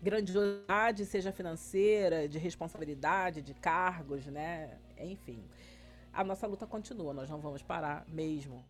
grandiosidade, 0.00 1.04
seja 1.04 1.30
financeira, 1.30 2.26
de 2.26 2.38
responsabilidade, 2.38 3.42
de 3.42 3.52
cargos, 3.52 4.26
né? 4.26 4.78
Enfim. 4.98 5.44
A 6.10 6.24
nossa 6.24 6.46
luta 6.46 6.66
continua, 6.66 7.12
nós 7.12 7.28
não 7.28 7.38
vamos 7.38 7.62
parar 7.62 8.06
mesmo. 8.08 8.64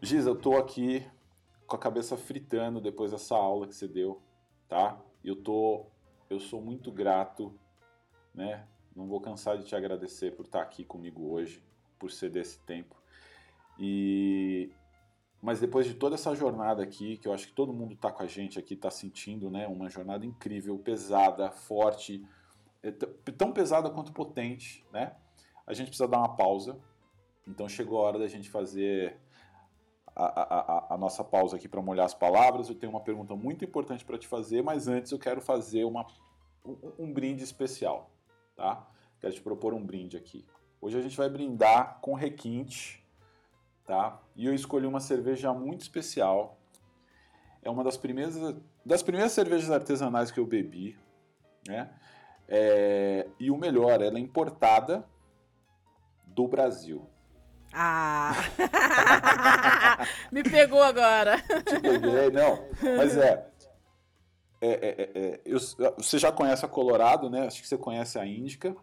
Giza, 0.00 0.30
eu 0.30 0.36
tô 0.36 0.56
aqui 0.56 1.06
com 1.66 1.76
a 1.76 1.78
cabeça 1.78 2.16
fritando 2.16 2.80
depois 2.80 3.10
dessa 3.10 3.36
aula 3.36 3.66
que 3.66 3.74
você 3.74 3.86
deu, 3.86 4.22
tá? 4.66 4.98
Eu 5.22 5.36
tô 5.36 5.86
eu 6.28 6.40
sou 6.40 6.60
muito 6.60 6.90
grato, 6.90 7.58
né? 8.34 8.66
Não 8.94 9.06
vou 9.06 9.20
cansar 9.20 9.58
de 9.58 9.64
te 9.64 9.74
agradecer 9.74 10.36
por 10.36 10.46
estar 10.46 10.62
aqui 10.62 10.84
comigo 10.84 11.30
hoje, 11.32 11.62
por 11.98 12.10
ceder 12.10 12.42
esse 12.42 12.58
tempo. 12.60 12.96
E 13.78 14.70
mas 15.42 15.60
depois 15.60 15.84
de 15.86 15.92
toda 15.92 16.14
essa 16.14 16.34
jornada 16.34 16.82
aqui, 16.82 17.18
que 17.18 17.28
eu 17.28 17.32
acho 17.34 17.48
que 17.48 17.52
todo 17.52 17.70
mundo 17.70 17.92
está 17.92 18.10
com 18.10 18.22
a 18.22 18.26
gente 18.26 18.58
aqui, 18.58 18.72
está 18.72 18.90
sentindo, 18.90 19.50
né? 19.50 19.66
Uma 19.66 19.90
jornada 19.90 20.24
incrível, 20.24 20.78
pesada, 20.78 21.50
forte, 21.50 22.26
é 22.82 22.90
tão 22.90 23.52
pesada 23.52 23.90
quanto 23.90 24.10
potente, 24.10 24.82
né? 24.90 25.14
A 25.66 25.74
gente 25.74 25.88
precisa 25.88 26.08
dar 26.08 26.18
uma 26.18 26.34
pausa. 26.34 26.78
Então 27.46 27.68
chegou 27.68 27.98
a 27.98 28.02
hora 28.02 28.18
da 28.18 28.26
gente 28.26 28.48
fazer 28.48 29.18
a, 30.16 30.24
a, 30.24 30.94
a 30.94 30.98
nossa 30.98 31.24
pausa 31.24 31.56
aqui 31.56 31.68
para 31.68 31.82
molhar 31.82 32.06
as 32.06 32.14
palavras, 32.14 32.68
eu 32.68 32.74
tenho 32.74 32.90
uma 32.90 33.00
pergunta 33.00 33.34
muito 33.34 33.64
importante 33.64 34.04
para 34.04 34.16
te 34.16 34.28
fazer, 34.28 34.62
mas 34.62 34.86
antes 34.86 35.10
eu 35.10 35.18
quero 35.18 35.40
fazer 35.40 35.84
uma, 35.84 36.06
um, 36.64 36.76
um 37.00 37.12
brinde 37.12 37.42
especial, 37.42 38.10
tá? 38.54 38.86
Quero 39.20 39.34
te 39.34 39.42
propor 39.42 39.74
um 39.74 39.84
brinde 39.84 40.16
aqui. 40.16 40.46
Hoje 40.80 40.98
a 40.98 41.02
gente 41.02 41.16
vai 41.16 41.28
brindar 41.28 41.98
com 42.00 42.14
requinte, 42.14 43.04
tá? 43.84 44.20
E 44.36 44.46
eu 44.46 44.54
escolhi 44.54 44.86
uma 44.86 45.00
cerveja 45.00 45.52
muito 45.52 45.80
especial. 45.80 46.58
É 47.62 47.70
uma 47.70 47.82
das 47.82 47.96
primeiras, 47.96 48.36
das 48.84 49.02
primeiras 49.02 49.32
cervejas 49.32 49.70
artesanais 49.70 50.30
que 50.30 50.38
eu 50.38 50.46
bebi, 50.46 50.96
né? 51.66 51.90
É, 52.46 53.26
e 53.40 53.50
o 53.50 53.56
melhor, 53.56 54.02
ela 54.02 54.18
é 54.18 54.20
importada 54.20 55.08
do 56.26 56.46
Brasil. 56.46 57.08
Ah! 57.74 58.32
Me 60.30 60.42
pegou 60.44 60.80
agora. 60.82 61.38
Te 61.38 61.80
peguei, 61.80 62.30
não. 62.30 62.68
Mas 62.96 63.16
é. 63.16 63.46
é, 64.60 64.68
é, 64.68 64.88
é, 64.88 65.18
é 65.18 65.40
eu, 65.44 65.58
você 65.96 66.18
já 66.18 66.30
conhece 66.30 66.64
a 66.64 66.68
Colorado, 66.68 67.28
né? 67.28 67.46
Acho 67.46 67.60
que 67.60 67.66
você 67.66 67.76
conhece 67.76 68.18
a 68.18 68.24
Índica. 68.24 68.76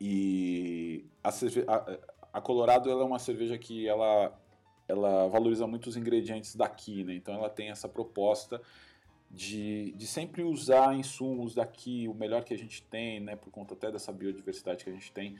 E 0.00 1.06
a, 1.22 1.28
a, 1.28 1.98
a 2.34 2.40
Colorado 2.40 2.90
é 2.90 3.04
uma 3.04 3.20
cerveja 3.20 3.56
que 3.56 3.88
ela, 3.88 4.36
ela 4.88 5.28
valoriza 5.28 5.66
muito 5.66 5.86
os 5.86 5.96
ingredientes 5.96 6.56
daqui, 6.56 7.04
né? 7.04 7.14
Então 7.14 7.34
ela 7.34 7.48
tem 7.48 7.70
essa 7.70 7.88
proposta 7.88 8.60
de, 9.30 9.92
de 9.92 10.06
sempre 10.06 10.42
usar 10.42 10.94
insumos 10.94 11.54
daqui, 11.54 12.08
o 12.08 12.14
melhor 12.14 12.44
que 12.44 12.52
a 12.52 12.58
gente 12.58 12.82
tem, 12.82 13.20
né? 13.20 13.36
Por 13.36 13.50
conta 13.50 13.74
até 13.74 13.92
dessa 13.92 14.12
biodiversidade 14.12 14.84
que 14.84 14.90
a 14.90 14.92
gente 14.92 15.12
tem 15.12 15.36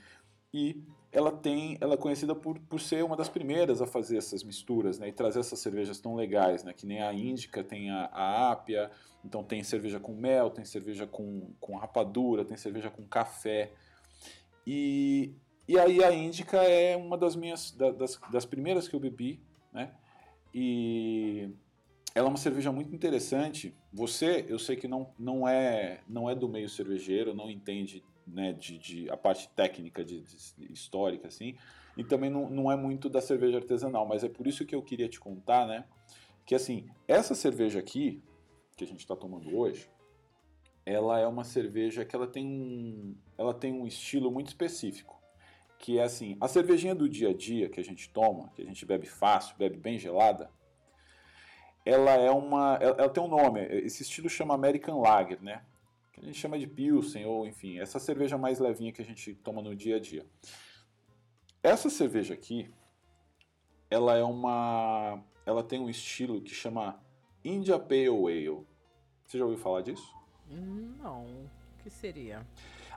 e 0.57 0.83
ela 1.11 1.31
tem, 1.31 1.77
ela 1.79 1.93
é 1.93 1.97
conhecida 1.97 2.33
por, 2.33 2.59
por 2.59 2.79
ser 2.79 3.03
uma 3.03 3.15
das 3.15 3.29
primeiras 3.29 3.79
a 3.79 3.85
fazer 3.85 4.17
essas 4.17 4.43
misturas, 4.43 4.97
né, 4.97 5.09
e 5.09 5.11
trazer 5.11 5.39
essas 5.39 5.59
cervejas 5.59 5.99
tão 5.99 6.15
legais, 6.15 6.63
né, 6.63 6.73
que 6.73 6.85
nem 6.85 7.01
a 7.01 7.13
Índica 7.13 7.63
tem 7.63 7.91
a, 7.91 8.05
a 8.05 8.51
Ápia, 8.51 8.89
então 9.23 9.43
tem 9.43 9.63
cerveja 9.63 9.99
com 9.99 10.15
mel, 10.15 10.49
tem 10.49 10.65
cerveja 10.65 11.05
com, 11.05 11.53
com 11.59 11.75
rapadura, 11.75 12.43
tem 12.43 12.57
cerveja 12.57 12.89
com 12.89 13.05
café, 13.05 13.71
e, 14.65 15.33
e 15.67 15.79
aí 15.79 16.03
a 16.03 16.11
Índica 16.11 16.57
é 16.57 16.97
uma 16.97 17.17
das 17.17 17.35
minhas, 17.35 17.71
das, 17.71 18.19
das 18.31 18.45
primeiras 18.45 18.87
que 18.87 18.95
eu 18.95 18.99
bebi, 18.99 19.39
né, 19.71 19.93
e 20.53 21.51
ela 22.15 22.27
é 22.27 22.29
uma 22.29 22.37
cerveja 22.37 22.71
muito 22.71 22.93
interessante, 22.95 23.75
você, 23.93 24.45
eu 24.49 24.57
sei 24.57 24.75
que 24.75 24.87
não, 24.87 25.13
não, 25.19 25.47
é, 25.47 26.01
não 26.07 26.27
é 26.27 26.33
do 26.33 26.49
meio 26.49 26.67
cervejeiro, 26.67 27.35
não 27.35 27.49
entende 27.49 28.03
né, 28.27 28.53
de, 28.53 28.77
de, 28.77 29.09
a 29.09 29.17
parte 29.17 29.49
técnica, 29.49 30.03
de, 30.03 30.21
de, 30.21 30.71
histórica, 30.71 31.27
assim, 31.27 31.55
e 31.95 32.03
também 32.03 32.29
não, 32.29 32.49
não 32.49 32.71
é 32.71 32.75
muito 32.75 33.09
da 33.09 33.21
cerveja 33.21 33.57
artesanal, 33.57 34.05
mas 34.05 34.23
é 34.23 34.29
por 34.29 34.45
isso 34.45 34.65
que 34.65 34.75
eu 34.75 34.81
queria 34.81 35.07
te 35.07 35.19
contar, 35.19 35.65
né, 35.65 35.85
que 36.45 36.53
assim, 36.53 36.87
essa 37.07 37.33
cerveja 37.33 37.79
aqui, 37.79 38.21
que 38.75 38.83
a 38.83 38.87
gente 38.87 38.99
está 38.99 39.15
tomando 39.15 39.55
hoje, 39.57 39.89
ela 40.85 41.19
é 41.19 41.27
uma 41.27 41.43
cerveja 41.43 42.05
que 42.05 42.15
ela 42.15 42.27
tem 42.27 42.45
um, 42.45 43.15
ela 43.37 43.53
tem 43.53 43.73
um 43.73 43.85
estilo 43.85 44.31
muito 44.31 44.47
específico, 44.47 45.21
que 45.79 45.99
é 45.99 46.03
assim, 46.03 46.37
a 46.39 46.47
cervejinha 46.47 46.95
do 46.95 47.09
dia 47.09 47.29
a 47.29 47.33
dia 47.33 47.69
que 47.69 47.79
a 47.79 47.83
gente 47.83 48.09
toma, 48.09 48.49
que 48.55 48.61
a 48.61 48.65
gente 48.65 48.85
bebe 48.85 49.05
fácil, 49.05 49.55
bebe 49.57 49.77
bem 49.77 49.97
gelada, 49.97 50.49
ela 51.85 52.11
é 52.11 52.31
uma, 52.31 52.77
ela, 52.81 52.95
ela 52.97 53.09
tem 53.09 53.23
um 53.23 53.27
nome, 53.27 53.61
esse 53.65 54.03
estilo 54.03 54.29
chama 54.29 54.53
American 54.53 54.99
Lager, 54.99 55.41
né? 55.41 55.63
Que 56.17 56.23
a 56.23 56.25
gente 56.25 56.39
chama 56.39 56.57
de 56.57 56.65
Pilsen, 56.65 57.25
ou 57.25 57.45
enfim, 57.45 57.79
essa 57.79 57.99
cerveja 57.99 58.37
mais 58.37 58.59
levinha 58.59 58.91
que 58.91 59.01
a 59.01 59.05
gente 59.05 59.35
toma 59.35 59.61
no 59.61 59.75
dia 59.75 59.97
a 59.97 59.99
dia. 59.99 60.25
Essa 61.61 61.89
cerveja 61.89 62.33
aqui, 62.33 62.69
ela 63.89 64.15
é 64.15 64.23
uma. 64.23 65.23
Ela 65.45 65.63
tem 65.63 65.79
um 65.79 65.89
estilo 65.89 66.41
que 66.41 66.53
chama 66.53 66.99
India 67.43 67.77
Pale 67.79 68.07
Ale. 68.07 68.65
Você 69.25 69.37
já 69.37 69.45
ouviu 69.45 69.59
falar 69.59 69.81
disso? 69.81 70.13
Não. 70.49 71.25
O 71.25 71.83
que 71.83 71.89
seria? 71.89 72.45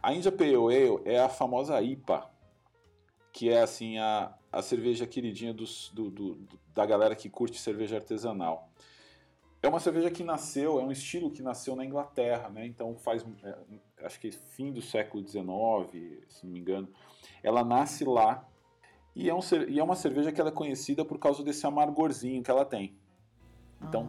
A 0.03 0.15
India 0.15 0.33
Pale 0.33 0.55
Ale 0.55 1.03
é 1.05 1.21
a 1.21 1.29
famosa 1.29 1.81
IPA, 1.81 2.29
que 3.33 3.51
é 3.51 3.61
assim 3.61 3.99
a, 3.99 4.35
a 4.51 4.63
cerveja 4.63 5.07
queridinha 5.07 5.53
dos, 5.53 5.91
do, 5.93 6.11
do, 6.11 6.49
da 6.75 6.87
galera 6.87 7.15
que 7.15 7.29
curte 7.29 7.59
cerveja 7.59 7.97
artesanal. 7.97 8.71
É 9.63 9.69
uma 9.69 9.81
cerveja 9.81 10.11
que 10.11 10.25
nasceu, 10.25 10.81
é 10.81 10.83
um 10.83 10.91
estilo 10.91 11.31
que 11.31 11.43
nasceu 11.43 11.77
na 11.77 11.85
Inglaterra, 11.85 12.49
né? 12.49 12.67
Então 12.67 12.97
faz, 12.97 13.25
é, 13.43 13.57
acho 14.05 14.19
que 14.19 14.33
fim 14.33 14.73
do 14.73 14.81
século 14.81 15.27
XIX, 15.27 16.25
se 16.29 16.47
não 16.47 16.53
me 16.53 16.61
engano. 16.61 16.89
Ela 17.43 17.63
nasce 17.63 18.05
lá 18.05 18.49
e 19.15 19.29
é, 19.29 19.35
um, 19.35 19.41
e 19.69 19.79
é 19.79 19.85
uma 19.85 19.97
cerveja 19.97 20.33
que 20.33 20.41
ela 20.41 20.51
é 20.51 20.53
conhecida 20.53 21.05
por 21.05 21.19
causa 21.19 21.43
desse 21.43 21.67
amargorzinho 21.67 22.43
que 22.43 22.51
ela 22.51 22.65
tem. 22.65 22.97
Então, 23.83 24.09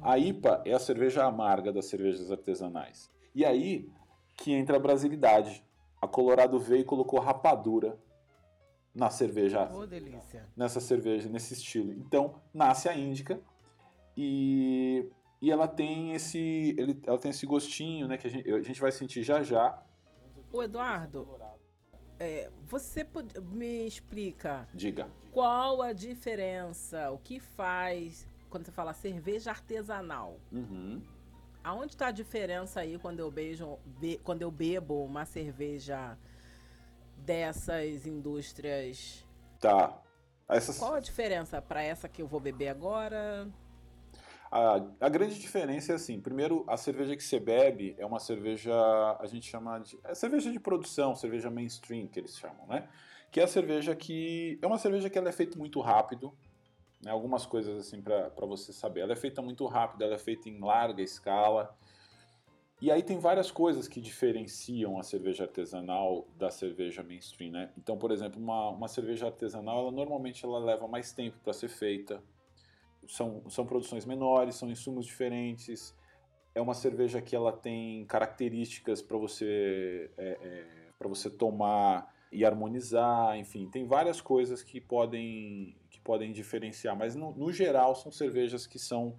ah. 0.00 0.12
a 0.12 0.18
IPA 0.18 0.62
é 0.64 0.72
a 0.72 0.78
cerveja 0.78 1.24
amarga 1.24 1.72
das 1.72 1.86
cervejas 1.86 2.30
artesanais. 2.30 3.10
E 3.34 3.44
aí 3.44 3.90
que 4.36 4.52
entra 4.52 4.76
a 4.76 4.80
brasilidade. 4.80 5.64
A 6.00 6.06
Colorado 6.06 6.58
veio 6.58 6.82
e 6.82 6.84
colocou 6.84 7.18
rapadura 7.20 7.98
na 8.94 9.10
cerveja. 9.10 9.70
Oh, 9.72 9.86
delícia. 9.86 10.46
Nessa 10.56 10.80
cerveja, 10.80 11.28
nesse 11.28 11.54
estilo. 11.54 11.92
Então, 11.92 12.40
nasce 12.52 12.88
a 12.88 12.96
Índica, 12.96 13.40
e, 14.16 15.10
e 15.40 15.50
ela 15.50 15.68
tem 15.68 16.12
esse 16.12 16.74
ele, 16.78 17.00
ela 17.06 17.18
tem 17.18 17.30
esse 17.30 17.46
gostinho, 17.46 18.06
né, 18.08 18.16
que 18.16 18.26
a 18.26 18.30
gente, 18.30 18.50
a 18.50 18.62
gente 18.62 18.80
vai 18.80 18.92
sentir 18.92 19.22
já 19.22 19.42
já. 19.42 19.82
O 20.52 20.62
Eduardo, 20.62 21.26
é, 22.18 22.50
você 22.62 23.06
me 23.42 23.86
explica? 23.86 24.68
Diga. 24.72 25.08
Qual 25.32 25.82
a 25.82 25.92
diferença? 25.92 27.10
O 27.10 27.18
que 27.18 27.40
faz 27.40 28.26
quando 28.48 28.64
você 28.64 28.72
fala 28.72 28.92
cerveja 28.92 29.50
artesanal? 29.50 30.38
Uhum. 30.52 31.02
Aonde 31.62 31.94
está 31.94 32.08
a 32.08 32.12
diferença 32.12 32.80
aí 32.80 32.98
quando 32.98 33.20
eu 33.20 33.30
beijo, 33.30 33.78
be, 33.98 34.20
quando 34.22 34.42
eu 34.42 34.50
bebo 34.50 35.04
uma 35.04 35.24
cerveja 35.24 36.16
dessas 37.16 38.06
indústrias? 38.06 39.26
Tá. 39.58 40.00
Essas... 40.48 40.78
Qual 40.78 40.94
a 40.94 41.00
diferença 41.00 41.60
para 41.60 41.82
essa 41.82 42.08
que 42.08 42.22
eu 42.22 42.28
vou 42.28 42.38
beber 42.38 42.68
agora? 42.68 43.50
A, 44.56 44.76
a, 45.00 45.08
grande 45.08 45.36
diferença 45.36 45.90
é 45.90 45.96
assim, 45.96 46.20
primeiro, 46.20 46.64
a 46.68 46.76
cerveja 46.76 47.16
que 47.16 47.24
você 47.24 47.40
bebe 47.40 47.96
é 47.98 48.06
uma 48.06 48.20
cerveja, 48.20 48.72
a 49.18 49.26
gente 49.26 49.50
chama 49.50 49.80
de, 49.80 49.98
é 50.04 50.14
cerveja 50.14 50.52
de 50.52 50.60
produção, 50.60 51.16
cerveja 51.16 51.50
mainstream 51.50 52.06
que 52.06 52.20
eles 52.20 52.38
chamam, 52.38 52.64
né? 52.68 52.88
Que 53.32 53.40
é 53.40 53.42
a 53.42 53.48
cerveja 53.48 53.96
que, 53.96 54.56
é 54.62 54.66
uma 54.68 54.78
cerveja 54.78 55.10
que 55.10 55.18
ela 55.18 55.28
é 55.28 55.32
feita 55.32 55.58
muito 55.58 55.80
rápido, 55.80 56.32
né? 57.02 57.10
algumas 57.10 57.44
coisas 57.44 57.84
assim 57.84 58.00
para 58.00 58.46
você 58.46 58.72
saber. 58.72 59.00
Ela 59.00 59.14
é 59.14 59.16
feita 59.16 59.42
muito 59.42 59.66
rápido, 59.66 60.04
ela 60.04 60.14
é 60.14 60.18
feita 60.18 60.48
em 60.48 60.60
larga 60.60 61.02
escala, 61.02 61.76
e 62.80 62.92
aí 62.92 63.02
tem 63.02 63.18
várias 63.18 63.50
coisas 63.50 63.88
que 63.88 64.00
diferenciam 64.00 65.00
a 65.00 65.02
cerveja 65.02 65.42
artesanal 65.42 66.28
da 66.36 66.52
cerveja 66.52 67.02
mainstream, 67.02 67.50
né? 67.50 67.72
Então, 67.76 67.98
por 67.98 68.12
exemplo, 68.12 68.40
uma, 68.40 68.70
uma 68.70 68.86
cerveja 68.86 69.26
artesanal, 69.26 69.80
ela 69.80 69.90
normalmente 69.90 70.44
ela 70.44 70.60
leva 70.60 70.86
mais 70.86 71.10
tempo 71.10 71.38
para 71.42 71.52
ser 71.52 71.68
feita, 71.68 72.22
são, 73.08 73.42
são 73.48 73.66
produções 73.66 74.04
menores, 74.04 74.56
são 74.56 74.70
insumos 74.70 75.06
diferentes. 75.06 75.94
É 76.54 76.60
uma 76.60 76.74
cerveja 76.74 77.20
que 77.20 77.34
ela 77.34 77.52
tem 77.52 78.04
características 78.06 79.02
para 79.02 79.16
você, 79.16 80.10
é, 80.16 80.38
é, 80.40 80.66
para 80.98 81.08
você 81.08 81.28
tomar 81.28 82.12
e 82.34 82.44
harmonizar, 82.44 83.36
enfim, 83.36 83.68
tem 83.70 83.86
várias 83.86 84.20
coisas 84.20 84.62
que 84.62 84.80
podem, 84.80 85.76
que 85.88 86.00
podem 86.00 86.32
diferenciar, 86.32 86.96
mas 86.96 87.14
no, 87.14 87.32
no 87.32 87.52
geral 87.52 87.94
são 87.94 88.10
cervejas 88.10 88.66
que 88.66 88.76
são, 88.76 89.14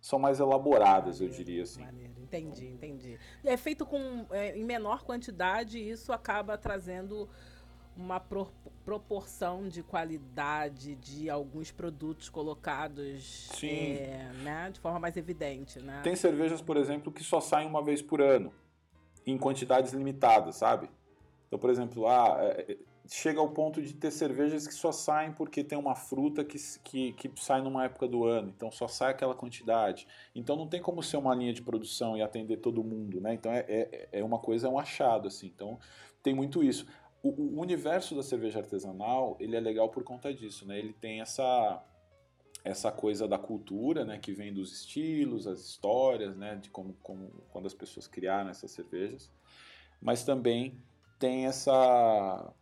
são 0.00 0.20
mais 0.20 0.38
elaboradas, 0.38 1.20
maneiro, 1.20 1.34
eu 1.34 1.44
diria 1.44 1.62
assim. 1.64 1.82
Maneiro. 1.82 2.12
Entendi, 2.22 2.68
entendi. 2.68 3.18
É 3.44 3.56
feito 3.56 3.84
com, 3.84 4.24
é, 4.30 4.56
em 4.56 4.64
menor 4.64 5.02
quantidade 5.02 5.78
e 5.78 5.90
isso 5.90 6.12
acaba 6.12 6.56
trazendo 6.56 7.28
uma 7.96 8.18
pro, 8.20 8.48
proporção 8.84 9.68
de 9.68 9.82
qualidade 9.82 10.94
de 10.96 11.28
alguns 11.28 11.70
produtos 11.70 12.28
colocados 12.28 13.50
é, 13.62 14.30
né, 14.42 14.70
de 14.72 14.80
forma 14.80 14.98
mais 14.98 15.16
evidente. 15.16 15.80
Né? 15.80 16.00
Tem 16.02 16.16
cervejas, 16.16 16.60
por 16.60 16.76
exemplo, 16.76 17.12
que 17.12 17.22
só 17.22 17.40
saem 17.40 17.68
uma 17.68 17.82
vez 17.82 18.00
por 18.00 18.20
ano, 18.20 18.52
em 19.26 19.36
quantidades 19.36 19.92
limitadas, 19.92 20.56
sabe? 20.56 20.88
Então, 21.46 21.58
por 21.58 21.70
exemplo, 21.70 22.06
ah, 22.06 22.36
é, 22.40 22.72
é, 22.72 22.78
chega 23.08 23.40
ao 23.40 23.50
ponto 23.50 23.82
de 23.82 23.92
ter 23.92 24.10
cervejas 24.10 24.66
que 24.66 24.74
só 24.74 24.92
saem 24.92 25.32
porque 25.32 25.64
tem 25.64 25.76
uma 25.76 25.96
fruta 25.96 26.44
que, 26.44 26.56
que, 26.84 27.12
que 27.12 27.30
sai 27.36 27.60
numa 27.60 27.84
época 27.84 28.06
do 28.06 28.24
ano, 28.24 28.52
então 28.56 28.70
só 28.70 28.86
sai 28.86 29.10
aquela 29.10 29.34
quantidade. 29.34 30.06
Então 30.34 30.56
não 30.56 30.66
tem 30.66 30.80
como 30.80 31.02
ser 31.02 31.16
uma 31.16 31.34
linha 31.34 31.52
de 31.52 31.60
produção 31.60 32.16
e 32.16 32.22
atender 32.22 32.58
todo 32.58 32.84
mundo, 32.84 33.20
né? 33.20 33.34
Então 33.34 33.52
é, 33.52 33.64
é, 33.68 34.08
é 34.12 34.24
uma 34.24 34.38
coisa, 34.38 34.68
é 34.68 34.70
um 34.70 34.78
achado, 34.78 35.26
assim. 35.26 35.48
Então 35.48 35.78
tem 36.22 36.34
muito 36.34 36.62
isso 36.62 36.86
o, 37.22 37.28
o, 37.28 37.60
universo 37.60 38.14
da 38.14 38.22
cerveja 38.22 38.60
artesanal 38.60 39.36
ele 39.40 39.56
é 39.56 39.60
legal 39.60 39.88
por 39.88 40.02
conta 40.02 40.32
disso, 40.32 40.66
né? 40.66 40.78
Ele 40.78 40.92
tem 40.92 41.20
essa 41.20 41.84
essa 42.62 42.92
coisa 42.92 43.26
da 43.26 43.38
cultura, 43.38 44.04
né, 44.04 44.18
que 44.18 44.34
vem 44.34 44.52
dos 44.52 44.70
estilos, 44.70 45.46
as 45.46 45.60
histórias, 45.60 46.36
né, 46.36 46.56
de 46.56 46.68
como, 46.68 46.94
como 47.02 47.30
quando 47.48 47.64
as 47.64 47.72
pessoas 47.72 48.06
criaram 48.06 48.50
essas 48.50 48.70
cervejas, 48.70 49.32
mas 49.98 50.24
também 50.24 50.78
tem 51.18 51.46
essa 51.46 52.52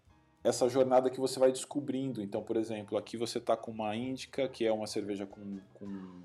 essa 0.42 0.68
jornada 0.68 1.10
que 1.10 1.20
você 1.20 1.38
vai 1.38 1.50
descobrindo. 1.50 2.22
Então, 2.22 2.42
por 2.42 2.56
exemplo, 2.56 2.96
aqui 2.96 3.16
você 3.16 3.38
está 3.38 3.56
com 3.56 3.70
uma 3.70 3.94
Índica, 3.94 4.48
que 4.48 4.64
é 4.64 4.72
uma 4.72 4.86
cerveja 4.86 5.26
com, 5.26 5.60
com, 5.74 6.22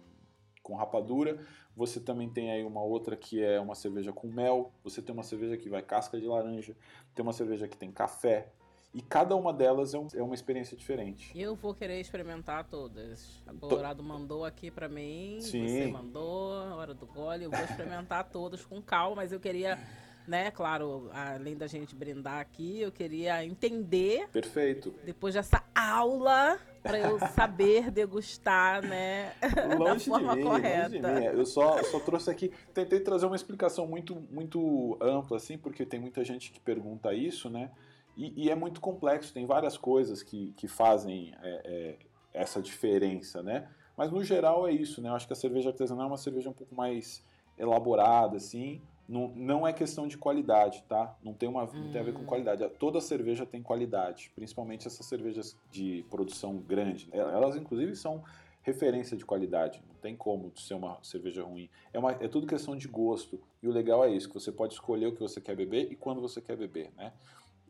com, 0.62 0.76
rapadura. 0.76 1.40
Você 1.76 2.00
também 2.00 2.30
tem 2.30 2.52
aí 2.52 2.64
uma 2.64 2.82
outra 2.84 3.16
que 3.16 3.44
é 3.44 3.60
uma 3.60 3.76
cerveja 3.76 4.12
com 4.12 4.28
mel. 4.28 4.72
Você 4.84 5.02
tem 5.02 5.14
uma 5.14 5.24
cerveja 5.24 5.58
que 5.58 5.70
vai 5.70 5.82
casca 5.82 6.20
de 6.20 6.28
laranja. 6.28 6.76
Tem 7.16 7.24
uma 7.24 7.34
cerveja 7.34 7.68
que 7.68 7.76
tem 7.76 7.92
café. 7.92 8.52
E 8.94 9.02
cada 9.02 9.36
uma 9.36 9.52
delas 9.52 9.96
é, 9.96 9.98
um, 9.98 10.08
é 10.14 10.22
uma 10.22 10.36
experiência 10.36 10.78
diferente. 10.78 11.32
Eu 11.36 11.56
vou 11.56 11.74
querer 11.74 12.00
experimentar 12.00 12.66
todas. 12.66 13.42
A 13.48 13.54
Colorado 13.54 14.04
mandou 14.04 14.46
aqui 14.46 14.70
para 14.70 14.88
mim, 14.88 15.40
Sim. 15.42 15.68
você 15.68 15.88
mandou, 15.88 16.52
hora 16.76 16.94
do 16.94 17.08
gole. 17.08 17.46
Eu 17.46 17.50
vou 17.50 17.64
experimentar 17.64 18.30
todas 18.30 18.64
com 18.64 18.80
calma, 18.80 19.16
mas 19.16 19.32
eu 19.32 19.40
queria 19.40 19.80
né? 20.28 20.52
Claro, 20.52 21.10
além 21.12 21.58
da 21.58 21.68
gente 21.68 21.96
brindar 21.96 22.40
aqui, 22.40 22.82
eu 22.82 22.92
queria 22.92 23.44
entender. 23.46 24.28
Perfeito. 24.30 24.94
Depois 25.04 25.34
dessa 25.34 25.64
aula, 25.76 26.60
para 26.84 27.00
eu 27.00 27.18
saber 27.34 27.90
degustar, 27.90 28.86
né? 28.86 29.32
Longe 29.80 30.10
da 30.12 30.18
forma 30.18 30.34
de 30.34 30.40
mim, 30.40 30.44
correta. 30.44 30.90
Longe 30.90 31.00
de 31.00 31.02
mim. 31.02 31.26
Eu 31.26 31.46
só, 31.46 31.82
só 31.84 32.00
trouxe 32.00 32.30
aqui, 32.30 32.52
tentei 32.74 33.00
trazer 33.00 33.26
uma 33.26 33.36
explicação 33.36 33.88
muito, 33.88 34.16
muito 34.30 34.98
ampla, 35.02 35.38
assim, 35.38 35.58
porque 35.58 35.86
tem 35.86 36.00
muita 36.00 36.24
gente 36.24 36.52
que 36.52 36.60
pergunta 36.60 37.14
isso, 37.14 37.50
né? 37.50 37.72
E, 38.16 38.44
e 38.46 38.50
é 38.52 38.56
muito 38.56 38.82
complexo, 38.82 39.34
tem 39.34 39.46
várias 39.46 39.78
coisas 39.78 40.22
que, 40.22 40.52
que 40.58 40.68
fazem 40.68 41.34
é, 41.42 41.62
é, 41.64 41.98
essa 42.34 42.62
diferença, 42.62 43.42
né? 43.42 43.68
Mas 43.96 44.12
no 44.12 44.24
geral 44.24 44.68
é 44.68 44.72
isso, 44.72 45.02
né? 45.02 45.10
Eu 45.10 45.16
acho 45.16 45.26
que 45.26 45.34
a 45.34 45.36
cerveja 45.36 45.70
artesanal 45.70 46.06
é 46.06 46.08
uma 46.08 46.18
cerveja 46.18 46.50
um 46.50 46.54
pouco 46.54 46.76
mais 46.76 47.24
elaborada, 47.58 48.38
assim, 48.38 48.82
não, 49.08 49.30
não 49.36 49.68
é 49.68 49.74
questão 49.74 50.08
de 50.08 50.18
qualidade, 50.18 50.84
tá? 50.88 51.16
Não 51.22 51.34
tem, 51.34 51.50
uma, 51.50 51.66
não 51.66 51.92
tem 51.92 52.02
a 52.02 52.04
ver 52.04 52.14
com 52.14 52.22
hum. 52.22 52.26
qualidade. 52.26 52.68
Toda 52.80 53.02
cerveja 53.02 53.46
tem 53.46 53.62
qualidade, 53.62 54.32
principalmente 54.36 54.88
essas 54.88 55.06
cervejas 55.06 55.58
de 55.72 56.06
produção 56.10 56.58
grande. 56.58 57.10
Elas, 57.12 57.56
inclusive, 57.56 57.96
são 57.96 58.24
referência 58.62 59.18
de 59.18 59.26
qualidade. 59.26 59.84
Não 59.88 59.96
tem 59.96 60.16
como 60.16 60.52
ser 60.58 60.74
uma 60.74 60.98
cerveja 61.04 61.44
ruim. 61.44 61.70
É, 61.92 62.00
uma, 62.00 62.12
é 62.14 62.28
tudo 62.28 62.48
questão 62.48 62.76
de 62.76 62.88
gosto. 62.88 63.40
E 63.62 63.68
o 63.68 63.72
legal 63.72 64.04
é 64.06 64.10
isso, 64.10 64.30
que 64.30 64.34
você 64.34 64.52
pode 64.52 64.74
escolher 64.74 65.08
o 65.08 65.14
que 65.14 65.20
você 65.20 65.42
quer 65.42 65.56
beber 65.56 65.92
e 65.92 65.96
quando 65.96 66.22
você 66.22 66.42
quer 66.42 66.56
beber, 66.56 66.92
né? 66.96 67.14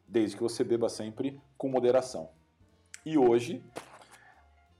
Desde 0.07 0.37
que 0.37 0.43
você 0.43 0.63
beba 0.63 0.87
sempre 0.87 1.41
com 1.57 1.67
moderação. 1.67 2.29
E 3.03 3.17
hoje, 3.17 3.63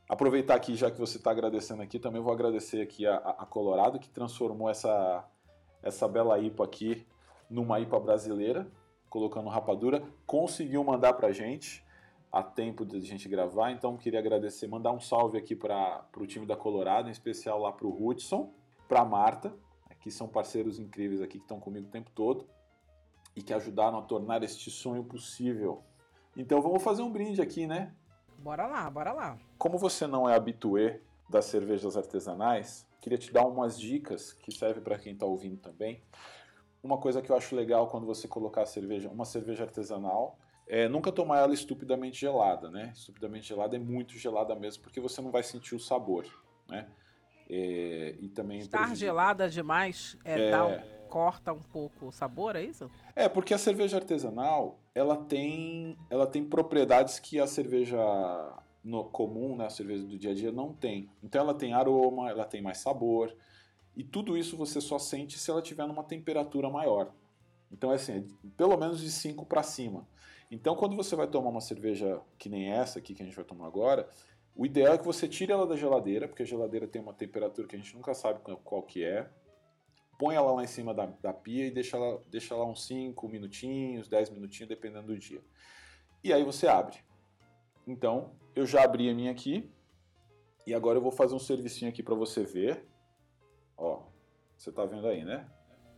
aproveitar 0.08 0.54
aqui, 0.54 0.76
já 0.76 0.92
que 0.92 1.00
você 1.00 1.18
está 1.18 1.32
agradecendo 1.32 1.82
aqui, 1.82 1.98
também 1.98 2.22
vou 2.22 2.32
agradecer 2.32 2.82
aqui 2.82 3.08
a, 3.08 3.16
a 3.16 3.46
Colorado, 3.46 4.00
que 4.00 4.10
transformou 4.10 4.70
essa 4.70 5.28
essa 5.84 6.08
bela 6.08 6.40
IPA 6.40 6.64
aqui 6.64 7.08
numa 7.50 7.80
IPA 7.80 8.00
brasileira, 8.00 8.68
colocando 9.10 9.50
rapadura, 9.50 10.04
conseguiu 10.26 10.84
mandar 10.84 11.14
pra 11.14 11.32
gente 11.32 11.86
a 12.32 12.42
tempo 12.42 12.84
de 12.84 12.98
a 12.98 13.00
gente 13.00 13.30
gravar, 13.30 13.72
então 13.72 13.96
queria 13.96 14.18
agradecer, 14.18 14.66
mandar 14.68 14.92
um 14.92 15.00
salve 15.00 15.38
aqui 15.38 15.56
para 15.56 16.04
o 16.18 16.26
time 16.26 16.48
da 16.48 16.56
Colorado, 16.56 17.08
em 17.08 17.12
especial 17.12 17.60
lá 17.60 17.72
para 17.72 17.86
o 17.86 18.08
Hudson, 18.08 18.52
para 18.88 19.02
a 19.02 19.06
Marta, 19.06 19.54
que 20.00 20.10
são 20.10 20.28
parceiros 20.28 20.80
incríveis 20.80 21.22
aqui 21.22 21.38
que 21.38 21.46
estão 21.46 21.60
comigo 21.60 21.88
o 21.88 21.92
tempo 21.92 22.10
todo 22.10 22.48
e 23.36 23.42
que 23.42 23.54
ajudaram 23.54 24.00
a 24.00 24.02
tornar 24.02 24.44
este 24.44 24.72
sonho 24.72 25.04
possível. 25.04 25.84
Então 26.36 26.62
vamos 26.62 26.82
fazer 26.82 27.04
um 27.04 27.12
brinde 27.12 27.42
aqui, 27.42 27.68
né? 27.68 27.94
Bora 28.40 28.66
lá, 28.66 28.90
bora 28.90 29.14
lá. 29.14 29.38
Como 29.58 29.78
você 29.78 30.08
não 30.08 30.28
é 30.28 30.36
habituê 30.36 31.00
das 31.34 31.46
cervejas 31.46 31.98
artesanais, 31.98 32.88
queria 33.02 33.18
te 33.18 33.34
dar 33.34 33.46
umas 33.46 33.78
dicas 33.78 34.34
que 34.34 34.52
servem 34.52 34.84
para 34.84 35.00
quem 35.00 35.14
está 35.14 35.26
ouvindo 35.26 35.58
também. 35.58 36.04
Uma 36.82 36.98
coisa 36.98 37.22
que 37.22 37.32
eu 37.32 37.36
acho 37.36 37.56
legal 37.56 37.88
quando 37.88 38.06
você 38.06 38.28
colocar 38.28 38.66
cerveja, 38.66 39.10
uma 39.10 39.26
cerveja 39.26 39.64
artesanal, 39.64 40.38
é 40.68 40.88
nunca 40.88 41.12
tomar 41.12 41.40
ela 41.40 41.54
estupidamente 41.54 42.22
gelada, 42.22 42.70
né? 42.70 42.94
Estupidamente 42.96 43.48
gelada 43.48 43.76
é 43.76 43.80
muito 43.80 44.18
gelada 44.18 44.56
mesmo, 44.56 44.84
porque 44.84 45.02
você 45.02 45.22
não 45.22 45.32
vai 45.32 45.44
sentir 45.44 45.76
o 45.76 45.80
sabor, 45.80 46.26
né? 46.70 46.88
É, 47.50 48.16
e 48.22 48.30
também 48.30 48.60
estar 48.60 48.96
gelada 48.96 49.50
demais 49.50 50.18
é, 50.24 50.50
é... 50.50 50.64
Um, 50.64 51.04
corta 51.10 51.52
um 51.52 51.62
pouco 51.62 52.08
o 52.08 52.12
sabor, 52.12 52.56
é 52.56 52.64
isso? 52.64 52.90
É 53.16 53.28
porque 53.28 53.54
a 53.54 53.58
cerveja 53.58 53.98
artesanal 53.98 54.80
ela 54.96 55.18
tem 55.18 55.98
ela 56.10 56.26
tem 56.26 56.44
propriedades 56.44 57.20
que 57.20 57.40
a 57.40 57.46
cerveja 57.46 58.00
no 58.84 59.06
comum, 59.06 59.56
né, 59.56 59.66
a 59.66 59.70
cerveja 59.70 60.04
do 60.04 60.18
dia 60.18 60.32
a 60.32 60.34
dia, 60.34 60.52
não 60.52 60.74
tem. 60.74 61.10
Então 61.24 61.42
ela 61.42 61.54
tem 61.54 61.74
aroma, 61.74 62.30
ela 62.30 62.46
tem 62.46 62.62
mais 62.62 62.80
sabor, 62.80 63.34
e 63.96 64.04
tudo 64.04 64.38
isso 64.38 64.58
você 64.58 64.82
só 64.82 65.00
sente 65.00 65.38
se 65.40 65.50
ela 65.50 65.62
estiver 65.62 65.88
numa 65.88 66.04
temperatura 66.04 66.70
maior. 66.70 67.14
Então 67.72 67.92
é 67.92 67.96
assim, 67.96 68.28
pelo 68.58 68.78
menos 68.78 69.00
de 69.00 69.10
5 69.10 69.46
para 69.46 69.64
cima. 69.64 70.08
Então 70.52 70.76
quando 70.76 70.96
você 70.96 71.16
vai 71.16 71.28
tomar 71.28 71.50
uma 71.50 71.62
cerveja 71.62 72.22
que 72.38 72.50
nem 72.50 72.70
essa 72.72 73.00
aqui 73.00 73.16
que 73.16 73.24
a 73.24 73.26
gente 73.26 73.36
vai 73.36 73.46
tomar 73.46 73.68
agora, 73.68 74.08
o 74.56 74.66
ideal 74.66 74.94
é 74.94 74.98
que 74.98 75.06
você 75.06 75.28
tire 75.28 75.52
ela 75.52 75.66
da 75.66 75.76
geladeira, 75.76 76.28
porque 76.28 76.44
a 76.44 76.46
geladeira 76.46 76.88
tem 76.88 77.02
uma 77.02 77.14
temperatura 77.14 77.68
que 77.68 77.76
a 77.76 77.80
gente 77.80 77.96
nunca 77.96 78.14
sabe 78.14 78.40
qual 78.64 78.84
que 78.84 79.04
é. 79.04 79.28
Põe 80.20 80.36
ela 80.36 80.52
lá 80.52 80.64
em 80.64 80.68
cima 80.68 80.94
da, 80.94 81.08
da 81.08 81.34
pia 81.34 81.66
e 81.66 81.72
deixa 81.72 81.98
ela, 81.98 82.24
deixa 82.30 82.56
lá 82.56 82.66
uns 82.66 82.86
5 82.86 83.28
minutinhos, 83.28 84.08
10 84.08 84.30
minutinhos, 84.30 84.70
dependendo 84.70 85.08
do 85.08 85.18
dia. 85.18 85.42
E 86.24 86.32
aí 86.32 86.44
você 86.44 86.68
abre. 86.68 86.98
Então, 87.88 88.32
eu 88.56 88.66
já 88.66 88.84
abri 88.84 89.10
a 89.10 89.14
minha 89.14 89.32
aqui. 89.32 89.70
E 90.66 90.74
agora 90.74 90.98
eu 90.98 91.02
vou 91.02 91.12
fazer 91.12 91.36
um 91.36 91.40
servicinho 91.40 91.90
aqui 91.90 92.02
para 92.02 92.16
você 92.16 92.44
ver. 92.44 92.88
Ó, 93.78 94.04
você 94.58 94.72
tá 94.72 94.86
vendo 94.86 95.08
aí, 95.08 95.26
né? 95.26 95.50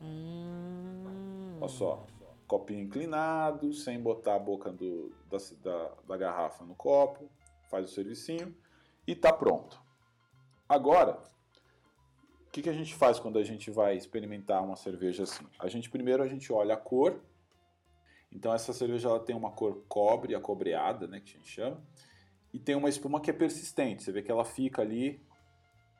Hum. 0.01 1.57
Olha 1.59 1.69
só. 1.69 2.05
Copinho 2.47 2.81
inclinado, 2.81 3.73
sem 3.73 3.99
botar 3.99 4.35
a 4.35 4.39
boca 4.39 4.71
do, 4.71 5.11
da, 5.29 5.37
da, 5.63 5.91
da 6.07 6.17
garrafa 6.17 6.63
no 6.63 6.75
copo. 6.75 7.29
Faz 7.69 7.89
o 7.89 7.93
servicinho 7.93 8.55
e 9.07 9.15
tá 9.15 9.31
pronto. 9.33 9.81
Agora, 10.67 11.21
o 12.47 12.51
que, 12.51 12.61
que 12.61 12.69
a 12.69 12.73
gente 12.73 12.95
faz 12.95 13.19
quando 13.19 13.37
a 13.37 13.43
gente 13.43 13.69
vai 13.69 13.95
experimentar 13.95 14.63
uma 14.63 14.75
cerveja 14.75 15.23
assim? 15.23 15.45
A 15.59 15.67
gente 15.67 15.89
primeiro 15.89 16.23
a 16.23 16.27
gente 16.27 16.51
olha 16.51 16.75
a 16.75 16.77
cor. 16.77 17.21
Então 18.35 18.53
essa 18.53 18.73
cerveja 18.73 19.07
ela 19.07 19.19
tem 19.19 19.35
uma 19.35 19.49
cor 19.49 19.81
cobre, 19.87 20.35
acobreada, 20.35 21.07
né, 21.07 21.21
que 21.21 21.31
a 21.31 21.37
gente 21.37 21.49
chama 21.49 21.81
e 22.53 22.59
tem 22.59 22.75
uma 22.75 22.89
espuma 22.89 23.19
que 23.19 23.29
é 23.29 23.33
persistente. 23.33 24.03
Você 24.03 24.11
vê 24.11 24.21
que 24.21 24.29
ela 24.29 24.43
fica 24.43 24.81
ali, 24.81 25.21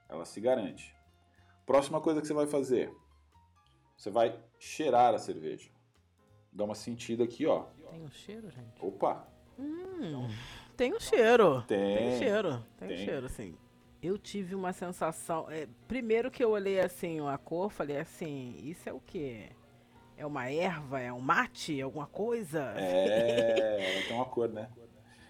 ela 0.10 0.26
se 0.26 0.40
garante. 0.42 0.94
Próxima 1.66 2.00
coisa 2.02 2.22
que 2.22 2.28
você 2.28 2.34
vai 2.34 2.46
fazer, 2.46 2.94
você 3.98 4.10
vai 4.10 4.38
cheirar 4.60 5.14
a 5.14 5.18
cerveja. 5.18 5.70
Dá 6.52 6.66
uma 6.66 6.76
sentida 6.76 7.24
aqui, 7.24 7.46
ó. 7.46 7.66
Tem 7.90 8.02
um 8.02 8.10
cheiro, 8.10 8.50
gente? 8.50 8.86
Opa! 8.86 9.28
Hum, 9.58 10.28
tem 10.76 10.94
um 10.94 11.00
cheiro. 11.00 11.62
Tem. 11.64 11.98
Tem 11.98 12.20
cheiro. 12.20 12.66
Tem, 12.78 12.88
tem. 12.88 13.02
um 13.02 13.06
cheiro, 13.06 13.30
sim. 13.30 13.58
Eu 14.02 14.18
tive 14.18 14.56
uma 14.56 14.72
sensação. 14.72 15.50
É, 15.50 15.68
primeiro 15.88 16.30
que 16.30 16.44
eu 16.44 16.52
olhei 16.52 16.80
assim 16.80 17.20
a 17.28 17.38
cor, 17.38 17.70
falei 17.70 17.98
assim, 17.98 18.56
isso 18.62 18.88
é 18.88 18.94
o 18.94 19.00
quê? 19.00 19.50
É 20.18 20.26
uma 20.26 20.50
erva? 20.50 21.00
É 21.00 21.12
um 21.12 21.20
mate? 21.20 21.82
Alguma 21.82 22.08
coisa? 22.08 22.74
É, 22.78 24.04
tem 24.08 24.16
uma 24.16 24.26
cor, 24.26 24.50
né? 24.50 24.70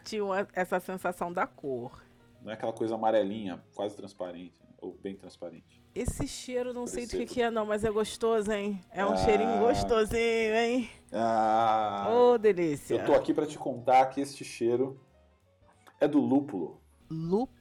tinha 0.06 0.48
essa 0.54 0.80
sensação 0.80 1.34
da 1.34 1.46
cor. 1.48 2.04
Não 2.42 2.52
é 2.52 2.54
aquela 2.54 2.72
coisa 2.72 2.94
amarelinha, 2.94 3.62
quase 3.74 3.96
transparente, 3.96 4.54
ou 4.80 4.94
bem 4.94 5.16
transparente. 5.16 5.84
Esse 5.96 6.28
cheiro, 6.28 6.74
não 6.74 6.86
sei 6.86 7.06
do 7.08 7.12
que, 7.12 7.26
que, 7.26 7.42
é 7.42 7.50
não, 7.50 7.66
mas 7.66 7.84
é 7.84 7.90
gostoso, 7.90 8.52
hein? 8.52 8.80
É 8.92 9.04
um 9.04 9.14
ah, 9.14 9.18
cheirinho 9.18 9.60
gostosinho, 9.60 10.56
hein? 10.56 10.90
Ah! 11.12 12.08
Ô, 12.10 12.34
oh, 12.34 12.38
delícia! 12.38 12.96
Eu 12.96 13.06
tô 13.06 13.14
aqui 13.14 13.34
para 13.34 13.48
te 13.48 13.58
contar 13.58 14.06
que 14.08 14.22
este 14.22 14.44
cheiro 14.44 15.00
é 16.00 16.08
do 16.08 16.20
lúpulo. 16.20 16.80
Lúpulo? 17.10 17.55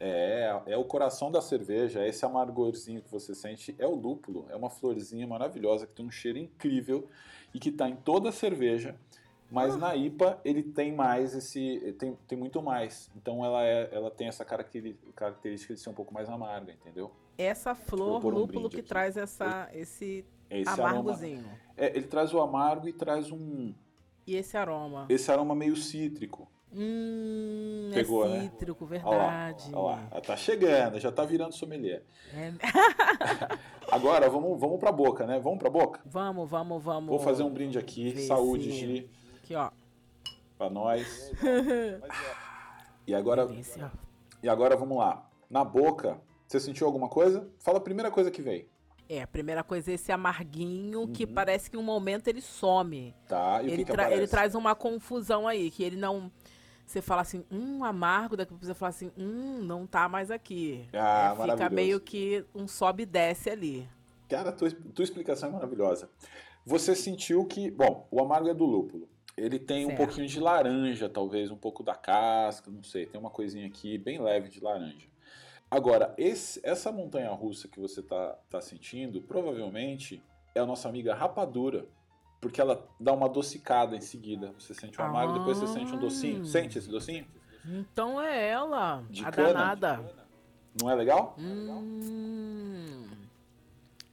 É, 0.00 0.62
é 0.66 0.76
o 0.76 0.84
coração 0.84 1.30
da 1.30 1.40
cerveja, 1.40 2.06
esse 2.06 2.24
amargorzinho 2.24 3.02
que 3.02 3.10
você 3.10 3.34
sente 3.34 3.74
é 3.78 3.86
o 3.86 3.94
lúpulo. 3.94 4.46
É 4.48 4.56
uma 4.56 4.70
florzinha 4.70 5.26
maravilhosa 5.26 5.86
que 5.86 5.92
tem 5.92 6.06
um 6.06 6.10
cheiro 6.10 6.38
incrível 6.38 7.08
e 7.52 7.58
que 7.58 7.70
tá 7.70 7.88
em 7.88 7.96
toda 7.96 8.28
a 8.28 8.32
cerveja 8.32 8.96
mas 9.54 9.74
ah. 9.74 9.78
na 9.78 9.96
IPA 9.96 10.40
ele 10.44 10.62
tem 10.62 10.92
mais 10.92 11.32
esse. 11.32 11.94
Tem, 11.98 12.18
tem 12.26 12.36
muito 12.36 12.60
mais. 12.60 13.08
Então 13.14 13.44
ela, 13.44 13.64
é, 13.64 13.88
ela 13.92 14.10
tem 14.10 14.26
essa 14.26 14.44
característica 14.44 15.74
de 15.74 15.80
ser 15.80 15.90
um 15.90 15.94
pouco 15.94 16.12
mais 16.12 16.28
amarga, 16.28 16.72
entendeu? 16.72 17.12
Essa 17.38 17.74
flor, 17.74 18.24
um 18.24 18.30
lúpulo 18.30 18.68
que 18.68 18.80
aqui. 18.80 18.88
traz 18.88 19.16
essa, 19.16 19.68
esse, 19.72 20.24
esse 20.50 20.68
amargozinho. 20.68 21.44
É, 21.76 21.96
ele 21.96 22.06
traz 22.06 22.32
o 22.34 22.40
amargo 22.40 22.88
e 22.88 22.92
traz 22.92 23.30
um. 23.30 23.72
E 24.26 24.34
esse 24.34 24.56
aroma? 24.56 25.06
Esse 25.08 25.30
aroma 25.30 25.54
meio 25.54 25.76
cítrico. 25.76 26.48
Hum, 26.76 27.90
é 27.92 27.94
Pegou, 27.94 28.26
é 28.26 28.40
cítrico, 28.40 28.84
né? 28.84 28.90
verdade. 28.90 29.70
Olha 29.72 29.78
lá, 29.78 30.00
olha 30.00 30.10
lá, 30.12 30.20
tá 30.20 30.36
chegando, 30.36 30.98
já 30.98 31.12
tá 31.12 31.24
virando 31.24 31.54
sommelier. 31.54 32.02
É. 32.32 32.52
Agora, 33.92 34.28
vamos, 34.28 34.58
vamos 34.58 34.80
pra 34.80 34.90
boca, 34.90 35.24
né? 35.24 35.38
Vamos 35.38 35.60
pra 35.60 35.70
boca? 35.70 36.00
Vamos, 36.04 36.50
vamos, 36.50 36.82
vamos. 36.82 37.08
Vou 37.08 37.20
fazer 37.20 37.44
um 37.44 37.50
brinde 37.50 37.78
aqui. 37.78 38.26
Saúde, 38.26 38.72
se... 38.72 38.78
Gi. 38.78 39.10
Aqui, 39.36 39.54
ó. 39.54 39.70
Pra 40.58 40.68
nós. 40.68 41.32
e 43.06 43.14
agora. 43.14 43.48
E 44.42 44.48
agora 44.48 44.76
vamos 44.76 44.98
lá. 44.98 45.30
Na 45.48 45.64
boca, 45.64 46.20
você 46.48 46.58
sentiu 46.58 46.88
alguma 46.88 47.08
coisa? 47.08 47.48
Fala 47.60 47.78
a 47.78 47.80
primeira 47.80 48.10
coisa 48.10 48.32
que 48.32 48.42
veio. 48.42 48.66
É, 49.08 49.22
a 49.22 49.26
primeira 49.26 49.62
coisa 49.62 49.90
é 49.90 49.94
esse 49.94 50.10
amarguinho 50.10 51.00
uhum. 51.00 51.12
que 51.12 51.26
parece 51.26 51.70
que 51.70 51.76
em 51.76 51.80
um 51.80 51.82
momento 51.82 52.28
ele 52.28 52.40
some. 52.40 53.14
Tá, 53.28 53.62
e 53.62 53.66
ele, 53.70 53.82
o 53.82 53.86
que, 53.86 53.92
tra 53.92 54.08
que 54.08 54.14
ele 54.14 54.26
traz 54.26 54.54
uma 54.54 54.74
confusão 54.74 55.46
aí, 55.46 55.70
que 55.70 55.84
ele 55.84 55.96
não. 55.96 56.32
Você 56.86 57.00
fala 57.00 57.22
assim, 57.22 57.44
hum, 57.50 57.82
amargo, 57.82 58.36
daqui 58.36 58.52
você 58.54 58.74
fala 58.74 58.90
assim, 58.90 59.10
hum, 59.16 59.62
não 59.62 59.86
tá 59.86 60.08
mais 60.08 60.30
aqui. 60.30 60.86
Ah, 60.92 61.34
é, 61.38 61.50
fica 61.50 61.70
meio 61.70 61.98
que 62.00 62.44
um 62.54 62.68
sobe 62.68 63.04
e 63.04 63.06
desce 63.06 63.50
ali. 63.50 63.88
Cara, 64.28 64.52
tua, 64.52 64.70
tua 64.70 65.02
explicação 65.02 65.48
é 65.48 65.52
maravilhosa. 65.52 66.10
Você 66.64 66.94
sentiu 66.94 67.44
que, 67.44 67.70
bom, 67.70 68.06
o 68.10 68.20
amargo 68.22 68.48
é 68.48 68.54
do 68.54 68.64
lúpulo. 68.64 69.08
Ele 69.36 69.58
tem 69.58 69.86
certo. 69.86 69.92
um 69.92 69.96
pouquinho 69.96 70.26
de 70.26 70.38
laranja, 70.38 71.08
talvez, 71.08 71.50
um 71.50 71.56
pouco 71.56 71.82
da 71.82 71.94
casca, 71.94 72.70
não 72.70 72.82
sei, 72.84 73.06
tem 73.06 73.20
uma 73.20 73.30
coisinha 73.30 73.66
aqui 73.66 73.98
bem 73.98 74.20
leve 74.20 74.48
de 74.48 74.60
laranja. 74.60 75.08
Agora, 75.70 76.14
esse, 76.16 76.60
essa 76.62 76.92
montanha 76.92 77.30
russa 77.30 77.66
que 77.66 77.80
você 77.80 78.00
está 78.00 78.38
tá 78.48 78.60
sentindo, 78.60 79.20
provavelmente 79.20 80.22
é 80.54 80.60
a 80.60 80.66
nossa 80.66 80.88
amiga 80.88 81.14
rapadura, 81.14 81.86
porque 82.44 82.60
ela 82.60 82.86
dá 83.00 83.10
uma 83.14 83.24
adocicada 83.24 83.96
em 83.96 84.02
seguida. 84.02 84.52
Você 84.58 84.74
sente 84.74 85.00
o 85.00 85.02
amargo, 85.02 85.32
ah. 85.32 85.38
depois 85.38 85.56
você 85.56 85.66
sente 85.66 85.94
um 85.94 85.98
docinho. 85.98 86.44
Sente 86.44 86.76
esse 86.76 86.90
docinho? 86.90 87.26
Então 87.64 88.20
é 88.20 88.50
ela, 88.50 89.02
de 89.08 89.24
a 89.24 89.32
cana, 89.32 89.52
danada. 89.54 90.14
Não 90.78 90.90
é 90.90 90.94
legal? 90.94 91.34
Hum. 91.38 93.06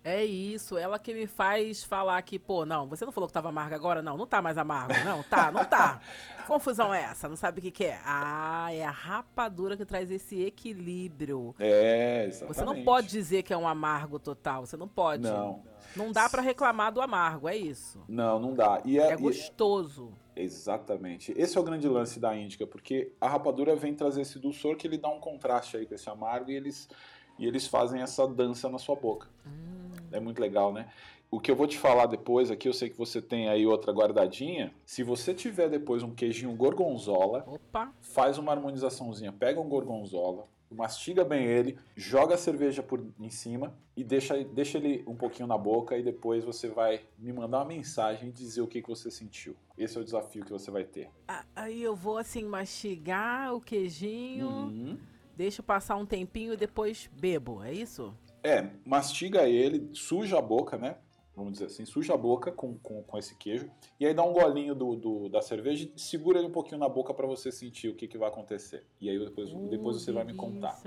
É 0.03 0.25
isso, 0.25 0.79
ela 0.79 0.97
que 0.97 1.13
me 1.13 1.27
faz 1.27 1.83
falar 1.83 2.19
que, 2.23 2.39
pô, 2.39 2.65
não, 2.65 2.87
você 2.87 3.05
não 3.05 3.11
falou 3.11 3.27
que 3.27 3.33
tava 3.33 3.49
amargo 3.49 3.75
agora? 3.75 4.01
Não, 4.01 4.17
não 4.17 4.25
tá 4.25 4.41
mais 4.41 4.57
amargo. 4.57 4.93
Não, 5.05 5.21
tá, 5.21 5.51
não 5.51 5.63
tá. 5.63 6.01
Que 6.37 6.43
confusão 6.47 6.91
é 6.91 7.03
essa? 7.03 7.29
Não 7.29 7.35
sabe 7.35 7.59
o 7.59 7.61
que, 7.61 7.69
que 7.69 7.85
é? 7.85 7.99
Ah, 8.03 8.73
é 8.73 8.83
a 8.83 8.89
rapadura 8.89 9.77
que 9.77 9.85
traz 9.85 10.09
esse 10.09 10.43
equilíbrio. 10.43 11.53
É, 11.59 12.25
exatamente. 12.25 12.55
Você 12.55 12.65
não 12.65 12.83
pode 12.83 13.09
dizer 13.09 13.43
que 13.43 13.53
é 13.53 13.57
um 13.57 13.67
amargo 13.67 14.17
total, 14.17 14.65
você 14.65 14.75
não 14.75 14.87
pode. 14.87 15.21
Não. 15.21 15.61
Não 15.95 16.11
dá 16.11 16.27
para 16.27 16.41
reclamar 16.41 16.91
do 16.91 16.99
amargo, 16.99 17.47
é 17.47 17.55
isso. 17.55 18.03
Não, 18.07 18.39
não 18.39 18.55
dá. 18.55 18.81
E 18.83 18.97
é, 18.99 19.11
é 19.11 19.15
gostoso. 19.15 20.11
E... 20.35 20.41
Exatamente. 20.41 21.31
Esse 21.37 21.59
é 21.59 21.61
o 21.61 21.63
grande 21.63 21.87
lance 21.87 22.19
da 22.19 22.35
índica, 22.35 22.65
porque 22.65 23.11
a 23.21 23.29
rapadura 23.29 23.75
vem 23.75 23.93
trazer 23.93 24.21
esse 24.21 24.39
dulçor 24.39 24.77
que 24.77 24.87
ele 24.87 24.97
dá 24.97 25.09
um 25.09 25.19
contraste 25.19 25.77
aí 25.77 25.85
com 25.85 25.93
esse 25.93 26.09
amargo 26.09 26.49
e 26.49 26.55
eles, 26.55 26.89
e 27.37 27.45
eles 27.45 27.67
fazem 27.67 28.01
essa 28.01 28.27
dança 28.27 28.67
na 28.67 28.79
sua 28.79 28.95
boca. 28.95 29.27
Hum 29.45 29.80
é 30.11 30.19
muito 30.19 30.41
legal, 30.41 30.73
né? 30.73 30.89
O 31.29 31.39
que 31.39 31.49
eu 31.49 31.55
vou 31.55 31.65
te 31.65 31.77
falar 31.77 32.07
depois 32.07 32.51
aqui, 32.51 32.67
eu 32.67 32.73
sei 32.73 32.89
que 32.89 32.97
você 32.97 33.21
tem 33.21 33.47
aí 33.47 33.65
outra 33.65 33.93
guardadinha. 33.93 34.73
Se 34.85 35.01
você 35.01 35.33
tiver 35.33 35.69
depois 35.69 36.03
um 36.03 36.13
queijinho 36.13 36.53
gorgonzola, 36.53 37.45
Opa. 37.47 37.93
faz 38.01 38.37
uma 38.37 38.51
harmonizaçãozinha. 38.51 39.31
Pega 39.31 39.61
um 39.61 39.69
gorgonzola, 39.69 40.45
mastiga 40.75 41.23
bem 41.23 41.45
ele, 41.45 41.77
joga 41.95 42.35
a 42.35 42.37
cerveja 42.37 42.81
por 42.81 43.05
em 43.19 43.29
cima 43.29 43.75
e 43.95 44.03
deixa, 44.03 44.43
deixa 44.43 44.77
ele 44.77 45.03
um 45.07 45.15
pouquinho 45.15 45.47
na 45.47 45.57
boca 45.57 45.97
e 45.97 46.03
depois 46.03 46.43
você 46.43 46.67
vai 46.67 47.01
me 47.17 47.31
mandar 47.31 47.59
uma 47.59 47.65
mensagem 47.65 48.29
e 48.29 48.31
dizer 48.31 48.61
o 48.61 48.67
que, 48.67 48.81
que 48.81 48.89
você 48.89 49.11
sentiu. 49.11 49.55
Esse 49.77 49.97
é 49.97 50.01
o 50.01 50.03
desafio 50.03 50.45
que 50.45 50.51
você 50.51 50.71
vai 50.71 50.83
ter. 50.83 51.09
Aí 51.55 51.81
eu 51.81 51.95
vou 51.95 52.17
assim 52.17 52.43
mastigar 52.43 53.53
o 53.53 53.61
queijinho, 53.61 54.47
uhum. 54.47 54.97
deixo 55.35 55.61
passar 55.61 55.95
um 55.95 56.05
tempinho 56.05 56.53
e 56.53 56.57
depois 56.57 57.09
bebo, 57.19 57.63
é 57.63 57.73
isso? 57.73 58.13
É, 58.43 58.69
mastiga 58.85 59.47
ele, 59.47 59.89
suja 59.93 60.37
a 60.39 60.41
boca, 60.41 60.77
né? 60.77 60.97
Vamos 61.35 61.53
dizer 61.53 61.65
assim, 61.65 61.85
suja 61.85 62.13
a 62.13 62.17
boca 62.17 62.51
com, 62.51 62.77
com, 62.79 63.01
com 63.03 63.17
esse 63.17 63.35
queijo. 63.35 63.69
E 63.99 64.05
aí 64.05 64.13
dá 64.13 64.23
um 64.23 64.33
golinho 64.33 64.75
do, 64.75 64.95
do 64.95 65.29
da 65.29 65.41
cerveja 65.41 65.89
e 65.95 65.99
segura 65.99 66.39
ele 66.39 66.47
um 66.47 66.51
pouquinho 66.51 66.77
na 66.77 66.89
boca 66.89 67.13
para 67.13 67.25
você 67.25 67.51
sentir 67.51 67.87
o 67.87 67.95
que, 67.95 68.07
que 68.07 68.17
vai 68.17 68.29
acontecer. 68.29 68.85
E 68.99 69.09
aí 69.09 69.17
depois, 69.17 69.49
depois 69.69 70.01
você 70.01 70.11
vai 70.11 70.23
me 70.23 70.33
contar. 70.33 70.77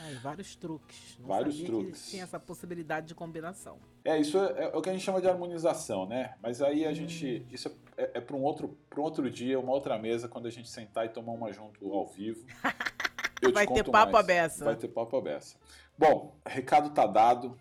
Ai, 0.00 0.14
vários 0.14 0.56
truques. 0.56 1.16
Não 1.18 1.28
vários 1.28 1.60
truques. 1.60 2.04
Que 2.04 2.10
tinha 2.10 2.24
essa 2.24 2.40
possibilidade 2.40 3.06
de 3.06 3.14
combinação. 3.14 3.78
É, 4.04 4.18
isso 4.18 4.38
é, 4.38 4.64
é, 4.64 4.76
o 4.76 4.82
que 4.82 4.90
a 4.90 4.92
gente 4.92 5.04
chama 5.04 5.20
de 5.20 5.28
harmonização, 5.28 6.06
né? 6.06 6.34
Mas 6.42 6.60
aí 6.60 6.84
a 6.84 6.90
hum. 6.90 6.94
gente. 6.94 7.46
Isso 7.50 7.68
é, 7.96 8.10
é, 8.14 8.20
para 8.20 8.36
um, 8.36 8.42
outro, 8.42 8.76
um 8.96 9.00
outro 9.00 9.30
dia, 9.30 9.58
uma 9.58 9.72
outra 9.72 9.98
mesa, 9.98 10.28
quando 10.28 10.46
a 10.46 10.50
gente 10.50 10.68
sentar 10.68 11.06
e 11.06 11.08
tomar 11.08 11.32
uma 11.32 11.52
junto 11.52 11.92
ao 11.92 12.06
vivo. 12.06 12.44
Vai 13.52 13.66
ter 13.66 13.84
papo 13.84 14.12
mais. 14.12 14.26
beça. 14.26 14.64
Vai 14.64 14.76
ter 14.76 14.88
papo 14.88 15.20
beça. 15.20 15.56
Bom, 15.98 16.36
recado 16.46 16.90
tá 16.90 17.06
dado. 17.06 17.58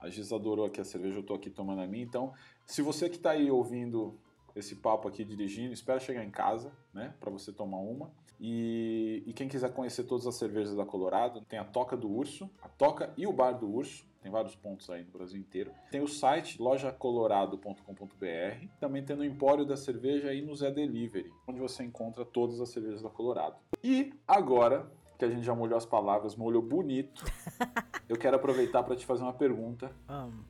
A 0.00 0.10
Giz 0.10 0.32
adorou 0.32 0.66
aqui 0.66 0.80
a 0.80 0.84
cerveja, 0.84 1.18
eu 1.18 1.22
tô 1.22 1.34
aqui 1.34 1.48
tomando 1.48 1.82
a 1.82 1.86
minha. 1.86 2.04
Então, 2.04 2.32
se 2.64 2.82
você 2.82 3.08
que 3.08 3.18
tá 3.18 3.30
aí 3.30 3.50
ouvindo 3.50 4.18
esse 4.56 4.74
papo 4.74 5.06
aqui 5.06 5.24
dirigindo, 5.24 5.72
espera 5.72 6.00
chegar 6.00 6.24
em 6.24 6.30
casa, 6.30 6.72
né, 6.92 7.14
para 7.20 7.30
você 7.30 7.52
tomar 7.52 7.78
uma. 7.78 8.10
E, 8.40 9.22
e, 9.26 9.32
quem 9.32 9.48
quiser 9.48 9.72
conhecer 9.72 10.04
todas 10.04 10.26
as 10.26 10.34
cervejas 10.34 10.74
da 10.74 10.84
Colorado, 10.84 11.40
tem 11.42 11.58
a 11.58 11.64
Toca 11.64 11.96
do 11.96 12.10
Urso, 12.10 12.50
a 12.60 12.68
Toca 12.68 13.12
e 13.16 13.26
o 13.26 13.32
Bar 13.32 13.52
do 13.52 13.66
Urso. 13.66 14.04
Tem 14.20 14.30
vários 14.30 14.56
pontos 14.56 14.90
aí 14.90 15.04
no 15.04 15.10
Brasil 15.10 15.38
inteiro. 15.38 15.70
Tem 15.90 16.02
o 16.02 16.08
site 16.08 16.60
lojacolorado.com.br. 16.60 18.68
Também 18.80 19.04
tem 19.04 19.16
no 19.16 19.24
Empório 19.24 19.64
da 19.64 19.76
Cerveja 19.76 20.34
e 20.34 20.42
no 20.42 20.54
Zé 20.54 20.70
Delivery, 20.70 21.32
onde 21.46 21.60
você 21.60 21.84
encontra 21.84 22.24
todas 22.24 22.60
as 22.60 22.70
cervejas 22.70 23.02
da 23.02 23.08
Colorado. 23.08 23.56
E 23.82 24.12
agora 24.26 24.90
que 25.16 25.24
a 25.24 25.28
gente 25.28 25.42
já 25.42 25.54
molhou 25.54 25.76
as 25.76 25.86
palavras, 25.86 26.36
molhou 26.36 26.62
bonito. 26.62 27.24
Eu 28.08 28.16
quero 28.16 28.36
aproveitar 28.36 28.82
para 28.82 28.94
te 28.94 29.04
fazer 29.04 29.22
uma 29.22 29.32
pergunta. 29.32 29.90
Um. 30.08 30.44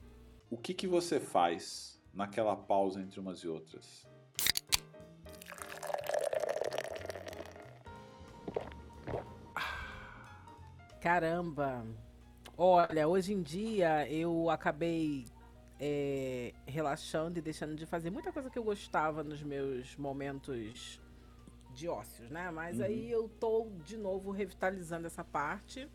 O 0.50 0.56
que, 0.56 0.74
que 0.74 0.86
você 0.86 1.18
faz 1.18 2.00
naquela 2.12 2.56
pausa 2.56 3.00
entre 3.00 3.18
umas 3.18 3.40
e 3.40 3.48
outras? 3.48 4.06
Caramba! 11.00 11.84
Olha, 12.58 13.06
hoje 13.06 13.32
em 13.32 13.42
dia 13.42 14.10
eu 14.10 14.48
acabei 14.48 15.26
é, 15.78 16.54
relaxando 16.66 17.38
e 17.38 17.42
deixando 17.42 17.74
de 17.74 17.86
fazer 17.86 18.10
muita 18.10 18.32
coisa 18.32 18.50
que 18.50 18.58
eu 18.58 18.64
gostava 18.64 19.22
nos 19.22 19.42
meus 19.42 19.94
momentos 19.96 21.00
de 21.76 21.88
ócios, 21.88 22.30
né? 22.30 22.50
Mas 22.50 22.78
uhum. 22.78 22.84
aí 22.84 23.10
eu 23.10 23.28
tô 23.38 23.68
de 23.84 23.98
novo 23.98 24.30
revitalizando 24.30 25.06
essa 25.06 25.22
parte. 25.22 25.86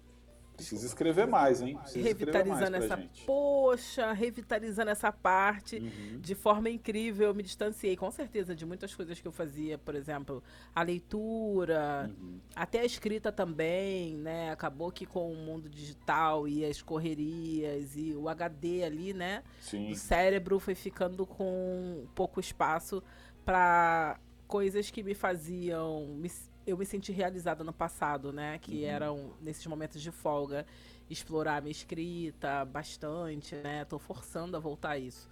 Precisa 0.55 0.85
escrever 0.85 1.25
mais, 1.25 1.59
hein? 1.59 1.75
Precisa 1.77 2.07
revitalizando 2.07 2.77
essa. 2.77 2.95
Gente. 2.95 3.25
Poxa, 3.25 4.13
revitalizando 4.13 4.91
essa 4.91 5.11
parte 5.11 5.77
uhum. 5.77 6.19
de 6.19 6.35
forma 6.35 6.69
incrível. 6.69 7.29
Eu 7.29 7.33
me 7.33 7.41
distanciei, 7.41 7.97
com 7.97 8.11
certeza, 8.11 8.53
de 8.53 8.63
muitas 8.63 8.93
coisas 8.93 9.19
que 9.19 9.27
eu 9.27 9.31
fazia, 9.31 9.79
por 9.79 9.95
exemplo, 9.95 10.43
a 10.75 10.83
leitura, 10.83 12.11
uhum. 12.15 12.39
até 12.55 12.81
a 12.81 12.85
escrita 12.85 13.31
também, 13.31 14.15
né? 14.17 14.51
Acabou 14.51 14.91
que 14.91 15.07
com 15.07 15.31
o 15.31 15.35
mundo 15.35 15.67
digital 15.67 16.47
e 16.47 16.63
as 16.63 16.79
correrias 16.79 17.95
e 17.95 18.13
o 18.13 18.29
HD 18.29 18.83
ali, 18.83 19.13
né? 19.13 19.43
Sim. 19.59 19.91
O 19.91 19.95
cérebro 19.95 20.59
foi 20.59 20.75
ficando 20.75 21.25
com 21.25 22.05
pouco 22.13 22.39
espaço 22.39 23.01
para 23.43 24.19
coisas 24.51 24.91
que 24.91 25.01
me 25.01 25.13
faziam 25.13 26.07
me, 26.07 26.29
eu 26.67 26.77
me 26.77 26.85
sentir 26.85 27.13
realizada 27.13 27.63
no 27.63 27.71
passado, 27.71 28.33
né? 28.33 28.59
Que 28.59 28.81
uhum. 28.81 28.89
eram 28.89 29.33
nesses 29.39 29.65
momentos 29.65 30.01
de 30.01 30.11
folga 30.11 30.65
explorar 31.09 31.55
a 31.55 31.61
minha 31.61 31.71
escrita 31.71 32.65
bastante, 32.65 33.55
né? 33.55 33.85
Tô 33.85 33.97
forçando 33.97 34.57
a 34.57 34.59
voltar 34.59 34.91
a 34.91 34.97
isso. 34.97 35.29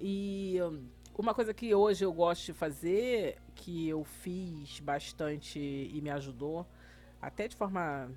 E 0.00 0.58
uma 1.18 1.34
coisa 1.34 1.52
que 1.52 1.74
hoje 1.74 2.04
eu 2.04 2.12
gosto 2.12 2.46
de 2.46 2.52
fazer, 2.52 3.36
que 3.56 3.88
eu 3.88 4.04
fiz 4.04 4.78
bastante 4.78 5.58
e 5.58 6.00
me 6.00 6.10
ajudou, 6.10 6.64
até 7.20 7.48
de 7.48 7.56
forma 7.56 8.08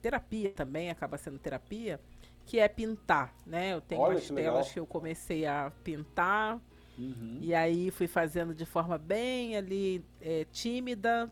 terapia 0.00 0.52
também, 0.52 0.90
acaba 0.90 1.18
sendo 1.18 1.40
terapia, 1.40 2.00
que 2.46 2.60
é 2.60 2.68
pintar, 2.68 3.34
né? 3.44 3.72
Eu 3.72 3.80
tenho 3.80 4.00
Olha 4.00 4.14
umas 4.14 4.28
que 4.28 4.32
telas 4.32 4.54
legal. 4.54 4.72
que 4.72 4.78
eu 4.78 4.86
comecei 4.86 5.44
a 5.44 5.72
pintar 5.82 6.60
Uhum. 6.98 7.38
E 7.40 7.54
aí 7.54 7.90
fui 7.90 8.06
fazendo 8.06 8.54
de 8.54 8.64
forma 8.64 8.98
bem 8.98 9.56
ali 9.56 10.04
é, 10.20 10.46
tímida. 10.52 11.30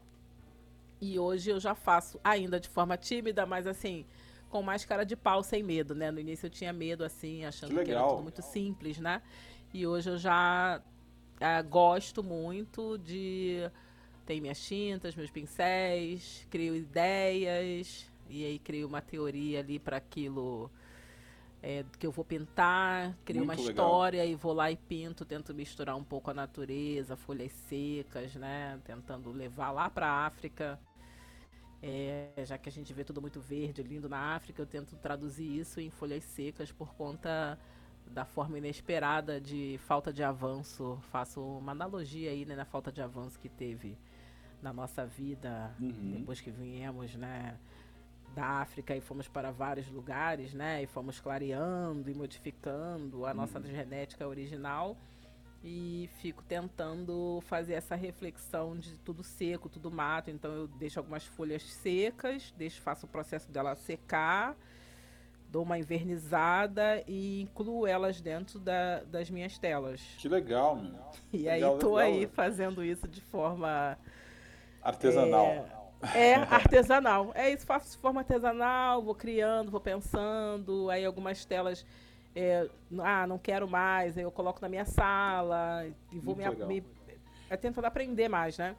E 1.00 1.18
hoje 1.18 1.50
eu 1.50 1.58
já 1.58 1.74
faço 1.74 2.20
ainda 2.22 2.60
de 2.60 2.68
forma 2.68 2.96
tímida, 2.96 3.46
mas 3.46 3.66
assim, 3.66 4.04
com 4.50 4.62
mais 4.62 4.84
cara 4.84 5.04
de 5.04 5.16
pau, 5.16 5.42
sem 5.42 5.62
medo, 5.62 5.94
né? 5.94 6.10
No 6.10 6.20
início 6.20 6.46
eu 6.46 6.50
tinha 6.50 6.72
medo, 6.72 7.04
assim, 7.04 7.44
achando 7.44 7.74
que, 7.74 7.84
que 7.84 7.90
era 7.90 8.06
tudo 8.06 8.22
muito 8.22 8.42
simples, 8.42 8.98
né? 8.98 9.22
E 9.72 9.86
hoje 9.86 10.10
eu 10.10 10.18
já 10.18 10.82
é, 11.38 11.62
gosto 11.62 12.22
muito 12.22 12.98
de. 12.98 13.70
Tem 14.26 14.40
minhas 14.40 14.60
tintas, 14.60 15.14
meus 15.16 15.30
pincéis, 15.30 16.46
crio 16.50 16.76
ideias, 16.76 18.08
e 18.28 18.44
aí 18.44 18.58
crio 18.58 18.86
uma 18.86 19.00
teoria 19.00 19.60
ali 19.60 19.78
para 19.78 19.96
aquilo 19.96 20.70
é, 21.62 21.84
que 21.98 22.06
eu 22.06 22.10
vou 22.10 22.24
pintar, 22.24 23.14
crio 23.24 23.44
Muito 23.44 23.50
uma 23.50 23.54
legal. 23.54 23.70
história 23.70 24.26
e 24.26 24.34
vou 24.34 24.52
lá 24.52 24.70
e 24.70 24.76
pinto, 24.76 25.24
tento 25.24 25.54
misturar 25.54 25.96
um 25.96 26.04
pouco 26.04 26.30
a 26.30 26.34
natureza, 26.34 27.16
folhas 27.16 27.52
secas, 27.52 28.34
né? 28.34 28.80
Tentando 28.84 29.30
levar 29.30 29.70
lá 29.70 29.90
para 29.90 30.06
a 30.06 30.26
África. 30.26 30.80
É, 31.82 32.44
já 32.44 32.58
que 32.58 32.68
a 32.68 32.72
gente 32.72 32.92
vê 32.92 33.04
tudo 33.04 33.20
muito 33.20 33.40
verde, 33.40 33.82
lindo 33.82 34.08
na 34.08 34.34
África, 34.34 34.60
eu 34.60 34.66
tento 34.66 34.96
traduzir 34.96 35.58
isso 35.58 35.80
em 35.80 35.90
folhas 35.90 36.24
secas 36.24 36.70
por 36.70 36.94
conta 36.94 37.58
da 38.06 38.24
forma 38.24 38.58
inesperada 38.58 39.40
de 39.40 39.78
falta 39.86 40.12
de 40.12 40.22
avanço. 40.22 40.98
Faço 41.10 41.42
uma 41.42 41.72
analogia 41.72 42.30
aí 42.30 42.44
né, 42.44 42.56
na 42.56 42.64
falta 42.64 42.90
de 42.90 43.02
avanço 43.02 43.38
que 43.38 43.48
teve 43.48 43.98
na 44.62 44.72
nossa 44.72 45.06
vida 45.06 45.74
uhum. 45.80 46.12
depois 46.18 46.40
que 46.40 46.50
viemos, 46.50 47.14
né? 47.16 47.58
Da 48.34 48.44
África 48.60 48.94
e 48.96 49.00
fomos 49.00 49.28
para 49.28 49.50
vários 49.50 49.88
lugares, 49.90 50.54
né? 50.54 50.82
E 50.82 50.86
fomos 50.86 51.20
clareando 51.20 52.10
e 52.10 52.14
modificando 52.14 53.26
a 53.26 53.34
nossa 53.34 53.58
uhum. 53.58 53.66
genética 53.66 54.26
original. 54.26 54.96
E 55.62 56.08
fico 56.20 56.42
tentando 56.42 57.40
fazer 57.42 57.74
essa 57.74 57.94
reflexão 57.94 58.76
de 58.76 58.96
tudo 58.98 59.22
seco, 59.22 59.68
tudo 59.68 59.90
mato. 59.90 60.30
Então 60.30 60.50
eu 60.52 60.66
deixo 60.66 60.98
algumas 60.98 61.24
folhas 61.24 61.62
secas, 61.62 62.54
deixo, 62.56 62.80
faço 62.80 63.04
o 63.04 63.08
processo 63.08 63.50
dela 63.50 63.74
secar, 63.74 64.56
dou 65.50 65.62
uma 65.62 65.78
invernizada 65.78 67.04
e 67.06 67.42
incluo 67.42 67.86
elas 67.86 68.22
dentro 68.22 68.58
da, 68.58 69.02
das 69.04 69.28
minhas 69.28 69.58
telas. 69.58 70.00
Que 70.16 70.28
legal, 70.28 70.76
meu. 70.76 70.98
E 71.30 71.42
legal, 71.42 71.74
aí 71.74 71.78
tô 71.78 71.96
legal, 71.96 72.14
aí 72.14 72.26
fazendo 72.26 72.82
isso 72.82 73.06
de 73.06 73.20
forma 73.20 73.98
artesanal. 74.82 75.46
É, 75.46 75.79
é, 76.14 76.34
artesanal. 76.34 77.32
É 77.34 77.50
isso, 77.50 77.66
faço 77.66 77.92
de 77.92 77.98
forma 77.98 78.20
artesanal, 78.20 79.02
vou 79.02 79.14
criando, 79.14 79.70
vou 79.70 79.80
pensando. 79.80 80.90
Aí 80.90 81.04
algumas 81.04 81.44
telas, 81.44 81.84
é, 82.34 82.68
ah, 82.98 83.26
não 83.26 83.38
quero 83.38 83.68
mais, 83.68 84.16
aí 84.16 84.24
eu 84.24 84.30
coloco 84.30 84.60
na 84.60 84.68
minha 84.68 84.84
sala 84.84 85.86
e 86.12 86.18
vou 86.18 86.34
me, 86.34 86.44
me 86.66 86.84
é, 87.48 87.56
tentando 87.56 87.84
aprender 87.84 88.28
mais, 88.28 88.56
né? 88.58 88.76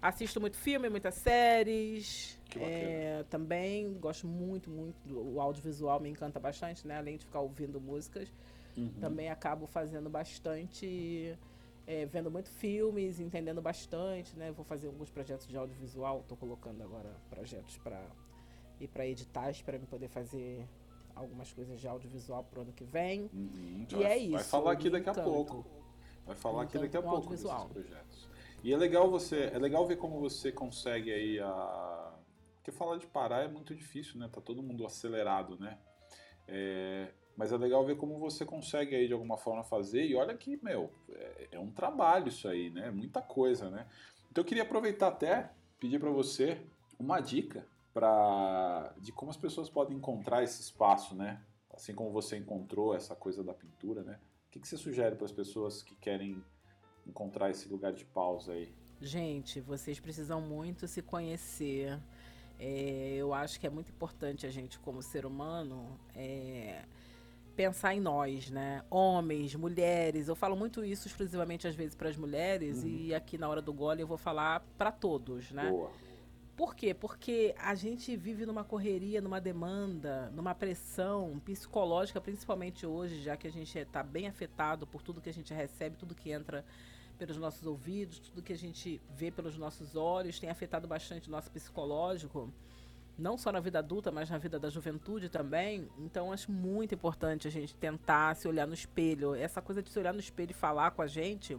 Assisto 0.00 0.40
muito 0.40 0.56
filme, 0.56 0.88
muitas 0.88 1.14
séries. 1.14 2.38
É, 2.56 3.24
também 3.28 3.94
gosto 3.98 4.26
muito, 4.26 4.70
muito. 4.70 4.96
Do, 5.06 5.34
o 5.34 5.40
audiovisual 5.40 6.00
me 6.00 6.08
encanta 6.08 6.40
bastante, 6.40 6.86
né? 6.86 6.96
Além 6.98 7.16
de 7.16 7.24
ficar 7.24 7.40
ouvindo 7.40 7.80
músicas, 7.80 8.32
uhum. 8.76 8.92
também 9.00 9.30
acabo 9.30 9.66
fazendo 9.66 10.08
bastante 10.08 11.36
é, 11.90 12.06
vendo 12.06 12.30
muito 12.30 12.48
filmes, 12.52 13.18
entendendo 13.18 13.60
bastante, 13.60 14.36
né? 14.38 14.52
Vou 14.52 14.64
fazer 14.64 14.86
alguns 14.86 15.10
projetos 15.10 15.48
de 15.48 15.56
audiovisual, 15.56 16.20
estou 16.20 16.36
colocando 16.36 16.80
agora 16.84 17.10
projetos 17.28 17.76
para 17.78 18.00
ir 18.78 18.86
para 18.86 19.04
editais 19.08 19.60
para 19.60 19.76
poder 19.80 20.06
fazer 20.06 20.64
algumas 21.16 21.52
coisas 21.52 21.80
de 21.80 21.88
audiovisual 21.88 22.44
pro 22.44 22.60
ano 22.60 22.72
que 22.72 22.84
vem. 22.84 23.28
Uhum, 23.32 23.86
e 23.90 23.94
vai, 23.96 24.04
é 24.04 24.18
isso. 24.18 24.30
Vai 24.30 24.44
falar 24.44 24.72
aqui 24.72 24.88
daqui 24.88 25.10
a 25.10 25.14
pouco. 25.14 25.66
Vai 26.24 26.36
falar 26.36 26.62
aqui 26.62 26.78
daqui 26.78 26.96
a 26.96 27.02
pouco 27.02 27.30
desses 27.30 27.50
projetos. 27.50 28.28
E 28.62 28.72
é 28.72 28.76
legal 28.76 29.10
você, 29.10 29.50
é 29.52 29.58
legal 29.58 29.84
ver 29.84 29.96
como 29.96 30.20
você 30.20 30.52
consegue 30.52 31.12
aí 31.12 31.40
a 31.40 32.14
porque 32.58 32.70
falar 32.70 32.98
de 32.98 33.06
parar 33.06 33.42
é 33.42 33.48
muito 33.48 33.74
difícil, 33.74 34.20
né? 34.20 34.28
Tá 34.30 34.40
todo 34.40 34.62
mundo 34.62 34.86
acelerado, 34.86 35.58
né? 35.58 35.78
É, 36.46 37.12
mas 37.40 37.52
é 37.52 37.56
legal 37.56 37.82
ver 37.86 37.96
como 37.96 38.18
você 38.18 38.44
consegue 38.44 38.94
aí 38.94 39.06
de 39.06 39.14
alguma 39.14 39.38
forma 39.38 39.64
fazer. 39.64 40.04
E 40.04 40.14
olha 40.14 40.36
que, 40.36 40.62
meu, 40.62 40.90
é, 41.08 41.48
é 41.52 41.58
um 41.58 41.70
trabalho 41.70 42.28
isso 42.28 42.46
aí, 42.46 42.68
né? 42.68 42.90
Muita 42.90 43.22
coisa, 43.22 43.70
né? 43.70 43.86
Então 44.30 44.42
eu 44.42 44.46
queria 44.46 44.62
aproveitar 44.62 45.08
até 45.08 45.50
pedir 45.78 45.98
para 45.98 46.10
você 46.10 46.60
uma 46.98 47.18
dica 47.18 47.66
para 47.94 48.92
de 48.98 49.10
como 49.10 49.30
as 49.30 49.38
pessoas 49.38 49.70
podem 49.70 49.96
encontrar 49.96 50.42
esse 50.42 50.60
espaço, 50.60 51.14
né? 51.14 51.40
Assim 51.72 51.94
como 51.94 52.10
você 52.10 52.36
encontrou 52.36 52.94
essa 52.94 53.16
coisa 53.16 53.42
da 53.42 53.54
pintura, 53.54 54.02
né? 54.02 54.20
O 54.48 54.50
que, 54.50 54.60
que 54.60 54.68
você 54.68 54.76
sugere 54.76 55.16
para 55.16 55.24
as 55.24 55.32
pessoas 55.32 55.82
que 55.82 55.94
querem 55.94 56.44
encontrar 57.06 57.48
esse 57.48 57.70
lugar 57.70 57.94
de 57.94 58.04
pausa 58.04 58.52
aí? 58.52 58.70
Gente, 59.00 59.62
vocês 59.62 59.98
precisam 59.98 60.42
muito 60.42 60.86
se 60.86 61.00
conhecer. 61.00 61.98
É, 62.58 63.14
eu 63.16 63.32
acho 63.32 63.58
que 63.58 63.66
é 63.66 63.70
muito 63.70 63.90
importante 63.90 64.46
a 64.46 64.50
gente, 64.50 64.78
como 64.78 65.00
ser 65.00 65.24
humano, 65.24 65.98
é, 66.14 66.84
pensar 67.60 67.94
em 67.94 68.00
nós, 68.00 68.50
né? 68.50 68.82
Homens, 68.88 69.54
mulheres. 69.54 70.28
Eu 70.28 70.34
falo 70.34 70.56
muito 70.56 70.82
isso 70.82 71.06
exclusivamente 71.06 71.68
às 71.68 71.74
vezes 71.74 71.94
para 71.94 72.08
as 72.08 72.16
mulheres 72.16 72.82
uhum. 72.82 72.88
e 72.88 73.14
aqui 73.14 73.36
na 73.36 73.46
hora 73.50 73.60
do 73.60 73.70
gole 73.70 74.00
eu 74.00 74.06
vou 74.06 74.16
falar 74.16 74.64
para 74.78 74.90
todos, 74.90 75.50
né? 75.50 75.68
Boa. 75.68 75.90
Por 76.56 76.74
quê? 76.74 76.94
Porque 76.94 77.54
a 77.58 77.74
gente 77.74 78.16
vive 78.16 78.46
numa 78.46 78.64
correria, 78.64 79.20
numa 79.20 79.38
demanda, 79.38 80.30
numa 80.34 80.54
pressão 80.54 81.38
psicológica, 81.44 82.18
principalmente 82.18 82.86
hoje, 82.86 83.22
já 83.22 83.36
que 83.36 83.46
a 83.46 83.52
gente 83.52 83.78
está 83.78 84.02
bem 84.02 84.26
afetado 84.26 84.86
por 84.86 85.02
tudo 85.02 85.20
que 85.20 85.28
a 85.28 85.34
gente 85.34 85.52
recebe, 85.52 85.96
tudo 85.98 86.14
que 86.14 86.30
entra 86.30 86.64
pelos 87.18 87.36
nossos 87.36 87.66
ouvidos, 87.66 88.20
tudo 88.20 88.42
que 88.42 88.54
a 88.54 88.58
gente 88.58 89.02
vê 89.10 89.30
pelos 89.30 89.58
nossos 89.58 89.96
olhos, 89.96 90.40
tem 90.40 90.48
afetado 90.48 90.88
bastante 90.88 91.28
o 91.28 91.30
nosso 91.30 91.50
psicológico 91.50 92.50
não 93.20 93.36
só 93.36 93.52
na 93.52 93.60
vida 93.60 93.78
adulta, 93.78 94.10
mas 94.10 94.30
na 94.30 94.38
vida 94.38 94.58
da 94.58 94.70
juventude 94.70 95.28
também. 95.28 95.88
Então 95.98 96.32
acho 96.32 96.50
muito 96.50 96.94
importante 96.94 97.46
a 97.46 97.50
gente 97.50 97.74
tentar 97.76 98.34
se 98.34 98.48
olhar 98.48 98.66
no 98.66 98.74
espelho. 98.74 99.34
Essa 99.34 99.60
coisa 99.60 99.82
de 99.82 99.90
se 99.90 99.98
olhar 99.98 100.12
no 100.12 100.20
espelho 100.20 100.50
e 100.50 100.54
falar 100.54 100.92
com 100.92 101.02
a 101.02 101.06
gente, 101.06 101.58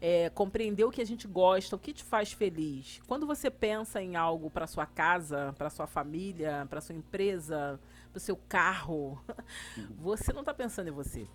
é, 0.00 0.28
compreender 0.30 0.84
o 0.84 0.90
que 0.90 1.00
a 1.00 1.06
gente 1.06 1.28
gosta, 1.28 1.76
o 1.76 1.78
que 1.78 1.92
te 1.92 2.02
faz 2.02 2.32
feliz. 2.32 3.00
Quando 3.06 3.26
você 3.26 3.50
pensa 3.50 4.02
em 4.02 4.16
algo 4.16 4.50
para 4.50 4.66
sua 4.66 4.84
casa, 4.84 5.54
para 5.56 5.70
sua 5.70 5.86
família, 5.86 6.66
para 6.68 6.80
sua 6.80 6.96
empresa, 6.96 7.78
para 8.10 8.18
o 8.18 8.20
seu 8.20 8.36
carro, 8.48 9.22
você 9.96 10.32
não 10.32 10.40
está 10.40 10.52
pensando 10.52 10.88
em 10.88 10.92
você. 10.92 11.28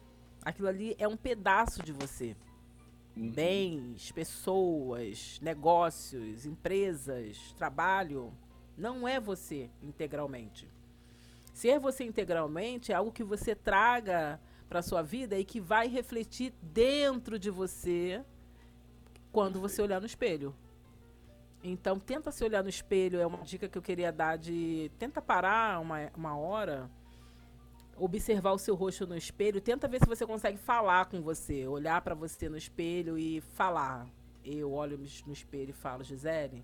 Aquilo 0.44 0.68
ali 0.68 0.96
é 1.00 1.08
um 1.08 1.18
pedaço 1.18 1.82
de 1.82 1.94
você. 1.94 2.36
Uhum. 3.16 3.32
Bens, 3.32 4.12
pessoas, 4.12 5.40
negócios, 5.42 6.46
empresas, 6.46 7.54
trabalho 7.58 8.32
não 8.78 9.08
é 9.08 9.20
você 9.20 9.70
integralmente. 9.82 10.68
Ser 11.54 11.80
você 11.80 12.04
integralmente 12.04 12.92
é 12.92 12.96
algo 12.96 13.12
que 13.12 13.24
você 13.24 13.56
traga 13.56 14.40
para 14.70 14.82
sua 14.82 15.02
vida 15.02 15.38
e 15.40 15.44
que 15.44 15.60
vai 15.60 15.88
refletir 15.88 16.54
dentro 16.62 17.40
de 17.40 17.50
você 17.50 18.24
quando 19.32 19.60
você 19.60 19.82
olhar 19.82 20.00
no 20.00 20.06
espelho. 20.06 20.56
Então, 21.64 22.00
tenta 22.00 22.32
se 22.32 22.44
olhar 22.44 22.64
no 22.64 22.70
espelho, 22.70 23.20
é 23.20 23.26
uma 23.26 23.40
dica 23.40 23.68
que 23.68 23.78
eu 23.78 23.82
queria 23.82 24.12
dar 24.12 24.38
de 24.38 24.92
tenta 25.00 25.22
parar 25.22 25.80
uma, 25.82 26.12
uma 26.16 26.38
hora, 26.38 26.90
observar 27.96 28.52
o 28.52 28.60
seu 28.60 28.76
rosto 28.76 29.08
no 29.08 29.18
espelho, 29.18 29.60
tenta 29.60 29.88
ver 29.88 30.00
se 30.00 30.06
você 30.06 30.26
consegue 30.26 30.58
falar 30.58 31.08
com 31.08 31.22
você, 31.22 31.68
olhar 31.68 32.00
para 32.02 32.14
você 32.14 32.48
no 32.48 32.58
espelho 32.58 33.18
e 33.18 33.42
falar. 33.42 34.08
Eu 34.46 34.72
olho 34.72 34.98
no 35.26 35.34
espelho 35.34 35.72
e 35.72 35.74
falo, 35.74 36.04
Gisele, 36.04 36.64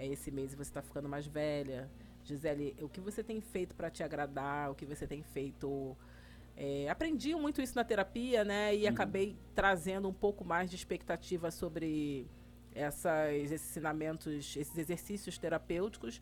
é 0.00 0.06
esse 0.06 0.30
mês 0.30 0.54
você 0.54 0.62
está 0.62 0.80
ficando 0.80 1.08
mais 1.08 1.26
velha. 1.26 1.90
Gisele, 2.24 2.74
o 2.80 2.88
que 2.88 3.00
você 3.00 3.22
tem 3.22 3.40
feito 3.40 3.74
para 3.74 3.90
te 3.90 4.02
agradar? 4.02 4.70
O 4.70 4.74
que 4.74 4.86
você 4.86 5.06
tem 5.06 5.22
feito? 5.22 5.94
É, 6.56 6.88
aprendi 6.88 7.34
muito 7.34 7.60
isso 7.60 7.76
na 7.76 7.84
terapia, 7.84 8.42
né? 8.42 8.74
E 8.74 8.84
uhum. 8.84 8.88
acabei 8.88 9.36
trazendo 9.54 10.08
um 10.08 10.12
pouco 10.12 10.42
mais 10.42 10.70
de 10.70 10.76
expectativa 10.76 11.50
sobre 11.50 12.26
essas, 12.74 13.34
esses 13.34 13.68
ensinamentos, 13.68 14.56
esses 14.56 14.76
exercícios 14.78 15.36
terapêuticos 15.36 16.20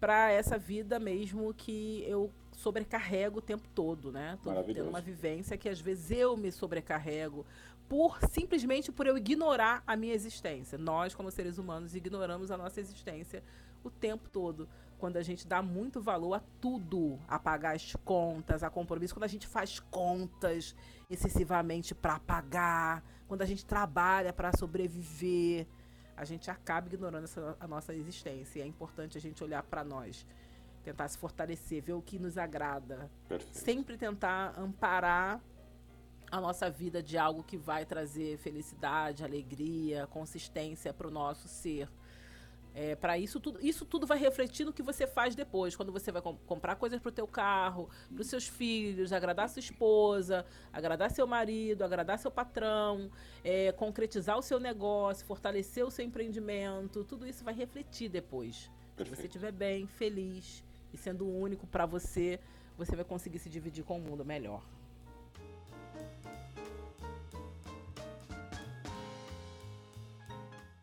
para 0.00 0.30
essa 0.30 0.58
vida 0.58 0.98
mesmo 0.98 1.54
que 1.54 2.04
eu 2.06 2.30
sobrecarrego 2.52 3.38
o 3.38 3.42
tempo 3.42 3.68
todo, 3.74 4.10
né? 4.10 4.38
Tô 4.42 4.52
tendo 4.64 4.88
uma 4.88 5.00
vivência 5.00 5.56
que 5.56 5.68
às 5.68 5.80
vezes 5.80 6.10
eu 6.10 6.36
me 6.36 6.50
sobrecarrego 6.50 7.46
por 7.88 8.18
simplesmente 8.30 8.90
por 8.90 9.06
eu 9.06 9.16
ignorar 9.16 9.82
a 9.86 9.96
minha 9.96 10.14
existência. 10.14 10.78
Nós, 10.78 11.14
como 11.14 11.30
seres 11.30 11.58
humanos, 11.58 11.94
ignoramos 11.94 12.50
a 12.50 12.56
nossa 12.56 12.80
existência 12.80 13.42
o 13.82 13.90
tempo 13.90 14.28
todo. 14.30 14.68
Quando 14.98 15.16
a 15.18 15.22
gente 15.22 15.46
dá 15.46 15.60
muito 15.60 16.00
valor 16.00 16.34
a 16.34 16.42
tudo, 16.60 17.18
a 17.28 17.38
pagar 17.38 17.74
as 17.74 17.94
contas, 18.04 18.62
a 18.62 18.70
compromisso, 18.70 19.14
quando 19.14 19.24
a 19.24 19.28
gente 19.28 19.46
faz 19.46 19.78
contas 19.78 20.74
excessivamente 21.10 21.94
para 21.94 22.18
pagar, 22.18 23.04
quando 23.28 23.42
a 23.42 23.46
gente 23.46 23.66
trabalha 23.66 24.32
para 24.32 24.50
sobreviver, 24.56 25.66
a 26.16 26.24
gente 26.24 26.50
acaba 26.50 26.86
ignorando 26.86 27.24
essa, 27.24 27.56
a 27.60 27.66
nossa 27.66 27.94
existência. 27.94 28.60
E 28.60 28.62
é 28.62 28.66
importante 28.66 29.18
a 29.18 29.20
gente 29.20 29.42
olhar 29.44 29.62
para 29.62 29.84
nós, 29.84 30.26
tentar 30.82 31.08
se 31.08 31.18
fortalecer, 31.18 31.82
ver 31.82 31.92
o 31.92 32.00
que 32.00 32.18
nos 32.18 32.38
agrada, 32.38 33.10
Perfeito. 33.28 33.58
sempre 33.58 33.98
tentar 33.98 34.54
amparar 34.58 35.40
a 36.30 36.40
nossa 36.40 36.70
vida 36.70 37.02
de 37.02 37.16
algo 37.16 37.42
que 37.42 37.56
vai 37.56 37.84
trazer 37.84 38.38
felicidade, 38.38 39.24
alegria, 39.24 40.06
consistência 40.08 40.92
para 40.92 41.08
o 41.08 41.10
nosso 41.10 41.48
ser. 41.48 41.88
É, 42.76 42.96
para 42.96 43.16
isso 43.16 43.38
tudo, 43.38 43.64
isso 43.64 43.84
tudo 43.84 44.04
vai 44.04 44.18
refletir 44.18 44.64
no 44.64 44.72
que 44.72 44.82
você 44.82 45.06
faz 45.06 45.36
depois, 45.36 45.76
quando 45.76 45.92
você 45.92 46.10
vai 46.10 46.20
comp 46.20 46.36
comprar 46.44 46.74
coisas 46.74 46.98
para 46.98 47.08
o 47.08 47.12
teu 47.12 47.26
carro, 47.26 47.88
para 48.12 48.20
os 48.20 48.26
seus 48.26 48.48
filhos, 48.48 49.12
agradar 49.12 49.48
sua 49.48 49.60
esposa, 49.60 50.44
agradar 50.72 51.08
seu 51.12 51.24
marido, 51.24 51.84
agradar 51.84 52.18
seu 52.18 52.32
patrão, 52.32 53.12
é, 53.44 53.70
concretizar 53.70 54.36
o 54.36 54.42
seu 54.42 54.58
negócio, 54.58 55.24
fortalecer 55.24 55.86
o 55.86 55.90
seu 55.90 56.04
empreendimento, 56.04 57.04
tudo 57.04 57.24
isso 57.24 57.44
vai 57.44 57.54
refletir 57.54 58.08
depois. 58.08 58.68
Se 58.96 59.04
você 59.04 59.26
estiver 59.26 59.52
bem, 59.52 59.86
feliz 59.86 60.64
e 60.92 60.96
sendo 60.96 61.28
único 61.28 61.68
para 61.68 61.86
você, 61.86 62.40
você 62.76 62.96
vai 62.96 63.04
conseguir 63.04 63.38
se 63.38 63.48
dividir 63.48 63.84
com 63.84 63.98
o 63.98 64.00
mundo 64.00 64.24
melhor. 64.24 64.64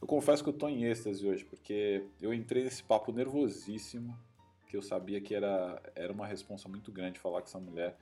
Confesso 0.08 0.44
que 0.44 0.50
eu 0.50 0.54
tô 0.54 0.68
em 0.68 0.86
êxtase 0.86 1.28
hoje, 1.28 1.46
porque 1.46 2.06
eu 2.22 2.34
entrei 2.34 2.64
nesse 2.64 2.84
papo 2.84 3.12
nervosíssimo, 3.12 4.18
que 4.68 4.76
eu 4.76 4.82
sabia 4.82 5.22
que 5.22 5.36
era, 5.36 5.82
era 5.96 6.12
uma 6.12 6.26
responsa 6.26 6.68
muito 6.68 6.92
grande 6.92 7.20
falar 7.20 7.42
com 7.42 7.48
essa 7.48 7.60
mulher. 7.60 7.98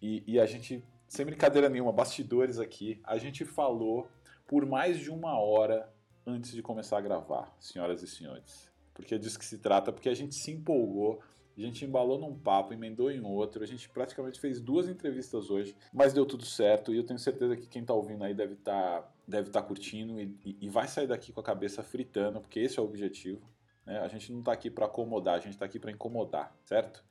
E, 0.00 0.22
e 0.26 0.38
a 0.38 0.46
gente, 0.46 0.84
sem 1.08 1.24
brincadeira 1.24 1.68
nenhuma, 1.68 1.92
bastidores 1.92 2.58
aqui, 2.58 3.00
a 3.02 3.16
gente 3.18 3.44
falou 3.44 4.08
por 4.46 4.66
mais 4.66 4.98
de 4.98 5.10
uma 5.10 5.38
hora 5.38 5.92
antes 6.26 6.52
de 6.52 6.62
começar 6.62 6.98
a 6.98 7.00
gravar, 7.00 7.54
senhoras 7.58 8.02
e 8.02 8.06
senhores. 8.06 8.70
porque 8.94 9.14
é 9.14 9.18
disso 9.18 9.38
que 9.38 9.44
se 9.44 9.58
trata, 9.58 9.92
porque 9.92 10.08
a 10.08 10.14
gente 10.14 10.34
se 10.34 10.52
empolgou, 10.52 11.20
a 11.56 11.60
gente 11.60 11.84
embalou 11.84 12.18
num 12.18 12.36
papo, 12.38 12.72
emendou 12.72 13.10
em 13.10 13.20
outro, 13.20 13.62
a 13.62 13.66
gente 13.66 13.88
praticamente 13.88 14.40
fez 14.40 14.60
duas 14.60 14.88
entrevistas 14.88 15.50
hoje, 15.50 15.76
mas 15.92 16.12
deu 16.12 16.24
tudo 16.24 16.44
certo 16.44 16.92
e 16.92 16.96
eu 16.96 17.04
tenho 17.04 17.18
certeza 17.18 17.56
que 17.56 17.66
quem 17.66 17.82
está 17.82 17.92
ouvindo 17.94 18.24
aí 18.24 18.34
deve 18.34 18.54
estar 18.54 19.02
tá, 19.02 19.12
deve 19.26 19.50
tá 19.50 19.62
curtindo 19.62 20.20
e, 20.20 20.58
e, 20.60 20.68
vai 20.68 20.86
sair 20.86 21.06
daqui 21.06 21.32
com 21.32 21.40
a 21.40 21.44
cabeça 21.44 21.82
fritando, 21.82 22.40
porque 22.40 22.60
esse 22.60 22.78
é 22.78 22.82
o 22.82 22.84
objetivo. 22.84 23.40
Né? 23.86 23.98
A 23.98 24.08
gente 24.08 24.32
não 24.32 24.40
está 24.40 24.52
aqui 24.52 24.70
para 24.70 24.86
acomodar, 24.86 25.34
a 25.34 25.38
gente 25.38 25.54
está 25.54 25.64
aqui 25.64 25.78
para 25.78 25.90
incomodar, 25.90 26.54
certo? 26.64 27.04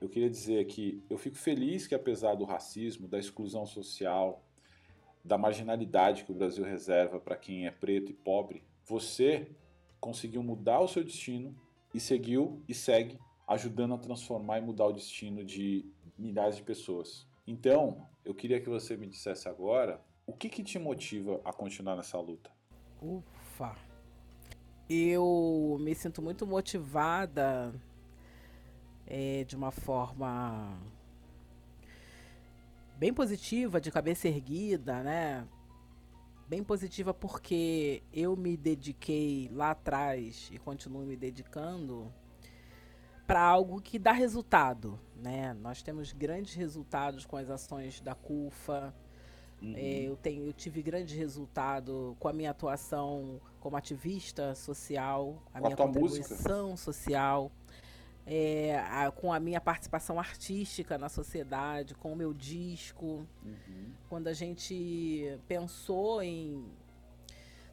Eu 0.00 0.08
queria 0.08 0.28
dizer 0.28 0.64
que 0.66 1.02
eu 1.08 1.16
fico 1.16 1.36
feliz 1.36 1.86
que 1.86 1.94
apesar 1.94 2.34
do 2.34 2.44
racismo, 2.44 3.08
da 3.08 3.18
exclusão 3.18 3.64
social, 3.64 4.44
da 5.24 5.38
marginalidade 5.38 6.24
que 6.24 6.32
o 6.32 6.34
Brasil 6.34 6.64
reserva 6.64 7.18
para 7.18 7.36
quem 7.36 7.66
é 7.66 7.70
preto 7.70 8.10
e 8.10 8.14
pobre, 8.14 8.62
você 8.84 9.50
conseguiu 10.00 10.42
mudar 10.42 10.80
o 10.80 10.88
seu 10.88 11.02
destino 11.02 11.56
e 11.94 12.00
seguiu 12.00 12.62
e 12.68 12.74
segue 12.74 13.18
ajudando 13.48 13.94
a 13.94 13.98
transformar 13.98 14.58
e 14.58 14.60
mudar 14.60 14.86
o 14.86 14.92
destino 14.92 15.44
de 15.44 15.84
milhares 16.18 16.56
de 16.56 16.62
pessoas. 16.62 17.26
Então, 17.46 18.06
eu 18.24 18.34
queria 18.34 18.60
que 18.60 18.68
você 18.68 18.96
me 18.96 19.06
dissesse 19.06 19.48
agora 19.48 20.00
o 20.26 20.32
que, 20.32 20.48
que 20.48 20.62
te 20.62 20.78
motiva 20.78 21.40
a 21.44 21.52
continuar 21.52 21.96
nessa 21.96 22.18
luta. 22.18 22.50
Ufa! 23.00 23.76
Eu 24.88 25.76
me 25.80 25.94
sinto 25.94 26.20
muito 26.20 26.46
motivada 26.46 27.72
é, 29.06 29.44
de 29.44 29.56
uma 29.56 29.70
forma 29.70 30.78
bem 32.96 33.12
positiva, 33.12 33.80
de 33.80 33.90
cabeça 33.90 34.28
erguida, 34.28 35.02
né? 35.02 35.46
Bem 36.48 36.62
positiva 36.62 37.12
porque 37.12 38.02
eu 38.12 38.36
me 38.36 38.56
dediquei 38.56 39.50
lá 39.52 39.72
atrás 39.72 40.48
e 40.52 40.58
continuo 40.58 41.04
me 41.04 41.16
dedicando 41.16 42.12
para 43.26 43.40
algo 43.40 43.80
que 43.80 43.98
dá 43.98 44.12
resultado, 44.12 44.98
né? 45.16 45.52
Nós 45.54 45.82
temos 45.82 46.12
grandes 46.12 46.54
resultados 46.54 47.26
com 47.26 47.36
as 47.36 47.50
ações 47.50 48.00
da 48.00 48.14
CUFA. 48.14 48.94
Uhum. 49.60 49.76
Eu, 49.76 50.16
tenho, 50.16 50.46
eu 50.46 50.52
tive 50.52 50.82
grande 50.82 51.16
resultado 51.16 52.16
com 52.20 52.28
a 52.28 52.32
minha 52.32 52.50
atuação 52.50 53.40
como 53.58 53.76
ativista 53.76 54.54
social, 54.54 55.42
a 55.52 55.60
minha 55.60 55.76
contribuição 55.76 56.70
música. 56.70 56.84
social, 56.84 57.50
é, 58.26 58.78
a, 58.78 59.10
com 59.10 59.32
a 59.32 59.40
minha 59.40 59.60
participação 59.60 60.18
artística 60.18 60.98
na 60.98 61.08
sociedade, 61.08 61.94
com 61.94 62.12
o 62.12 62.16
meu 62.16 62.34
disco. 62.34 63.26
Uhum. 63.44 63.92
Quando 64.08 64.28
a 64.28 64.32
gente 64.32 65.38
pensou 65.48 66.22
em 66.22 66.64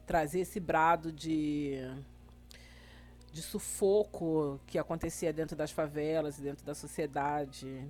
trazer 0.06 0.40
esse 0.40 0.60
brado 0.60 1.12
de 1.12 1.80
de 3.34 3.42
sufoco 3.42 4.60
que 4.64 4.78
acontecia 4.78 5.32
dentro 5.32 5.56
das 5.56 5.72
favelas 5.72 6.38
e 6.38 6.42
dentro 6.42 6.64
da 6.64 6.72
sociedade, 6.72 7.84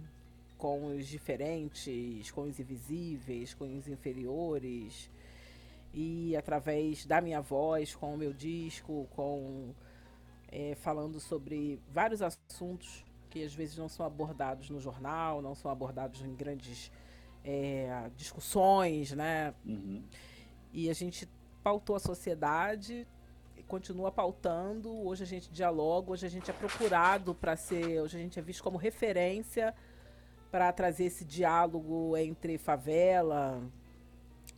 com 0.64 0.86
os 0.86 1.06
diferentes, 1.06 2.30
com 2.30 2.44
os 2.44 2.58
invisíveis, 2.58 3.52
com 3.52 3.66
os 3.76 3.86
inferiores, 3.86 5.10
e 5.92 6.34
através 6.34 7.04
da 7.04 7.20
minha 7.20 7.42
voz, 7.42 7.94
com 7.94 8.14
o 8.14 8.16
meu 8.16 8.32
disco, 8.32 9.06
com 9.10 9.74
é, 10.48 10.74
falando 10.76 11.20
sobre 11.20 11.78
vários 11.90 12.22
assuntos 12.22 13.04
que 13.28 13.44
às 13.44 13.52
vezes 13.52 13.76
não 13.76 13.90
são 13.90 14.06
abordados 14.06 14.70
no 14.70 14.80
jornal, 14.80 15.42
não 15.42 15.54
são 15.54 15.70
abordados 15.70 16.22
em 16.22 16.34
grandes 16.34 16.90
é, 17.44 18.10
discussões, 18.16 19.12
né? 19.12 19.52
Uhum. 19.66 20.02
E 20.72 20.88
a 20.88 20.94
gente 20.94 21.28
pautou 21.62 21.94
a 21.94 22.00
sociedade 22.00 23.06
continua 23.66 24.12
pautando. 24.12 24.90
Hoje 25.06 25.22
a 25.22 25.26
gente 25.26 25.50
dialoga, 25.50 26.12
hoje 26.12 26.26
a 26.26 26.28
gente 26.28 26.50
é 26.50 26.54
procurado 26.54 27.34
para 27.34 27.56
ser, 27.56 28.00
hoje 28.00 28.16
a 28.16 28.20
gente 28.20 28.38
é 28.38 28.42
visto 28.42 28.62
como 28.62 28.76
referência 28.76 29.74
para 30.54 30.72
trazer 30.72 31.06
esse 31.06 31.24
diálogo 31.24 32.16
entre 32.16 32.56
favela 32.58 33.60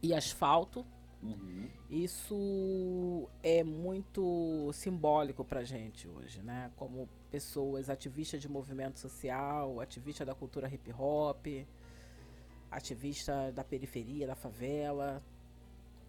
e 0.03 0.13
asfalto. 0.13 0.85
Uhum. 1.23 1.71
Isso 1.89 3.27
é 3.43 3.65
muito 3.65 4.71
simbólico 4.75 5.43
para 5.43 5.65
gente 5.65 6.07
hoje, 6.07 6.43
né? 6.43 6.71
Como 6.77 7.09
pessoas 7.31 7.89
ativistas 7.89 8.43
de 8.43 8.47
movimento 8.47 8.99
social, 8.99 9.81
ativista 9.81 10.23
da 10.23 10.35
cultura 10.35 10.69
hip 10.69 10.93
hop, 10.93 11.47
ativista 12.71 13.51
da 13.53 13.65
periferia, 13.65 14.27
da 14.27 14.35
favela. 14.35 15.23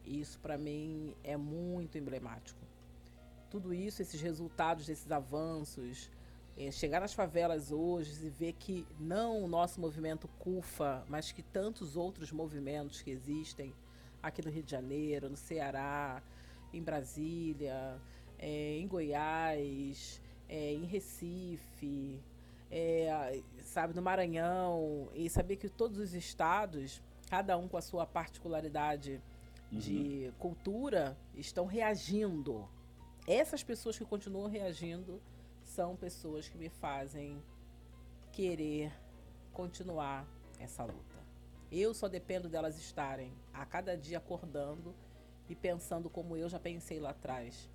Isso 0.03 0.38
para 0.39 0.57
mim 0.57 1.15
é 1.23 1.38
muito 1.38 1.97
emblemático 1.97 2.59
tudo 3.49 3.73
isso, 3.73 4.01
esses 4.01 4.19
resultados 4.19 4.85
desses 4.85 5.09
avanços, 5.09 6.11
é, 6.58 6.72
chegar 6.72 7.00
nas 7.00 7.14
favelas 7.14 7.72
hoje 7.72 8.26
e 8.26 8.30
ver 8.30 8.54
que 8.54 8.86
não 9.00 9.44
o 9.44 9.48
nosso 9.48 9.80
movimento 9.80 10.28
CUFA, 10.40 11.06
mas 11.08 11.32
que 11.32 11.44
tantos 11.44 11.96
outros 11.96 12.32
movimentos 12.32 13.02
que 13.02 13.12
existem 13.12 13.74
aqui 14.24 14.44
no 14.44 14.50
Rio 14.50 14.64
de 14.64 14.72
Janeiro, 14.72 15.30
no 15.30 15.38
Ceará, 15.38 16.22
em 16.74 16.82
Brasília, 16.82 18.02
é, 18.40 18.78
em 18.78 18.88
Goiás, 18.88 20.20
é, 20.50 20.74
em 20.74 20.86
Recife, 20.86 22.20
é, 22.72 23.42
sabe, 23.62 23.94
no 23.94 24.02
Maranhão, 24.02 25.10
e 25.14 25.30
saber 25.30 25.58
que 25.58 25.70
todos 25.70 26.00
os 26.00 26.16
estados, 26.16 27.02
cada 27.30 27.56
um 27.56 27.68
com 27.68 27.78
a 27.78 27.82
sua 27.82 28.06
particularidade 28.06 29.22
uhum. 29.72 29.78
de 29.78 30.34
cultura, 30.40 31.16
estão 31.36 31.66
reagindo 31.66 32.68
essas 33.28 33.64
pessoas 33.64 33.98
que 33.98 34.06
continuam 34.06 34.50
reagindo 34.50 35.22
são 35.78 35.95
pessoas 35.95 36.49
que 36.49 36.58
me 36.58 36.70
fazem 36.70 37.40
querer 38.32 38.91
continuar 39.54 40.28
essa 40.58 40.84
luta. 40.84 41.16
Eu 41.72 41.94
só 41.94 42.08
dependo 42.08 42.49
delas 42.49 42.80
estarem 42.80 43.32
a 43.54 43.64
cada 43.64 43.95
dia 43.95 44.18
acordando 44.18 44.95
e 45.48 45.56
pensando 45.56 46.10
como 46.10 46.36
eu 46.36 46.49
já 46.49 46.60
pensei 46.60 46.99
lá 46.99 47.12
atrás. 47.12 47.70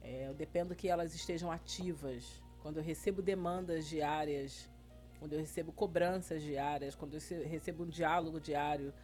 É, 0.00 0.28
eu 0.28 0.32
dependo 0.32 0.74
que 0.74 0.88
elas 0.88 1.14
estejam 1.14 1.52
ativas. 1.52 2.42
Quando 2.62 2.78
eu 2.78 2.82
recebo 2.82 3.20
demandas 3.20 3.86
diárias, 3.86 4.70
quando 5.18 5.34
eu 5.34 5.38
recebo 5.38 5.72
cobranças 5.72 6.42
diárias, 6.42 6.94
quando 6.94 7.18
eu 7.18 7.46
recebo 7.46 7.84
um 7.84 7.88
diálogo 7.88 8.40
diário, 8.40 8.94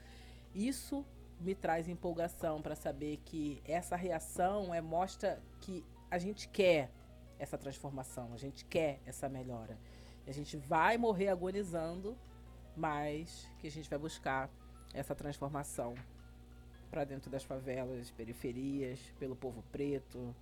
isso 0.54 1.04
me 1.38 1.54
traz 1.54 1.86
empolgação 1.86 2.62
para 2.62 2.74
saber 2.74 3.18
que 3.26 3.60
essa 3.66 3.94
reação 3.94 4.72
é 4.72 4.80
mostra 4.80 5.38
que 5.60 5.84
a 6.10 6.16
gente 6.16 6.48
quer 6.48 6.90
essa 7.42 7.58
transformação, 7.58 8.32
a 8.32 8.36
gente 8.36 8.64
quer 8.64 9.00
essa 9.04 9.28
melhora. 9.28 9.76
E 10.24 10.30
a 10.30 10.32
gente 10.32 10.56
vai 10.56 10.96
morrer 10.96 11.28
agonizando, 11.28 12.16
mas 12.76 13.48
que 13.58 13.66
a 13.66 13.70
gente 13.70 13.90
vai 13.90 13.98
buscar 13.98 14.48
essa 14.94 15.12
transformação 15.12 15.96
para 16.88 17.02
dentro 17.02 17.28
das 17.28 17.42
favelas, 17.42 18.12
periferias, 18.12 19.00
pelo 19.18 19.34
povo 19.34 19.64
preto, 19.72 20.32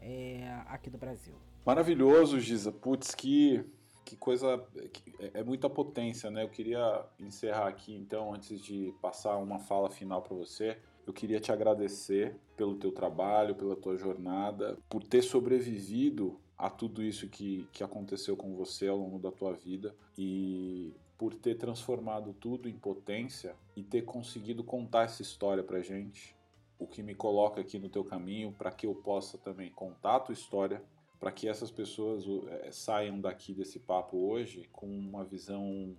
é, 0.00 0.62
aqui 0.68 0.88
do 0.88 0.98
Brasil. 0.98 1.34
Maravilhoso, 1.66 2.38
Giza. 2.38 2.70
Putz, 2.70 3.12
que, 3.12 3.64
que 4.04 4.14
coisa. 4.16 4.64
Que 4.92 5.12
é, 5.18 5.40
é 5.40 5.42
muita 5.42 5.68
potência, 5.68 6.30
né? 6.30 6.44
Eu 6.44 6.48
queria 6.48 7.04
encerrar 7.18 7.66
aqui, 7.66 7.92
então, 7.92 8.32
antes 8.32 8.60
de 8.62 8.94
passar 9.02 9.36
uma 9.38 9.58
fala 9.58 9.90
final 9.90 10.22
para 10.22 10.36
você. 10.36 10.78
Eu 11.10 11.14
queria 11.14 11.40
te 11.40 11.50
agradecer 11.50 12.36
pelo 12.56 12.76
teu 12.76 12.92
trabalho, 12.92 13.56
pela 13.56 13.74
tua 13.74 13.96
jornada, 13.96 14.78
por 14.88 15.02
ter 15.02 15.22
sobrevivido 15.22 16.38
a 16.56 16.70
tudo 16.70 17.02
isso 17.02 17.28
que, 17.28 17.66
que 17.72 17.82
aconteceu 17.82 18.36
com 18.36 18.54
você 18.54 18.86
ao 18.86 18.96
longo 18.96 19.18
da 19.18 19.32
tua 19.32 19.52
vida 19.52 19.92
e 20.16 20.94
por 21.18 21.34
ter 21.34 21.56
transformado 21.56 22.32
tudo 22.32 22.68
em 22.68 22.74
potência 22.74 23.56
e 23.74 23.82
ter 23.82 24.02
conseguido 24.02 24.62
contar 24.62 25.02
essa 25.02 25.20
história 25.20 25.64
pra 25.64 25.80
gente, 25.80 26.36
o 26.78 26.86
que 26.86 27.02
me 27.02 27.16
coloca 27.16 27.60
aqui 27.60 27.76
no 27.76 27.88
teu 27.88 28.04
caminho 28.04 28.54
para 28.56 28.70
que 28.70 28.86
eu 28.86 28.94
possa 28.94 29.36
também 29.36 29.68
contar 29.72 30.14
a 30.14 30.20
tua 30.20 30.32
história, 30.32 30.80
para 31.18 31.32
que 31.32 31.48
essas 31.48 31.72
pessoas 31.72 32.24
é, 32.46 32.70
saiam 32.70 33.20
daqui 33.20 33.52
desse 33.52 33.80
papo 33.80 34.16
hoje 34.16 34.68
com 34.70 34.86
uma 34.86 35.24
visão 35.24 35.92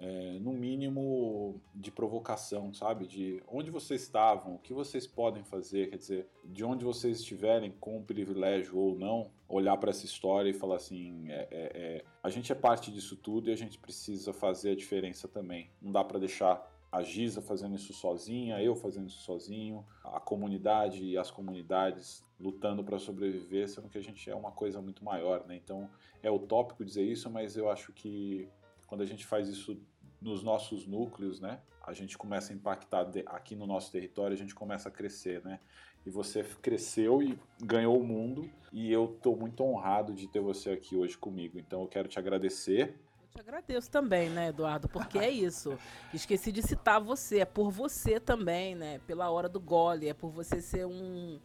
é, 0.00 0.38
no 0.40 0.52
mínimo 0.52 1.60
de 1.74 1.90
provocação, 1.90 2.72
sabe? 2.72 3.06
De 3.06 3.42
onde 3.46 3.70
vocês 3.70 4.00
estavam, 4.02 4.54
o 4.54 4.58
que 4.58 4.72
vocês 4.72 5.06
podem 5.06 5.44
fazer, 5.44 5.90
quer 5.90 5.98
dizer, 5.98 6.28
de 6.42 6.64
onde 6.64 6.84
vocês 6.84 7.18
estiverem 7.18 7.70
com 7.78 8.02
privilégio 8.02 8.78
ou 8.78 8.98
não, 8.98 9.30
olhar 9.46 9.76
para 9.76 9.90
essa 9.90 10.06
história 10.06 10.48
e 10.48 10.54
falar 10.54 10.76
assim: 10.76 11.30
é, 11.30 11.48
é, 11.50 11.72
é, 11.74 12.04
a 12.22 12.30
gente 12.30 12.50
é 12.50 12.54
parte 12.54 12.90
disso 12.90 13.14
tudo 13.14 13.50
e 13.50 13.52
a 13.52 13.56
gente 13.56 13.78
precisa 13.78 14.32
fazer 14.32 14.70
a 14.70 14.76
diferença 14.76 15.28
também. 15.28 15.70
Não 15.82 15.92
dá 15.92 16.02
para 16.02 16.18
deixar 16.18 16.66
a 16.90 17.02
Giza 17.02 17.42
fazendo 17.42 17.76
isso 17.76 17.92
sozinha, 17.92 18.60
eu 18.60 18.74
fazendo 18.74 19.08
isso 19.08 19.22
sozinho, 19.22 19.86
a 20.02 20.18
comunidade 20.18 21.04
e 21.04 21.16
as 21.16 21.30
comunidades 21.30 22.24
lutando 22.38 22.82
para 22.82 22.98
sobreviver, 22.98 23.68
sendo 23.68 23.88
que 23.88 23.98
a 23.98 24.02
gente 24.02 24.28
é 24.28 24.34
uma 24.34 24.50
coisa 24.50 24.80
muito 24.80 25.04
maior, 25.04 25.46
né? 25.46 25.56
Então 25.56 25.88
é 26.22 26.30
utópico 26.30 26.84
dizer 26.84 27.04
isso, 27.04 27.30
mas 27.30 27.54
eu 27.56 27.70
acho 27.70 27.92
que 27.92 28.48
quando 28.86 29.02
a 29.02 29.06
gente 29.06 29.24
faz 29.24 29.48
isso 29.48 29.80
nos 30.20 30.42
nossos 30.42 30.86
núcleos, 30.86 31.40
né? 31.40 31.60
A 31.82 31.92
gente 31.92 32.16
começa 32.16 32.52
a 32.52 32.56
impactar 32.56 33.10
aqui 33.26 33.56
no 33.56 33.66
nosso 33.66 33.90
território, 33.90 34.34
a 34.34 34.38
gente 34.38 34.54
começa 34.54 34.88
a 34.88 34.92
crescer, 34.92 35.42
né? 35.44 35.58
E 36.04 36.10
você 36.10 36.42
cresceu 36.62 37.22
e 37.22 37.38
ganhou 37.62 37.98
o 37.98 38.04
mundo, 38.04 38.50
e 38.72 38.92
eu 38.92 39.04
estou 39.16 39.36
muito 39.36 39.62
honrado 39.62 40.14
de 40.14 40.26
ter 40.26 40.40
você 40.40 40.70
aqui 40.70 40.96
hoje 40.96 41.16
comigo. 41.16 41.58
Então 41.58 41.82
eu 41.82 41.88
quero 41.88 42.08
te 42.08 42.18
agradecer. 42.18 42.94
Eu 43.22 43.28
te 43.34 43.40
agradeço 43.40 43.90
também, 43.90 44.30
né, 44.30 44.48
Eduardo? 44.48 44.88
Porque 44.88 45.18
é 45.18 45.30
isso. 45.30 45.78
Esqueci 46.12 46.52
de 46.52 46.62
citar 46.62 47.00
você, 47.00 47.40
é 47.40 47.44
por 47.44 47.70
você 47.70 48.18
também, 48.20 48.74
né? 48.74 49.00
Pela 49.06 49.30
hora 49.30 49.48
do 49.48 49.60
gole, 49.60 50.08
é 50.08 50.14
por 50.14 50.30
você 50.30 50.60
ser 50.60 50.86
um 50.86 51.38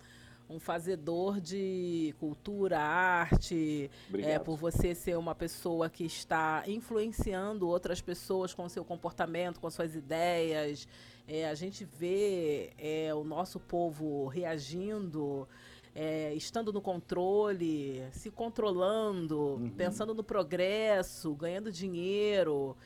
um 0.50 0.60
fazedor 0.60 1.40
de 1.40 2.14
cultura, 2.20 2.80
arte, 2.80 3.90
é, 4.18 4.38
por 4.38 4.58
você 4.58 4.94
ser 4.94 5.18
uma 5.18 5.34
pessoa 5.34 5.90
que 5.90 6.06
está 6.06 6.64
influenciando 6.68 7.68
outras 7.68 8.02
pessoas 8.02 8.54
com 8.54 8.68
seu 8.70 8.86
comportamento, 8.86 9.60
com 9.60 9.70
suas 9.70 9.96
ideias. 9.96 10.88
É, 11.28 11.50
a 11.50 11.56
gente 11.56 11.84
vê 11.84 12.72
é, 12.78 13.14
o 13.14 13.24
nosso 13.24 13.60
povo 13.60 14.28
reagindo, 14.28 15.48
é, 15.96 16.34
estando 16.36 16.72
no 16.72 16.82
controle, 16.82 18.04
se 18.12 18.30
controlando, 18.30 19.40
uhum. 19.40 19.70
pensando 19.70 20.14
no 20.14 20.24
progresso, 20.24 21.34
ganhando 21.34 21.72
dinheiro 21.72 22.78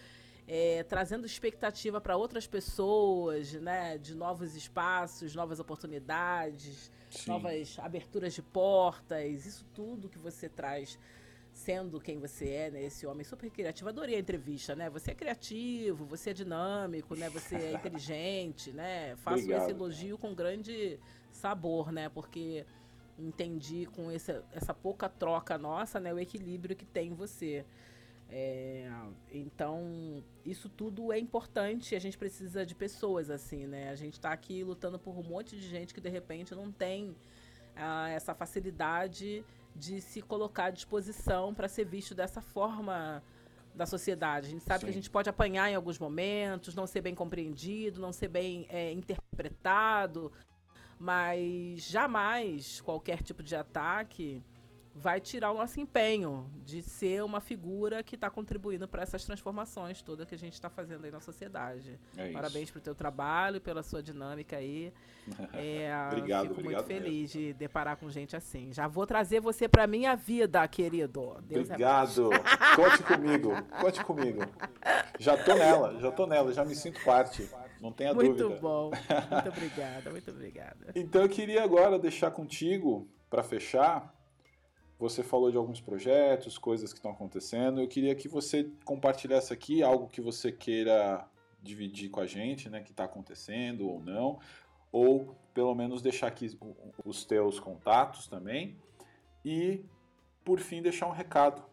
é, 0.52 0.82
trazendo 0.82 1.28
expectativa 1.28 2.02
para 2.02 2.18
outras 2.18 2.48
pessoas, 2.48 3.54
né, 3.54 4.00
de 4.00 4.16
novos 4.16 4.56
espaços, 4.56 5.36
novas 5.36 5.60
oportunidades, 5.60 6.92
Sim. 7.12 7.30
novas 7.30 7.78
aberturas 7.78 8.34
de 8.34 8.42
portas, 8.42 9.46
isso 9.46 9.64
tudo 9.76 10.10
que 10.10 10.18
você 10.18 10.50
traz 10.50 10.98
sendo 11.54 12.02
quem 12.02 12.18
você 12.18 12.50
é, 12.50 12.72
né, 12.72 12.84
esse 12.84 13.06
homem 13.06 13.24
super 13.24 13.52
criativo. 13.52 13.90
Adorei 13.90 14.16
a 14.16 14.20
entrevista, 14.20 14.76
né? 14.76 14.90
Você 14.90 15.12
é 15.12 15.14
criativo, 15.14 16.04
você 16.06 16.32
é 16.32 16.34
dinâmico, 16.34 17.16
né? 17.16 17.30
Você 17.30 17.56
é 17.56 17.74
inteligente, 17.78 18.72
né? 18.72 19.16
Faço 19.18 19.44
Obrigado. 19.44 19.62
esse 19.64 19.72
elogio 19.72 20.18
com 20.18 20.34
grande 20.34 21.00
sabor, 21.32 21.92
né? 21.92 22.10
Porque 22.10 22.66
entendi 23.20 23.86
com 23.94 24.10
essa, 24.10 24.44
essa 24.52 24.74
pouca 24.74 25.08
troca 25.08 25.58
nossa, 25.60 26.00
né, 26.00 26.12
o 26.12 26.18
equilíbrio 26.18 26.76
que 26.76 26.86
tem 26.86 27.10
em 27.10 27.14
você. 27.14 27.64
É, 28.32 28.88
então, 29.32 30.24
isso 30.46 30.70
tudo 30.70 31.12
é 31.12 31.18
importante. 31.18 31.96
A 31.96 32.00
gente 32.00 32.18
precisa 32.18 32.66
de 32.66 32.76
pessoas, 32.76 33.30
assim, 33.30 33.66
né? 33.66 33.90
A 33.90 33.96
gente 33.96 34.14
está 34.14 34.32
aqui 34.32 34.64
lutando 34.64 35.00
por 35.00 35.18
um 35.18 35.24
monte 35.24 35.56
de 35.56 35.68
gente 35.68 35.94
que 35.94 36.02
de 36.02 36.10
repente 36.10 36.54
não 36.54 36.72
tem 36.72 37.16
ah, 37.76 38.10
essa 38.10 38.36
facilidade 38.36 39.44
de 39.76 40.02
se 40.02 40.22
colocar 40.22 40.66
à 40.66 40.70
disposição 40.70 41.54
para 41.54 41.68
ser 41.68 41.86
visto 41.86 42.14
dessa 42.14 42.42
forma 42.42 43.24
da 43.74 43.86
sociedade. 43.86 44.48
A 44.48 44.50
gente 44.50 44.64
sabe 44.64 44.82
Sim. 44.82 44.86
que 44.86 44.92
a 44.92 44.94
gente 44.94 45.10
pode 45.10 45.30
apanhar 45.30 45.70
em 45.70 45.76
alguns 45.76 45.98
momentos, 45.98 46.76
não 46.76 46.86
ser 46.86 47.02
bem 47.02 47.16
compreendido, 47.16 48.00
não 48.00 48.12
ser 48.12 48.28
bem 48.28 48.68
é, 48.70 48.92
interpretado, 48.92 50.32
mas 51.00 51.82
jamais 51.84 52.82
qualquer 52.82 53.24
tipo 53.24 53.42
de 53.42 53.56
ataque 53.56 54.44
vai 54.94 55.20
tirar 55.20 55.52
o 55.52 55.58
nosso 55.58 55.80
empenho 55.80 56.50
de 56.66 56.82
ser 56.82 57.24
uma 57.24 57.40
figura 57.40 58.04
que 58.04 58.16
está 58.16 58.30
contribuindo 58.30 58.88
para 58.88 59.02
essas 59.02 59.24
transformações 59.24 60.02
todas 60.02 60.28
que 60.28 60.36
a 60.36 60.38
gente 60.38 60.54
está 60.54 60.70
fazendo 60.70 61.06
aí 61.06 61.12
na 61.12 61.22
sociedade. 61.22 62.00
É 62.18 62.32
Parabéns 62.32 62.70
pelo 62.70 62.84
teu 62.84 62.96
trabalho, 62.96 63.62
pela 63.62 63.84
sua 63.84 64.02
dinâmica 64.02 64.58
aí. 64.58 64.94
É, 65.54 65.92
obrigado, 66.08 66.48
fico 66.48 66.60
obrigado 66.60 66.64
muito 66.64 66.84
feliz 66.88 67.36
mesmo. 67.36 67.50
de 67.50 67.54
deparar 67.54 67.98
com 67.98 68.10
gente 68.10 68.36
assim. 68.36 68.74
Já 68.74 68.88
vou 68.88 69.06
trazer 69.06 69.40
você 69.40 69.68
para 69.68 69.86
minha 69.86 70.16
vida, 70.16 70.68
querido. 70.68 71.38
Deus 71.44 71.70
é 71.70 71.74
obrigado. 71.74 72.34
É 72.34 72.40
Conte 72.76 73.04
comigo. 73.04 73.52
Conte 73.80 74.04
comigo. 74.04 74.42
Já 75.20 75.38
tô 75.38 75.54
nela, 75.54 76.00
já 76.00 76.12
tô 76.12 76.26
nela, 76.26 76.52
já 76.52 76.66
me 76.66 76.74
sinto 76.74 77.04
parte. 77.04 77.48
Não 77.80 77.92
tenha 77.92 78.12
muito 78.12 78.30
dúvida. 78.30 78.50
Muito 78.50 78.62
bom. 78.62 78.90
Muito 78.90 79.50
obrigada, 79.56 80.10
muito 80.10 80.32
obrigada. 80.32 80.92
Então 80.96 81.22
eu 81.22 81.30
queria 81.30 81.64
agora 81.64 82.00
deixar 82.00 82.32
contigo 82.32 83.08
para 83.30 83.44
fechar 83.44 84.19
você 85.00 85.24
falou 85.24 85.50
de 85.50 85.56
alguns 85.56 85.80
projetos, 85.80 86.58
coisas 86.58 86.92
que 86.92 87.00
estão 87.00 87.12
acontecendo. 87.12 87.80
Eu 87.80 87.88
queria 87.88 88.14
que 88.14 88.28
você 88.28 88.70
compartilhasse 88.84 89.54
aqui 89.54 89.82
algo 89.82 90.10
que 90.10 90.20
você 90.20 90.52
queira 90.52 91.26
dividir 91.64 92.10
com 92.10 92.20
a 92.20 92.28
gente, 92.28 92.70
né, 92.70 92.82
que 92.82 92.92
está 92.92 93.06
acontecendo 93.06 93.88
ou 93.88 94.02
não, 94.02 94.40
ou 94.92 95.36
pelo 95.54 95.74
menos 95.74 96.02
deixar 96.02 96.28
aqui 96.28 96.58
os 97.06 97.24
teus 97.24 97.60
contatos 97.60 98.28
também. 98.28 98.76
E, 99.44 99.86
por 100.44 100.60
fim, 100.60 100.82
deixar 100.82 101.08
um 101.08 101.12
recado 101.12 101.64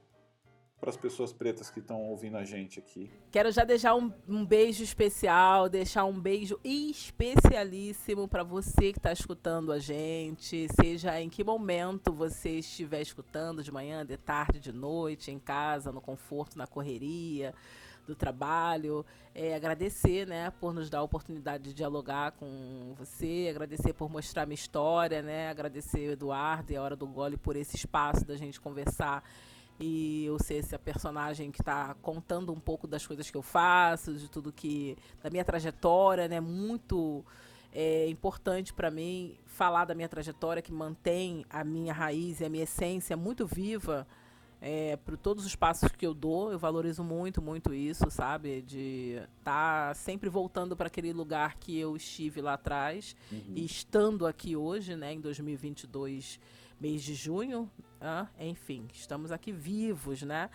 para 0.81 0.90
as 0.90 0.97
pessoas 0.97 1.32
pretas 1.32 1.70
que 1.70 1.81
estão 1.81 2.03
ouvindo 2.03 2.36
a 2.36 2.44
gente 2.44 2.78
aqui. 2.78 3.11
Quero 3.31 3.51
já 3.51 3.65
deixar 3.65 3.94
um, 3.94 4.12
um 4.28 4.44
beijo 4.44 4.85
especial, 4.85 5.69
deixar 5.69 6.05
um 6.05 6.20
beijo 6.20 6.61
especialíssimo 6.62 8.28
para 8.28 8.43
você 8.43 8.93
que 8.93 8.98
está 8.98 9.12
escutando 9.12 9.73
a 9.73 9.78
gente, 9.78 10.69
seja 10.81 11.20
em 11.20 11.28
que 11.28 11.43
momento 11.43 12.12
você 12.12 12.59
estiver 12.59 13.01
escutando, 13.01 13.62
de 13.62 13.73
manhã, 13.73 14.05
de 14.05 14.16
tarde, 14.16 14.61
de 14.61 14.73
noite, 14.73 15.31
em 15.31 15.39
casa, 15.39 15.90
no 15.90 16.01
conforto, 16.01 16.59
na 16.59 16.66
correria 16.66 17.55
do 18.07 18.15
trabalho, 18.15 19.05
é, 19.35 19.55
agradecer, 19.55 20.27
né, 20.27 20.53
por 20.61 20.73
nos 20.73 20.89
dar 20.89 20.98
a 20.98 21.03
oportunidade 21.03 21.65
de 21.65 21.74
dialogar 21.74 22.32
com 22.32 22.94
você, 22.97 23.48
agradecer 23.51 23.93
por 23.93 24.09
mostrar 24.09 24.47
minha 24.47 24.55
história, 24.55 25.20
né, 25.23 25.51
agradecer 25.51 26.09
o 26.09 26.12
Eduardo 26.12 26.73
e 26.73 26.77
a 26.77 26.82
Hora 26.82 26.94
do 26.94 27.07
Gole 27.07 27.36
por 27.36 27.57
esse 27.57 27.74
espaço 27.74 28.24
da 28.24 28.36
gente 28.36 28.61
conversar 28.61 29.24
e 29.78 30.24
eu 30.24 30.39
ser 30.39 30.57
essa 30.57 30.78
personagem 30.78 31.51
que 31.51 31.61
está 31.61 31.94
contando 32.01 32.53
um 32.53 32.61
pouco 32.61 32.86
das 32.86 33.07
coisas 33.07 33.31
que 33.31 33.36
eu 33.36 33.43
faço, 33.43 34.15
de 34.15 34.31
tudo 34.31 34.53
que 34.53 34.97
da 35.23 35.31
minha 35.31 35.44
trajetória, 35.44 36.28
né? 36.28 36.40
Muito 36.40 37.24
é, 37.73 38.09
importante 38.09 38.73
para 38.73 38.90
mim 38.90 39.36
falar 39.44 39.85
da 39.85 39.94
minha 39.94 40.09
trajetória 40.09 40.62
que 40.62 40.73
mantém 40.73 41.44
a 41.51 41.62
minha 41.62 41.93
raiz 41.93 42.40
e 42.40 42.44
a 42.44 42.48
minha 42.48 42.65
essência 42.65 43.16
muito 43.16 43.47
viva. 43.47 44.07
É, 44.59 44.97
por 44.97 45.19
todos 45.19 45.44
os 45.44 45.55
passos 45.55 45.90
que 45.93 46.07
eu 46.07 46.15
dou, 46.15 46.51
eu 46.51 46.59
valorizo 46.59 47.05
muito, 47.05 47.43
muito 47.43 47.74
isso, 47.74 48.11
sabe? 48.11 48.62
De 48.62 49.20
estar 49.39 49.89
tá 49.89 49.94
sempre 49.94 50.31
voltando 50.31 50.74
para 50.74 50.86
aquele 50.86 51.12
lugar 51.12 51.57
que 51.57 51.78
eu 51.78 51.94
estive 51.94 52.40
lá 52.40 52.55
atrás 52.55 53.15
uhum. 53.31 53.53
e 53.55 53.66
estando 53.66 54.27
aqui 54.27 54.57
hoje, 54.57 54.97
né, 54.97 55.12
em 55.12 55.20
2022 55.20 56.40
mês 56.81 57.03
de 57.03 57.15
junho, 57.15 57.70
ah, 58.01 58.27
enfim, 58.39 58.86
estamos 58.93 59.32
aqui 59.32 59.52
vivos, 59.52 60.23
né? 60.23 60.51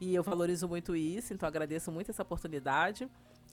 E 0.00 0.14
eu 0.14 0.22
valorizo 0.22 0.68
muito 0.68 0.96
isso, 0.96 1.32
então 1.32 1.48
agradeço 1.48 1.92
muito 1.92 2.10
essa 2.10 2.22
oportunidade. 2.22 3.08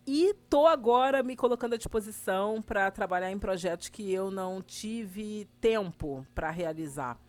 E 0.08 0.34
tô 0.50 0.66
agora 0.66 1.22
me 1.22 1.36
colocando 1.36 1.74
à 1.74 1.78
disposição 1.78 2.62
para 2.62 2.90
trabalhar 2.90 3.32
em 3.32 3.38
projetos 3.38 3.90
que 3.90 4.12
eu 4.12 4.32
não 4.32 4.62
tive 4.62 5.48
tempo 5.62 6.26
para 6.34 6.50
realizar. 6.50 7.20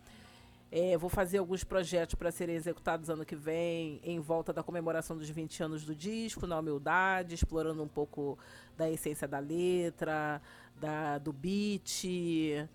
É, 0.73 0.97
vou 0.97 1.11
fazer 1.11 1.39
alguns 1.39 1.65
projetos 1.65 2.15
para 2.15 2.31
serem 2.31 2.55
executados 2.55 3.11
ano 3.11 3.25
que 3.25 3.35
vem, 3.35 4.01
em 4.05 4.21
volta 4.21 4.53
da 4.53 4.63
comemoração 4.63 5.17
dos 5.17 5.29
20 5.29 5.65
anos 5.65 5.85
do 5.85 5.97
disco, 5.97 6.47
na 6.47 6.61
humildade, 6.61 7.35
explorando 7.35 7.83
um 7.83 7.89
pouco 7.89 8.39
da 8.77 8.89
essência 8.89 9.27
da 9.27 9.41
letra, 9.41 10.41
da, 10.81 11.19
do 11.19 11.33
beat, 11.33 12.07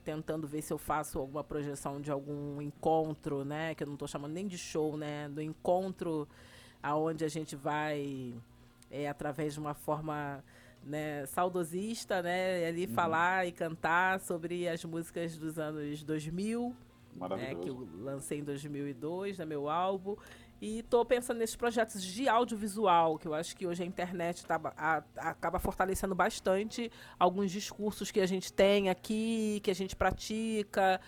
tentando 0.03 0.48
ver 0.48 0.61
se 0.61 0.72
eu 0.72 0.77
faço 0.77 1.18
alguma 1.18 1.44
projeção 1.44 1.99
de 1.99 2.11
algum 2.11 2.61
encontro, 2.61 3.44
né? 3.44 3.73
Que 3.73 3.84
eu 3.84 3.88
não 3.88 3.95
estou 3.95 4.07
chamando 4.07 4.34
nem 4.34 4.48
de 4.48 4.57
show, 4.57 4.95
né? 4.95 5.27
Do 5.27 5.41
encontro 5.41 6.27
aonde 6.84 7.26
a 7.26 7.27
gente 7.27 7.56
vai, 7.56 8.36
é, 8.91 9.10
através 9.10 9.53
de 9.53 9.60
uma 9.60 9.73
forma 9.73 10.44
né, 10.84 11.26
saudosista, 11.26 12.22
né? 12.22 12.68
Ali 12.68 12.86
uhum. 12.86 12.94
falar 12.94 13.48
e 13.48 13.52
cantar 13.52 14.19
sobre 14.19 14.69
as 14.69 14.86
músicas 14.86 15.36
dos 15.36 15.57
anos 15.57 16.03
2000 16.03 16.76
né, 17.38 17.56
que 17.56 17.69
eu 17.69 17.88
lancei 17.99 18.40
em 18.40 18.44
2002, 18.44 19.38
no 19.38 19.45
né, 19.45 19.49
meu 19.49 19.69
álbum. 19.69 20.15
E 20.61 20.80
estou 20.80 21.03
pensando 21.03 21.38
nesses 21.38 21.56
projetos 21.56 22.02
de 22.02 22.30
audiovisual, 22.30 23.18
que 23.18 23.27
eu 23.27 23.34
acho 23.34 23.56
que 23.56 23.68
hoje 23.68 23.84
a 23.84 23.86
internet 23.86 24.45
tá, 24.45 24.60
a, 24.77 25.03
acaba 25.18 25.60
fortalecendo 25.60 26.15
bastante 26.15 26.90
alguns 27.19 27.52
discursos 27.52 28.10
que 28.10 28.22
a 28.22 28.26
gente 28.26 28.53
tem 28.53 28.90
aqui, 28.90 29.60
que 29.61 29.69
a 29.69 29.76
gente 29.76 29.95
pratica, 29.95 31.02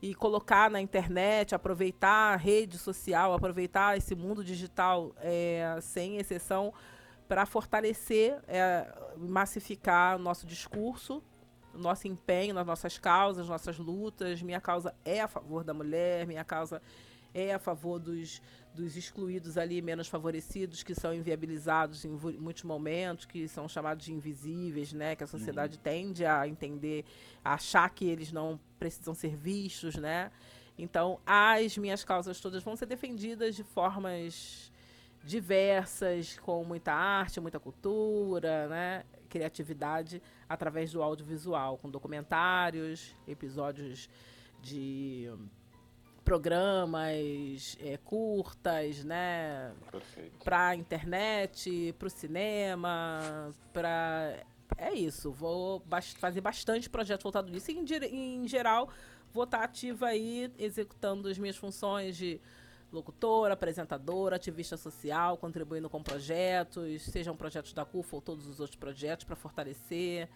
e 0.00 0.14
colocar 0.14 0.70
na 0.70 0.80
internet, 0.80 1.54
aproveitar 1.54 2.32
a 2.32 2.36
rede 2.36 2.78
social, 2.78 3.34
aproveitar 3.34 3.96
esse 3.96 4.14
mundo 4.14 4.42
digital, 4.42 5.14
é, 5.18 5.78
sem 5.80 6.16
exceção, 6.16 6.72
para 7.28 7.44
fortalecer, 7.46 8.38
é, 8.48 8.86
massificar 9.16 10.16
o 10.16 10.18
nosso 10.18 10.46
discurso 10.46 11.22
nosso 11.76 12.06
empenho 12.06 12.54
nas 12.54 12.64
nossas 12.64 12.98
causas, 12.98 13.48
nossas 13.48 13.78
lutas. 13.78 14.40
Minha 14.40 14.60
causa 14.60 14.94
é 15.04 15.20
a 15.20 15.28
favor 15.28 15.64
da 15.64 15.74
mulher, 15.74 16.26
minha 16.26 16.44
causa 16.44 16.80
é 17.34 17.52
a 17.52 17.58
favor 17.58 17.98
dos, 17.98 18.40
dos 18.74 18.96
excluídos 18.96 19.56
ali, 19.56 19.80
menos 19.80 20.08
favorecidos, 20.08 20.82
que 20.82 20.94
são 20.94 21.14
inviabilizados 21.14 22.04
em 22.04 22.10
muitos 22.10 22.64
momentos, 22.64 23.24
que 23.24 23.46
são 23.46 23.68
chamados 23.68 24.04
de 24.04 24.12
invisíveis, 24.12 24.92
né? 24.92 25.14
Que 25.14 25.24
a 25.24 25.26
sociedade 25.26 25.76
uhum. 25.76 25.82
tende 25.82 26.26
a 26.26 26.46
entender, 26.48 27.04
a 27.44 27.54
achar 27.54 27.88
que 27.90 28.04
eles 28.04 28.32
não 28.32 28.58
precisam 28.78 29.14
ser 29.14 29.36
vistos, 29.36 29.94
né? 29.94 30.30
Então, 30.76 31.20
as 31.24 31.78
minhas 31.78 32.02
causas 32.02 32.40
todas 32.40 32.62
vão 32.62 32.74
ser 32.74 32.86
defendidas 32.86 33.54
de 33.54 33.62
formas 33.62 34.72
diversas, 35.22 36.38
com 36.40 36.64
muita 36.64 36.92
arte, 36.92 37.40
muita 37.40 37.60
cultura, 37.60 38.68
né? 38.68 39.04
criatividade 39.34 40.22
através 40.48 40.92
do 40.92 41.02
audiovisual, 41.02 41.76
com 41.78 41.90
documentários, 41.90 43.16
episódios 43.26 44.08
de 44.62 45.28
programas 46.24 47.76
é, 47.80 47.96
curtas, 47.98 49.04
né? 49.04 49.72
Para 50.42 50.74
internet, 50.74 51.94
para 51.98 52.06
o 52.06 52.10
cinema, 52.10 53.52
para 53.72 54.44
é 54.76 54.92
isso. 54.92 55.30
Vou 55.30 55.82
fazer 56.18 56.40
bastante 56.40 56.88
projeto 56.88 57.22
voltado 57.22 57.50
nisso. 57.50 57.70
E, 57.70 57.74
em, 57.74 58.44
em 58.44 58.48
geral, 58.48 58.88
vou 59.32 59.44
estar 59.44 59.62
ativa 59.62 60.06
aí 60.06 60.50
executando 60.58 61.28
as 61.28 61.38
minhas 61.38 61.56
funções 61.56 62.16
de 62.16 62.40
locutora, 62.92 63.54
apresentadora, 63.54 64.36
ativista 64.36 64.76
social, 64.76 65.36
contribuindo 65.36 65.90
com 65.90 66.02
projetos, 66.02 67.02
sejam 67.02 67.36
projetos 67.36 67.72
da 67.72 67.84
CUFA 67.84 68.16
ou 68.16 68.22
todos 68.22 68.46
os 68.46 68.60
outros 68.60 68.76
projetos 68.76 69.24
para 69.24 69.34
fortalecer. 69.34 70.28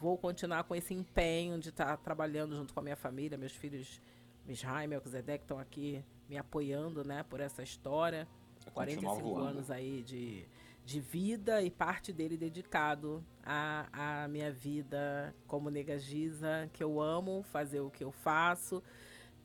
Vou 0.00 0.18
continuar 0.18 0.64
com 0.64 0.74
esse 0.74 0.92
empenho 0.92 1.58
de 1.58 1.68
estar 1.68 1.96
trabalhando 1.98 2.56
junto 2.56 2.74
com 2.74 2.80
a 2.80 2.82
minha 2.82 2.96
família, 2.96 3.38
meus 3.38 3.52
filhos 3.52 4.00
Mishai 4.46 4.84
e 4.84 4.88
Melchizedek 4.88 5.44
estão 5.44 5.58
aqui 5.58 6.04
me 6.28 6.36
apoiando, 6.36 7.04
né, 7.04 7.22
por 7.22 7.40
essa 7.40 7.62
história. 7.62 8.26
45 8.72 9.20
voando. 9.20 9.46
anos 9.46 9.70
aí 9.70 10.02
de, 10.02 10.46
de 10.84 10.98
vida 10.98 11.60
e 11.60 11.70
parte 11.70 12.12
dele 12.12 12.36
dedicado 12.36 13.22
à, 13.42 14.22
à 14.24 14.28
minha 14.28 14.50
vida 14.50 15.34
como 15.46 15.68
nega 15.68 15.98
Giza, 15.98 16.68
que 16.72 16.82
eu 16.82 17.00
amo 17.00 17.42
fazer 17.42 17.80
o 17.80 17.90
que 17.90 18.02
eu 18.02 18.10
faço 18.10 18.82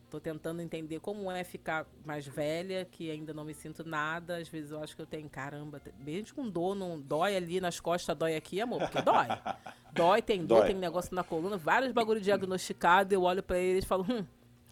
Tô 0.09 0.19
tentando 0.19 0.59
entender 0.59 0.99
como 0.99 1.31
é 1.31 1.43
ficar 1.43 1.85
mais 2.03 2.25
velha, 2.25 2.83
que 2.83 3.11
ainda 3.11 3.31
não 3.31 3.43
me 3.43 3.53
sinto 3.53 3.87
nada. 3.87 4.37
Às 4.37 4.47
vezes 4.47 4.71
eu 4.71 4.81
acho 4.81 4.95
que 4.95 5.01
eu 5.03 5.05
tenho, 5.05 5.29
caramba, 5.29 5.79
mesmo 5.99 6.35
com 6.35 6.49
dor, 6.49 6.73
não 6.73 6.99
dói 6.99 7.35
ali 7.35 7.61
nas 7.61 7.79
costas, 7.79 8.17
dói 8.17 8.35
aqui, 8.35 8.59
amor, 8.59 8.79
porque 8.79 9.01
dói. 9.03 9.27
dói, 9.93 10.21
tem 10.23 10.43
dor, 10.43 10.59
dói. 10.61 10.67
tem 10.69 10.75
negócio 10.75 11.13
na 11.13 11.23
coluna, 11.23 11.57
vários 11.57 11.91
bagulho 11.91 12.19
diagnosticados, 12.19 13.13
eu 13.13 13.21
olho 13.21 13.43
para 13.43 13.59
eles 13.59 13.83
e 13.85 13.87
falo, 13.87 14.03
hum, 14.09 14.25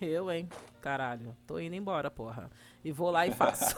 eu, 0.05 0.31
hein? 0.31 0.49
Caralho, 0.81 1.35
tô 1.45 1.59
indo 1.59 1.75
embora, 1.75 2.09
porra. 2.09 2.49
E 2.83 2.91
vou 2.91 3.11
lá 3.11 3.27
e 3.27 3.31
faço. 3.31 3.75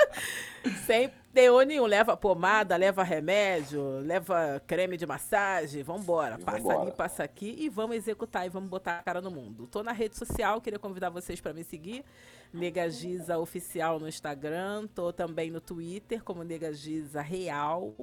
Sem 0.86 1.10
teor 1.32 1.64
nenhum. 1.64 1.86
Leva 1.86 2.16
pomada, 2.16 2.76
leva 2.76 3.02
remédio, 3.02 4.00
leva 4.00 4.62
creme 4.66 4.96
de 4.96 5.06
massagem. 5.06 5.82
Vambora. 5.82 6.36
E 6.38 6.44
passa 6.44 6.58
vambora. 6.58 6.80
ali, 6.82 6.92
passa 6.92 7.24
aqui 7.24 7.56
e 7.58 7.68
vamos 7.68 7.96
executar 7.96 8.46
e 8.46 8.48
vamos 8.48 8.68
botar 8.68 8.98
a 8.98 9.02
cara 9.02 9.20
no 9.20 9.30
mundo. 9.30 9.66
Tô 9.66 9.82
na 9.82 9.92
rede 9.92 10.16
social, 10.16 10.60
queria 10.60 10.78
convidar 10.78 11.10
vocês 11.10 11.40
para 11.40 11.52
me 11.52 11.64
seguir. 11.64 12.04
Negagiza 12.52 13.38
Oficial 13.38 13.98
no 13.98 14.08
Instagram. 14.08 14.86
Tô 14.88 15.12
também 15.12 15.50
no 15.50 15.60
Twitter 15.60 16.22
como 16.22 16.44
Negagiza 16.44 17.22
Real. 17.22 17.94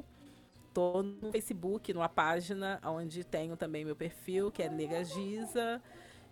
Tô 0.73 1.01
no 1.01 1.31
Facebook, 1.31 1.93
numa 1.93 2.09
página 2.09 2.79
onde 2.83 3.23
tenho 3.23 3.57
também 3.57 3.83
meu 3.83 3.95
perfil, 3.95 4.51
que 4.51 4.61
é 4.61 4.69
Negagiza. 4.69 5.81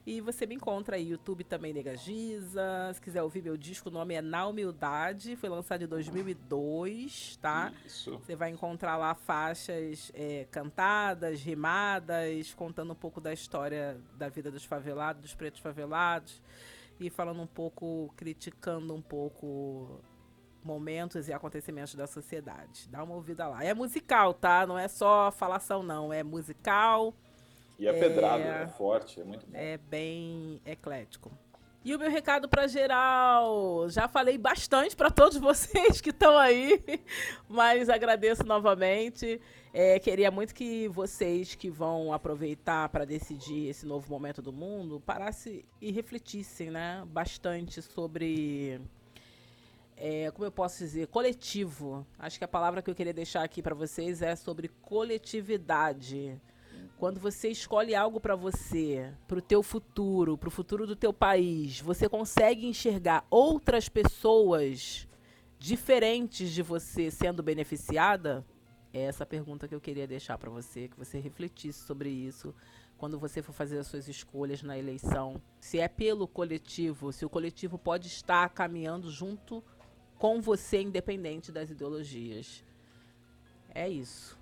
E 0.06 0.22
você 0.22 0.45
me 0.45 0.53
encontra 0.53 0.98
aí, 0.98 1.10
YouTube 1.10 1.44
também 1.44 1.73
Negagiza. 1.73 2.91
Se 2.94 3.02
quiser 3.02 3.23
ouvir 3.23 3.41
meu 3.41 3.57
disco, 3.57 3.90
o 3.90 3.91
nome 3.91 4.14
é 4.14 4.22
Na 4.22 4.45
Humildade. 4.45 5.36
Foi 5.36 5.49
lançado 5.49 5.84
em 5.84 5.88
2002, 5.88 7.40
tá? 7.41 7.73
Isso. 7.84 8.11
Você 8.19 8.36
vai 8.36 8.52
encontrar 8.52 8.98
lá 8.98 9.15
faixas 9.15 10.11
é, 10.14 10.45
cantadas, 10.52 11.41
rimadas, 11.41 12.53
contando 12.53 12.94
um 12.94 12.95
pouco 12.95 13.19
da 13.19 13.34
história 13.34 13.99
da 14.14 14.30
vida 14.30 14.52
dos 14.52 14.64
favelados, 14.64 15.23
dos 15.23 15.34
pretos 15.34 15.60
favelados. 15.60 16.40
E 16.99 17.10
falando 17.10 17.41
um 17.41 17.48
pouco, 17.48 18.14
criticando 18.15 18.94
um 18.94 19.02
pouco 19.02 19.99
momentos 20.64 21.27
e 21.27 21.34
acontecimentos 21.34 21.95
da 21.95 22.06
sociedade. 22.06 22.88
Dá 22.90 23.03
uma 23.03 23.15
ouvida 23.15 23.48
lá. 23.48 23.64
É 23.64 23.73
musical, 23.73 24.36
tá? 24.36 24.68
Não 24.68 24.77
é 24.77 24.88
só 24.88 25.32
falação, 25.32 25.82
não. 25.82 26.14
É 26.14 26.22
musical 26.22 27.11
e 27.77 27.88
é, 27.88 27.89
é 27.89 27.99
pedrado, 27.99 28.43
é 28.43 28.68
forte, 28.68 29.19
é 29.19 29.23
muito 29.23 29.45
bom. 29.45 29.57
É 29.57 29.77
bem 29.77 30.61
eclético. 30.65 31.31
E 31.84 31.93
o 31.93 31.99
meu 31.99 32.10
recado 32.10 32.49
para 32.49 32.65
geral, 32.65 33.88
já 33.89 34.07
falei 34.07 34.39
bastante 34.39 34.95
para 34.95 35.11
todos 35.11 35.38
vocês 35.38 36.02
que 36.02 36.10
estão 36.10 36.35
aí, 36.35 36.81
mas 37.47 37.89
agradeço 37.89 38.43
novamente. 38.43 39.39
É, 39.72 39.99
queria 39.99 40.31
muito 40.31 40.56
que 40.56 40.88
vocês 40.88 41.53
que 41.53 41.69
vão 41.69 42.11
aproveitar 42.11 42.89
para 42.89 43.06
decidir 43.06 43.68
esse 43.68 43.85
novo 43.85 44.10
momento 44.10 44.41
do 44.41 44.52
mundo 44.52 44.99
parassem 45.06 45.64
e 45.80 45.91
refletissem, 45.91 46.72
né, 46.72 47.03
bastante 47.06 47.81
sobre 47.81 48.81
é, 49.97 50.31
como 50.31 50.45
eu 50.45 50.52
posso 50.52 50.80
dizer, 50.80 51.07
coletivo. 51.07 52.06
Acho 52.18 52.38
que 52.38 52.43
a 52.43 52.47
palavra 52.47 52.81
que 52.81 52.89
eu 52.89 52.95
queria 52.95 53.14
deixar 53.14 53.43
aqui 53.43 53.61
para 53.61 53.76
vocês 53.76 54.22
é 54.22 54.35
sobre 54.35 54.69
coletividade. 54.81 56.41
Quando 56.97 57.19
você 57.19 57.49
escolhe 57.49 57.93
algo 57.93 58.22
para 58.22 58.38
você, 58.38 59.11
para 59.27 59.39
o 59.39 59.41
teu 59.41 59.61
futuro, 59.61 60.38
para 60.38 60.47
o 60.47 60.51
futuro 60.51 60.88
do 60.88 60.95
teu 60.95 61.11
país, 61.11 61.81
você 61.81 62.07
consegue 62.07 62.65
enxergar 62.65 63.26
outras 63.30 63.89
pessoas 63.89 65.05
diferentes 65.59 66.51
de 66.51 66.61
você 66.61 67.11
sendo 67.11 67.43
beneficiada? 67.43 68.45
É 68.93 69.01
essa 69.01 69.26
pergunta 69.26 69.67
que 69.67 69.76
eu 69.76 69.81
queria 69.81 70.07
deixar 70.07 70.38
para 70.38 70.49
você, 70.49 70.88
que 70.88 70.97
você 70.97 71.19
refletisse 71.19 71.85
sobre 71.85 72.09
isso 72.09 72.55
quando 72.97 73.19
você 73.19 73.41
for 73.41 73.51
fazer 73.51 73.77
as 73.77 73.88
suas 73.88 74.07
escolhas 74.07 74.63
na 74.63 74.77
eleição. 74.77 75.41
Se 75.59 75.80
é 75.80 75.89
pelo 75.89 76.26
coletivo, 76.26 77.11
se 77.11 77.26
o 77.26 77.30
coletivo 77.30 77.77
pode 77.77 78.07
estar 78.07 78.47
caminhando 78.49 79.11
junto 79.11 79.61
com 80.17 80.39
você, 80.39 80.81
independente 80.81 81.51
das 81.51 81.69
ideologias. 81.69 82.63
É 83.73 83.89
isso. 83.89 84.34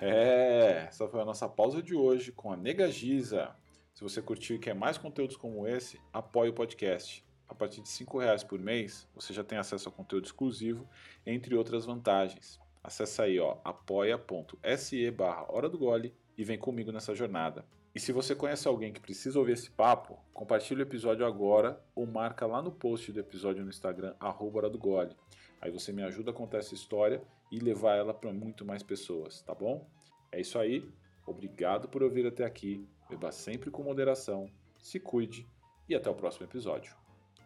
É, 0.00 0.86
essa 0.88 1.08
foi 1.08 1.20
a 1.20 1.24
nossa 1.24 1.48
pausa 1.48 1.82
de 1.82 1.94
hoje 1.94 2.32
com 2.32 2.52
a 2.52 2.56
Nega 2.56 2.90
Giza. 2.90 3.54
Se 3.94 4.02
você 4.02 4.20
curtiu 4.20 4.56
e 4.56 4.58
quer 4.58 4.74
mais 4.74 4.98
conteúdos 4.98 5.36
como 5.36 5.66
esse, 5.66 6.00
apoie 6.12 6.48
o 6.50 6.54
podcast. 6.54 7.24
A 7.48 7.54
partir 7.54 7.82
de 7.82 7.88
R$ 7.88 8.18
reais 8.18 8.42
por 8.42 8.58
mês, 8.58 9.08
você 9.14 9.32
já 9.32 9.44
tem 9.44 9.58
acesso 9.58 9.88
a 9.88 9.92
conteúdo 9.92 10.24
exclusivo, 10.24 10.88
entre 11.24 11.54
outras 11.54 11.84
vantagens. 11.84 12.58
Acesse 12.82 13.22
aí, 13.22 13.38
ó, 13.38 13.58
apoia.se 13.64 15.10
barra 15.10 15.46
Hora 15.48 15.68
do 15.68 15.78
Gole 15.78 16.14
e 16.36 16.44
vem 16.44 16.58
comigo 16.58 16.90
nessa 16.90 17.14
jornada. 17.14 17.64
E 17.94 18.00
se 18.00 18.10
você 18.10 18.34
conhece 18.34 18.66
alguém 18.66 18.92
que 18.92 19.00
precisa 19.00 19.38
ouvir 19.38 19.52
esse 19.52 19.70
papo, 19.70 20.18
compartilhe 20.32 20.80
o 20.80 20.82
episódio 20.82 21.24
agora 21.24 21.80
ou 21.94 22.04
marca 22.04 22.44
lá 22.44 22.60
no 22.60 22.72
post 22.72 23.12
do 23.12 23.20
episódio 23.20 23.62
no 23.62 23.70
Instagram, 23.70 24.16
arroba 24.18 24.58
Hora 24.58 24.70
do 24.70 24.78
Gole. 24.78 25.14
Aí 25.60 25.70
você 25.70 25.92
me 25.92 26.02
ajuda 26.02 26.30
a 26.30 26.34
contar 26.34 26.58
essa 26.58 26.74
história 26.74 27.22
e 27.50 27.58
levar 27.58 27.96
ela 27.96 28.12
para 28.12 28.32
muito 28.32 28.64
mais 28.64 28.82
pessoas, 28.82 29.42
tá 29.42 29.54
bom? 29.54 29.86
É 30.30 30.40
isso 30.40 30.58
aí. 30.58 30.88
Obrigado 31.26 31.88
por 31.88 32.02
ouvir 32.02 32.26
até 32.26 32.44
aqui. 32.44 32.86
Beba 33.08 33.32
sempre 33.32 33.70
com 33.70 33.82
moderação, 33.82 34.50
se 34.78 34.98
cuide 34.98 35.46
e 35.88 35.94
até 35.94 36.10
o 36.10 36.14
próximo 36.14 36.46
episódio. 36.46 36.94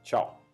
Tchau! 0.03 0.48